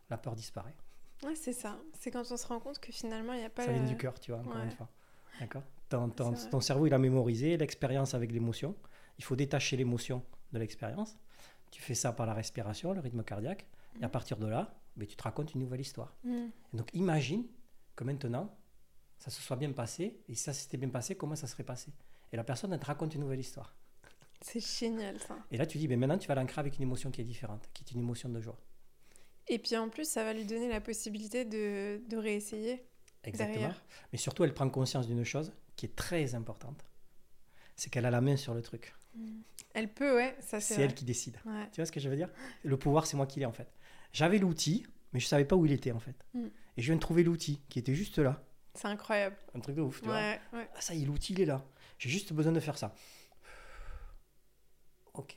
la 0.09 0.17
peur 0.17 0.35
disparaît. 0.35 0.75
Ouais, 1.23 1.35
c'est 1.35 1.53
ça. 1.53 1.79
C'est 1.99 2.11
quand 2.11 2.29
on 2.29 2.37
se 2.37 2.45
rend 2.45 2.59
compte 2.59 2.79
que 2.79 2.91
finalement, 2.91 3.33
il 3.33 3.39
n'y 3.39 3.45
a 3.45 3.49
pas... 3.49 3.63
Ça 3.63 3.71
vient 3.71 3.83
du 3.83 3.95
cœur, 3.95 4.19
tu 4.19 4.31
vois, 4.31 4.41
encore 4.41 4.61
une 4.61 4.71
fois. 4.71 4.89
D'accord? 5.39 5.63
Ton, 5.89 6.09
ton, 6.09 6.61
cerveau, 6.61 6.87
il 6.87 6.93
a 6.93 6.97
mémorisé 6.97 7.55
l'expérience 7.55 8.13
avec 8.13 8.31
l'émotion. 8.31 8.75
Il 9.17 9.23
faut 9.23 9.35
détacher 9.35 9.77
l'émotion 9.77 10.23
de 10.51 10.59
l'expérience. 10.59 11.17
Tu 11.71 11.81
fais 11.81 11.95
ça 11.95 12.11
par 12.11 12.25
la 12.25 12.33
respiration, 12.33 12.93
le 12.93 12.99
rythme 12.99 13.23
cardiaque. 13.23 13.65
Et 14.01 14.03
à 14.03 14.09
partir 14.09 14.37
de 14.37 14.47
là, 14.47 14.75
mais 14.95 15.05
tu 15.05 15.15
te 15.15 15.23
racontes 15.23 15.53
une 15.53 15.61
nouvelle 15.61 15.81
histoire. 15.81 16.15
Mm. 16.23 16.47
donc 16.73 16.89
imagine 16.93 17.45
que 17.95 18.03
maintenant, 18.03 18.55
ça 19.17 19.29
se 19.31 19.41
soit 19.41 19.55
bien 19.55 19.71
passé. 19.71 20.21
Et 20.27 20.35
si 20.35 20.43
ça 20.43 20.53
s'était 20.53 20.77
bien 20.77 20.89
passé, 20.89 21.15
comment 21.15 21.35
ça 21.35 21.47
serait 21.47 21.63
passé? 21.63 21.91
Et 22.31 22.35
la 22.35 22.43
personne, 22.43 22.73
elle 22.73 22.79
te 22.79 22.85
raconte 22.85 23.13
une 23.13 23.21
nouvelle 23.21 23.39
histoire. 23.39 23.75
C'est 24.41 24.59
génial 24.59 25.19
ça. 25.19 25.37
Et 25.51 25.57
là, 25.57 25.65
tu 25.65 25.77
dis, 25.77 25.87
mais 25.87 25.95
maintenant, 25.95 26.17
tu 26.17 26.27
vas 26.27 26.35
l'ancrer 26.35 26.59
avec 26.59 26.75
une 26.77 26.83
émotion 26.83 27.11
qui 27.11 27.21
est 27.21 27.25
différente, 27.25 27.69
qui 27.73 27.83
est 27.83 27.91
une 27.91 27.99
émotion 27.99 28.29
de 28.29 28.41
joie. 28.41 28.57
Et 29.47 29.59
puis 29.59 29.77
en 29.77 29.89
plus, 29.89 30.07
ça 30.09 30.23
va 30.23 30.33
lui 30.33 30.45
donner 30.45 30.69
la 30.69 30.81
possibilité 30.81 31.45
de, 31.45 32.01
de 32.09 32.17
réessayer. 32.17 32.85
Exactement. 33.23 33.73
Mais 34.11 34.17
surtout, 34.17 34.43
elle 34.43 34.53
prend 34.53 34.69
conscience 34.69 35.07
d'une 35.07 35.23
chose 35.23 35.53
qui 35.75 35.85
est 35.85 35.95
très 35.95 36.35
importante 36.35 36.83
c'est 37.75 37.89
qu'elle 37.89 38.05
a 38.05 38.11
la 38.11 38.21
main 38.21 38.37
sur 38.37 38.53
le 38.53 38.61
truc. 38.61 38.93
Mm. 39.15 39.41
Elle 39.73 39.91
peut, 39.91 40.15
ouais, 40.15 40.35
ça 40.39 40.59
c'est 40.61 40.81
elle 40.81 40.93
qui 40.93 41.03
décide. 41.03 41.37
Tu 41.71 41.81
vois 41.81 41.85
ce 41.85 41.91
que 41.91 41.99
je 41.99 42.07
veux 42.07 42.15
dire? 42.15 42.29
Le 42.63 42.77
pouvoir, 42.77 43.07
c'est 43.07 43.17
moi 43.17 43.25
qui 43.25 43.39
l'ai 43.39 43.45
en 43.45 43.51
fait. 43.51 43.67
J'avais 44.13 44.37
l'outil, 44.37 44.85
mais 45.11 45.19
je 45.19 45.27
savais 45.27 45.45
pas 45.45 45.55
où 45.55 45.65
il 45.65 45.71
était 45.71 45.91
en 45.91 45.99
fait. 45.99 46.25
Mm. 46.33 46.47
Et 46.77 46.81
je 46.81 46.85
viens 46.85 46.95
de 46.95 47.01
trouver 47.01 47.23
l'outil 47.23 47.59
qui 47.69 47.79
était 47.79 47.95
juste 47.95 48.19
là. 48.19 48.43
C'est 48.75 48.87
incroyable. 48.87 49.35
Un 49.53 49.59
truc 49.59 49.75
de 49.75 49.81
ouf, 49.81 50.01
tu 50.01 50.07
vois. 50.07 50.37
Ah, 50.53 50.65
ça 50.79 50.95
y 50.95 51.03
est, 51.03 51.05
l'outil, 51.05 51.33
il 51.33 51.41
est 51.41 51.45
là. 51.45 51.65
J'ai 51.99 52.09
juste 52.09 52.33
besoin 52.33 52.51
de 52.51 52.59
faire 52.59 52.77
ça. 52.77 52.95
Ok. 55.13 55.35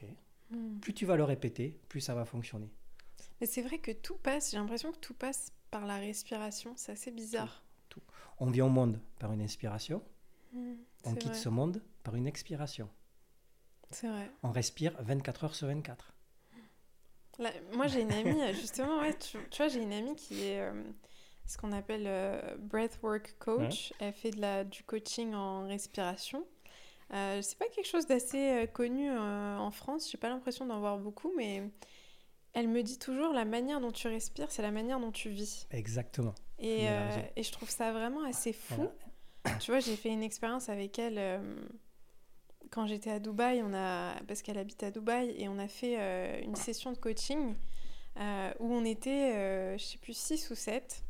Mm. 0.50 0.78
Plus 0.78 0.94
tu 0.94 1.06
vas 1.06 1.16
le 1.16 1.24
répéter, 1.24 1.80
plus 1.88 2.00
ça 2.00 2.14
va 2.14 2.24
fonctionner. 2.24 2.70
Mais 3.40 3.46
c'est 3.46 3.62
vrai 3.62 3.78
que 3.78 3.90
tout 3.90 4.16
passe, 4.16 4.50
j'ai 4.50 4.56
l'impression 4.56 4.92
que 4.92 4.98
tout 4.98 5.14
passe 5.14 5.52
par 5.70 5.86
la 5.86 5.96
respiration. 5.96 6.72
C'est 6.76 6.92
assez 6.92 7.10
bizarre. 7.10 7.64
Tout, 7.88 8.00
On 8.38 8.46
vient 8.46 8.66
au 8.66 8.70
monde 8.70 9.00
par 9.18 9.32
une 9.32 9.42
inspiration. 9.42 10.02
on 11.04 11.14
quitte 11.14 11.34
ce 11.34 11.48
monde 11.48 11.82
par 12.02 12.14
une 12.14 12.26
expiration. 12.26 12.88
C'est 13.90 14.08
vrai. 14.08 14.30
On 14.42 14.50
respire 14.50 14.94
24 15.00 15.44
heures 15.44 15.54
sur 15.54 15.66
24. 15.68 16.15
Moi, 17.72 17.86
j'ai 17.86 18.00
une 18.02 18.12
amie, 18.12 18.54
justement, 18.54 19.00
ouais, 19.00 19.14
tu, 19.14 19.38
vois, 19.56 19.68
j'ai 19.68 19.82
une 19.82 19.92
amie 19.92 20.16
qui 20.16 20.44
est 20.44 20.60
euh, 20.60 20.72
ce 21.46 21.56
qu'on 21.58 21.72
appelle 21.72 22.04
euh, 22.06 22.40
breathwork 22.58 23.36
coach. 23.38 23.92
Elle 24.00 24.12
fait 24.12 24.30
de 24.30 24.40
la, 24.40 24.64
du 24.64 24.82
coaching 24.82 25.34
en 25.34 25.66
respiration. 25.66 26.46
Euh, 27.12 27.40
c'est 27.40 27.56
pas 27.56 27.68
quelque 27.68 27.86
chose 27.86 28.06
d'assez 28.06 28.50
euh, 28.50 28.66
connu 28.66 29.08
en 29.10 29.70
France, 29.70 30.10
j'ai 30.10 30.18
pas 30.18 30.28
l'impression 30.28 30.66
d'en 30.66 30.80
voir 30.80 30.98
beaucoup, 30.98 31.32
mais 31.36 31.62
elle 32.52 32.66
me 32.68 32.82
dit 32.82 32.98
toujours 32.98 33.32
la 33.32 33.44
manière 33.44 33.80
dont 33.80 33.92
tu 33.92 34.08
respires, 34.08 34.50
c'est 34.50 34.62
la 34.62 34.72
manière 34.72 34.98
dont 34.98 35.12
tu 35.12 35.30
vis. 35.30 35.68
Exactement. 35.70 36.34
Et, 36.58 36.86
et 37.36 37.42
je 37.42 37.52
trouve 37.52 37.70
ça 37.70 37.92
vraiment 37.92 38.24
assez 38.24 38.52
fou. 38.52 38.88
Tu 39.60 39.70
vois, 39.70 39.78
j'ai 39.78 39.94
fait 39.94 40.08
une 40.08 40.24
expérience 40.24 40.68
avec 40.68 40.98
elle 40.98 41.40
quand 42.70 42.86
j'étais 42.86 43.10
à 43.10 43.18
Dubaï, 43.18 43.62
on 43.62 43.72
a, 43.74 44.14
parce 44.26 44.42
qu'elle 44.42 44.58
habite 44.58 44.82
à 44.82 44.90
Dubaï, 44.90 45.34
et 45.38 45.48
on 45.48 45.58
a 45.58 45.68
fait 45.68 45.96
euh, 45.98 46.40
une 46.42 46.56
session 46.56 46.92
de 46.92 46.98
coaching 46.98 47.54
euh, 48.18 48.52
où 48.60 48.72
on 48.72 48.84
était, 48.84 49.34
euh, 49.34 49.78
je 49.78 49.84
sais 49.84 49.98
plus, 49.98 50.16
6 50.16 50.50
ou 50.50 50.54
7. 50.54 51.02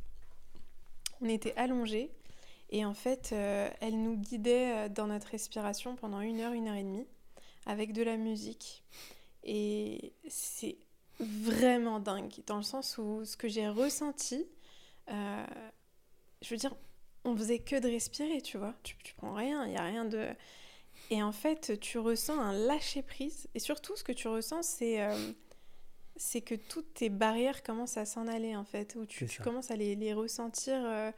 On 1.20 1.28
était 1.28 1.54
allongés. 1.56 2.10
Et 2.70 2.84
en 2.84 2.94
fait, 2.94 3.32
elle 3.32 4.02
nous 4.02 4.16
guidait 4.16 4.88
dans 4.88 5.06
notre 5.06 5.28
respiration 5.28 5.94
pendant 5.94 6.20
une 6.20 6.40
heure, 6.40 6.52
une 6.52 6.66
heure 6.66 6.74
et 6.74 6.82
demie, 6.82 7.06
avec 7.64 7.92
de 7.92 8.02
la 8.02 8.16
musique. 8.16 8.82
Et 9.44 10.12
c'est 10.28 10.76
vraiment 11.20 12.00
dingue, 12.00 12.32
dans 12.48 12.56
le 12.56 12.64
sens 12.64 12.98
où 12.98 13.24
ce 13.24 13.36
que 13.36 13.46
j'ai 13.46 13.68
ressenti, 13.68 14.44
je 15.06 16.50
veux 16.50 16.56
dire, 16.56 16.74
on 17.24 17.36
faisait 17.36 17.60
que 17.60 17.76
de 17.76 17.88
respirer, 17.88 18.42
tu 18.42 18.58
vois. 18.58 18.74
Tu, 18.82 18.96
tu 19.04 19.14
prends 19.14 19.32
rien, 19.32 19.64
il 19.64 19.70
n'y 19.70 19.78
a 19.78 19.84
rien 19.84 20.04
de 20.04 20.28
et 21.10 21.22
en 21.22 21.32
fait, 21.32 21.78
tu 21.80 21.98
ressens 21.98 22.38
un 22.40 22.52
lâcher-prise. 22.52 23.48
Et 23.54 23.58
surtout, 23.58 23.96
ce 23.96 24.04
que 24.04 24.12
tu 24.12 24.28
ressens, 24.28 24.62
c'est 24.62 25.02
euh, 25.02 25.16
c'est 26.16 26.40
que 26.40 26.54
toutes 26.54 26.94
tes 26.94 27.10
barrières 27.10 27.62
commencent 27.62 27.96
à 27.96 28.06
s'en 28.06 28.26
aller, 28.26 28.56
en 28.56 28.64
fait. 28.64 28.96
Où 28.96 29.06
tu, 29.06 29.28
commences 29.42 29.70
à 29.70 29.76
les, 29.76 29.94
les 29.94 30.12
ressentir, 30.12 30.74
euh, 30.74 31.10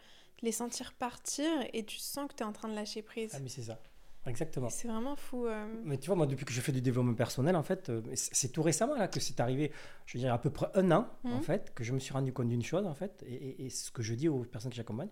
les 0.42 0.52
sentir 0.52 0.92
partir, 0.92 1.48
et 1.72 1.84
tu 1.84 1.98
sens 1.98 2.28
que 2.28 2.34
tu 2.34 2.42
es 2.42 2.46
en 2.46 2.52
train 2.52 2.68
de 2.68 2.74
lâcher 2.74 3.02
prise. 3.02 3.32
Ah, 3.34 3.38
mais 3.40 3.48
c'est 3.48 3.62
ça. 3.62 3.78
Exactement. 4.26 4.68
C'est 4.68 4.88
vraiment 4.88 5.16
fou. 5.16 5.46
Euh. 5.46 5.66
Mais 5.84 5.96
tu 5.96 6.08
vois, 6.08 6.16
moi, 6.16 6.26
depuis 6.26 6.44
que 6.44 6.52
je 6.52 6.60
fais 6.60 6.72
du 6.72 6.82
développement 6.82 7.14
personnel, 7.14 7.56
en 7.56 7.62
fait, 7.62 7.90
c'est 8.14 8.52
tout 8.52 8.62
récemment 8.62 8.94
là 8.94 9.08
que 9.08 9.20
c'est 9.20 9.40
arrivé. 9.40 9.72
Je 10.04 10.18
veux 10.18 10.22
dire, 10.22 10.34
à 10.34 10.38
peu 10.38 10.50
près 10.50 10.66
un 10.74 10.90
an, 10.90 11.08
en 11.24 11.38
mmh. 11.38 11.42
fait, 11.42 11.72
que 11.74 11.82
je 11.82 11.94
me 11.94 11.98
suis 11.98 12.12
rendu 12.12 12.32
compte 12.32 12.48
d'une 12.48 12.64
chose, 12.64 12.84
en 12.86 12.94
fait, 12.94 13.24
et, 13.26 13.64
et 13.64 13.70
ce 13.70 13.90
que 13.90 14.02
je 14.02 14.14
dis 14.14 14.28
aux 14.28 14.40
personnes 14.40 14.70
que 14.70 14.76
j'accompagne, 14.76 15.08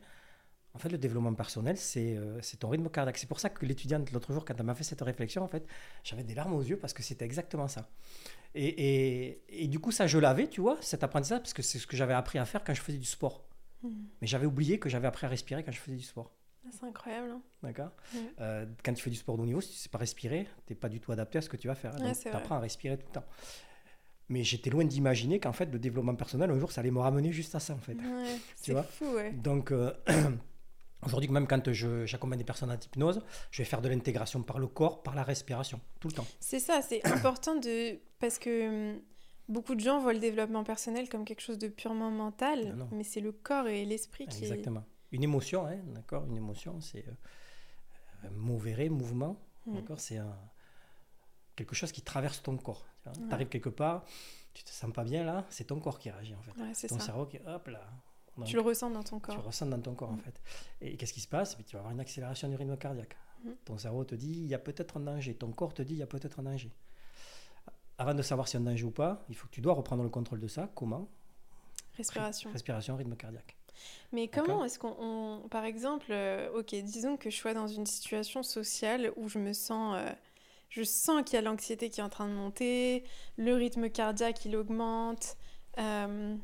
en 0.76 0.78
fait, 0.78 0.90
le 0.90 0.98
développement 0.98 1.32
personnel, 1.32 1.76
euh, 1.96 2.38
c'est 2.42 2.58
ton 2.58 2.68
rythme 2.68 2.90
cardiaque. 2.90 3.16
C'est 3.16 3.26
pour 3.26 3.40
ça 3.40 3.48
que 3.48 3.64
l'étudiante, 3.64 4.12
l'autre 4.12 4.30
jour, 4.30 4.44
quand 4.44 4.54
elle 4.58 4.66
m'a 4.66 4.74
fait 4.74 4.84
cette 4.84 5.00
réflexion, 5.00 5.42
en 5.42 5.48
fait, 5.48 5.66
j'avais 6.04 6.22
des 6.22 6.34
larmes 6.34 6.52
aux 6.52 6.62
yeux 6.62 6.76
parce 6.76 6.92
que 6.92 7.02
c'était 7.02 7.24
exactement 7.24 7.66
ça. 7.66 7.88
Et, 8.54 9.42
et, 9.48 9.68
du 9.68 9.78
coup, 9.78 9.90
ça, 9.90 10.06
je 10.06 10.18
l'avais, 10.18 10.48
tu 10.48 10.60
vois, 10.60 10.76
cet 10.82 11.02
apprentissage, 11.02 11.38
parce 11.38 11.54
que 11.54 11.62
c'est 11.62 11.78
ce 11.78 11.86
que 11.86 11.96
j'avais 11.96 12.12
appris 12.12 12.38
à 12.38 12.44
faire 12.44 12.62
quand 12.62 12.74
je 12.74 12.82
faisais 12.82 12.98
du 12.98 13.06
sport. 13.06 13.48
Hmm. 13.82 14.04
Mais 14.20 14.26
j'avais 14.26 14.46
oublié 14.46 14.78
que 14.78 14.90
j'avais 14.90 15.06
appris 15.06 15.24
à 15.24 15.30
respirer 15.30 15.64
quand 15.64 15.72
je 15.72 15.80
faisais 15.80 15.96
du 15.96 16.04
sport. 16.04 16.30
Ah, 16.66 16.68
c'est 16.78 16.86
incroyable. 16.86 17.30
Hein. 17.30 17.42
D'accord? 17.62 17.92
Euh, 18.40 18.66
Quand 18.84 18.92
tu 18.92 19.02
fais 19.02 19.10
du 19.10 19.16
sport 19.16 19.38
de 19.38 19.42
haut 19.42 19.46
niveau, 19.46 19.62
si 19.62 19.68
tu 19.70 19.76
ne 19.76 19.78
sais 19.78 19.88
pas 19.88 19.98
respirer, 19.98 20.46
tu 20.66 20.72
n'es 20.74 20.76
pas 20.78 20.90
du 20.90 21.00
tout 21.00 21.10
adapté 21.10 21.38
à 21.38 21.40
ce 21.40 21.48
que 21.48 21.56
tu 21.56 21.68
vas 21.68 21.74
faire. 21.74 21.96
tu 21.96 22.28
apprends 22.28 22.56
à 22.56 22.60
respirer 22.60 22.98
tout 22.98 23.06
le 23.06 23.12
temps. 23.14 23.26
Mais 24.28 24.42
j'étais 24.42 24.70
loin 24.70 24.84
d'imaginer 24.84 25.38
qu'en 25.38 25.52
fait, 25.52 25.66
le 25.66 25.78
développement 25.78 26.14
personnel, 26.16 26.50
un 26.50 26.58
jour, 26.58 26.72
ça 26.72 26.80
allait 26.80 26.90
me 26.90 26.98
ramener 26.98 27.32
juste 27.32 27.54
à 27.54 27.60
ça, 27.60 27.74
en 27.74 27.78
fait. 27.78 27.96
c'est 28.56 28.74
fou, 28.90 29.14
ouais. 29.14 29.32
Donc, 29.32 29.70
euh, 29.70 29.92
Aujourd'hui, 31.04 31.28
même 31.28 31.46
quand 31.46 31.72
j'accompagne 31.72 32.38
des 32.38 32.44
personnes 32.44 32.70
en 32.70 32.74
hypnose, 32.74 33.22
je 33.50 33.62
vais 33.62 33.66
faire 33.66 33.82
de 33.82 33.88
l'intégration 33.88 34.42
par 34.42 34.58
le 34.58 34.66
corps, 34.66 35.02
par 35.02 35.14
la 35.14 35.22
respiration, 35.22 35.80
tout 36.00 36.08
le 36.08 36.14
temps. 36.14 36.26
C'est 36.40 36.58
ça, 36.58 36.82
c'est 36.82 37.04
important 37.12 37.56
de... 37.56 37.98
Parce 38.18 38.38
que 38.38 38.94
hum, 38.94 39.00
beaucoup 39.48 39.74
de 39.74 39.80
gens 39.80 40.00
voient 40.00 40.14
le 40.14 40.18
développement 40.18 40.64
personnel 40.64 41.08
comme 41.08 41.24
quelque 41.24 41.42
chose 41.42 41.58
de 41.58 41.68
purement 41.68 42.10
mental, 42.10 42.76
ah 42.80 42.88
mais 42.92 43.04
c'est 43.04 43.20
le 43.20 43.32
corps 43.32 43.68
et 43.68 43.84
l'esprit 43.84 44.26
qui... 44.26 44.42
Exactement. 44.42 44.84
Une 45.12 45.22
émotion, 45.22 45.66
hein, 45.66 45.78
d'accord 45.86 46.24
Une 46.26 46.36
émotion, 46.36 46.80
c'est 46.80 47.04
euh, 47.06 48.30
mouvere, 48.34 48.90
mouvement, 48.90 49.40
mmh. 49.66 49.74
d'accord 49.74 50.00
C'est 50.00 50.18
quelque 51.54 51.74
chose 51.74 51.92
qui 51.92 52.02
traverse 52.02 52.42
ton 52.42 52.56
corps. 52.56 52.86
Tu 53.14 53.32
arrives 53.32 53.48
quelque 53.48 53.68
part, 53.68 54.04
tu 54.52 54.64
te 54.64 54.70
sens 54.70 54.92
pas 54.92 55.04
bien 55.04 55.22
là, 55.22 55.44
c'est 55.50 55.64
ton 55.64 55.78
corps 55.78 55.98
qui 55.98 56.10
réagit 56.10 56.34
en 56.34 56.42
fait. 56.42 56.52
Ouais, 56.60 56.88
ton 56.88 56.98
cerveau 56.98 57.26
qui, 57.26 57.38
hop 57.46 57.68
là, 57.68 57.86
tu 58.44 58.56
le 58.56 58.62
ressens 58.62 58.90
dans 58.90 59.02
ton 59.02 59.18
corps. 59.18 59.34
Tu 59.34 59.40
le 59.40 59.46
ressens 59.46 59.66
dans 59.66 59.80
ton 59.80 59.94
corps, 59.94 60.10
en 60.10 60.16
mm. 60.16 60.20
fait. 60.20 60.40
Et 60.80 60.96
qu'est-ce 60.96 61.12
qui 61.12 61.20
se 61.20 61.28
passe? 61.28 61.56
Tu 61.66 61.76
vas 61.76 61.80
avoir 61.80 61.92
une 61.92 62.00
accélération 62.00 62.48
du 62.48 62.56
rythme 62.56 62.76
cardiaque. 62.76 63.16
Mm. 63.44 63.50
Ton 63.64 63.78
cerveau 63.78 64.04
te 64.04 64.14
dit, 64.14 64.32
il 64.32 64.46
y 64.46 64.54
a 64.54 64.58
peut-être 64.58 64.96
un 64.96 65.00
danger. 65.00 65.34
Ton 65.34 65.52
corps 65.52 65.74
te 65.74 65.82
dit, 65.82 65.94
il 65.94 65.98
y 65.98 66.02
a 66.02 66.06
peut-être 66.06 66.40
un 66.40 66.44
danger. 66.44 66.70
Avant 67.98 68.14
de 68.14 68.22
savoir 68.22 68.46
si 68.48 68.56
y 68.56 68.58
a 68.58 68.60
un 68.60 68.64
danger 68.64 68.84
ou 68.84 68.90
pas, 68.90 69.24
il 69.28 69.36
faut 69.36 69.46
que 69.46 69.52
tu 69.52 69.60
dois 69.60 69.72
reprendre 69.72 70.02
le 70.02 70.10
contrôle 70.10 70.40
de 70.40 70.48
ça. 70.48 70.70
Comment? 70.74 71.08
Respiration. 71.96 72.52
Respiration, 72.52 72.96
rythme 72.96 73.16
cardiaque. 73.16 73.56
Mais 74.12 74.28
comment 74.28 74.64
est-ce 74.64 74.78
qu'on, 74.78 75.48
par 75.50 75.64
exemple, 75.64 76.06
euh, 76.10 76.50
ok, 76.58 76.74
disons 76.76 77.16
que 77.16 77.30
je 77.30 77.36
sois 77.36 77.54
dans 77.54 77.68
une 77.68 77.86
situation 77.86 78.42
sociale 78.42 79.12
où 79.16 79.28
je 79.28 79.38
me 79.38 79.52
sens 79.52 79.96
euh, 79.98 80.10
je 80.68 80.82
sens 80.82 81.22
qu'il 81.24 81.34
y 81.34 81.38
a 81.38 81.42
l'anxiété 81.42 81.90
qui 81.90 82.00
est 82.00 82.02
en 82.02 82.08
train 82.08 82.28
de 82.28 82.34
monter, 82.34 83.04
le 83.36 83.54
rythme 83.54 83.88
cardiaque 83.88 84.44
il 84.44 84.56
augmente. 84.56 85.36
Euh, 85.78 86.36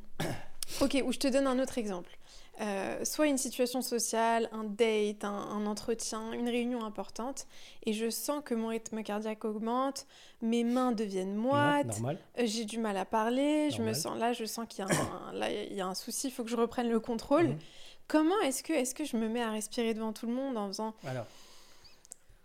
ok, 0.80 1.02
ou 1.04 1.12
je 1.12 1.18
te 1.18 1.28
donne 1.28 1.46
un 1.46 1.58
autre 1.58 1.78
exemple. 1.78 2.18
Euh, 2.60 3.04
soit 3.04 3.28
une 3.28 3.38
situation 3.38 3.80
sociale, 3.80 4.48
un 4.52 4.64
date, 4.64 5.24
un, 5.24 5.66
entretien, 5.66 6.32
une 6.32 6.48
réunion 6.48 6.84
importante, 6.84 7.46
et 7.86 7.94
je 7.94 8.10
sens 8.10 8.42
que 8.44 8.54
mon 8.54 8.68
rythme 8.68 9.02
cardiaque 9.02 9.44
augmente, 9.46 10.06
mes 10.42 10.62
mains 10.62 10.92
deviennent 10.92 11.34
moites, 11.34 12.00
euh, 12.04 12.42
j'ai 12.44 12.64
du 12.66 12.78
mal 12.78 12.98
à 12.98 13.06
parler, 13.06 13.70
je 13.70 13.82
me 13.82 13.94
sens 13.94 14.18
là, 14.18 14.34
je 14.34 14.44
sens 14.44 14.66
qu'il 14.68 14.84
y, 14.84 15.74
y, 15.74 15.80
a 15.80 15.86
un 15.86 15.94
souci, 15.94 16.28
il 16.28 16.30
faut 16.30 16.44
que 16.44 16.50
je 16.50 16.56
reprenne 16.56 16.90
le 16.90 17.00
contrôle. 17.00 17.48
Mhm. 17.48 17.58
Comment 18.06 18.40
est-ce 18.42 18.62
que, 18.62 18.74
est 18.74 18.94
que 18.94 19.04
je 19.04 19.16
me 19.16 19.28
mets 19.28 19.42
à 19.42 19.50
respirer 19.50 19.94
devant 19.94 20.12
tout 20.12 20.26
le 20.26 20.34
monde 20.34 20.58
en 20.58 20.68
faisant... 20.68 20.94
Alors. 21.06 21.26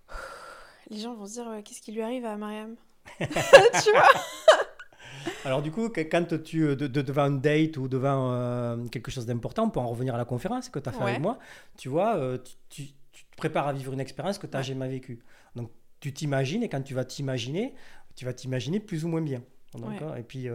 Les 0.89 0.99
gens 0.99 1.15
vont 1.15 1.25
se 1.25 1.34
dire, 1.34 1.51
qu'est-ce 1.65 1.82
qui 1.82 1.91
lui 1.91 2.01
arrive 2.01 2.25
à 2.25 2.38
Mariam? 2.38 2.78
Tu 3.19 3.91
vois? 3.91 4.07
Alors 5.45 5.61
du 5.61 5.71
coup, 5.71 5.89
quand 5.89 6.43
tu 6.43 6.63
euh, 6.63 6.75
de, 6.75 6.88
devant 6.88 7.23
un 7.23 7.32
date 7.32 7.78
ou 7.78 7.88
devant 7.88 8.32
euh, 8.34 8.86
quelque 8.88 9.11
chose 9.11 9.25
d'important, 9.25 9.65
on 9.65 9.69
peut 9.69 9.80
en 9.80 9.88
revenir 9.88 10.15
à 10.15 10.17
la 10.17 10.25
conférence 10.25 10.69
que 10.69 10.80
tu 10.80 10.89
as 10.89 10.91
fait 10.91 11.03
avec 11.03 11.19
moi, 11.19 11.39
tu 11.78 11.89
vois, 11.89 12.17
euh, 12.17 12.38
tu, 12.69 12.88
te 12.88 13.36
prépares 13.36 13.67
à 13.67 13.73
vivre 13.73 13.93
une 13.93 13.99
expérience 13.99 14.38
que 14.38 14.47
tu 14.47 14.55
n'as 14.55 14.61
jamais 14.61 14.88
vécue. 14.88 15.19
Donc 15.55 15.71
tu 15.99 16.13
t'imagines 16.13 16.63
et 16.63 16.69
quand 16.69 16.82
tu 16.82 16.93
vas 16.93 17.05
t'imaginer, 17.05 17.73
tu 18.15 18.25
vas 18.25 18.34
t'imaginer 18.34 18.80
plus 18.80 19.05
ou 19.05 19.07
moins 19.07 19.21
bien. 19.21 19.41
Et 20.17 20.23
puis, 20.23 20.47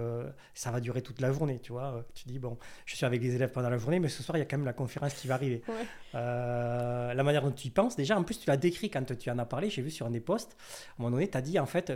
ça 0.53 0.73
va 0.73 0.81
durer 0.81 1.01
toute 1.01 1.21
la 1.21 1.33
journée, 1.33 1.61
tu 1.61 1.71
vois. 1.71 2.05
Tu 2.15 2.25
dis, 2.27 2.41
bon, 2.41 2.59
je 2.87 2.97
suis 2.97 3.07
avec 3.07 3.21
des 3.21 3.37
élèves 3.37 3.53
pendant 3.53 3.71
la 3.71 3.79
journée, 3.79 4.01
mais 4.01 4.09
ce 4.09 4.21
soir, 4.21 4.37
il 4.37 4.41
y 4.41 4.43
a 4.43 4.47
quand 4.47 4.57
même 4.57 4.67
la 4.67 4.73
conférence 4.73 5.15
qui 5.15 5.29
va 5.29 5.35
arriver. 5.35 5.63
la 6.13 7.23
manière 7.23 7.43
dont 7.43 7.53
tu 7.53 7.69
y 7.69 7.71
penses, 7.71 7.95
déjà, 7.95 8.19
en 8.19 8.25
plus, 8.25 8.41
tu 8.41 8.49
l'as 8.49 8.57
décrit 8.57 8.91
quand 8.91 9.17
tu 9.17 9.31
en 9.31 9.39
as 9.39 9.45
parlé, 9.45 9.71
j'ai 9.71 9.83
vu 9.83 9.91
sur 9.91 10.07
un 10.07 10.11
des 10.11 10.21
posts, 10.21 10.57
à 10.59 10.65
un 10.93 11.05
moment 11.05 11.13
donné, 11.13 11.29
tu 11.29 11.39
as 11.39 11.43
dit, 11.43 11.59
en 11.61 11.67
fait, 11.67 11.93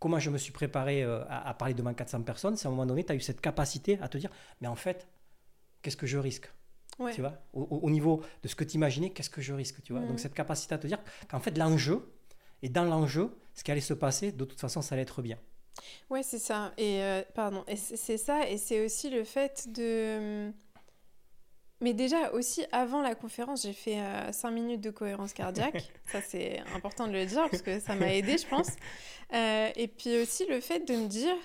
comment 0.00 0.18
je 0.18 0.30
me 0.30 0.38
suis 0.38 0.50
préparé 0.50 1.04
euh, 1.04 1.22
à, 1.28 1.54
parler 1.54 1.74
devant 1.74 1.94
400 1.94 2.22
personnes, 2.22 2.56
c'est 2.56 2.66
à 2.66 2.68
un 2.68 2.72
moment 2.72 2.86
donné, 2.86 3.04
tu 3.04 3.12
as 3.12 3.14
eu 3.14 3.20
cette 3.20 3.40
capacité 3.40 3.98
à 4.00 4.08
te 4.08 4.18
dire, 4.18 4.30
mais 4.60 4.66
en 4.66 4.74
fait, 4.74 5.06
qu'est-ce 5.82 5.96
que 5.96 6.06
je 6.06 6.18
risque? 6.18 6.50
Tu 7.14 7.22
vois? 7.22 7.38
Au, 7.54 7.88
niveau 7.88 8.22
de 8.42 8.48
ce 8.48 8.54
que 8.54 8.64
tu 8.64 8.74
imaginais, 8.74 9.08
qu'est-ce 9.08 9.30
que 9.30 9.40
je 9.40 9.54
risque 9.54 9.82
tu 9.82 9.94
vois? 9.94 10.02
Donc 10.02 10.16
mm. 10.16 10.18
cette 10.18 10.34
capacité 10.34 10.74
à 10.74 10.78
te 10.78 10.86
dire 10.86 10.98
qu'en 11.30 11.40
fait, 11.40 11.56
l'enjeu, 11.56 12.12
et 12.60 12.68
dans 12.68 12.84
l'enjeu, 12.84 13.34
ce 13.54 13.64
qui 13.64 13.70
allait 13.70 13.80
se 13.80 13.94
passer, 13.94 14.32
de 14.32 14.44
toute 14.44 14.60
façon, 14.60 14.82
ça 14.82 14.94
allait 14.94 15.02
être 15.02 15.22
bien. 15.22 15.38
Ouais, 16.10 16.22
c'est 16.22 16.38
ça. 16.38 16.72
Et 16.76 17.02
euh, 17.02 17.22
pardon, 17.34 17.64
c'est 17.74 18.18
ça, 18.18 18.50
et 18.50 18.58
c'est 18.58 18.84
aussi 18.84 19.08
le 19.08 19.24
fait 19.24 19.68
de 19.72 20.52
mais 21.80 21.94
déjà 21.94 22.30
aussi 22.32 22.64
avant 22.72 23.02
la 23.02 23.14
conférence, 23.14 23.62
j'ai 23.62 23.72
fait 23.72 23.98
5 24.32 24.48
euh, 24.48 24.52
minutes 24.52 24.80
de 24.80 24.90
cohérence 24.90 25.32
cardiaque. 25.32 25.90
ça 26.12 26.20
c'est 26.20 26.60
important 26.74 27.06
de 27.06 27.12
le 27.12 27.24
dire 27.26 27.48
parce 27.50 27.62
que 27.62 27.80
ça 27.80 27.94
m'a 27.94 28.14
aidé, 28.14 28.36
je 28.38 28.46
pense. 28.46 28.70
Euh, 29.32 29.70
et 29.76 29.86
puis 29.86 30.18
aussi 30.18 30.44
le 30.46 30.60
fait 30.60 30.80
de 30.80 30.92
me 30.92 31.06
dire, 31.06 31.36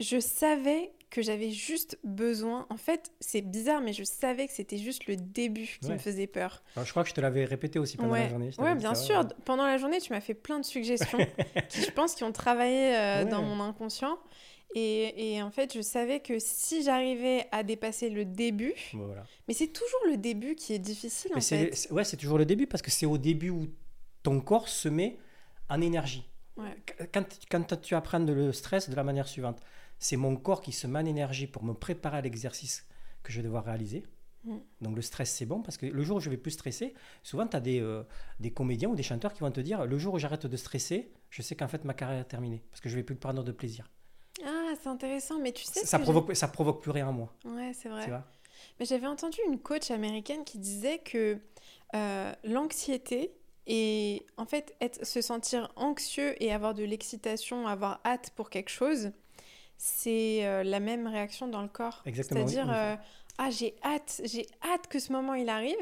je 0.00 0.18
savais 0.18 0.90
que 1.10 1.20
j'avais 1.20 1.50
juste 1.50 1.98
besoin. 2.02 2.66
En 2.70 2.78
fait, 2.78 3.12
c'est 3.20 3.42
bizarre, 3.42 3.80
mais 3.82 3.92
je 3.92 4.04
savais 4.04 4.46
que 4.46 4.52
c'était 4.54 4.78
juste 4.78 5.06
le 5.06 5.16
début 5.16 5.78
qui 5.80 5.90
me 5.90 5.98
faisait 5.98 6.26
peur. 6.26 6.62
je 6.82 6.90
crois 6.90 7.02
que 7.02 7.10
je 7.10 7.14
te 7.14 7.20
l'avais 7.20 7.44
répété 7.44 7.78
aussi 7.78 7.98
pendant 7.98 8.14
la 8.14 8.28
journée. 8.28 8.50
Oui, 8.58 8.74
bien 8.74 8.94
sûr. 8.94 9.26
Pendant 9.44 9.66
la 9.66 9.76
journée, 9.76 10.00
tu 10.00 10.14
m'as 10.14 10.20
fait 10.20 10.32
plein 10.34 10.58
de 10.58 10.64
suggestions 10.64 11.18
qui, 11.68 11.82
je 11.82 11.90
pense, 11.90 12.14
qui 12.14 12.24
ont 12.24 12.32
travaillé 12.32 12.96
euh, 12.96 13.24
dans 13.26 13.42
mon 13.42 13.62
inconscient. 13.62 14.18
Et, 14.78 15.40
en 15.42 15.50
fait, 15.50 15.72
je 15.74 15.80
savais 15.80 16.20
que 16.20 16.38
si 16.38 16.82
j'arrivais 16.82 17.46
à 17.50 17.62
dépasser 17.62 18.10
le 18.10 18.26
début, 18.26 18.74
mais 19.48 19.54
c'est 19.54 19.68
toujours 19.68 20.00
le 20.10 20.18
début 20.18 20.54
qui 20.54 20.74
est 20.74 20.78
difficile 20.78 21.32
en 21.34 21.40
fait. 21.40 21.88
Ouais, 21.90 22.04
c'est 22.04 22.18
toujours 22.18 22.36
le 22.36 22.44
début 22.44 22.66
parce 22.66 22.82
que 22.82 22.90
c'est 22.90 23.06
au 23.06 23.16
début 23.16 23.48
où 23.48 23.68
ton 24.22 24.38
corps 24.40 24.68
se 24.68 24.90
met 24.90 25.18
en 25.70 25.80
énergie. 25.80 26.28
Quand, 27.12 27.24
quand 27.50 27.80
tu 27.80 27.94
apprends 27.94 28.18
le 28.18 28.52
stress 28.52 28.90
de 28.90 28.94
la 28.94 29.02
manière 29.02 29.28
suivante, 29.28 29.60
c'est 29.98 30.16
mon 30.16 30.36
corps 30.36 30.60
qui 30.60 30.72
se 30.72 30.86
met 30.86 30.98
en 30.98 31.06
énergie 31.06 31.46
pour 31.46 31.64
me 31.64 31.72
préparer 31.72 32.18
à 32.18 32.20
l'exercice 32.20 32.86
que 33.22 33.32
je 33.32 33.38
vais 33.38 33.44
devoir 33.44 33.64
réaliser. 33.64 34.04
Mm. 34.44 34.56
Donc 34.82 34.96
le 34.96 35.02
stress, 35.02 35.30
c'est 35.30 35.46
bon 35.46 35.62
parce 35.62 35.78
que 35.78 35.86
le 35.86 36.02
jour 36.02 36.18
où 36.18 36.20
je 36.20 36.28
vais 36.28 36.36
plus 36.36 36.50
stresser, 36.50 36.92
souvent 37.22 37.46
tu 37.46 37.56
as 37.56 37.60
des, 37.60 37.80
euh, 37.80 38.02
des 38.40 38.50
comédiens 38.50 38.90
ou 38.90 38.94
des 38.94 39.02
chanteurs 39.02 39.32
qui 39.32 39.40
vont 39.40 39.50
te 39.50 39.60
dire 39.60 39.86
le 39.86 39.98
jour 39.98 40.14
où 40.14 40.18
j'arrête 40.18 40.46
de 40.46 40.56
stresser, 40.56 41.12
je 41.30 41.40
sais 41.40 41.56
qu'en 41.56 41.68
fait 41.68 41.84
ma 41.84 41.94
carrière 41.94 42.20
est 42.20 42.24
terminée 42.24 42.62
parce 42.70 42.82
que 42.82 42.90
je 42.90 42.94
vais 42.94 43.02
plus 43.02 43.16
prendre 43.16 43.42
de 43.42 43.52
plaisir. 43.52 43.90
C'est 44.82 44.88
intéressant, 44.88 45.38
mais 45.38 45.52
tu 45.52 45.64
sais. 45.64 45.84
Ça, 45.84 45.98
provoque, 45.98 46.34
ça 46.36 46.48
provoque 46.48 46.82
plus 46.82 46.90
rien 46.90 47.08
en 47.08 47.12
moi. 47.12 47.32
Ouais, 47.44 47.72
c'est 47.74 47.88
vrai. 47.88 48.06
mais 48.78 48.86
j'avais 48.86 49.06
entendu 49.06 49.38
une 49.46 49.58
coach 49.58 49.90
américaine 49.90 50.44
qui 50.44 50.58
disait 50.58 50.98
que 50.98 51.38
euh, 51.94 52.32
l'anxiété 52.44 53.32
et 53.66 54.24
en 54.36 54.46
fait 54.46 54.74
être, 54.80 55.04
se 55.04 55.20
sentir 55.20 55.72
anxieux 55.76 56.40
et 56.42 56.52
avoir 56.52 56.74
de 56.74 56.84
l'excitation, 56.84 57.66
avoir 57.66 58.00
hâte 58.04 58.30
pour 58.36 58.50
quelque 58.50 58.70
chose, 58.70 59.10
c'est 59.76 60.46
euh, 60.46 60.62
la 60.62 60.80
même 60.80 61.06
réaction 61.06 61.48
dans 61.48 61.62
le 61.62 61.68
corps. 61.68 62.02
Exactement. 62.06 62.46
C'est-à-dire, 62.46 62.72
euh, 62.72 62.96
ah, 63.38 63.50
j'ai 63.50 63.74
hâte, 63.84 64.20
j'ai 64.24 64.46
hâte 64.62 64.86
que 64.88 64.98
ce 64.98 65.12
moment 65.12 65.34
il 65.34 65.48
arrive, 65.48 65.74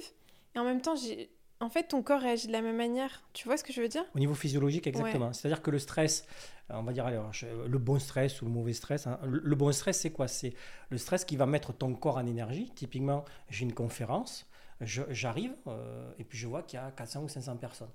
et 0.54 0.58
en 0.58 0.64
même 0.64 0.80
temps, 0.80 0.96
j'ai 0.96 1.30
en 1.60 1.70
fait, 1.70 1.84
ton 1.84 2.02
corps 2.02 2.20
réagit 2.20 2.46
de 2.46 2.52
la 2.52 2.62
même 2.62 2.76
manière. 2.76 3.22
Tu 3.32 3.46
vois 3.46 3.56
ce 3.56 3.64
que 3.64 3.72
je 3.72 3.80
veux 3.80 3.88
dire? 3.88 4.04
Au 4.14 4.18
niveau 4.18 4.34
physiologique, 4.34 4.86
exactement. 4.86 5.32
C'est-à-dire 5.32 5.62
que 5.62 5.70
le 5.70 5.78
stress, 5.78 6.26
on 6.68 6.82
va 6.82 6.92
dire 6.92 7.08
le 7.08 7.78
bon 7.78 7.98
stress 7.98 8.42
ou 8.42 8.46
le 8.46 8.50
mauvais 8.50 8.72
stress. 8.72 9.06
Hein. 9.06 9.18
Le, 9.24 9.54
bon 9.54 9.72
stress, 9.72 10.00
c'est 10.00 10.10
quoi? 10.10 10.28
C'est 10.28 10.54
le 10.90 10.98
stress 10.98 11.24
qui 11.24 11.36
va 11.36 11.46
mettre 11.46 11.72
ton 11.72 11.94
corps 11.94 12.16
en 12.16 12.26
énergie. 12.26 12.70
Typiquement, 12.74 13.24
j'ai 13.48 13.64
une 13.64 13.72
conférence, 13.72 14.48
j'arrive 14.80 15.54
euh, 15.66 16.12
et 16.18 16.24
puis 16.24 16.36
je 16.36 16.46
vois 16.46 16.62
qu'il 16.62 16.78
y 16.78 16.82
a 16.82 16.90
400 16.90 17.22
ou 17.22 17.28
500 17.28 17.56
personnes. 17.56 17.92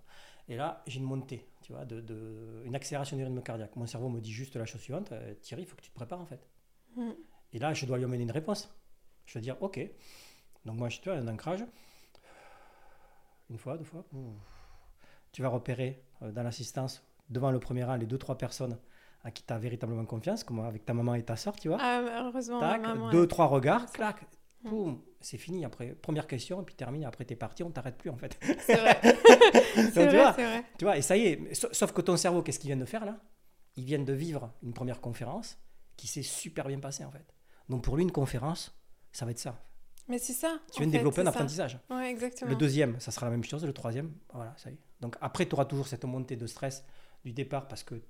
Et 0.47 0.55
là, 0.55 0.81
j'ai 0.87 0.99
une 0.99 1.05
montée, 1.05 1.45
tu 1.61 1.73
vois, 1.73 1.85
de, 1.85 2.63
une 2.65 2.75
accélération 2.75 3.15
du 3.17 3.23
rythme 3.23 3.41
cardiaque. 3.41 3.75
Mon 3.75 3.85
cerveau 3.85 4.09
me 4.09 4.19
dit 4.19 4.31
juste 4.31 4.55
la 4.55 4.65
chose 4.65 4.81
suivante 4.81 5.11
euh, 5.11 5.35
Thierry, 5.41 5.63
il 5.63 5.65
faut 5.67 5.75
que 5.75 5.81
tu 5.81 5.89
te 5.89 5.95
prépares 5.95 6.21
en 6.21 6.25
fait. 6.25 6.47
Mm. 6.95 7.11
Et 7.53 7.59
là, 7.59 7.73
je 7.73 7.85
dois 7.85 7.97
lui 7.97 8.05
amener 8.05 8.23
une 8.23 8.31
réponse. 8.31 8.73
Je 9.25 9.35
vais 9.35 9.41
dire 9.41 9.57
OK. 9.61 9.79
Donc, 10.65 10.77
moi, 10.77 10.89
je 10.89 10.99
suis 10.99 11.09
un 11.09 11.27
ancrage 11.27 11.63
une 13.49 13.57
fois, 13.57 13.77
deux 13.77 13.83
fois. 13.83 14.05
Tu 15.31 15.41
vas 15.41 15.49
repérer 15.49 16.03
euh, 16.21 16.31
dans 16.31 16.43
l'assistance, 16.43 17.03
devant 17.29 17.51
le 17.51 17.59
premier 17.59 17.83
rang, 17.83 17.95
les 17.95 18.05
deux, 18.05 18.17
trois 18.17 18.37
personnes 18.37 18.77
à 19.23 19.31
qui 19.31 19.43
tu 19.43 19.53
as 19.53 19.57
véritablement 19.57 20.05
confiance, 20.05 20.43
comme 20.43 20.59
avec 20.59 20.85
ta 20.85 20.93
maman 20.93 21.15
et 21.15 21.23
ta 21.23 21.35
soeur, 21.35 21.55
tu 21.55 21.67
vois. 21.67 21.77
Ah, 21.79 22.01
heureusement, 22.21 22.59
Tac, 22.59 22.81
deux, 23.11 23.27
trois 23.27 23.47
regards, 23.47 23.91
clac, 23.91 24.25
boum, 24.63 25.01
c'est 25.19 25.37
fini. 25.37 25.65
Après, 25.65 25.89
première 25.89 26.27
question, 26.27 26.61
et 26.61 26.65
puis 26.65 26.75
termine, 26.75 27.03
après 27.03 27.25
t'es 27.25 27.35
parti, 27.35 27.63
on 27.63 27.71
t'arrête 27.71 27.97
plus 27.97 28.09
en 28.09 28.17
fait. 28.17 28.39
C'est 28.61 28.77
vrai. 28.77 28.99
c'est 29.75 30.07
vrai, 30.07 30.31
vrai, 30.31 30.63
Tu 30.77 30.85
vois, 30.85 30.97
et 30.97 31.01
ça 31.01 31.17
y 31.17 31.25
est, 31.25 31.53
sauf 31.53 31.91
que 31.91 32.01
ton 32.01 32.17
cerveau, 32.17 32.41
qu'est-ce 32.41 32.59
qu'il 32.59 32.69
vient 32.69 32.77
de 32.77 32.85
faire 32.85 33.05
là? 33.05 33.17
Il 33.75 33.83
vient 33.85 33.99
de 33.99 34.13
vivre 34.13 34.53
une 34.63 34.73
première 34.73 35.01
conférence 35.01 35.57
qui 35.95 36.07
s'est 36.07 36.23
super 36.23 36.67
bien 36.67 36.79
passée 36.79 37.03
en 37.03 37.11
fait. 37.11 37.33
Donc 37.67 37.83
pour 37.83 37.97
lui, 37.97 38.03
une 38.03 38.11
conférence, 38.11 38.75
ça 39.11 39.25
va 39.25 39.31
être 39.31 39.39
ça. 39.39 39.61
Mais 40.09 40.17
c'est 40.17 40.33
ça. 40.33 40.59
Tu 40.73 40.79
viens 40.79 40.87
de 40.87 40.91
développer 40.91 41.21
un 41.21 41.27
apprentissage. 41.27 41.79
Ouais, 41.89 42.09
exactement. 42.09 42.49
Le 42.49 42.57
deuxième, 42.57 42.99
ça 42.99 43.11
sera 43.11 43.27
la 43.27 43.31
même 43.31 43.43
chose. 43.43 43.63
Le 43.63 43.73
troisième, 43.73 44.11
voilà, 44.33 44.53
ça 44.57 44.71
y 44.71 44.73
est. 44.73 44.79
Donc 45.01 45.15
après, 45.21 45.47
tu 45.47 45.53
auras 45.53 45.65
toujours 45.65 45.87
cette 45.87 46.03
montée 46.03 46.35
de 46.35 46.47
stress 46.47 46.83
du 47.23 47.31
départ 47.31 47.67
parce 47.67 47.83
que 47.83 48.01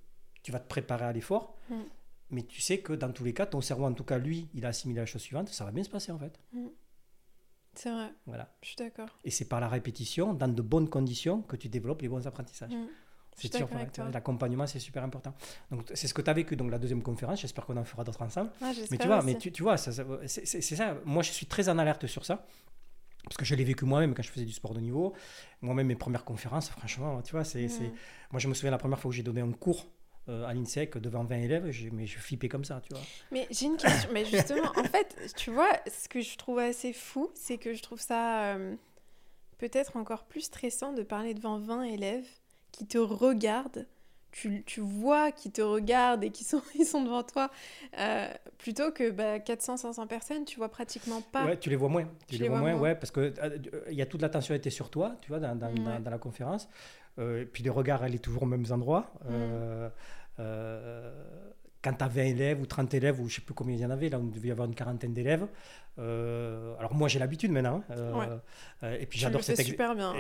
tu 0.42 0.52
vas 0.52 0.60
te 0.60 0.68
préparer 0.68 1.06
à 1.06 1.12
l'effort. 1.12 1.56
Mm. 1.70 1.76
Mais 2.32 2.44
tu 2.44 2.62
sais 2.62 2.80
que 2.80 2.94
dans 2.94 3.12
tous 3.12 3.24
les 3.24 3.34
cas, 3.34 3.46
ton 3.46 3.60
cerveau, 3.60 3.86
en 3.86 3.94
tout 3.94 4.04
cas, 4.04 4.18
lui, 4.18 4.48
il 4.54 4.66
a 4.66 4.70
assimilé 4.70 5.02
la 5.02 5.06
chose 5.06 5.22
suivante. 5.22 5.50
Ça 5.50 5.66
va 5.66 5.72
bien 5.72 5.84
se 5.84 5.90
passer 5.90 6.12
en 6.12 6.20
fait. 6.20 6.40
Mm. 6.54 6.68
C'est 7.76 7.92
vrai. 7.92 8.12
Voilà. 8.26 8.50
Je 8.62 8.70
suis 8.70 8.78
d'accord. 8.78 9.10
Et 9.24 9.32
c'est 9.32 9.46
par 9.46 9.60
la 9.60 9.68
répétition, 9.68 10.34
dans 10.34 10.48
de 10.48 10.62
bonnes 10.62 10.90
conditions, 10.90 11.42
que 11.42 11.56
tu 11.56 11.70
développes 11.70 12.02
les 12.02 12.10
bons 12.10 12.26
apprentissages. 12.26 12.74
Mm. 12.74 12.88
C'est 13.42 13.56
sûr, 13.56 13.70
l'accompagnement, 14.12 14.68
c'est 14.68 14.80
super 14.80 15.04
important. 15.04 15.34
Donc, 15.72 15.90
c'est 15.94 16.08
ce 16.08 16.14
que 16.14 16.22
tu 16.22 16.30
as 16.30 16.34
vécu, 16.34 16.56
donc 16.56 16.72
la 16.72 16.80
deuxième 16.80 17.02
conférence. 17.02 17.42
J'espère 17.42 17.66
qu'on 17.66 17.78
en 17.78 17.84
fera 17.84 18.04
d'autres 18.04 18.22
ensemble. 18.22 18.52
Ah, 18.62 18.72
mais 18.92 18.98
tu 18.98 19.08
vois, 19.08 19.22
mais 19.24 19.36
tu, 19.38 19.52
tu 19.52 19.64
vois 19.64 19.78
c'est 19.78 19.92
ça. 19.92 20.96
Moi, 21.06 21.24
je 21.24 21.32
suis 21.32 21.46
très 21.46 21.70
en 21.70 21.78
alerte 21.78 22.08
sur 22.08 22.26
ça. 22.26 22.46
Parce 23.26 23.38
que 23.38 23.46
je 23.46 23.54
l'ai 23.54 23.64
vécu 23.64 23.86
moi-même 23.86 24.16
quand 24.16 24.24
je 24.24 24.32
faisais 24.32 24.46
du 24.46 24.54
sport 24.54 24.74
de 24.74 24.80
niveau. 24.80 25.14
Moi-même, 25.62 25.88
mes 25.88 25.96
premières 25.96 26.26
conférences, 26.26 26.70
franchement, 26.70 27.22
tu 27.22 27.32
vois, 27.32 27.44
c'est. 27.44 27.68
Moi, 28.32 28.40
je 28.40 28.48
me 28.48 28.54
souviens 28.54 28.72
la 28.72 28.78
première 28.78 29.00
fois 29.00 29.10
où 29.10 29.12
j'ai 29.12 29.24
donné 29.24 29.42
un 29.42 29.52
cours 29.52 29.88
euh, 30.30 30.46
à 30.46 30.54
l'INSEC 30.54 30.98
devant 30.98 31.24
20 31.24 31.38
élèves, 31.38 31.90
mais 31.92 32.06
je 32.06 32.20
flippais 32.20 32.50
comme 32.50 32.64
ça, 32.64 32.82
tu 32.82 32.94
vois. 32.94 33.02
Mais 33.32 33.48
j'ai 33.50 33.66
une 33.66 33.78
question, 33.78 34.10
mais 34.14 34.26
justement, 34.26 34.72
en 34.76 34.84
fait, 34.84 35.34
tu 35.36 35.50
vois, 35.50 35.72
ce 35.88 36.08
que 36.08 36.22
je 36.22 36.38
trouve 36.38 36.60
assez 36.60 36.94
fou, 36.94 37.32
c'est 37.34 37.58
que 37.58 37.74
je 37.74 37.82
trouve 37.82 38.00
ça 38.00 38.54
euh, 38.54 38.76
peut-être 39.58 39.98
encore 39.98 40.26
plus 40.26 40.42
stressant 40.42 40.94
de 40.94 41.02
parler 41.02 41.34
devant 41.34 41.58
20 41.58 41.84
élèves 41.84 42.28
qui 42.72 42.86
te 42.86 42.98
regardent, 42.98 43.86
tu, 44.32 44.64
tu 44.66 44.82
vois 44.82 45.32
qui 45.32 45.52
te 45.52 45.62
regardent 45.62 46.24
et 46.24 46.32
qui 46.32 46.44
sont, 46.44 46.62
ils 46.76 46.86
sont 46.86 47.04
devant 47.04 47.24
toi, 47.24 47.50
euh, 47.98 48.28
plutôt 48.58 48.92
que 48.92 49.10
bah, 49.12 49.40
400-500 49.40 50.08
personnes, 50.08 50.46
tu 50.46 50.58
vois 50.58 50.70
pratiquement 50.70 51.22
pas. 51.22 51.46
Ouais, 51.46 51.58
tu 51.58 51.70
les 51.70 51.76
vois 51.76 51.90
moins. 51.90 52.06
Tu, 52.28 52.38
les, 52.38 52.48
vois, 52.48 52.60
moins, 52.60 52.76
ouais, 52.76 52.96
parce 52.96 53.12
qu'il 53.12 53.34
euh, 53.42 53.58
il 53.90 53.96
y 53.96 54.02
a 54.02 54.06
toute 54.06 54.22
l'attention 54.22 54.54
était 54.56 54.70
sur 54.70 54.90
toi, 54.90 55.16
tu 55.22 55.30
vois, 55.30 55.40
dans, 55.40 55.56
dans, 55.56 56.00
dans, 56.00 56.10
la 56.10 56.18
conférence. 56.18 56.70
Euh, 57.18 57.42
et 57.42 57.46
puis 57.46 57.64
les 57.64 57.70
regards, 57.70 58.04
elle 58.04 58.16
est 58.16 58.24
toujours 58.24 58.44
aux 58.44 58.48
mêmes 58.48 58.66
endroits. 58.72 59.12
Quand 61.82 61.94
tu 61.94 62.04
as 62.04 62.08
20 62.08 62.24
élèves 62.24 62.62
ou 62.62 62.66
30 62.66 62.94
élèves, 62.94 63.20
ou 63.20 63.30
je 63.30 63.36
ne 63.36 63.36
sais 63.36 63.42
plus 63.42 63.54
combien 63.54 63.76
il 63.76 63.82
y 63.82 63.86
en 63.86 63.90
avait, 63.90 64.10
là, 64.10 64.20
on 64.20 64.26
devait 64.26 64.50
y 64.50 64.52
avoir 64.52 64.68
une 64.68 64.76
quarantaine 64.76 65.14
d'élèves. 65.14 65.48
Euh, 65.98 66.76
alors 66.78 66.94
moi, 66.94 67.08
j'ai 67.08 67.20
l'habitude 67.20 67.52
maintenant. 67.52 67.84
Hein, 67.90 67.94
euh, 67.98 68.38
euh, 68.84 68.98
et 69.00 69.06
puis 69.06 69.20
j'adore 69.20 69.44
cet, 69.44 69.60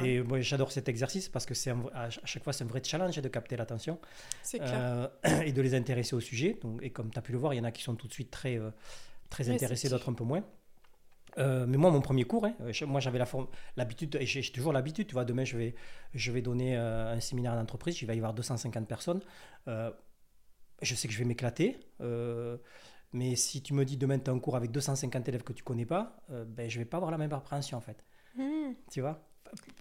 et 0.04 0.22
moi, 0.22 0.40
j'adore 0.42 0.72
cet 0.72 0.90
exercice 0.90 1.30
parce 1.30 1.46
que 1.46 1.54
c'est 1.54 1.72
à 1.94 2.10
chaque 2.10 2.44
fois, 2.44 2.54
c'est 2.54 2.64
un 2.64 2.68
vrai 2.68 2.82
challenge 2.84 3.18
de 3.18 3.28
capter 3.28 3.58
l'attention. 3.58 4.00
et 5.46 5.52
de 5.52 5.62
les 5.62 5.76
intéresser 5.76 6.16
au 6.16 6.20
sujet. 6.20 6.58
Donc, 6.62 6.82
et 6.82 6.92
comme 6.92 7.12
tu 7.12 7.20
as 7.20 7.22
pu 7.22 7.32
le 7.32 7.38
voir, 7.38 7.54
il 7.54 7.58
y 7.58 7.60
en 7.60 7.66
a 7.66 7.72
qui 7.72 7.84
sont 7.84 7.96
tout 7.96 8.08
de 8.08 8.14
suite 8.14 8.32
très, 8.32 8.60
très 9.30 9.50
intéressés, 9.50 9.90
d'autres 9.90 10.10
un 10.10 10.14
peu 10.14 10.24
moins. 10.24 10.44
mais 11.38 11.78
moi, 11.78 11.92
mon 11.92 12.02
premier 12.02 12.24
cours, 12.24 12.46
hein, 12.46 12.54
moi 12.88 13.02
j'avais 13.02 13.20
l'habitude, 13.76 14.18
et 14.20 14.26
j'ai 14.26 14.44
toujours 14.52 14.72
l'habitude, 14.72 15.08
tu 15.08 15.14
vois, 15.14 15.26
demain 15.26 15.44
je 15.44 15.58
vais, 15.58 15.76
je 16.14 16.32
vais 16.32 16.42
donner 16.42 16.78
un 16.78 17.20
séminaire 17.20 17.56
d'entreprise, 17.56 18.02
il 18.02 18.06
va 18.06 18.14
y 18.14 18.18
avoir 18.18 18.34
250 18.34 18.88
personnes 18.88 19.22
je 20.82 20.96
sais 20.96 21.08
que 21.08 21.14
je 21.14 21.20
vais 21.20 21.26
m'éclater. 21.26 21.78
Euh, 22.02 22.58
mais 23.14 23.36
si 23.36 23.62
tu 23.62 23.74
me 23.74 23.86
dis 23.86 23.98
demain, 23.98 24.20
tu 24.20 24.30
as 24.30 24.34
un 24.34 24.40
cours 24.40 24.56
avec 24.56 24.72
250 24.72 25.28
élèves 25.28 25.44
que 25.44 25.54
tu 25.54 25.64
connais 25.64 25.86
pas, 25.86 26.18
euh, 26.32 26.46
ben, 26.46 26.70
je 26.70 26.80
vais 26.80 26.86
pas 26.86 26.98
avoir 26.98 27.12
la 27.12 27.18
même 27.18 27.34
appréhension 27.34 27.78
en 27.78 27.82
fait. 27.82 28.04
Hmm. 28.36 28.74
Tu 28.92 29.02
vois? 29.02 29.26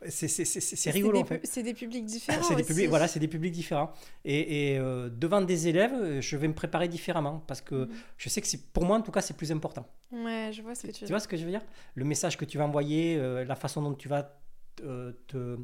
C'est 0.08 0.90
rigolo 0.90 1.20
en 1.20 1.24
fait. 1.24 1.40
C'est 1.44 1.62
des 1.62 1.74
publics 1.74 2.06
différents. 2.06 2.42
c'est 2.42 2.54
des 2.54 2.64
publics, 2.64 2.88
voilà, 2.88 3.06
c'est 3.06 3.20
des 3.20 3.28
publics 3.28 3.52
différents. 3.52 3.92
Et, 4.24 4.72
et 4.72 4.78
euh, 4.78 5.10
devant 5.10 5.42
des 5.42 5.68
élèves, 5.68 6.20
je 6.20 6.36
vais 6.38 6.48
me 6.48 6.54
préparer 6.54 6.88
différemment 6.88 7.44
parce 7.46 7.60
que 7.60 7.84
hmm. 7.84 7.90
je 8.16 8.28
sais 8.30 8.40
que 8.40 8.46
c'est 8.46 8.72
pour 8.72 8.86
moi 8.86 8.96
en 8.96 9.02
tout 9.02 9.12
cas 9.12 9.20
c'est 9.20 9.36
plus 9.36 9.52
important. 9.52 9.86
Ouais, 10.10 10.50
je 10.52 10.62
vois 10.62 10.74
ce 10.74 10.86
que 10.86 10.92
tu. 10.92 11.04
Tu 11.04 11.12
vois 11.12 11.20
ce 11.20 11.28
que 11.28 11.36
je 11.36 11.44
veux 11.44 11.50
dire? 11.50 11.64
Le 11.94 12.04
message 12.06 12.38
que 12.38 12.46
tu 12.46 12.56
vas 12.56 12.64
envoyer, 12.64 13.18
la 13.44 13.56
façon 13.56 13.82
dont 13.82 13.94
tu 13.94 14.08
vas 14.08 14.40
te 14.76 15.58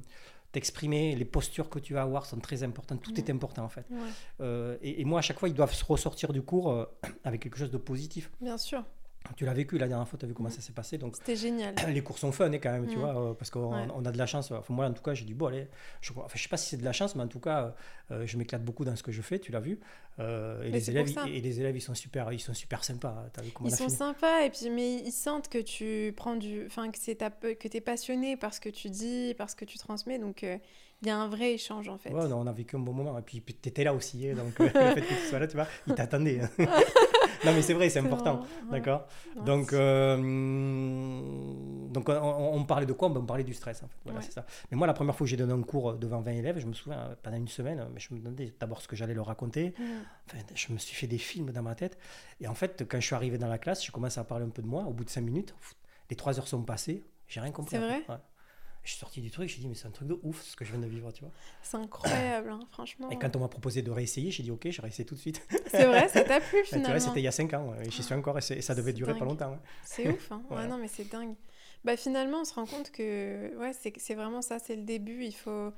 t'exprimer, 0.55 1.17
les 1.17 1.25
postures 1.25 1.69
que 1.69 1.81
tu 1.81 1.95
vas 1.95 2.03
avoir 2.03 2.27
sont 2.27 2.39
très 2.39 2.63
importantes, 2.63 3.03
tout 3.03 3.19
est 3.19 3.29
important 3.29 3.65
en 3.65 3.69
fait. 3.69 3.87
Euh, 4.41 4.77
et, 4.83 5.05
moi, 5.05 5.19
à 5.19 5.23
chaque 5.23 5.39
fois, 5.39 5.49
ils 5.49 5.55
doivent 5.55 5.75
se 5.75 5.85
ressortir 5.85 6.33
du 6.33 6.43
cours 6.43 6.71
euh, 6.71 6.85
avec 7.25 7.43
quelque 7.43 7.59
chose 7.59 7.73
de 7.73 7.77
positif. 7.77 8.31
Bien 8.41 8.57
sûr. 8.57 8.85
Tu 9.37 9.45
l'as 9.45 9.55
vécu 9.55 9.79
la 9.79 9.89
dernière 9.89 10.07
fois, 10.07 10.19
tu 10.19 10.27
as 10.27 10.29
vu 10.29 10.35
comment 10.35 10.51
ça 10.51 10.61
s'est 10.61 10.73
passé. 10.73 10.99
Donc, 10.99 11.17
C'était 11.17 11.37
génial. 11.37 11.75
Les 11.89 12.03
cours 12.03 12.19
sont 12.19 12.31
fun 12.31 12.53
hein, 12.53 12.59
quand 12.59 12.71
même, 12.71 12.87
tu 12.87 12.97
vois, 12.97 13.17
euh, 13.17 13.35
parce 13.35 13.51
qu'on 13.51 13.73
on 13.73 14.05
a 14.05 14.13
de 14.13 14.19
la 14.19 14.27
chance. 14.27 14.51
Enfin, 14.53 14.75
moi, 14.75 14.87
en 14.87 14.93
tout 14.93 15.03
cas, 15.03 15.15
j'ai 15.15 15.25
dit, 15.25 15.35
bon, 15.35 15.47
allez, 15.47 15.67
je 16.01 16.13
ne 16.13 16.39
sais 16.39 16.49
pas 16.49 16.57
si 16.57 16.69
c'est 16.69 16.77
de 16.77 16.85
la 16.85 16.93
chance, 16.93 17.17
mais 17.17 17.23
en 17.23 17.29
tout 17.29 17.41
cas, 17.41 17.75
euh, 18.11 18.27
je 18.27 18.37
m'éclate 18.37 18.65
beaucoup 18.65 18.85
dans 18.85 18.95
ce 18.95 19.03
que 19.03 19.13
je 19.13 19.23
fais, 19.23 19.39
tu 19.39 19.51
l'as 19.51 19.61
vu. 19.61 19.81
Euh, 20.21 20.63
et, 20.63 20.71
les 20.71 20.91
élèves, 20.91 21.09
et 21.27 21.41
les 21.41 21.61
élèves, 21.61 21.77
ils 21.77 21.81
sont 21.81 21.95
super, 21.95 22.33
ils 22.33 22.41
sont 22.41 22.55
super 22.55 22.85
sympas. 22.85 23.27
As 23.37 23.43
vu 23.43 23.51
comment 23.51 23.69
ils 23.69 23.75
sont 23.75 23.89
sympas, 23.89 24.43
et 24.43 24.51
puis, 24.51 24.71
mais 24.71 24.97
ils 24.97 25.13
sentent 25.13 25.49
que 25.49 25.59
tu 25.59 26.13
prends 26.17 26.37
du. 26.37 26.67
Enfin, 26.67 26.91
que, 26.91 26.99
tu 26.99 27.77
es 27.77 27.81
passionné 27.81 28.37
par 28.37 28.55
ce 28.55 28.61
que 28.61 28.69
tu 28.69 28.91
dis, 28.91 29.35
par 29.37 29.51
ce 29.51 29.57
que 29.57 29.65
tu 29.65 29.79
transmets. 29.79 30.19
Donc, 30.19 30.43
il 30.43 31.09
y 31.09 31.11
a 31.11 31.19
un 31.19 31.29
vrai 31.29 31.53
échange 31.53 31.89
en 31.89 31.99
fait. 31.99 32.11
Ouais, 32.11 32.33
on 32.33 32.47
a 32.47 32.53
vécu 32.53 32.77
un 32.77 32.81
bon 32.81 32.93
moment. 32.93 33.19
Et 33.19 33.23
puis, 33.23 33.43
tu 33.43 33.69
étais 33.69 33.85
là 33.85 33.95
aussi, 33.95 34.29
hein, 34.29 34.35
donc 34.35 34.59
le 34.59 34.69
fait 34.69 35.01
que 35.03 35.09
tu 35.09 35.29
sois 35.29 35.39
là, 35.39 35.47
tu 35.47 35.57
vois, 35.57 35.67
ils 35.87 35.95
t'attendaient. 35.95 36.41
non, 37.45 37.53
mais 37.53 37.63
c'est 37.63 37.75
vrai, 37.75 37.89
c'est 37.89 38.01
important. 38.01 38.43
D'accord? 38.71 39.07
Donc, 39.45 39.73
euh, 39.73 40.17
donc 41.91 42.09
on, 42.09 42.65
parlait 42.65 42.87
de 42.87 42.93
quoi? 42.93 43.09
On 43.09 43.27
parlait 43.27 43.45
du 43.45 43.55
stress, 43.55 43.83
en 43.83 43.89
fait. 43.89 43.97
Voilà, 44.05 44.21
c'est 44.23 44.33
ça. 44.33 44.47
Mais 44.71 44.77
moi, 44.77 44.87
la 44.87 44.95
première 44.95 45.15
fois 45.15 45.25
que 45.25 45.31
j'ai 45.31 45.37
donné 45.37 45.53
un 45.53 45.63
cours 45.63 45.95
devant 45.95 46.21
20 46.21 46.33
élèves, 46.33 46.59
je 46.59 46.67
me 46.67 46.73
souviens, 46.73 46.99
euh, 46.99 47.15
pendant 47.23 47.37
une 47.37 47.49
semaine, 47.49 47.87
mais 47.93 48.01
je 48.01 48.13
me 48.13 48.19
demandais 48.19 48.53
d'abord 48.59 48.81
ce 48.81 48.89
que 48.89 48.97
j'allais 48.97 49.15
leur 49.15 49.27
raconter. 49.27 49.75
Enfin, 50.27 50.39
je 50.55 50.73
me 50.73 50.79
suis 50.79 50.95
fait 50.95 51.07
des 51.07 51.19
films 51.19 51.51
dans 51.51 51.63
ma 51.63 51.75
tête. 51.75 51.99
Et 52.41 52.49
en 52.49 52.55
fait, 52.55 52.85
quand 52.89 53.01
je 53.01 53.07
suis 53.07 53.15
arrivé 53.15 53.39
dans 53.39 53.49
la 53.49 53.59
classe, 53.59 53.85
je 53.85 53.93
commencé 53.93 54.19
à 54.21 54.25
parler 54.25 54.45
un 54.45 54.51
peu 54.51 54.63
de 54.63 54.69
moi. 54.69 54.85
Au 54.85 54.93
bout 54.93 55.05
de 55.05 55.11
5 55.11 55.21
minutes, 55.21 55.55
les 56.11 56.17
3 56.17 56.39
heures 56.39 56.49
sont 56.49 56.63
passées, 56.63 57.05
j'ai 57.29 57.41
rien 57.41 57.53
compris. 57.53 57.77
C'est 57.77 57.83
vrai? 57.83 58.05
Je 58.85 58.91
suis 58.91 58.99
sorti 58.99 59.23
du 59.23 59.31
truc, 59.31 59.49
j'ai 59.49 59.61
dit, 59.61 59.67
mais 59.67 59.75
c'est 59.75 59.89
un 59.89 59.91
truc 59.91 60.09
de 60.09 60.19
ouf 60.23 60.43
ce 60.43 60.55
que 60.57 60.65
je 60.65 60.71
viens 60.71 60.81
de 60.81 60.87
vivre, 60.87 61.11
tu 61.11 61.23
vois. 61.23 61.33
C'est 61.63 61.79
incroyable, 61.79 62.51
hein, 62.51 62.61
franchement. 62.71 63.09
Et 63.11 63.19
quand 63.19 63.35
on 63.35 63.41
m'a 63.41 63.49
proposé 63.49 63.81
de 63.81 63.91
réessayer, 63.91 64.31
j'ai 64.31 64.43
dit, 64.43 64.51
ok, 64.51 64.69
je 64.71 64.83
réessaye 64.83 65.07
tout 65.07 65.15
de 65.15 65.21
suite. 65.21 65.41
C'est 65.69 65.87
vrai, 65.87 66.07
ça 66.09 66.23
t'a 66.23 66.41
plu 66.41 66.59
finalement. 66.65 67.01
C'était 67.01 67.21
il 67.21 67.25
y 67.25 67.29
a 67.29 67.33
5 67.33 67.55
ans, 67.55 67.75
et 67.81 67.91
j'y 67.91 68.03
suis 68.03 68.15
encore, 68.15 68.39
et, 68.39 68.43
ça 68.43 68.75
devait 68.75 68.93
durer 68.93 69.17
pas 69.19 69.25
longtemps. 69.25 69.59
C'est 69.85 70.09
ouf, 70.09 70.31
hein. 70.31 70.43
ouais. 70.51 70.67
non, 70.67 70.77
mais 70.77 70.89
c'est 70.89 71.11
dingue. 71.11 71.35
Bah 71.83 71.97
finalement, 71.97 72.41
on 72.41 72.45
se 72.45 72.55
rend 72.55 72.67
compte 72.67 72.91
que 72.91 73.57
ouais, 73.59 73.73
c'est 73.75 74.15
vraiment 74.15 74.41
ça, 74.41 74.59
c'est 74.59 74.77
le 74.77 74.85
début. 74.85 75.25
Il 75.25 75.35
faut, 75.35 75.73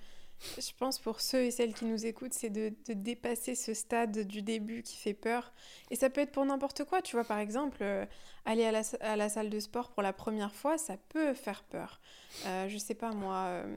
je 0.59 0.71
pense 0.79 0.99
pour 0.99 1.21
ceux 1.21 1.45
et 1.45 1.51
celles 1.51 1.75
qui 1.75 1.85
nous 1.85 2.07
écoutent, 2.07 2.35
c'est 2.35 2.51
de, 2.51 2.73
dépasser 2.89 3.55
ce 3.55 3.75
stade 3.75 4.27
du 4.27 4.43
début 4.43 4.83
qui 4.83 4.97
fait 4.97 5.15
peur. 5.15 5.53
Et 5.91 5.97
ça 5.97 6.11
peut 6.11 6.21
être 6.21 6.33
pour 6.33 6.45
n'importe 6.45 6.85
quoi. 6.85 7.03
Tu 7.03 7.17
vois, 7.17 7.25
par 7.25 7.39
exemple, 7.39 7.79
euh, 7.81 8.05
aller 8.45 8.65
à 8.65 9.17
la, 9.17 9.29
salle 9.29 9.51
de 9.51 9.61
sport 9.61 9.91
pour 9.91 10.03
la 10.03 10.13
première 10.13 10.55
fois, 10.55 10.79
ça 10.79 10.97
peut 11.09 11.35
faire 11.35 11.65
peur. 11.65 12.01
Euh, 12.47 12.69
je 12.69 12.79
sais 12.79 12.95
pas 12.95 13.13
moi, 13.13 13.45
euh, 13.47 13.77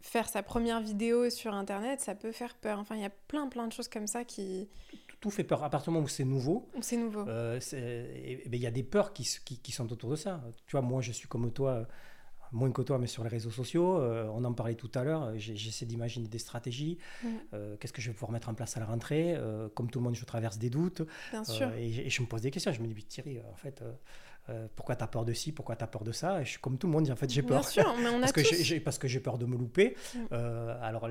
faire 0.00 0.28
sa 0.28 0.42
première 0.42 0.80
vidéo 0.80 1.28
sur 1.30 1.54
Internet, 1.54 2.00
ça 2.00 2.14
peut 2.14 2.32
faire 2.32 2.54
peur. 2.54 2.78
Enfin, 2.78 2.96
il 2.96 3.02
y 3.02 3.06
a 3.06 3.10
plein, 3.10 3.48
plein 3.48 3.66
de 3.66 3.72
choses 3.72 3.88
comme 3.88 4.06
ça 4.06 4.24
qui... 4.24 4.68
Tout 5.20 5.30
fait 5.30 5.44
peur. 5.44 5.62
À 5.62 5.68
partir 5.68 5.90
du 5.90 5.94
moment 5.94 6.06
où 6.06 6.08
c'est 6.08 6.24
nouveau, 6.24 6.70
c'est 6.80 6.96
nouveau. 6.96 7.24
Ben, 7.24 7.60
il 7.72 8.56
y 8.56 8.66
a 8.66 8.70
des 8.70 8.82
peurs 8.82 9.12
qui, 9.12 9.28
qui, 9.44 9.70
sont 9.70 9.92
autour 9.92 10.08
de 10.10 10.16
ça. 10.16 10.42
Tu 10.66 10.72
vois, 10.72 10.80
moi, 10.80 11.02
je 11.02 11.12
suis 11.12 11.28
comme 11.28 11.52
toi 11.52 11.86
moins 12.52 12.70
que 12.70 12.82
toi, 12.82 12.98
mais 12.98 13.06
sur 13.06 13.22
les 13.22 13.28
réseaux 13.28 13.50
sociaux. 13.50 13.98
Euh, 13.98 14.28
on 14.32 14.44
en 14.44 14.52
parlait 14.52 14.74
tout 14.74 14.90
à 14.94 15.04
l'heure. 15.04 15.32
J'essaie 15.36 15.86
d'imaginer 15.86 16.28
des 16.28 16.38
stratégies. 16.38 16.98
Mm. 17.22 17.28
Euh, 17.54 17.76
qu'est-ce 17.78 17.92
que 17.92 18.02
je 18.02 18.08
vais 18.08 18.14
pouvoir 18.14 18.32
mettre 18.32 18.48
en 18.48 18.54
place 18.54 18.76
à 18.76 18.80
la 18.80 18.86
rentrée? 18.86 19.34
Euh, 19.36 19.68
Comme 19.74 19.90
tout 19.90 19.98
le 19.98 20.04
monde, 20.04 20.14
je 20.14 20.24
traverse 20.24 20.58
des 20.58 20.70
doutes. 20.70 21.02
Bien 21.30 21.44
sûr. 21.44 21.72
Et, 21.74 22.08
je 22.08 22.22
me 22.22 22.26
pose 22.26 22.42
des 22.42 22.50
questions. 22.50 22.72
Je 22.72 22.80
me 22.80 22.88
dis, 22.88 23.04
Thierry, 23.04 23.40
en 23.40 23.56
fait, 23.56 23.82
pourquoi 24.74 24.96
tu 24.96 25.04
as 25.04 25.06
peur 25.06 25.24
de 25.24 25.32
ci? 25.32 25.52
Pourquoi 25.52 25.76
tu 25.76 25.84
as 25.84 25.86
peur 25.86 26.02
de 26.02 26.12
ça? 26.12 26.40
Et 26.40 26.44
je 26.44 26.50
suis 26.50 26.58
comme 26.58 26.76
tout 26.76 26.86
le 26.86 26.92
monde, 26.92 27.08
en 27.08 27.16
fait, 27.16 27.30
j'ai 27.30 27.42
peur. 27.42 27.60
Bien 27.60 27.68
sûr, 27.68 27.94
mais 28.02 28.08
on 28.08 28.18
a 28.18 28.20
parce, 28.20 28.32
que 28.32 28.42
j'ai, 28.42 28.80
parce 28.80 28.98
que 28.98 29.06
j'ai 29.06 29.20
peur 29.20 29.38
de 29.38 29.46
me 29.46 29.56
louper. 29.56 29.96
Mm. 30.14 30.34
alors, 30.82 31.08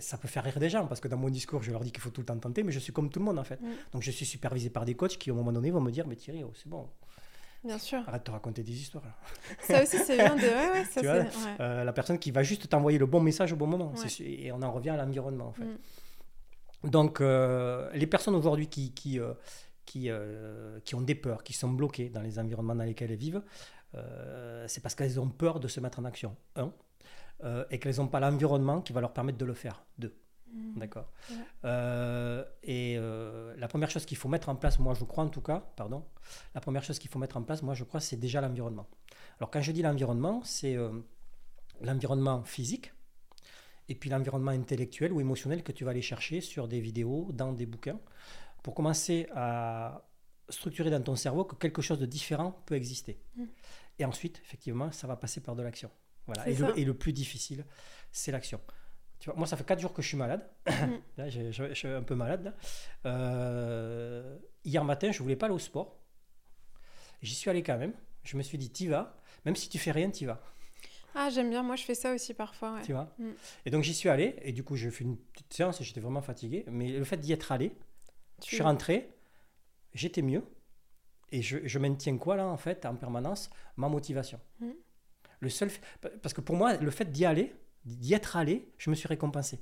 ça 0.00 0.16
peut 0.16 0.28
faire 0.28 0.44
rire 0.44 0.58
des 0.58 0.70
gens, 0.70 0.86
parce 0.86 1.00
que 1.00 1.08
dans 1.08 1.18
mon 1.18 1.28
discours, 1.28 1.62
je 1.62 1.70
leur 1.70 1.82
dis 1.82 1.92
qu'il 1.92 2.00
faut 2.00 2.10
tout 2.10 2.22
le 2.22 2.26
temps 2.26 2.38
tenter, 2.38 2.62
mais 2.62 2.72
je 2.72 2.78
suis 2.78 2.92
comme 2.92 3.10
tout 3.10 3.18
le 3.18 3.26
monde, 3.26 3.38
en 3.38 3.44
fait. 3.44 3.60
Mm. 3.60 3.66
Donc, 3.92 4.02
je 4.02 4.10
suis 4.10 4.26
supervisé 4.26 4.70
par 4.70 4.84
des 4.84 4.94
coachs 4.94 5.18
qui, 5.18 5.30
au 5.30 5.34
moment 5.34 5.52
donné, 5.52 5.70
vont 5.70 5.80
me 5.80 5.90
dire, 5.90 6.06
mais 6.06 6.16
Thierry, 6.16 6.42
oh, 6.44 6.52
c'est 6.54 6.68
bon 6.68 6.88
Bien 7.64 7.78
sûr. 7.78 8.02
Arrête 8.06 8.24
de 8.24 8.30
raconter 8.30 8.62
des 8.62 8.72
histoires. 8.72 9.04
Ça 9.60 9.82
aussi, 9.82 9.98
c'est 9.98 10.16
bien 10.16 10.36
de. 10.36 10.42
Ouais, 10.42 10.70
ouais, 10.70 10.84
ça, 10.90 11.02
vois, 11.02 11.30
euh, 11.60 11.84
la 11.84 11.92
personne 11.92 12.18
qui 12.18 12.30
va 12.30 12.42
juste 12.42 12.68
t'envoyer 12.68 12.98
le 12.98 13.06
bon 13.06 13.20
message 13.20 13.52
au 13.52 13.56
bon 13.56 13.66
moment. 13.66 13.92
Et 14.20 14.52
on 14.52 14.62
en 14.62 14.72
revient 14.72 14.90
à 14.90 14.96
l'environnement, 14.96 15.48
en 15.48 15.52
fait. 15.52 15.64
Mm. 15.64 16.90
Donc, 16.90 17.20
euh, 17.20 17.90
les 17.92 18.06
personnes 18.06 18.36
aujourd'hui 18.36 18.68
qui, 18.68 18.92
qui, 18.92 19.18
euh, 19.18 19.34
qui, 19.84 20.10
qui, 20.84 20.94
ont 20.94 21.00
des 21.00 21.16
peurs, 21.16 21.42
qui 21.42 21.52
sont 21.52 21.70
bloquées 21.70 22.08
dans 22.10 22.22
les 22.22 22.38
environnements 22.38 22.76
dans 22.76 22.84
lesquels 22.84 23.10
elles 23.10 23.18
vivent, 23.18 23.42
c'est 24.66 24.82
parce 24.82 24.94
qu'elles 24.94 25.18
ont 25.18 25.28
peur 25.28 25.58
de 25.58 25.66
se 25.66 25.80
mettre 25.80 25.98
en 25.98 26.04
action. 26.04 26.36
Un. 26.54 26.72
et 27.70 27.78
qu'elles 27.78 27.96
n'ont 27.96 28.08
pas 28.08 28.20
l'environnement 28.20 28.80
qui 28.80 28.92
va 28.92 29.00
leur 29.00 29.12
permettre 29.12 29.38
de 29.38 29.44
le 29.44 29.54
faire. 29.54 29.82
Deux. 29.98 30.14
Mmh. 30.52 30.78
D'accord. 30.78 31.10
Euh, 31.64 32.44
et 32.62 32.96
euh, 32.98 33.54
la 33.56 33.68
première 33.68 33.90
chose 33.90 34.04
qu'il 34.06 34.16
faut 34.16 34.28
mettre 34.28 34.48
en 34.48 34.56
place, 34.56 34.78
moi 34.78 34.94
je 34.94 35.04
crois 35.04 35.24
en 35.24 35.28
tout 35.28 35.40
cas, 35.40 35.70
pardon, 35.76 36.04
la 36.54 36.60
première 36.60 36.82
chose 36.82 36.98
qu'il 36.98 37.10
faut 37.10 37.18
mettre 37.18 37.36
en 37.36 37.42
place, 37.42 37.62
moi 37.62 37.74
je 37.74 37.84
crois, 37.84 38.00
c'est 38.00 38.16
déjà 38.16 38.40
l'environnement. 38.40 38.86
Alors 39.38 39.50
quand 39.50 39.60
je 39.60 39.72
dis 39.72 39.82
l'environnement, 39.82 40.42
c'est 40.44 40.74
euh, 40.76 40.90
l'environnement 41.80 42.44
physique 42.44 42.92
et 43.88 43.94
puis 43.94 44.10
l'environnement 44.10 44.50
intellectuel 44.50 45.12
ou 45.12 45.20
émotionnel 45.20 45.62
que 45.62 45.72
tu 45.72 45.84
vas 45.84 45.90
aller 45.90 46.02
chercher 46.02 46.40
sur 46.40 46.68
des 46.68 46.80
vidéos, 46.80 47.30
dans 47.32 47.52
des 47.52 47.66
bouquins, 47.66 48.00
pour 48.62 48.74
commencer 48.74 49.26
à 49.34 50.02
structurer 50.48 50.90
dans 50.90 51.02
ton 51.02 51.16
cerveau 51.16 51.44
que 51.44 51.56
quelque 51.56 51.82
chose 51.82 51.98
de 51.98 52.06
différent 52.06 52.62
peut 52.66 52.74
exister. 52.74 53.20
Mmh. 53.36 53.44
Et 53.98 54.04
ensuite, 54.04 54.40
effectivement, 54.44 54.92
ça 54.92 55.06
va 55.06 55.16
passer 55.16 55.40
par 55.40 55.56
de 55.56 55.62
l'action. 55.62 55.90
Voilà. 56.26 56.48
Et 56.48 56.56
et 56.76 56.84
le 56.84 56.94
plus 56.94 57.12
difficile, 57.12 57.64
c'est 58.12 58.32
l'action 58.32 58.60
moi, 59.36 59.46
ça 59.46 59.56
fait 59.56 59.64
4 59.64 59.80
jours 59.80 59.92
que 59.92 60.02
je 60.02 60.08
suis 60.08 60.16
malade. 60.16 60.48
là, 61.16 61.28
je, 61.28 61.72
suis 61.74 61.88
un 61.88 62.02
peu 62.02 62.14
malade. 62.14 62.54
Euh, 63.04 64.38
hier 64.64 64.84
matin, 64.84 65.10
je 65.10 65.22
voulais 65.22 65.36
pas 65.36 65.46
aller 65.46 65.54
au 65.54 65.58
sport. 65.58 65.98
J'y 67.22 67.34
suis 67.34 67.50
allé 67.50 67.62
quand 67.62 67.78
même. 67.78 67.92
Je 68.22 68.36
me 68.36 68.42
suis 68.42 68.58
dit, 68.58 68.70
t'y 68.70 68.86
vas. 68.86 69.16
Même 69.44 69.56
si 69.56 69.68
tu 69.68 69.78
fais 69.78 69.90
rien, 69.90 70.10
t'y 70.10 70.24
vas. 70.24 70.40
Ah, 71.14 71.30
j'aime 71.30 71.50
bien. 71.50 71.62
Moi, 71.62 71.76
je 71.76 71.84
fais 71.84 71.94
ça 71.94 72.14
aussi 72.14 72.32
parfois. 72.32 72.80
Tu 72.84 72.92
vois 72.92 73.12
mm. 73.18 73.30
Et 73.66 73.70
donc, 73.70 73.82
j'y 73.82 73.94
suis 73.94 74.08
allé. 74.08 74.36
Et 74.42 74.52
du 74.52 74.62
coup, 74.62 74.76
j'ai 74.76 74.90
fait 74.90 75.04
une 75.04 75.16
petite 75.16 75.52
séance 75.52 75.80
et 75.80 75.84
j'étais 75.84 76.00
vraiment 76.00 76.22
fatigué. 76.22 76.64
Mais 76.68 76.92
le 76.92 77.04
fait 77.04 77.16
d'y 77.16 77.32
être 77.32 77.50
allé, 77.50 77.72
je 78.42 78.54
suis 78.54 78.62
rentré, 78.62 79.10
j'étais 79.94 80.22
mieux. 80.22 80.44
Et 81.30 81.42
je, 81.42 81.58
je, 81.64 81.78
maintiens 81.78 82.16
quoi, 82.16 82.36
là, 82.36 82.46
en 82.46 82.56
fait, 82.56 82.86
en 82.86 82.94
permanence? 82.94 83.50
Ma 83.76 83.88
motivation. 83.88 84.40
Mm. 84.60 84.70
Le 85.40 85.48
seul... 85.48 85.70
Parce 86.22 86.34
que 86.34 86.40
pour 86.40 86.56
moi, 86.56 86.76
le 86.76 86.90
fait 86.90 87.10
d'y 87.10 87.24
aller, 87.24 87.54
d'y 87.96 88.14
être 88.14 88.36
allé, 88.36 88.68
je 88.78 88.90
me 88.90 88.94
suis 88.94 89.08
récompensé. 89.08 89.60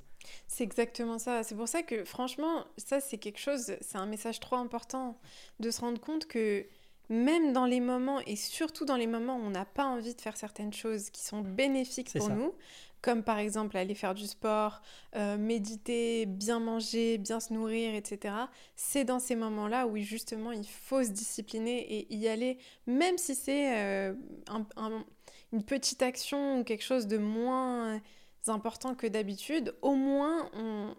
C'est 0.49 0.65
exactement 0.65 1.19
ça. 1.19 1.43
C'est 1.43 1.55
pour 1.55 1.69
ça 1.69 1.83
que 1.83 2.05
franchement, 2.05 2.65
ça 2.77 3.01
c'est 3.01 3.19
quelque 3.19 3.39
chose, 3.39 3.77
c'est 3.81 3.99
un 3.99 4.07
message 4.07 4.41
trop 4.41 4.57
important 4.57 5.19
de 5.61 5.71
se 5.71 5.81
rendre 5.81 6.01
compte 6.01 6.27
que 6.27 6.67
même 7.09 7.53
dans 7.53 7.67
les 7.67 7.81
moments, 7.81 8.21
et 8.21 8.37
surtout 8.37 8.85
dans 8.85 8.97
les 8.97 9.07
moments 9.07 9.37
où 9.37 9.43
on 9.43 9.51
n'a 9.51 9.65
pas 9.65 9.85
envie 9.85 10.15
de 10.15 10.21
faire 10.21 10.37
certaines 10.37 10.73
choses 10.73 11.11
qui 11.11 11.23
sont 11.23 11.41
bénéfiques 11.41 12.13
pour 12.13 12.29
nous, 12.31 12.53
comme 13.01 13.23
par 13.23 13.39
exemple 13.39 13.77
aller 13.77 13.95
faire 13.95 14.15
du 14.15 14.27
sport, 14.27 14.83
euh, 15.15 15.37
méditer, 15.37 16.27
bien 16.27 16.59
manger, 16.59 17.19
bien 17.19 17.39
se 17.39 17.53
nourrir, 17.53 17.95
etc. 17.95 18.35
C'est 18.75 19.05
dans 19.05 19.21
ces 19.21 19.37
moments-là 19.37 19.87
où 19.87 19.97
justement 19.99 20.51
il 20.51 20.67
faut 20.67 21.05
se 21.05 21.11
discipliner 21.11 21.79
et 21.79 22.15
y 22.15 22.27
aller, 22.27 22.59
même 22.89 23.17
si 23.19 23.37
c'est 23.37 23.77
euh, 23.77 24.15
un, 24.49 25.05
une 25.53 25.63
petite 25.63 26.03
action 26.03 26.61
ou 26.61 26.65
quelque 26.65 26.85
chose 26.85 27.07
de 27.07 27.19
moins 27.19 28.01
important 28.49 28.95
que 28.95 29.07
d'habitude, 29.07 29.75
au 29.83 29.95
moins 29.95 30.49
on, 30.55 30.95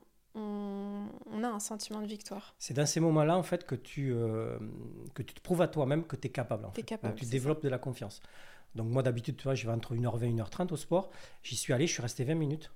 on 1.32 1.44
a 1.44 1.48
un 1.48 1.60
sentiment 1.60 2.02
de 2.02 2.07
victoire. 2.07 2.56
C'est 2.60 2.74
dans 2.74 2.86
ces 2.86 2.99
moments-là, 2.99 3.38
en 3.38 3.44
fait, 3.44 3.65
que 3.65 3.76
tu, 3.76 4.11
euh, 4.14 4.57
que 5.14 5.24
tu 5.24 5.34
te 5.34 5.41
prouves 5.41 5.61
à 5.61 5.68
toi-même 5.68 6.06
que 6.06 6.15
tu 6.15 6.28
es 6.28 6.32
capable. 6.32 6.65
En 6.65 6.72
fait. 6.72 6.84
capable, 6.84 7.14
Donc, 7.14 7.19
tu 7.19 7.26
développes 7.26 7.64
de 7.64 7.69
la 7.69 7.78
confiance. 7.78 8.22
Donc, 8.76 8.88
moi, 8.90 9.03
d'habitude, 9.03 9.38
tu 9.38 9.44
vois, 9.44 9.56
je 9.56 9.65
vais 9.65 9.74
entre 9.74 9.95
1h20 9.95 10.24
et 10.26 10.34
1h30 10.34 10.72
au 10.74 10.78
sport. 10.78 11.10
J'y 11.44 11.56
suis 11.56 11.74
allé, 11.74 11.88
je 11.88 11.94
suis 11.94 12.02
resté 12.02 12.24
20 12.24 12.36
minutes. 12.36 12.72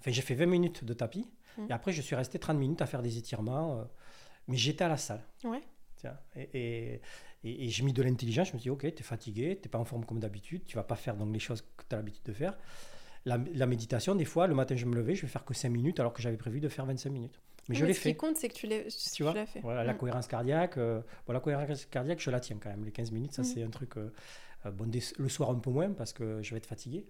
Enfin, 0.00 0.10
j'ai 0.10 0.22
fait 0.22 0.34
20 0.34 0.46
minutes 0.46 0.84
de 0.84 0.94
tapis. 0.94 1.28
Mm. 1.58 1.66
Et 1.68 1.72
après, 1.72 1.92
je 1.92 2.02
suis 2.02 2.16
resté 2.16 2.38
30 2.38 2.56
minutes 2.56 2.82
à 2.82 2.86
faire 2.86 3.02
des 3.02 3.18
étirements. 3.18 3.78
euh, 3.78 3.84
mais 4.48 4.56
j'étais 4.56 4.84
à 4.84 4.88
la 4.88 4.96
salle. 4.96 5.22
Ouais. 5.44 5.62
Tiens, 5.96 6.18
et, 6.34 6.94
et, 6.94 7.00
et- 7.44 7.64
et 7.66 7.68
j'ai 7.68 7.82
mis 7.84 7.92
de 7.92 8.02
l'intelligence. 8.02 8.48
Je 8.48 8.52
me 8.54 8.58
suis 8.58 8.64
dit, 8.64 8.70
ok, 8.70 8.82
tu 8.94 9.00
es 9.00 9.02
fatigué, 9.04 9.58
tu 9.60 9.66
n'es 9.66 9.70
pas 9.70 9.78
en 9.78 9.84
forme 9.84 10.04
comme 10.04 10.20
d'habitude, 10.20 10.64
tu 10.66 10.76
vas 10.76 10.82
pas 10.84 10.96
faire 10.96 11.16
donc 11.16 11.32
les 11.32 11.38
choses 11.40 11.62
que 11.76 11.84
tu 11.88 11.94
as 11.94 11.98
l'habitude 11.98 12.24
de 12.24 12.32
faire. 12.32 12.56
La, 13.24 13.38
la 13.54 13.66
méditation, 13.66 14.14
des 14.16 14.24
fois, 14.24 14.46
le 14.48 14.54
matin, 14.54 14.74
je 14.76 14.84
me 14.86 14.94
levais, 14.96 15.14
je 15.14 15.22
vais 15.22 15.28
faire 15.28 15.44
que 15.44 15.54
5 15.54 15.68
minutes 15.68 16.00
alors 16.00 16.12
que 16.12 16.20
j'avais 16.22 16.36
prévu 16.36 16.60
de 16.60 16.68
faire 16.68 16.86
25 16.86 17.10
minutes. 17.10 17.40
Mais 17.68 17.76
je 17.76 17.84
l'ai 17.84 17.94
ce 17.94 18.00
fait. 18.00 18.10
qui 18.12 18.16
compte, 18.16 18.36
c'est 18.36 18.48
que 18.48 18.54
tu 18.54 18.66
l'as 18.66 19.46
fait. 19.46 19.60
Voilà, 19.60 19.84
la 19.84 19.94
Mm. 19.94 19.98
cohérence 19.98 20.26
cardiaque. 20.26 20.76
euh, 20.78 21.00
bon, 21.26 21.32
la 21.32 21.38
cohérence 21.38 21.84
cardiaque, 21.86 22.20
je 22.20 22.30
la 22.32 22.40
tiens 22.40 22.58
quand 22.60 22.70
même. 22.70 22.84
Les 22.84 22.90
15 22.90 23.12
minutes, 23.12 23.32
ça, 23.34 23.42
Mhm. 23.42 23.48
c'est 23.48 23.62
un 23.62 23.70
truc. 23.70 23.96
euh, 23.96 24.10
euh, 24.66 24.70
bon, 24.72 24.86
des- 24.88 25.00
le 25.18 25.28
soir, 25.28 25.50
un 25.50 25.54
peu 25.60 25.70
moins 25.70 25.90
parce 25.90 26.12
que 26.12 26.42
je 26.42 26.50
vais 26.50 26.56
être 26.58 26.66
fatigué. 26.66 27.06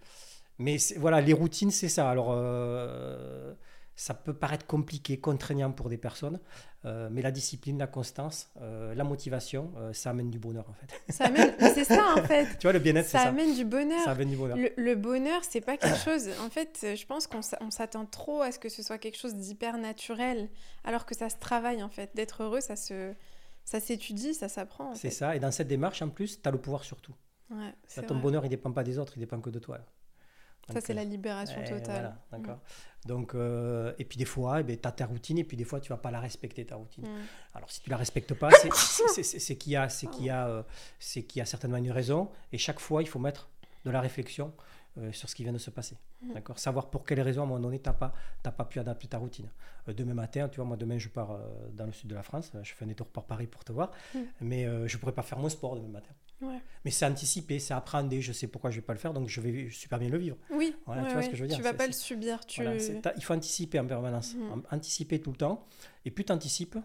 Mais 0.59 0.76
voilà, 0.98 1.22
les 1.22 1.32
routines, 1.32 1.70
c'est 1.70 1.88
ça. 1.88 2.10
Alors, 2.10 2.28
euh, 2.32 3.54
ça 4.03 4.15
peut 4.15 4.35
paraître 4.35 4.66
compliqué, 4.66 5.20
contraignant 5.20 5.70
pour 5.70 5.89
des 5.89 5.97
personnes, 5.97 6.41
euh, 6.85 7.09
mais 7.12 7.23
la 7.23 7.31
discipline, 7.31 7.79
la 7.79 7.87
constance, 7.87 8.51
euh, 8.61 8.97
la 8.97 9.05
motivation, 9.05 9.70
euh, 9.77 9.93
ça 9.93 10.11
amène 10.11 10.29
du 10.29 10.41
bonheur 10.41 10.69
en 10.69 10.73
fait. 10.73 11.12
Ça 11.12 11.27
amène... 11.27 11.55
c'est 11.73 11.85
ça, 11.85 12.15
en 12.19 12.23
fait. 12.24 12.47
tu 12.59 12.62
vois, 12.66 12.73
le 12.73 12.81
bien-être, 12.81 13.07
c'est 13.07 13.19
Ça 13.19 13.23
ça. 13.23 13.29
amène 13.29 13.55
du 13.55 13.65
bonheur. 13.65 14.03
Ça 14.05 14.11
amène 14.11 14.31
du 14.31 14.37
bonheur. 14.37 14.57
Le, 14.57 14.70
le 14.77 14.95
bonheur, 14.97 15.41
c'est 15.49 15.61
pas 15.61 15.77
quelque 15.77 15.99
chose. 15.99 16.29
En 16.45 16.51
fait, 16.51 16.81
je 16.97 17.07
pense 17.07 17.29
qu'on 17.29 17.43
s'a- 17.43 17.59
on 17.61 17.70
s'attend 17.70 18.05
trop 18.05 18.43
à 18.43 18.51
ce 18.51 18.59
que 18.59 18.69
ce 18.69 18.83
soit 18.83 18.99
quelque 18.99 19.16
chose 19.19 19.37
d'hyper 19.37 19.79
naturel, 19.79 20.49
alors 20.83 21.07
que 21.07 21.15
ça 21.15 21.29
se 21.29 21.37
travaille 21.37 21.81
en 21.85 21.89
fait. 21.89 22.11
D'être 22.16 22.43
heureux, 22.43 22.61
ça 22.61 22.74
se, 22.74 23.15
ça 23.65 23.79
s'étudie, 23.79 24.35
ça 24.35 24.49
s'apprend. 24.49 24.91
en 24.91 24.95
C'est 24.97 25.11
ça. 25.11 25.37
Et 25.37 25.39
dans 25.39 25.53
cette 25.53 25.69
démarche, 25.69 26.03
en 26.03 26.09
plus, 26.09 26.43
tu 26.43 26.49
as 26.49 26.51
le 26.51 26.59
pouvoir 26.59 26.83
sur 26.83 27.01
tout. 27.01 27.15
Ouais, 27.51 27.73
Là, 27.97 28.03
ton 28.03 28.15
vrai. 28.15 28.23
bonheur, 28.23 28.45
il 28.45 28.49
dépend 28.49 28.73
pas 28.73 28.83
des 28.83 28.99
autres, 28.99 29.12
il 29.16 29.20
dépend 29.20 29.41
que 29.41 29.51
de 29.51 29.61
toi. 29.61 29.79
Ça, 30.73 30.81
c'est 30.81 30.95
la 30.95 31.05
libération 31.05 31.61
Eh, 31.65 31.69
totale. 31.69 31.83
voilà, 31.85 32.16
d'accord. 32.33 32.61
Donc, 33.07 33.35
euh, 33.35 33.93
et 33.99 34.05
puis 34.05 34.16
des 34.16 34.24
fois, 34.24 34.62
tu 34.62 34.73
as 34.73 34.93
ta 34.93 35.07
routine, 35.07 35.39
et 35.39 35.45
puis 35.45 35.57
des 35.57 35.65
fois, 35.65 35.81
tu 35.81 35.89
vas 35.91 35.97
pas 35.97 36.11
la 36.12 36.20
respecter, 36.20 36.65
ta 36.65 36.77
routine. 36.77 37.05
Mm. 37.05 37.23
Alors, 37.55 37.70
si 37.70 37.81
tu 37.83 37.91
la 37.91 37.97
respectes 37.97 38.33
pas, 38.35 38.51
c'est- 38.53 39.57
qu'il 39.59 39.73
y, 39.73 39.77
a- 39.77 39.89
c'est 39.89 40.07
qu'il 40.07 40.27
y, 40.27 40.31
a, 40.31 40.47
euh, 40.49 40.62
c'est 41.01 41.23
qu'il 41.24 41.41
y 41.41 41.43
a 41.43 41.47
certainement 41.47 41.79
une 41.79 41.91
raison. 41.91 42.31
Et 42.53 42.59
chaque 42.59 42.79
fois, 42.79 43.03
il 43.03 43.09
faut 43.09 43.19
mettre 43.19 43.49
de 43.85 43.91
la 43.91 44.01
réflexion 44.01 44.53
euh, 44.99 45.11
sur 45.11 45.29
ce 45.29 45.35
qui 45.35 45.43
vient 45.43 45.53
de 45.53 45.59
se 45.59 45.70
passer. 45.70 45.97
Mm. 46.23 46.35
D'accord? 46.35 46.59
Savoir 46.61 46.91
pour 46.91 47.05
quelles 47.05 47.20
raisons, 47.23 47.41
à 47.41 47.45
un 47.45 47.49
moment 47.49 47.61
donné, 47.61 47.81
tu 47.81 47.89
n'as 47.89 47.95
pas, 47.95 48.15
t'as 48.43 48.53
pas 48.53 48.65
pu 48.66 48.79
adapter 48.79 49.09
ta 49.09 49.19
routine. 49.19 49.49
Euh, 49.89 49.93
demain 49.95 50.15
matin, 50.15 50.49
tu 50.49 50.57
vois, 50.57 50.65
moi, 50.66 50.77
demain, 50.77 50.99
je 50.99 51.09
pars 51.09 51.33
euh, 51.33 51.39
dans 51.73 51.87
le 51.87 51.93
sud 51.93 52.09
de 52.09 52.15
la 52.15 52.23
France. 52.23 52.53
Je 52.62 52.73
fais 52.73 52.85
un 52.85 52.89
détour 52.89 53.09
par 53.09 53.24
Paris 53.24 53.47
pour 53.49 53.65
te 53.65 53.73
voir. 53.73 53.91
Mm. 54.15 54.19
Mais 54.43 54.65
je 54.89 54.97
ne 54.97 55.01
pourrais 55.01 55.12
pas 55.15 55.23
faire 55.23 55.39
mon 55.39 55.49
sport 55.49 55.74
demain 55.74 55.89
matin. 55.89 56.12
Ouais. 56.43 56.60
Mais 56.85 56.90
c'est 56.90 57.06
anticipé, 57.06 57.59
c'est 57.59 57.73
appréhendé. 57.74 58.20
Je 58.20 58.32
sais 58.32 58.47
pourquoi 58.48 58.70
je 58.70 58.77
ne 58.77 58.81
vais 58.81 58.86
pas 58.86 58.93
le 58.93 58.98
faire, 58.98 59.14
donc 59.14 59.28
je 59.28 59.40
vais 59.40 59.70
super 59.70 59.98
bien 59.98 60.09
le 60.09 60.19
vivre. 60.19 60.36
Oui, 60.51 60.74
Voilà, 60.86 61.02
ouais, 61.02 61.09
tu 61.09 61.14
vois 61.14 61.23
ce 61.23 61.28
que 61.31 61.36
je 61.36 61.43
veux 61.43 61.48
dire, 61.48 61.56
Tu 61.56 61.62
vas 61.62 61.73
pas 61.74 61.86
le 61.86 61.93
subir. 61.93 62.44
Tu... 62.44 62.62
Voilà, 62.62 62.78
il 63.16 63.23
faut 63.24 63.32
anticiper 63.35 63.78
en 63.78 63.86
permanence. 63.86 64.35
Mhm. 64.35 64.52
An- 64.52 64.77
Anticiper 64.77 65.20
tout 65.20 65.31
le 65.31 65.36
temps. 65.36 65.64
Et 66.05 66.10
plus 66.10 66.24
tu 66.24 66.32
anticipes, 66.32 66.77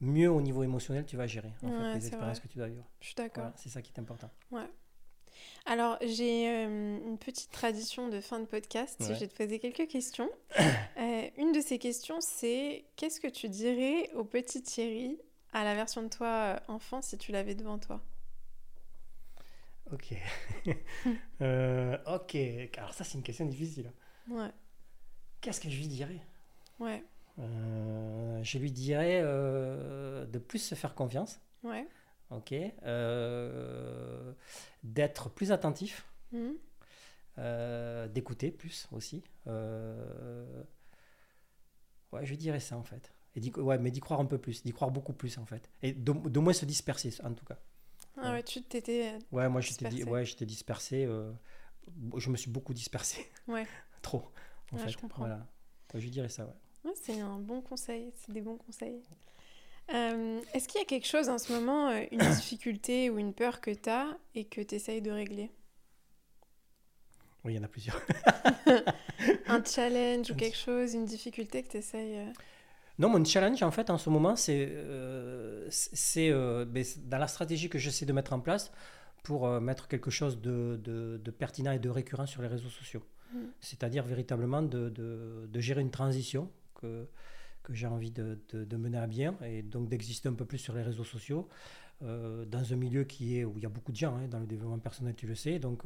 mieux 0.00 0.30
au 0.30 0.40
niveau 0.40 0.62
émotionnel 0.62 1.04
tu 1.06 1.16
vas 1.16 1.26
gérer 1.26 1.52
en 1.62 1.68
fait, 1.68 1.94
les 1.94 2.06
expériences 2.08 2.38
vrai. 2.38 2.48
que 2.48 2.52
tu 2.52 2.58
dois 2.58 2.68
vivre. 2.68 2.84
Je 3.00 3.06
suis 3.06 3.14
d'accord. 3.14 3.44
Voilà, 3.44 3.56
c'est 3.56 3.68
ça 3.68 3.82
qui 3.82 3.92
est 3.94 4.00
important. 4.00 4.30
Alors, 5.64 5.96
j'ai 6.02 6.48
euh, 6.48 6.98
une 7.06 7.18
petite 7.18 7.50
tradition 7.52 8.08
de 8.08 8.20
fin 8.20 8.40
de 8.40 8.44
podcast. 8.46 8.98
Ouais. 9.00 9.14
Je 9.14 9.20
vais 9.20 9.28
te 9.28 9.36
poser 9.36 9.58
quelques 9.58 9.88
questions. 9.88 10.28
Euh, 10.98 11.28
une 11.38 11.52
de 11.52 11.60
ces 11.60 11.78
questions, 11.78 12.20
c'est 12.20 12.84
qu'est-ce 12.96 13.18
que 13.18 13.26
tu 13.26 13.48
dirais 13.48 14.10
au 14.14 14.24
petit 14.24 14.62
Thierry 14.62 15.18
à 15.52 15.64
la 15.64 15.74
version 15.74 16.02
de 16.02 16.08
toi 16.08 16.26
euh, 16.28 16.58
enfant 16.68 17.00
si 17.02 17.16
tu 17.18 17.32
l'avais 17.32 17.54
devant 17.54 17.78
toi? 17.78 18.00
Ok. 19.90 20.14
Euh, 21.40 21.98
ok. 22.06 22.36
Alors 22.76 22.94
ça 22.94 23.02
c'est 23.02 23.18
une 23.18 23.24
question 23.24 23.44
difficile. 23.46 23.92
Ouais, 24.30 24.50
Qu'est-ce 25.40 25.60
que 25.60 25.68
je 25.68 25.76
lui 25.76 25.88
dirais? 25.88 26.20
Ouais, 26.78 27.02
Euh, 27.40 28.40
Je 28.44 28.58
lui 28.58 28.70
dirais 28.70 29.20
euh, 29.24 30.24
de 30.26 30.38
plus 30.38 30.60
se 30.60 30.76
faire 30.76 30.94
confiance. 30.94 31.40
ouais. 31.64 31.86
Ok. 32.30 32.54
D'être 34.84 35.28
plus 35.30 35.50
attentif. 35.52 36.06
Euh, 37.38 38.06
d'écouter 38.08 38.50
plus 38.52 38.86
aussi. 38.92 39.22
Ouais, 42.12 42.24
je 42.24 42.30
lui 42.30 42.36
dirais 42.36 42.60
ça 42.60 42.76
en 42.76 42.84
fait. 42.84 43.12
Et 43.34 43.40
ouais, 43.58 43.78
mais 43.78 43.90
d'y 43.90 44.00
croire 44.00 44.20
un 44.20 44.26
peu 44.26 44.38
plus, 44.38 44.62
d'y 44.62 44.72
croire 44.72 44.90
beaucoup 44.90 45.12
plus 45.14 45.38
en 45.38 45.46
fait. 45.46 45.70
Et 45.82 45.92
de, 45.92 46.12
de 46.12 46.38
moins 46.38 46.52
se 46.52 46.66
disperser 46.66 47.12
en 47.24 47.32
tout 47.32 47.44
cas. 47.46 47.58
Ah 48.16 48.32
ouais, 48.32 48.42
tu 48.42 48.62
t'étais... 48.62 49.18
Ouais, 49.32 49.48
moi 49.48 49.60
j'étais 49.60 49.88
di- 49.88 50.04
ouais, 50.04 50.24
j'étais 50.24 50.46
dispersé. 50.46 51.04
euh, 51.04 51.32
je 52.16 52.30
me 52.30 52.36
suis 52.36 52.50
beaucoup 52.50 52.74
dispersé. 52.74 53.30
Ouais. 53.48 53.66
Trop. 54.02 54.30
En 54.72 54.76
Ouais, 54.76 54.82
fait. 54.84 54.90
je 54.90 54.98
comprends. 54.98 55.20
Voilà. 55.20 55.46
Je 55.94 56.00
lui 56.00 56.10
dirais 56.10 56.28
ça, 56.28 56.46
ouais. 56.46 56.52
Ouais, 56.84 56.92
c'est 57.00 57.20
un 57.20 57.38
bon 57.38 57.60
conseil, 57.60 58.12
c'est 58.16 58.32
des 58.32 58.40
bons 58.40 58.56
conseils. 58.56 59.02
Euh, 59.94 60.40
Est-ce 60.54 60.68
qu'il 60.68 60.80
y 60.80 60.82
a 60.82 60.86
quelque 60.86 61.06
chose 61.06 61.28
en 61.28 61.38
ce 61.38 61.52
moment, 61.52 61.88
euh, 61.90 62.04
une 62.12 62.18
difficulté 62.28 63.10
ou 63.10 63.18
une 63.18 63.34
peur 63.34 63.60
que 63.60 63.70
tu 63.72 63.90
as 63.90 64.18
et 64.34 64.44
que 64.46 64.60
tu 64.62 64.74
essayes 64.76 65.02
de 65.02 65.10
régler? 65.10 65.50
Oui, 67.44 67.54
il 67.54 67.56
y 67.56 67.58
en 67.58 67.64
a 67.64 67.68
plusieurs. 67.68 68.00
Un 69.48 69.62
challenge 69.64 70.30
ou 70.30 70.34
quelque 70.34 70.56
chose, 70.56 70.94
une 70.94 71.04
difficulté 71.04 71.62
que 71.62 71.68
tu 71.70 71.76
essayes 71.78 72.32
Non, 72.98 73.08
mon 73.08 73.24
challenge 73.24 73.62
en 73.62 73.70
fait 73.70 73.90
en 73.90 73.98
ce 73.98 74.10
moment, 74.10 74.36
c'est 74.36 74.68
euh, 74.70 75.68
euh, 76.16 76.64
ben, 76.64 76.84
c'est 76.84 77.08
dans 77.08 77.18
la 77.18 77.26
stratégie 77.28 77.68
que 77.68 77.78
j'essaie 77.78 78.06
de 78.06 78.12
mettre 78.12 78.32
en 78.32 78.40
place 78.40 78.70
pour 79.22 79.46
euh, 79.46 79.60
mettre 79.60 79.88
quelque 79.88 80.10
chose 80.10 80.40
de, 80.40 80.78
de- 80.82 81.20
de 81.22 81.30
pertinent 81.30 81.72
et 81.72 81.78
de 81.78 81.88
récurrent 81.88 82.26
sur 82.26 82.42
les 82.42 82.48
réseaux 82.48 82.68
sociaux. 82.68 83.02
Mm. 83.32 83.38
C'est-à-dire 83.60 84.04
véritablement 84.04 84.62
de, 84.62 85.48
gérer 85.54 85.80
une 85.80 85.90
transition 85.90 86.50
que, 86.74 87.06
que 87.62 87.72
j'ai 87.72 87.86
envie 87.86 88.10
de, 88.10 88.36
mener 88.76 88.98
à 88.98 89.06
bien 89.06 89.36
et 89.44 89.62
donc 89.62 89.88
d'exister 89.88 90.28
un 90.28 90.34
peu 90.34 90.44
plus 90.44 90.58
sur 90.58 90.74
les 90.74 90.82
réseaux 90.82 91.04
sociaux. 91.04 91.48
dans 92.00 92.72
un 92.72 92.76
milieu 92.76 93.04
qui 93.04 93.38
est 93.38 93.44
où 93.44 93.54
il 93.56 93.62
y 93.62 93.66
a 93.66 93.70
beaucoup 93.70 93.92
de 93.92 93.96
gens 93.96 94.16
hein, 94.16 94.26
dans 94.28 94.40
le 94.40 94.46
développement 94.46 94.80
personnel, 94.80 95.14
tu 95.14 95.26
le 95.26 95.36
sais. 95.36 95.58
Donc, 95.60 95.84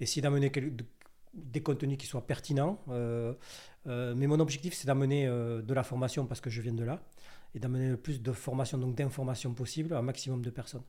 essayer 0.00 0.22
d'amener 0.22 0.50
des 1.34 1.62
contenus 1.62 1.98
qui 1.98 2.06
soient 2.06 2.26
pertinents. 2.26 2.82
euh, 2.88 3.34
euh, 3.86 4.14
mais 4.14 4.26
mon 4.26 4.40
objectif, 4.40 4.74
c'est 4.74 4.86
d'amener 4.86 5.26
euh, 5.26 5.62
de 5.62 5.74
la 5.74 5.82
formation 5.82 6.26
parce 6.26 6.40
que 6.40 6.50
je 6.50 6.60
viens 6.60 6.74
de 6.74 6.84
là 6.84 7.02
et 7.54 7.58
d'amener 7.58 7.88
le 7.88 7.96
plus 7.96 8.20
de 8.20 8.32
formation, 8.32 8.76
donc 8.76 8.94
d'informations 8.94 9.54
possible 9.54 9.94
à 9.94 9.98
un 9.98 10.02
maximum 10.02 10.42
de 10.42 10.50
personnes. 10.50 10.82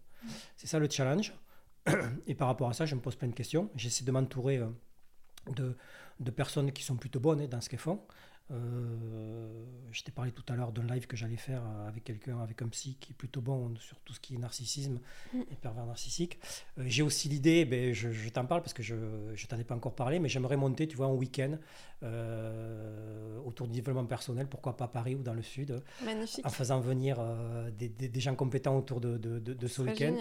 C'est 0.57 0.67
ça 0.67 0.79
le 0.79 0.89
challenge. 0.89 1.33
Et 2.27 2.35
par 2.35 2.47
rapport 2.47 2.69
à 2.69 2.73
ça, 2.73 2.85
je 2.85 2.95
me 2.95 2.99
pose 2.99 3.15
plein 3.15 3.29
de 3.29 3.33
questions. 3.33 3.69
J'essaie 3.75 4.03
de 4.03 4.11
m'entourer 4.11 4.61
de, 5.55 5.77
de 6.19 6.31
personnes 6.31 6.71
qui 6.73 6.83
sont 6.83 6.97
plutôt 6.97 7.21
bonnes 7.21 7.41
hein, 7.41 7.47
dans 7.49 7.61
ce 7.61 7.69
qu'elles 7.69 7.79
font. 7.79 8.01
Euh, 8.51 9.47
je 9.91 10.03
t'ai 10.03 10.11
parlé 10.11 10.31
tout 10.31 10.43
à 10.51 10.55
l'heure 10.55 10.71
d'un 10.71 10.83
live 10.93 11.07
que 11.07 11.15
j'allais 11.17 11.35
faire 11.37 11.61
avec 11.87 12.03
quelqu'un, 12.03 12.39
avec 12.39 12.61
un 12.61 12.67
psy 12.67 12.95
qui 12.99 13.11
est 13.11 13.15
plutôt 13.15 13.41
bon 13.41 13.75
sur 13.77 13.99
tout 14.01 14.13
ce 14.13 14.19
qui 14.19 14.35
est 14.35 14.37
narcissisme 14.37 14.99
Mm. 15.33 15.41
et 15.51 15.55
pervers 15.55 15.85
narcissique. 15.85 16.39
Euh, 16.77 16.83
J'ai 16.87 17.01
aussi 17.03 17.27
l'idée, 17.29 17.65
ben, 17.65 17.93
je, 17.93 18.11
je 18.11 18.29
t'en 18.29 18.45
parle 18.45 18.61
parce 18.61 18.73
que 18.73 18.83
je 18.83 18.95
ne 18.95 19.47
t'en 19.47 19.57
ai 19.57 19.63
pas 19.63 19.75
encore 19.75 19.95
parlé, 19.95 20.19
mais 20.19 20.29
j'aimerais 20.29 20.57
monter, 20.57 20.87
tu 20.87 20.95
vois, 20.97 21.07
un 21.07 21.13
week-end 21.13 21.57
euh, 22.03 23.37
autour 23.45 23.67
du 23.67 23.73
développement 23.73 24.05
personnel, 24.05 24.47
pourquoi 24.47 24.77
pas 24.77 24.85
à 24.85 24.87
Paris 24.89 25.15
ou 25.15 25.23
dans 25.23 25.33
le 25.33 25.41
sud, 25.41 25.81
Magnifique. 26.03 26.45
en 26.45 26.49
faisant 26.49 26.79
venir 26.79 27.19
des, 27.77 27.89
des- 27.89 28.09
des 28.09 28.19
gens 28.19 28.35
compétents 28.35 28.77
autour 28.77 29.01
de, 29.01 29.17
de, 29.17 29.39
de- 29.39 29.53
de 29.53 29.67
ce 29.67 29.81
week-end 29.81 30.15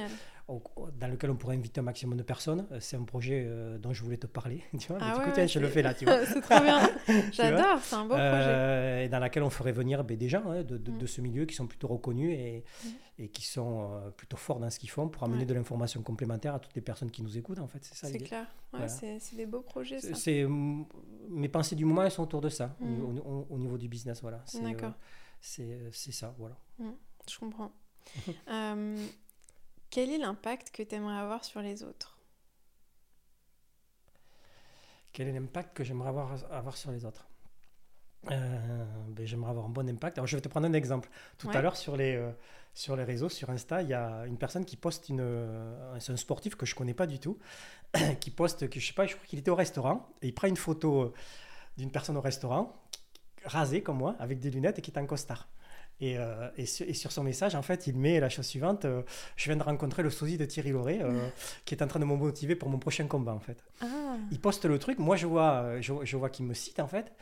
dans 0.49 1.09
lequel 1.09 1.31
on 1.31 1.37
pourrait 1.37 1.57
inviter 1.57 1.81
un 1.81 1.83
maximum 1.83 2.17
de 2.17 2.23
personnes. 2.23 2.67
Euh, 2.73 2.79
C'est 2.81 2.97
un 2.97 3.03
projet 3.05 3.45
euh, 3.47 3.77
dont 3.79 3.93
je 3.93 4.03
voulais 4.03 4.17
te 4.17 4.27
parler. 4.27 4.63
Tu 4.79 4.89
vois, 4.89 4.99
Ah 5.01 5.13
du 5.13 5.19
ouais, 5.19 5.25
coup, 5.27 5.31
tiens, 5.35 5.43
ouais, 5.45 5.49
je 5.49 5.59
le 5.59 5.69
fais 5.69 5.83
là, 5.83 5.93
tu 5.95 6.07
vois. 6.07 6.25
c'est 6.27 6.41
trop 6.41 6.61
bien. 6.61 6.81
J'adore, 7.33 7.79
c'est 7.83 7.95
un 7.97 8.03
beau 8.05 8.09
projet. 8.15 8.23
Euh, 8.25 9.05
et 9.05 9.09
dans 9.11 9.19
laquelle 9.19 9.43
on 9.43 9.51
ferait 9.51 9.73
venir 9.73 10.05
ben, 10.05 10.17
des 10.17 10.29
gens 10.29 10.51
hein, 10.51 10.63
de, 10.63 10.79
de- 10.79 10.91
Mm. 10.91 10.99
de 10.99 11.07
ce 11.07 11.21
milieu 11.21 11.45
qui 11.45 11.55
sont 11.55 11.67
plutôt 11.67 11.89
reconnus 11.89 12.33
et, 12.33 12.65
Mm. 12.85 12.89
et 13.19 13.29
qui 13.29 13.45
sont 13.47 13.93
euh, 13.93 14.11
plutôt 14.11 14.39
forts 14.39 14.59
dans 14.59 14.71
ce 14.71 14.79
qu'ils 14.79 14.89
font 14.91 15.09
pour 15.09 15.23
amener 15.25 15.41
Ouais. 15.41 15.45
de 15.47 15.53
l'information 15.55 16.01
complémentaire 16.03 16.55
à 16.55 16.59
toutes 16.61 16.75
les 16.75 16.81
personnes 16.83 17.11
qui 17.11 17.23
nous 17.23 17.37
écoutent. 17.37 17.59
En 17.59 17.67
fait, 17.69 17.85
c'est 17.85 17.95
ça 17.95 18.09
C'est 18.09 18.19
clair. 18.19 18.43
Ouais, 18.73 18.81
Voilà. 18.81 18.89
c'est 18.89 19.19
des 19.37 19.45
beaux 19.47 19.61
projets, 19.61 20.01
ça. 20.01 20.15
Mes 21.29 21.49
pensées 21.49 21.77
du 21.77 21.85
moment, 21.85 22.03
elles 22.05 22.11
sont 22.11 22.23
autour 22.23 22.41
de 22.41 22.49
ça, 22.49 22.75
au, 22.81 22.85
Mm. 22.87 22.89
niveau- 22.95 23.23
au- 23.23 23.47
au 23.55 23.59
niveau 23.59 23.77
du 23.77 23.87
business, 23.89 24.23
voilà. 24.23 24.43
C'est, 24.47 24.63
D'accord. 24.63 24.93
c'est 25.41 25.79
c'est 25.93 26.13
ça, 26.13 26.35
voilà. 26.39 26.57
Je 27.31 27.39
comprends. 27.39 27.71
Quel 29.91 30.09
est 30.09 30.17
l'impact 30.17 30.71
que 30.71 30.83
tu 30.83 30.95
aimerais 30.95 31.19
avoir 31.19 31.45
sur 31.45 31.61
les 31.61 31.83
autres? 31.83 32.17
Quel 35.13 35.29
est 35.29 35.33
l'impact 35.33 35.77
que 35.77 35.85
j'aimerais 35.85 36.09
avoir, 36.09 36.33
avoir 36.51 36.77
sur 36.79 36.91
les 36.91 37.05
autres? 37.05 37.27
Euh, 38.31 38.85
ben, 39.09 39.27
J'aimerais 39.27 39.51
avoir 39.51 39.67
un 39.67 39.69
bon 39.71 39.89
impact. 39.89 40.19
Alors, 40.19 40.27
je 40.27 40.37
vais 40.37 40.43
te 40.43 40.49
prendre 40.49 40.67
un 40.67 40.73
exemple. 40.73 41.09
Tout 41.39 41.49
Ouais. 41.49 41.55
à 41.55 41.63
l'heure, 41.63 41.77
sur 41.77 41.97
les, 41.97 42.17
euh, 42.17 42.31
sur 42.75 42.97
les 42.97 43.05
réseaux, 43.05 43.29
sur 43.29 43.49
Insta, 43.51 43.83
il 43.83 43.89
y 43.89 43.95
a 43.95 44.27
une 44.27 44.37
personne 44.39 44.65
qui 44.65 44.77
poste 44.77 45.09
une. 45.09 45.21
euh, 45.21 45.99
c'est 46.01 46.13
un 46.13 46.17
sportif 46.17 46.55
que 46.57 46.67
je 46.67 46.75
connais 46.75 46.95
pas 46.95 47.07
du 47.07 47.19
tout, 47.21 47.39
qui 48.21 48.31
poste, 48.31 48.69
que, 48.71 48.81
je 48.81 48.87
sais 48.89 48.95
pas, 48.95 49.07
je 49.07 49.17
crois 49.17 49.27
qu'il 49.27 49.39
était 49.39 49.51
au 49.51 49.57
restaurant, 49.57 50.09
et 50.23 50.29
il 50.29 50.35
prend 50.35 50.49
une 50.49 50.57
photo 50.57 51.15
d'une 51.79 51.91
personne 51.93 52.17
au 52.17 52.23
restaurant 52.23 52.75
rasé 53.45 53.83
comme 53.83 53.99
moi, 53.99 54.17
avec 54.21 54.41
des 54.41 54.51
lunettes 54.51 54.79
et 54.81 54.83
qui 54.83 54.91
est 54.93 54.99
en 54.99 55.07
costard. 55.07 55.49
Et, 56.01 56.17
euh, 56.17 56.49
et, 56.57 56.67
sur, 56.67 57.11
son 57.11 57.25
message, 57.25 57.55
en 57.55 57.63
fait, 57.63 57.87
il 57.89 57.97
met 57.97 58.21
la 58.21 58.29
chose 58.29 58.47
suivante 58.47 58.85
euh, 58.85 59.03
Je 59.37 59.47
viens 59.47 59.57
de 59.57 59.63
rencontrer 59.63 60.03
le 60.03 60.11
sosie 60.11 60.39
de 60.39 60.45
Thierry 60.45 60.71
Lauré, 60.71 61.01
qui 61.65 61.75
est 61.75 61.83
en 61.83 61.89
train 61.89 62.01
de 62.01 62.05
me 62.05 62.15
motiver 62.15 62.55
pour 62.55 62.69
mon 62.69 62.79
prochain 62.79 63.07
combat, 63.07 63.33
en 63.33 63.41
fait. 63.41 63.65
Ah. 63.81 64.17
Il 64.31 64.41
poste 64.41 64.65
le 64.65 64.79
truc. 64.79 64.99
Moi, 64.99 65.17
je 65.17 65.27
vois, 65.27 65.81
je, 65.81 65.93
je 66.05 66.17
vois 66.17 66.31
qu'il 66.31 66.47
me 66.47 66.55
cite, 66.55 66.81
en 66.81 66.87
fait. 66.87 67.13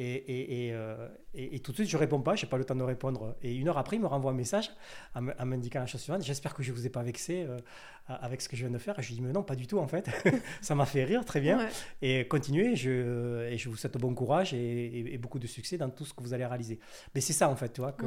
Euh, 0.00 1.08
et, 1.34 1.56
et, 1.56 1.60
tout 1.60 1.72
de 1.72 1.76
suite, 1.76 1.88
je 1.88 1.96
réponds 1.96 2.20
pas, 2.20 2.34
je 2.34 2.44
n'ai 2.44 2.50
pas 2.50 2.56
le 2.56 2.64
temps 2.64 2.74
de 2.74 2.82
répondre. 2.82 3.36
Et 3.42 3.54
une 3.54 3.68
heure 3.68 3.78
après, 3.78 3.96
il 3.96 4.02
me 4.02 4.06
renvoie 4.06 4.32
un 4.32 4.34
message 4.34 4.70
en 5.14 5.46
m'indiquant 5.46 5.80
la 5.80 5.86
chose 5.86 6.00
suivante 6.00 6.22
J'espère 6.22 6.54
que 6.54 6.62
je 6.62 6.70
ne 6.70 6.76
vous 6.76 6.86
ai 6.86 6.90
pas 6.90 7.02
vexé 7.02 7.44
euh, 7.48 7.58
avec 8.08 8.40
ce 8.40 8.48
que 8.48 8.56
je 8.56 8.62
viens 8.62 8.72
de 8.72 8.78
faire. 8.78 8.98
Et 8.98 9.02
je 9.02 9.08
lui 9.08 9.16
dis 9.16 9.20
Mais 9.20 9.32
non, 9.32 9.42
pas 9.42 9.56
du 9.56 9.66
tout, 9.66 9.78
en 9.78 9.86
fait. 9.86 10.08
ça 10.60 10.74
m'a 10.74 10.86
fait 10.86 11.04
rire, 11.04 11.24
très 11.24 11.40
bien. 11.40 11.68
Et 12.02 12.26
continuez, 12.26 12.76
je, 12.76 13.46
et 13.48 13.58
je 13.58 13.68
vous 13.68 13.76
souhaite 13.76 13.98
bon 13.98 14.14
courage 14.14 14.54
et, 14.54 15.18
beaucoup 15.18 15.38
de 15.38 15.46
succès 15.46 15.76
dans 15.76 15.90
tout 15.90 16.04
ce 16.04 16.14
que 16.14 16.22
vous 16.22 16.32
allez 16.32 16.46
réaliser. 16.46 16.78
Mais 17.14 17.20
c'est 17.20 17.34
ça, 17.34 17.50
en 17.50 17.56
fait, 17.56 17.72
tu 17.72 17.80
vois, 17.80 17.92
que 17.92 18.06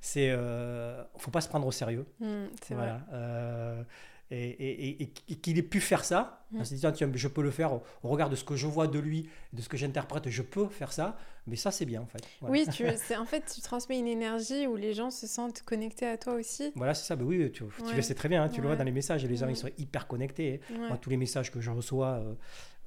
c'est. 0.00 0.30
Euh, 0.30 1.02
faut 1.16 1.30
pas 1.30 1.40
se 1.40 1.48
prendre 1.48 1.66
au 1.66 1.72
sérieux. 1.72 2.04
Mmh, 2.20 2.26
c'est 2.62 2.74
voilà. 2.74 3.00
vrai 3.10 3.84
et, 4.30 5.10
qu'il 5.40 5.58
ait 5.58 5.62
pu 5.62 5.80
faire 5.80 6.04
ça, 6.04 6.44
mm. 6.52 6.60
en 6.60 6.64
se 6.64 6.74
disant 6.74 6.92
tiens, 6.92 7.10
je 7.14 7.28
peux 7.28 7.42
le 7.42 7.50
faire 7.50 7.72
au, 7.72 7.82
regard 8.02 8.28
de 8.28 8.36
ce 8.36 8.44
que 8.44 8.56
je 8.56 8.66
vois 8.66 8.86
de 8.86 8.98
lui, 8.98 9.28
de 9.52 9.62
ce 9.62 9.68
que 9.68 9.76
j'interprète, 9.76 10.28
je 10.28 10.42
peux 10.42 10.68
faire 10.68 10.92
ça, 10.92 11.16
mais 11.46 11.56
ça 11.56 11.70
c'est 11.70 11.86
bien 11.86 12.02
en 12.02 12.06
fait. 12.06 12.22
Oui, 12.42 12.66
tu, 12.70 12.86
en 13.16 13.24
fait 13.24 13.44
tu 13.54 13.60
transmets 13.62 13.98
une 13.98 14.06
énergie 14.06 14.66
où 14.66 14.76
les 14.76 14.92
gens 14.92 15.10
se 15.10 15.26
sentent 15.26 15.62
connectés 15.62 16.06
à 16.06 16.18
toi 16.18 16.34
aussi. 16.34 16.72
Voilà, 16.74 16.94
c'est 16.94 17.06
ça, 17.06 17.16
ben 17.16 17.24
oui, 17.24 17.50
tu, 17.50 17.64
le 17.94 18.02
sais 18.02 18.14
très 18.14 18.28
bien, 18.28 18.42
hein, 18.42 18.48
tu 18.48 18.60
le 18.60 18.66
vois 18.66 18.76
dans 18.76 18.84
les 18.84 18.92
messages, 18.92 19.24
et 19.24 19.28
les 19.28 19.36
gens 19.36 19.48
ils 19.48 19.56
sont 19.56 19.70
hyper 19.78 20.06
connectés. 20.06 20.60
Moi, 20.70 20.98
tous 20.98 21.10
les 21.10 21.16
messages 21.16 21.50
que 21.50 21.60
je 21.60 21.70
reçois, 21.70 22.18
euh, 22.18 22.34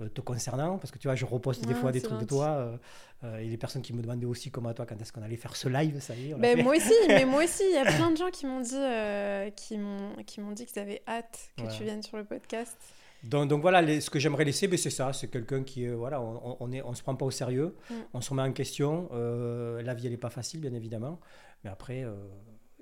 te 0.10 0.22
concernant, 0.22 0.78
parce 0.78 0.92
que 0.92 0.98
tu 0.98 1.08
vois, 1.08 1.16
je 1.16 1.26
reposte 1.26 1.66
des 1.66 1.74
fois 1.74 1.92
des 1.92 2.02
trucs 2.02 2.20
de 2.20 2.26
toi, 2.26 2.48
euh, 2.48 2.78
euh, 3.24 3.38
et 3.38 3.46
les 3.46 3.58
personnes 3.58 3.82
qui 3.82 3.94
me 3.94 4.02
demandaient 4.02 4.26
aussi, 4.26 4.52
comme 4.52 4.66
à 4.68 4.74
toi, 4.74 4.86
quand 4.86 5.00
est-ce 5.02 5.12
qu'on 5.12 5.22
allait 5.22 5.36
faire 5.36 5.56
ce 5.56 5.70
live, 5.70 6.00
ça 6.00 6.16
y 6.16 6.32
est. 6.32 6.34
Ben, 6.36 6.64
moi 6.64 6.76
aussi, 6.76 6.94
mais 7.08 7.26
moi 7.26 7.44
aussi, 7.44 7.64
il 7.70 7.76
y 7.76 7.78
a 7.78 7.86
plein 7.86 8.12
de 8.12 8.18
gens 8.18 8.30
qui 8.30 8.46
m'ont 8.46 8.62
dit, 8.62 9.54
qui 9.56 9.78
m'ont, 9.78 10.16
qui 10.26 10.42
m'ont 10.42 10.52
dit 10.52 10.66
qu'ils 10.66 10.82
avaient 10.82 11.02
hâte 11.08 11.40
que 11.58 11.76
tu 11.76 11.84
viennes 11.84 12.04
sur 12.04 12.18
le 12.18 12.24
podcast. 12.24 12.78
Donc, 13.24 13.50
donc 13.50 13.62
voilà, 13.62 14.02
ce 14.02 14.10
que 14.10 14.18
j'aimerais 14.18 14.46
laisser, 14.46 14.68
ben, 14.68 14.78
c'est 14.78 14.90
ça, 14.90 15.14
c'est 15.14 15.28
quelqu'un 15.28 15.64
qui, 15.64 15.88
voilà, 15.88 16.22
on, 16.22 16.58
on, 16.60 16.72
est, 16.72 16.82
on 16.82 16.94
se 16.94 17.04
prend 17.04 17.16
pas 17.16 17.26
au 17.26 17.32
sérieux, 17.32 17.76
mm. 17.90 17.94
on 18.14 18.22
se 18.22 18.30
remet 18.32 18.42
en 18.42 18.54
question. 18.54 19.10
la 19.12 19.94
vie, 19.94 20.06
elle 20.06 20.12
n'est 20.12 20.18
pas 20.18 20.30
facile, 20.30 20.60
bien 20.60 20.74
évidemment, 20.74 21.20
mais 21.64 21.70
après, 21.70 22.06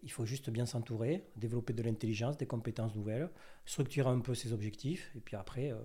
il 0.03 0.11
faut 0.11 0.25
juste 0.25 0.49
bien 0.49 0.65
s'entourer, 0.65 1.25
développer 1.35 1.73
de 1.73 1.83
l'intelligence, 1.83 2.37
des 2.37 2.45
compétences 2.45 2.95
nouvelles, 2.95 3.29
structurer 3.65 4.09
un 4.09 4.19
peu 4.19 4.35
ses 4.35 4.53
objectifs. 4.53 5.11
Et 5.15 5.19
puis 5.19 5.35
après, 5.35 5.71
euh, 5.71 5.77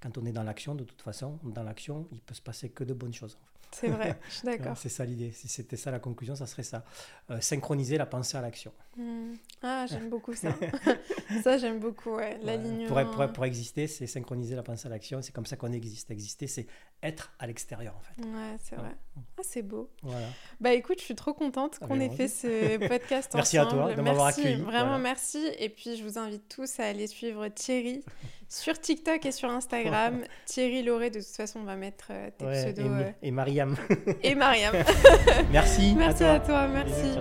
quand 0.00 0.18
on 0.18 0.24
est 0.24 0.32
dans 0.32 0.42
l'action, 0.42 0.74
de 0.74 0.84
toute 0.84 1.02
façon, 1.02 1.38
dans 1.44 1.62
l'action, 1.62 2.08
il 2.12 2.20
peut 2.20 2.34
se 2.34 2.42
passer 2.42 2.70
que 2.70 2.84
de 2.84 2.94
bonnes 2.94 3.14
choses. 3.14 3.38
C'est 3.72 3.88
vrai, 3.88 4.18
je 4.28 4.34
suis 4.34 4.44
d'accord. 4.44 4.76
c'est 4.76 4.88
ça 4.88 5.04
l'idée. 5.04 5.32
Si 5.32 5.48
c'était 5.48 5.76
ça 5.76 5.90
la 5.90 5.98
conclusion, 5.98 6.34
ça 6.34 6.46
serait 6.46 6.62
ça. 6.62 6.84
Euh, 7.30 7.40
synchroniser 7.40 7.98
la 7.98 8.06
pensée 8.06 8.36
à 8.36 8.40
l'action. 8.40 8.72
Hmm. 8.96 9.34
Ah, 9.62 9.86
j'aime 9.88 10.08
beaucoup 10.08 10.34
ça. 10.34 10.54
ça, 11.44 11.58
j'aime 11.58 11.80
beaucoup, 11.80 12.14
ouais. 12.14 12.38
L'alignement. 12.42 13.04
Pour, 13.12 13.32
pour, 13.32 13.44
exister, 13.44 13.86
c'est 13.86 14.06
synchroniser 14.06 14.54
la 14.54 14.62
pensée 14.62 14.86
à 14.86 14.90
l'action. 14.90 15.20
C'est 15.22 15.32
comme 15.32 15.46
ça 15.46 15.56
qu'on 15.56 15.72
existe. 15.72 16.10
Exister, 16.10 16.46
c'est 16.46 16.66
être 17.02 17.32
à 17.38 17.46
l'extérieur, 17.46 17.94
en 17.96 18.00
fait. 18.00 18.22
Ouais, 18.22 18.56
c'est 18.62 18.76
vrai. 18.76 18.96
Ah, 19.36 19.42
c'est 19.42 19.62
beau. 19.62 19.90
Voilà. 20.02 20.28
Bah 20.60 20.72
écoute, 20.72 20.98
je 21.00 21.04
suis 21.04 21.14
trop 21.14 21.34
contente 21.34 21.78
ah, 21.80 21.86
qu'on 21.86 22.00
ait 22.00 22.10
fait 22.10 22.28
ce 22.28 22.78
podcast 22.88 23.32
merci 23.34 23.58
ensemble. 23.58 23.76
Merci 23.76 23.86
à 23.86 23.86
toi 23.86 23.94
de 23.94 24.00
m'avoir 24.02 24.26
accueilli. 24.26 24.62
Vraiment 24.62 24.98
merci. 24.98 25.44
Et 25.58 25.68
puis, 25.68 25.96
je 25.96 26.04
vous 26.04 26.18
invite 26.18 26.48
tous 26.48 26.80
à 26.80 26.84
aller 26.84 27.06
suivre 27.06 27.48
Thierry 27.48 28.02
sur 28.48 28.78
TikTok 28.78 29.24
et 29.26 29.32
sur 29.32 29.50
Instagram. 29.50 30.22
Thierry 30.46 30.82
Lauré, 30.82 31.10
de 31.10 31.18
toute 31.18 31.28
façon, 31.28 31.60
on 31.60 31.64
va 31.64 31.76
mettre 31.76 32.08
euh, 32.10 32.30
tes 32.36 32.44
pseudos. 32.44 32.86
Et, 32.86 33.04
euh, 33.04 33.10
et 33.22 33.30
Mariam. 33.30 33.76
et 34.22 34.34
Mariam. 34.34 34.74
merci. 35.52 35.94
Merci 35.96 36.24
à 36.24 36.40
toi, 36.40 36.68
merci. 36.68 37.18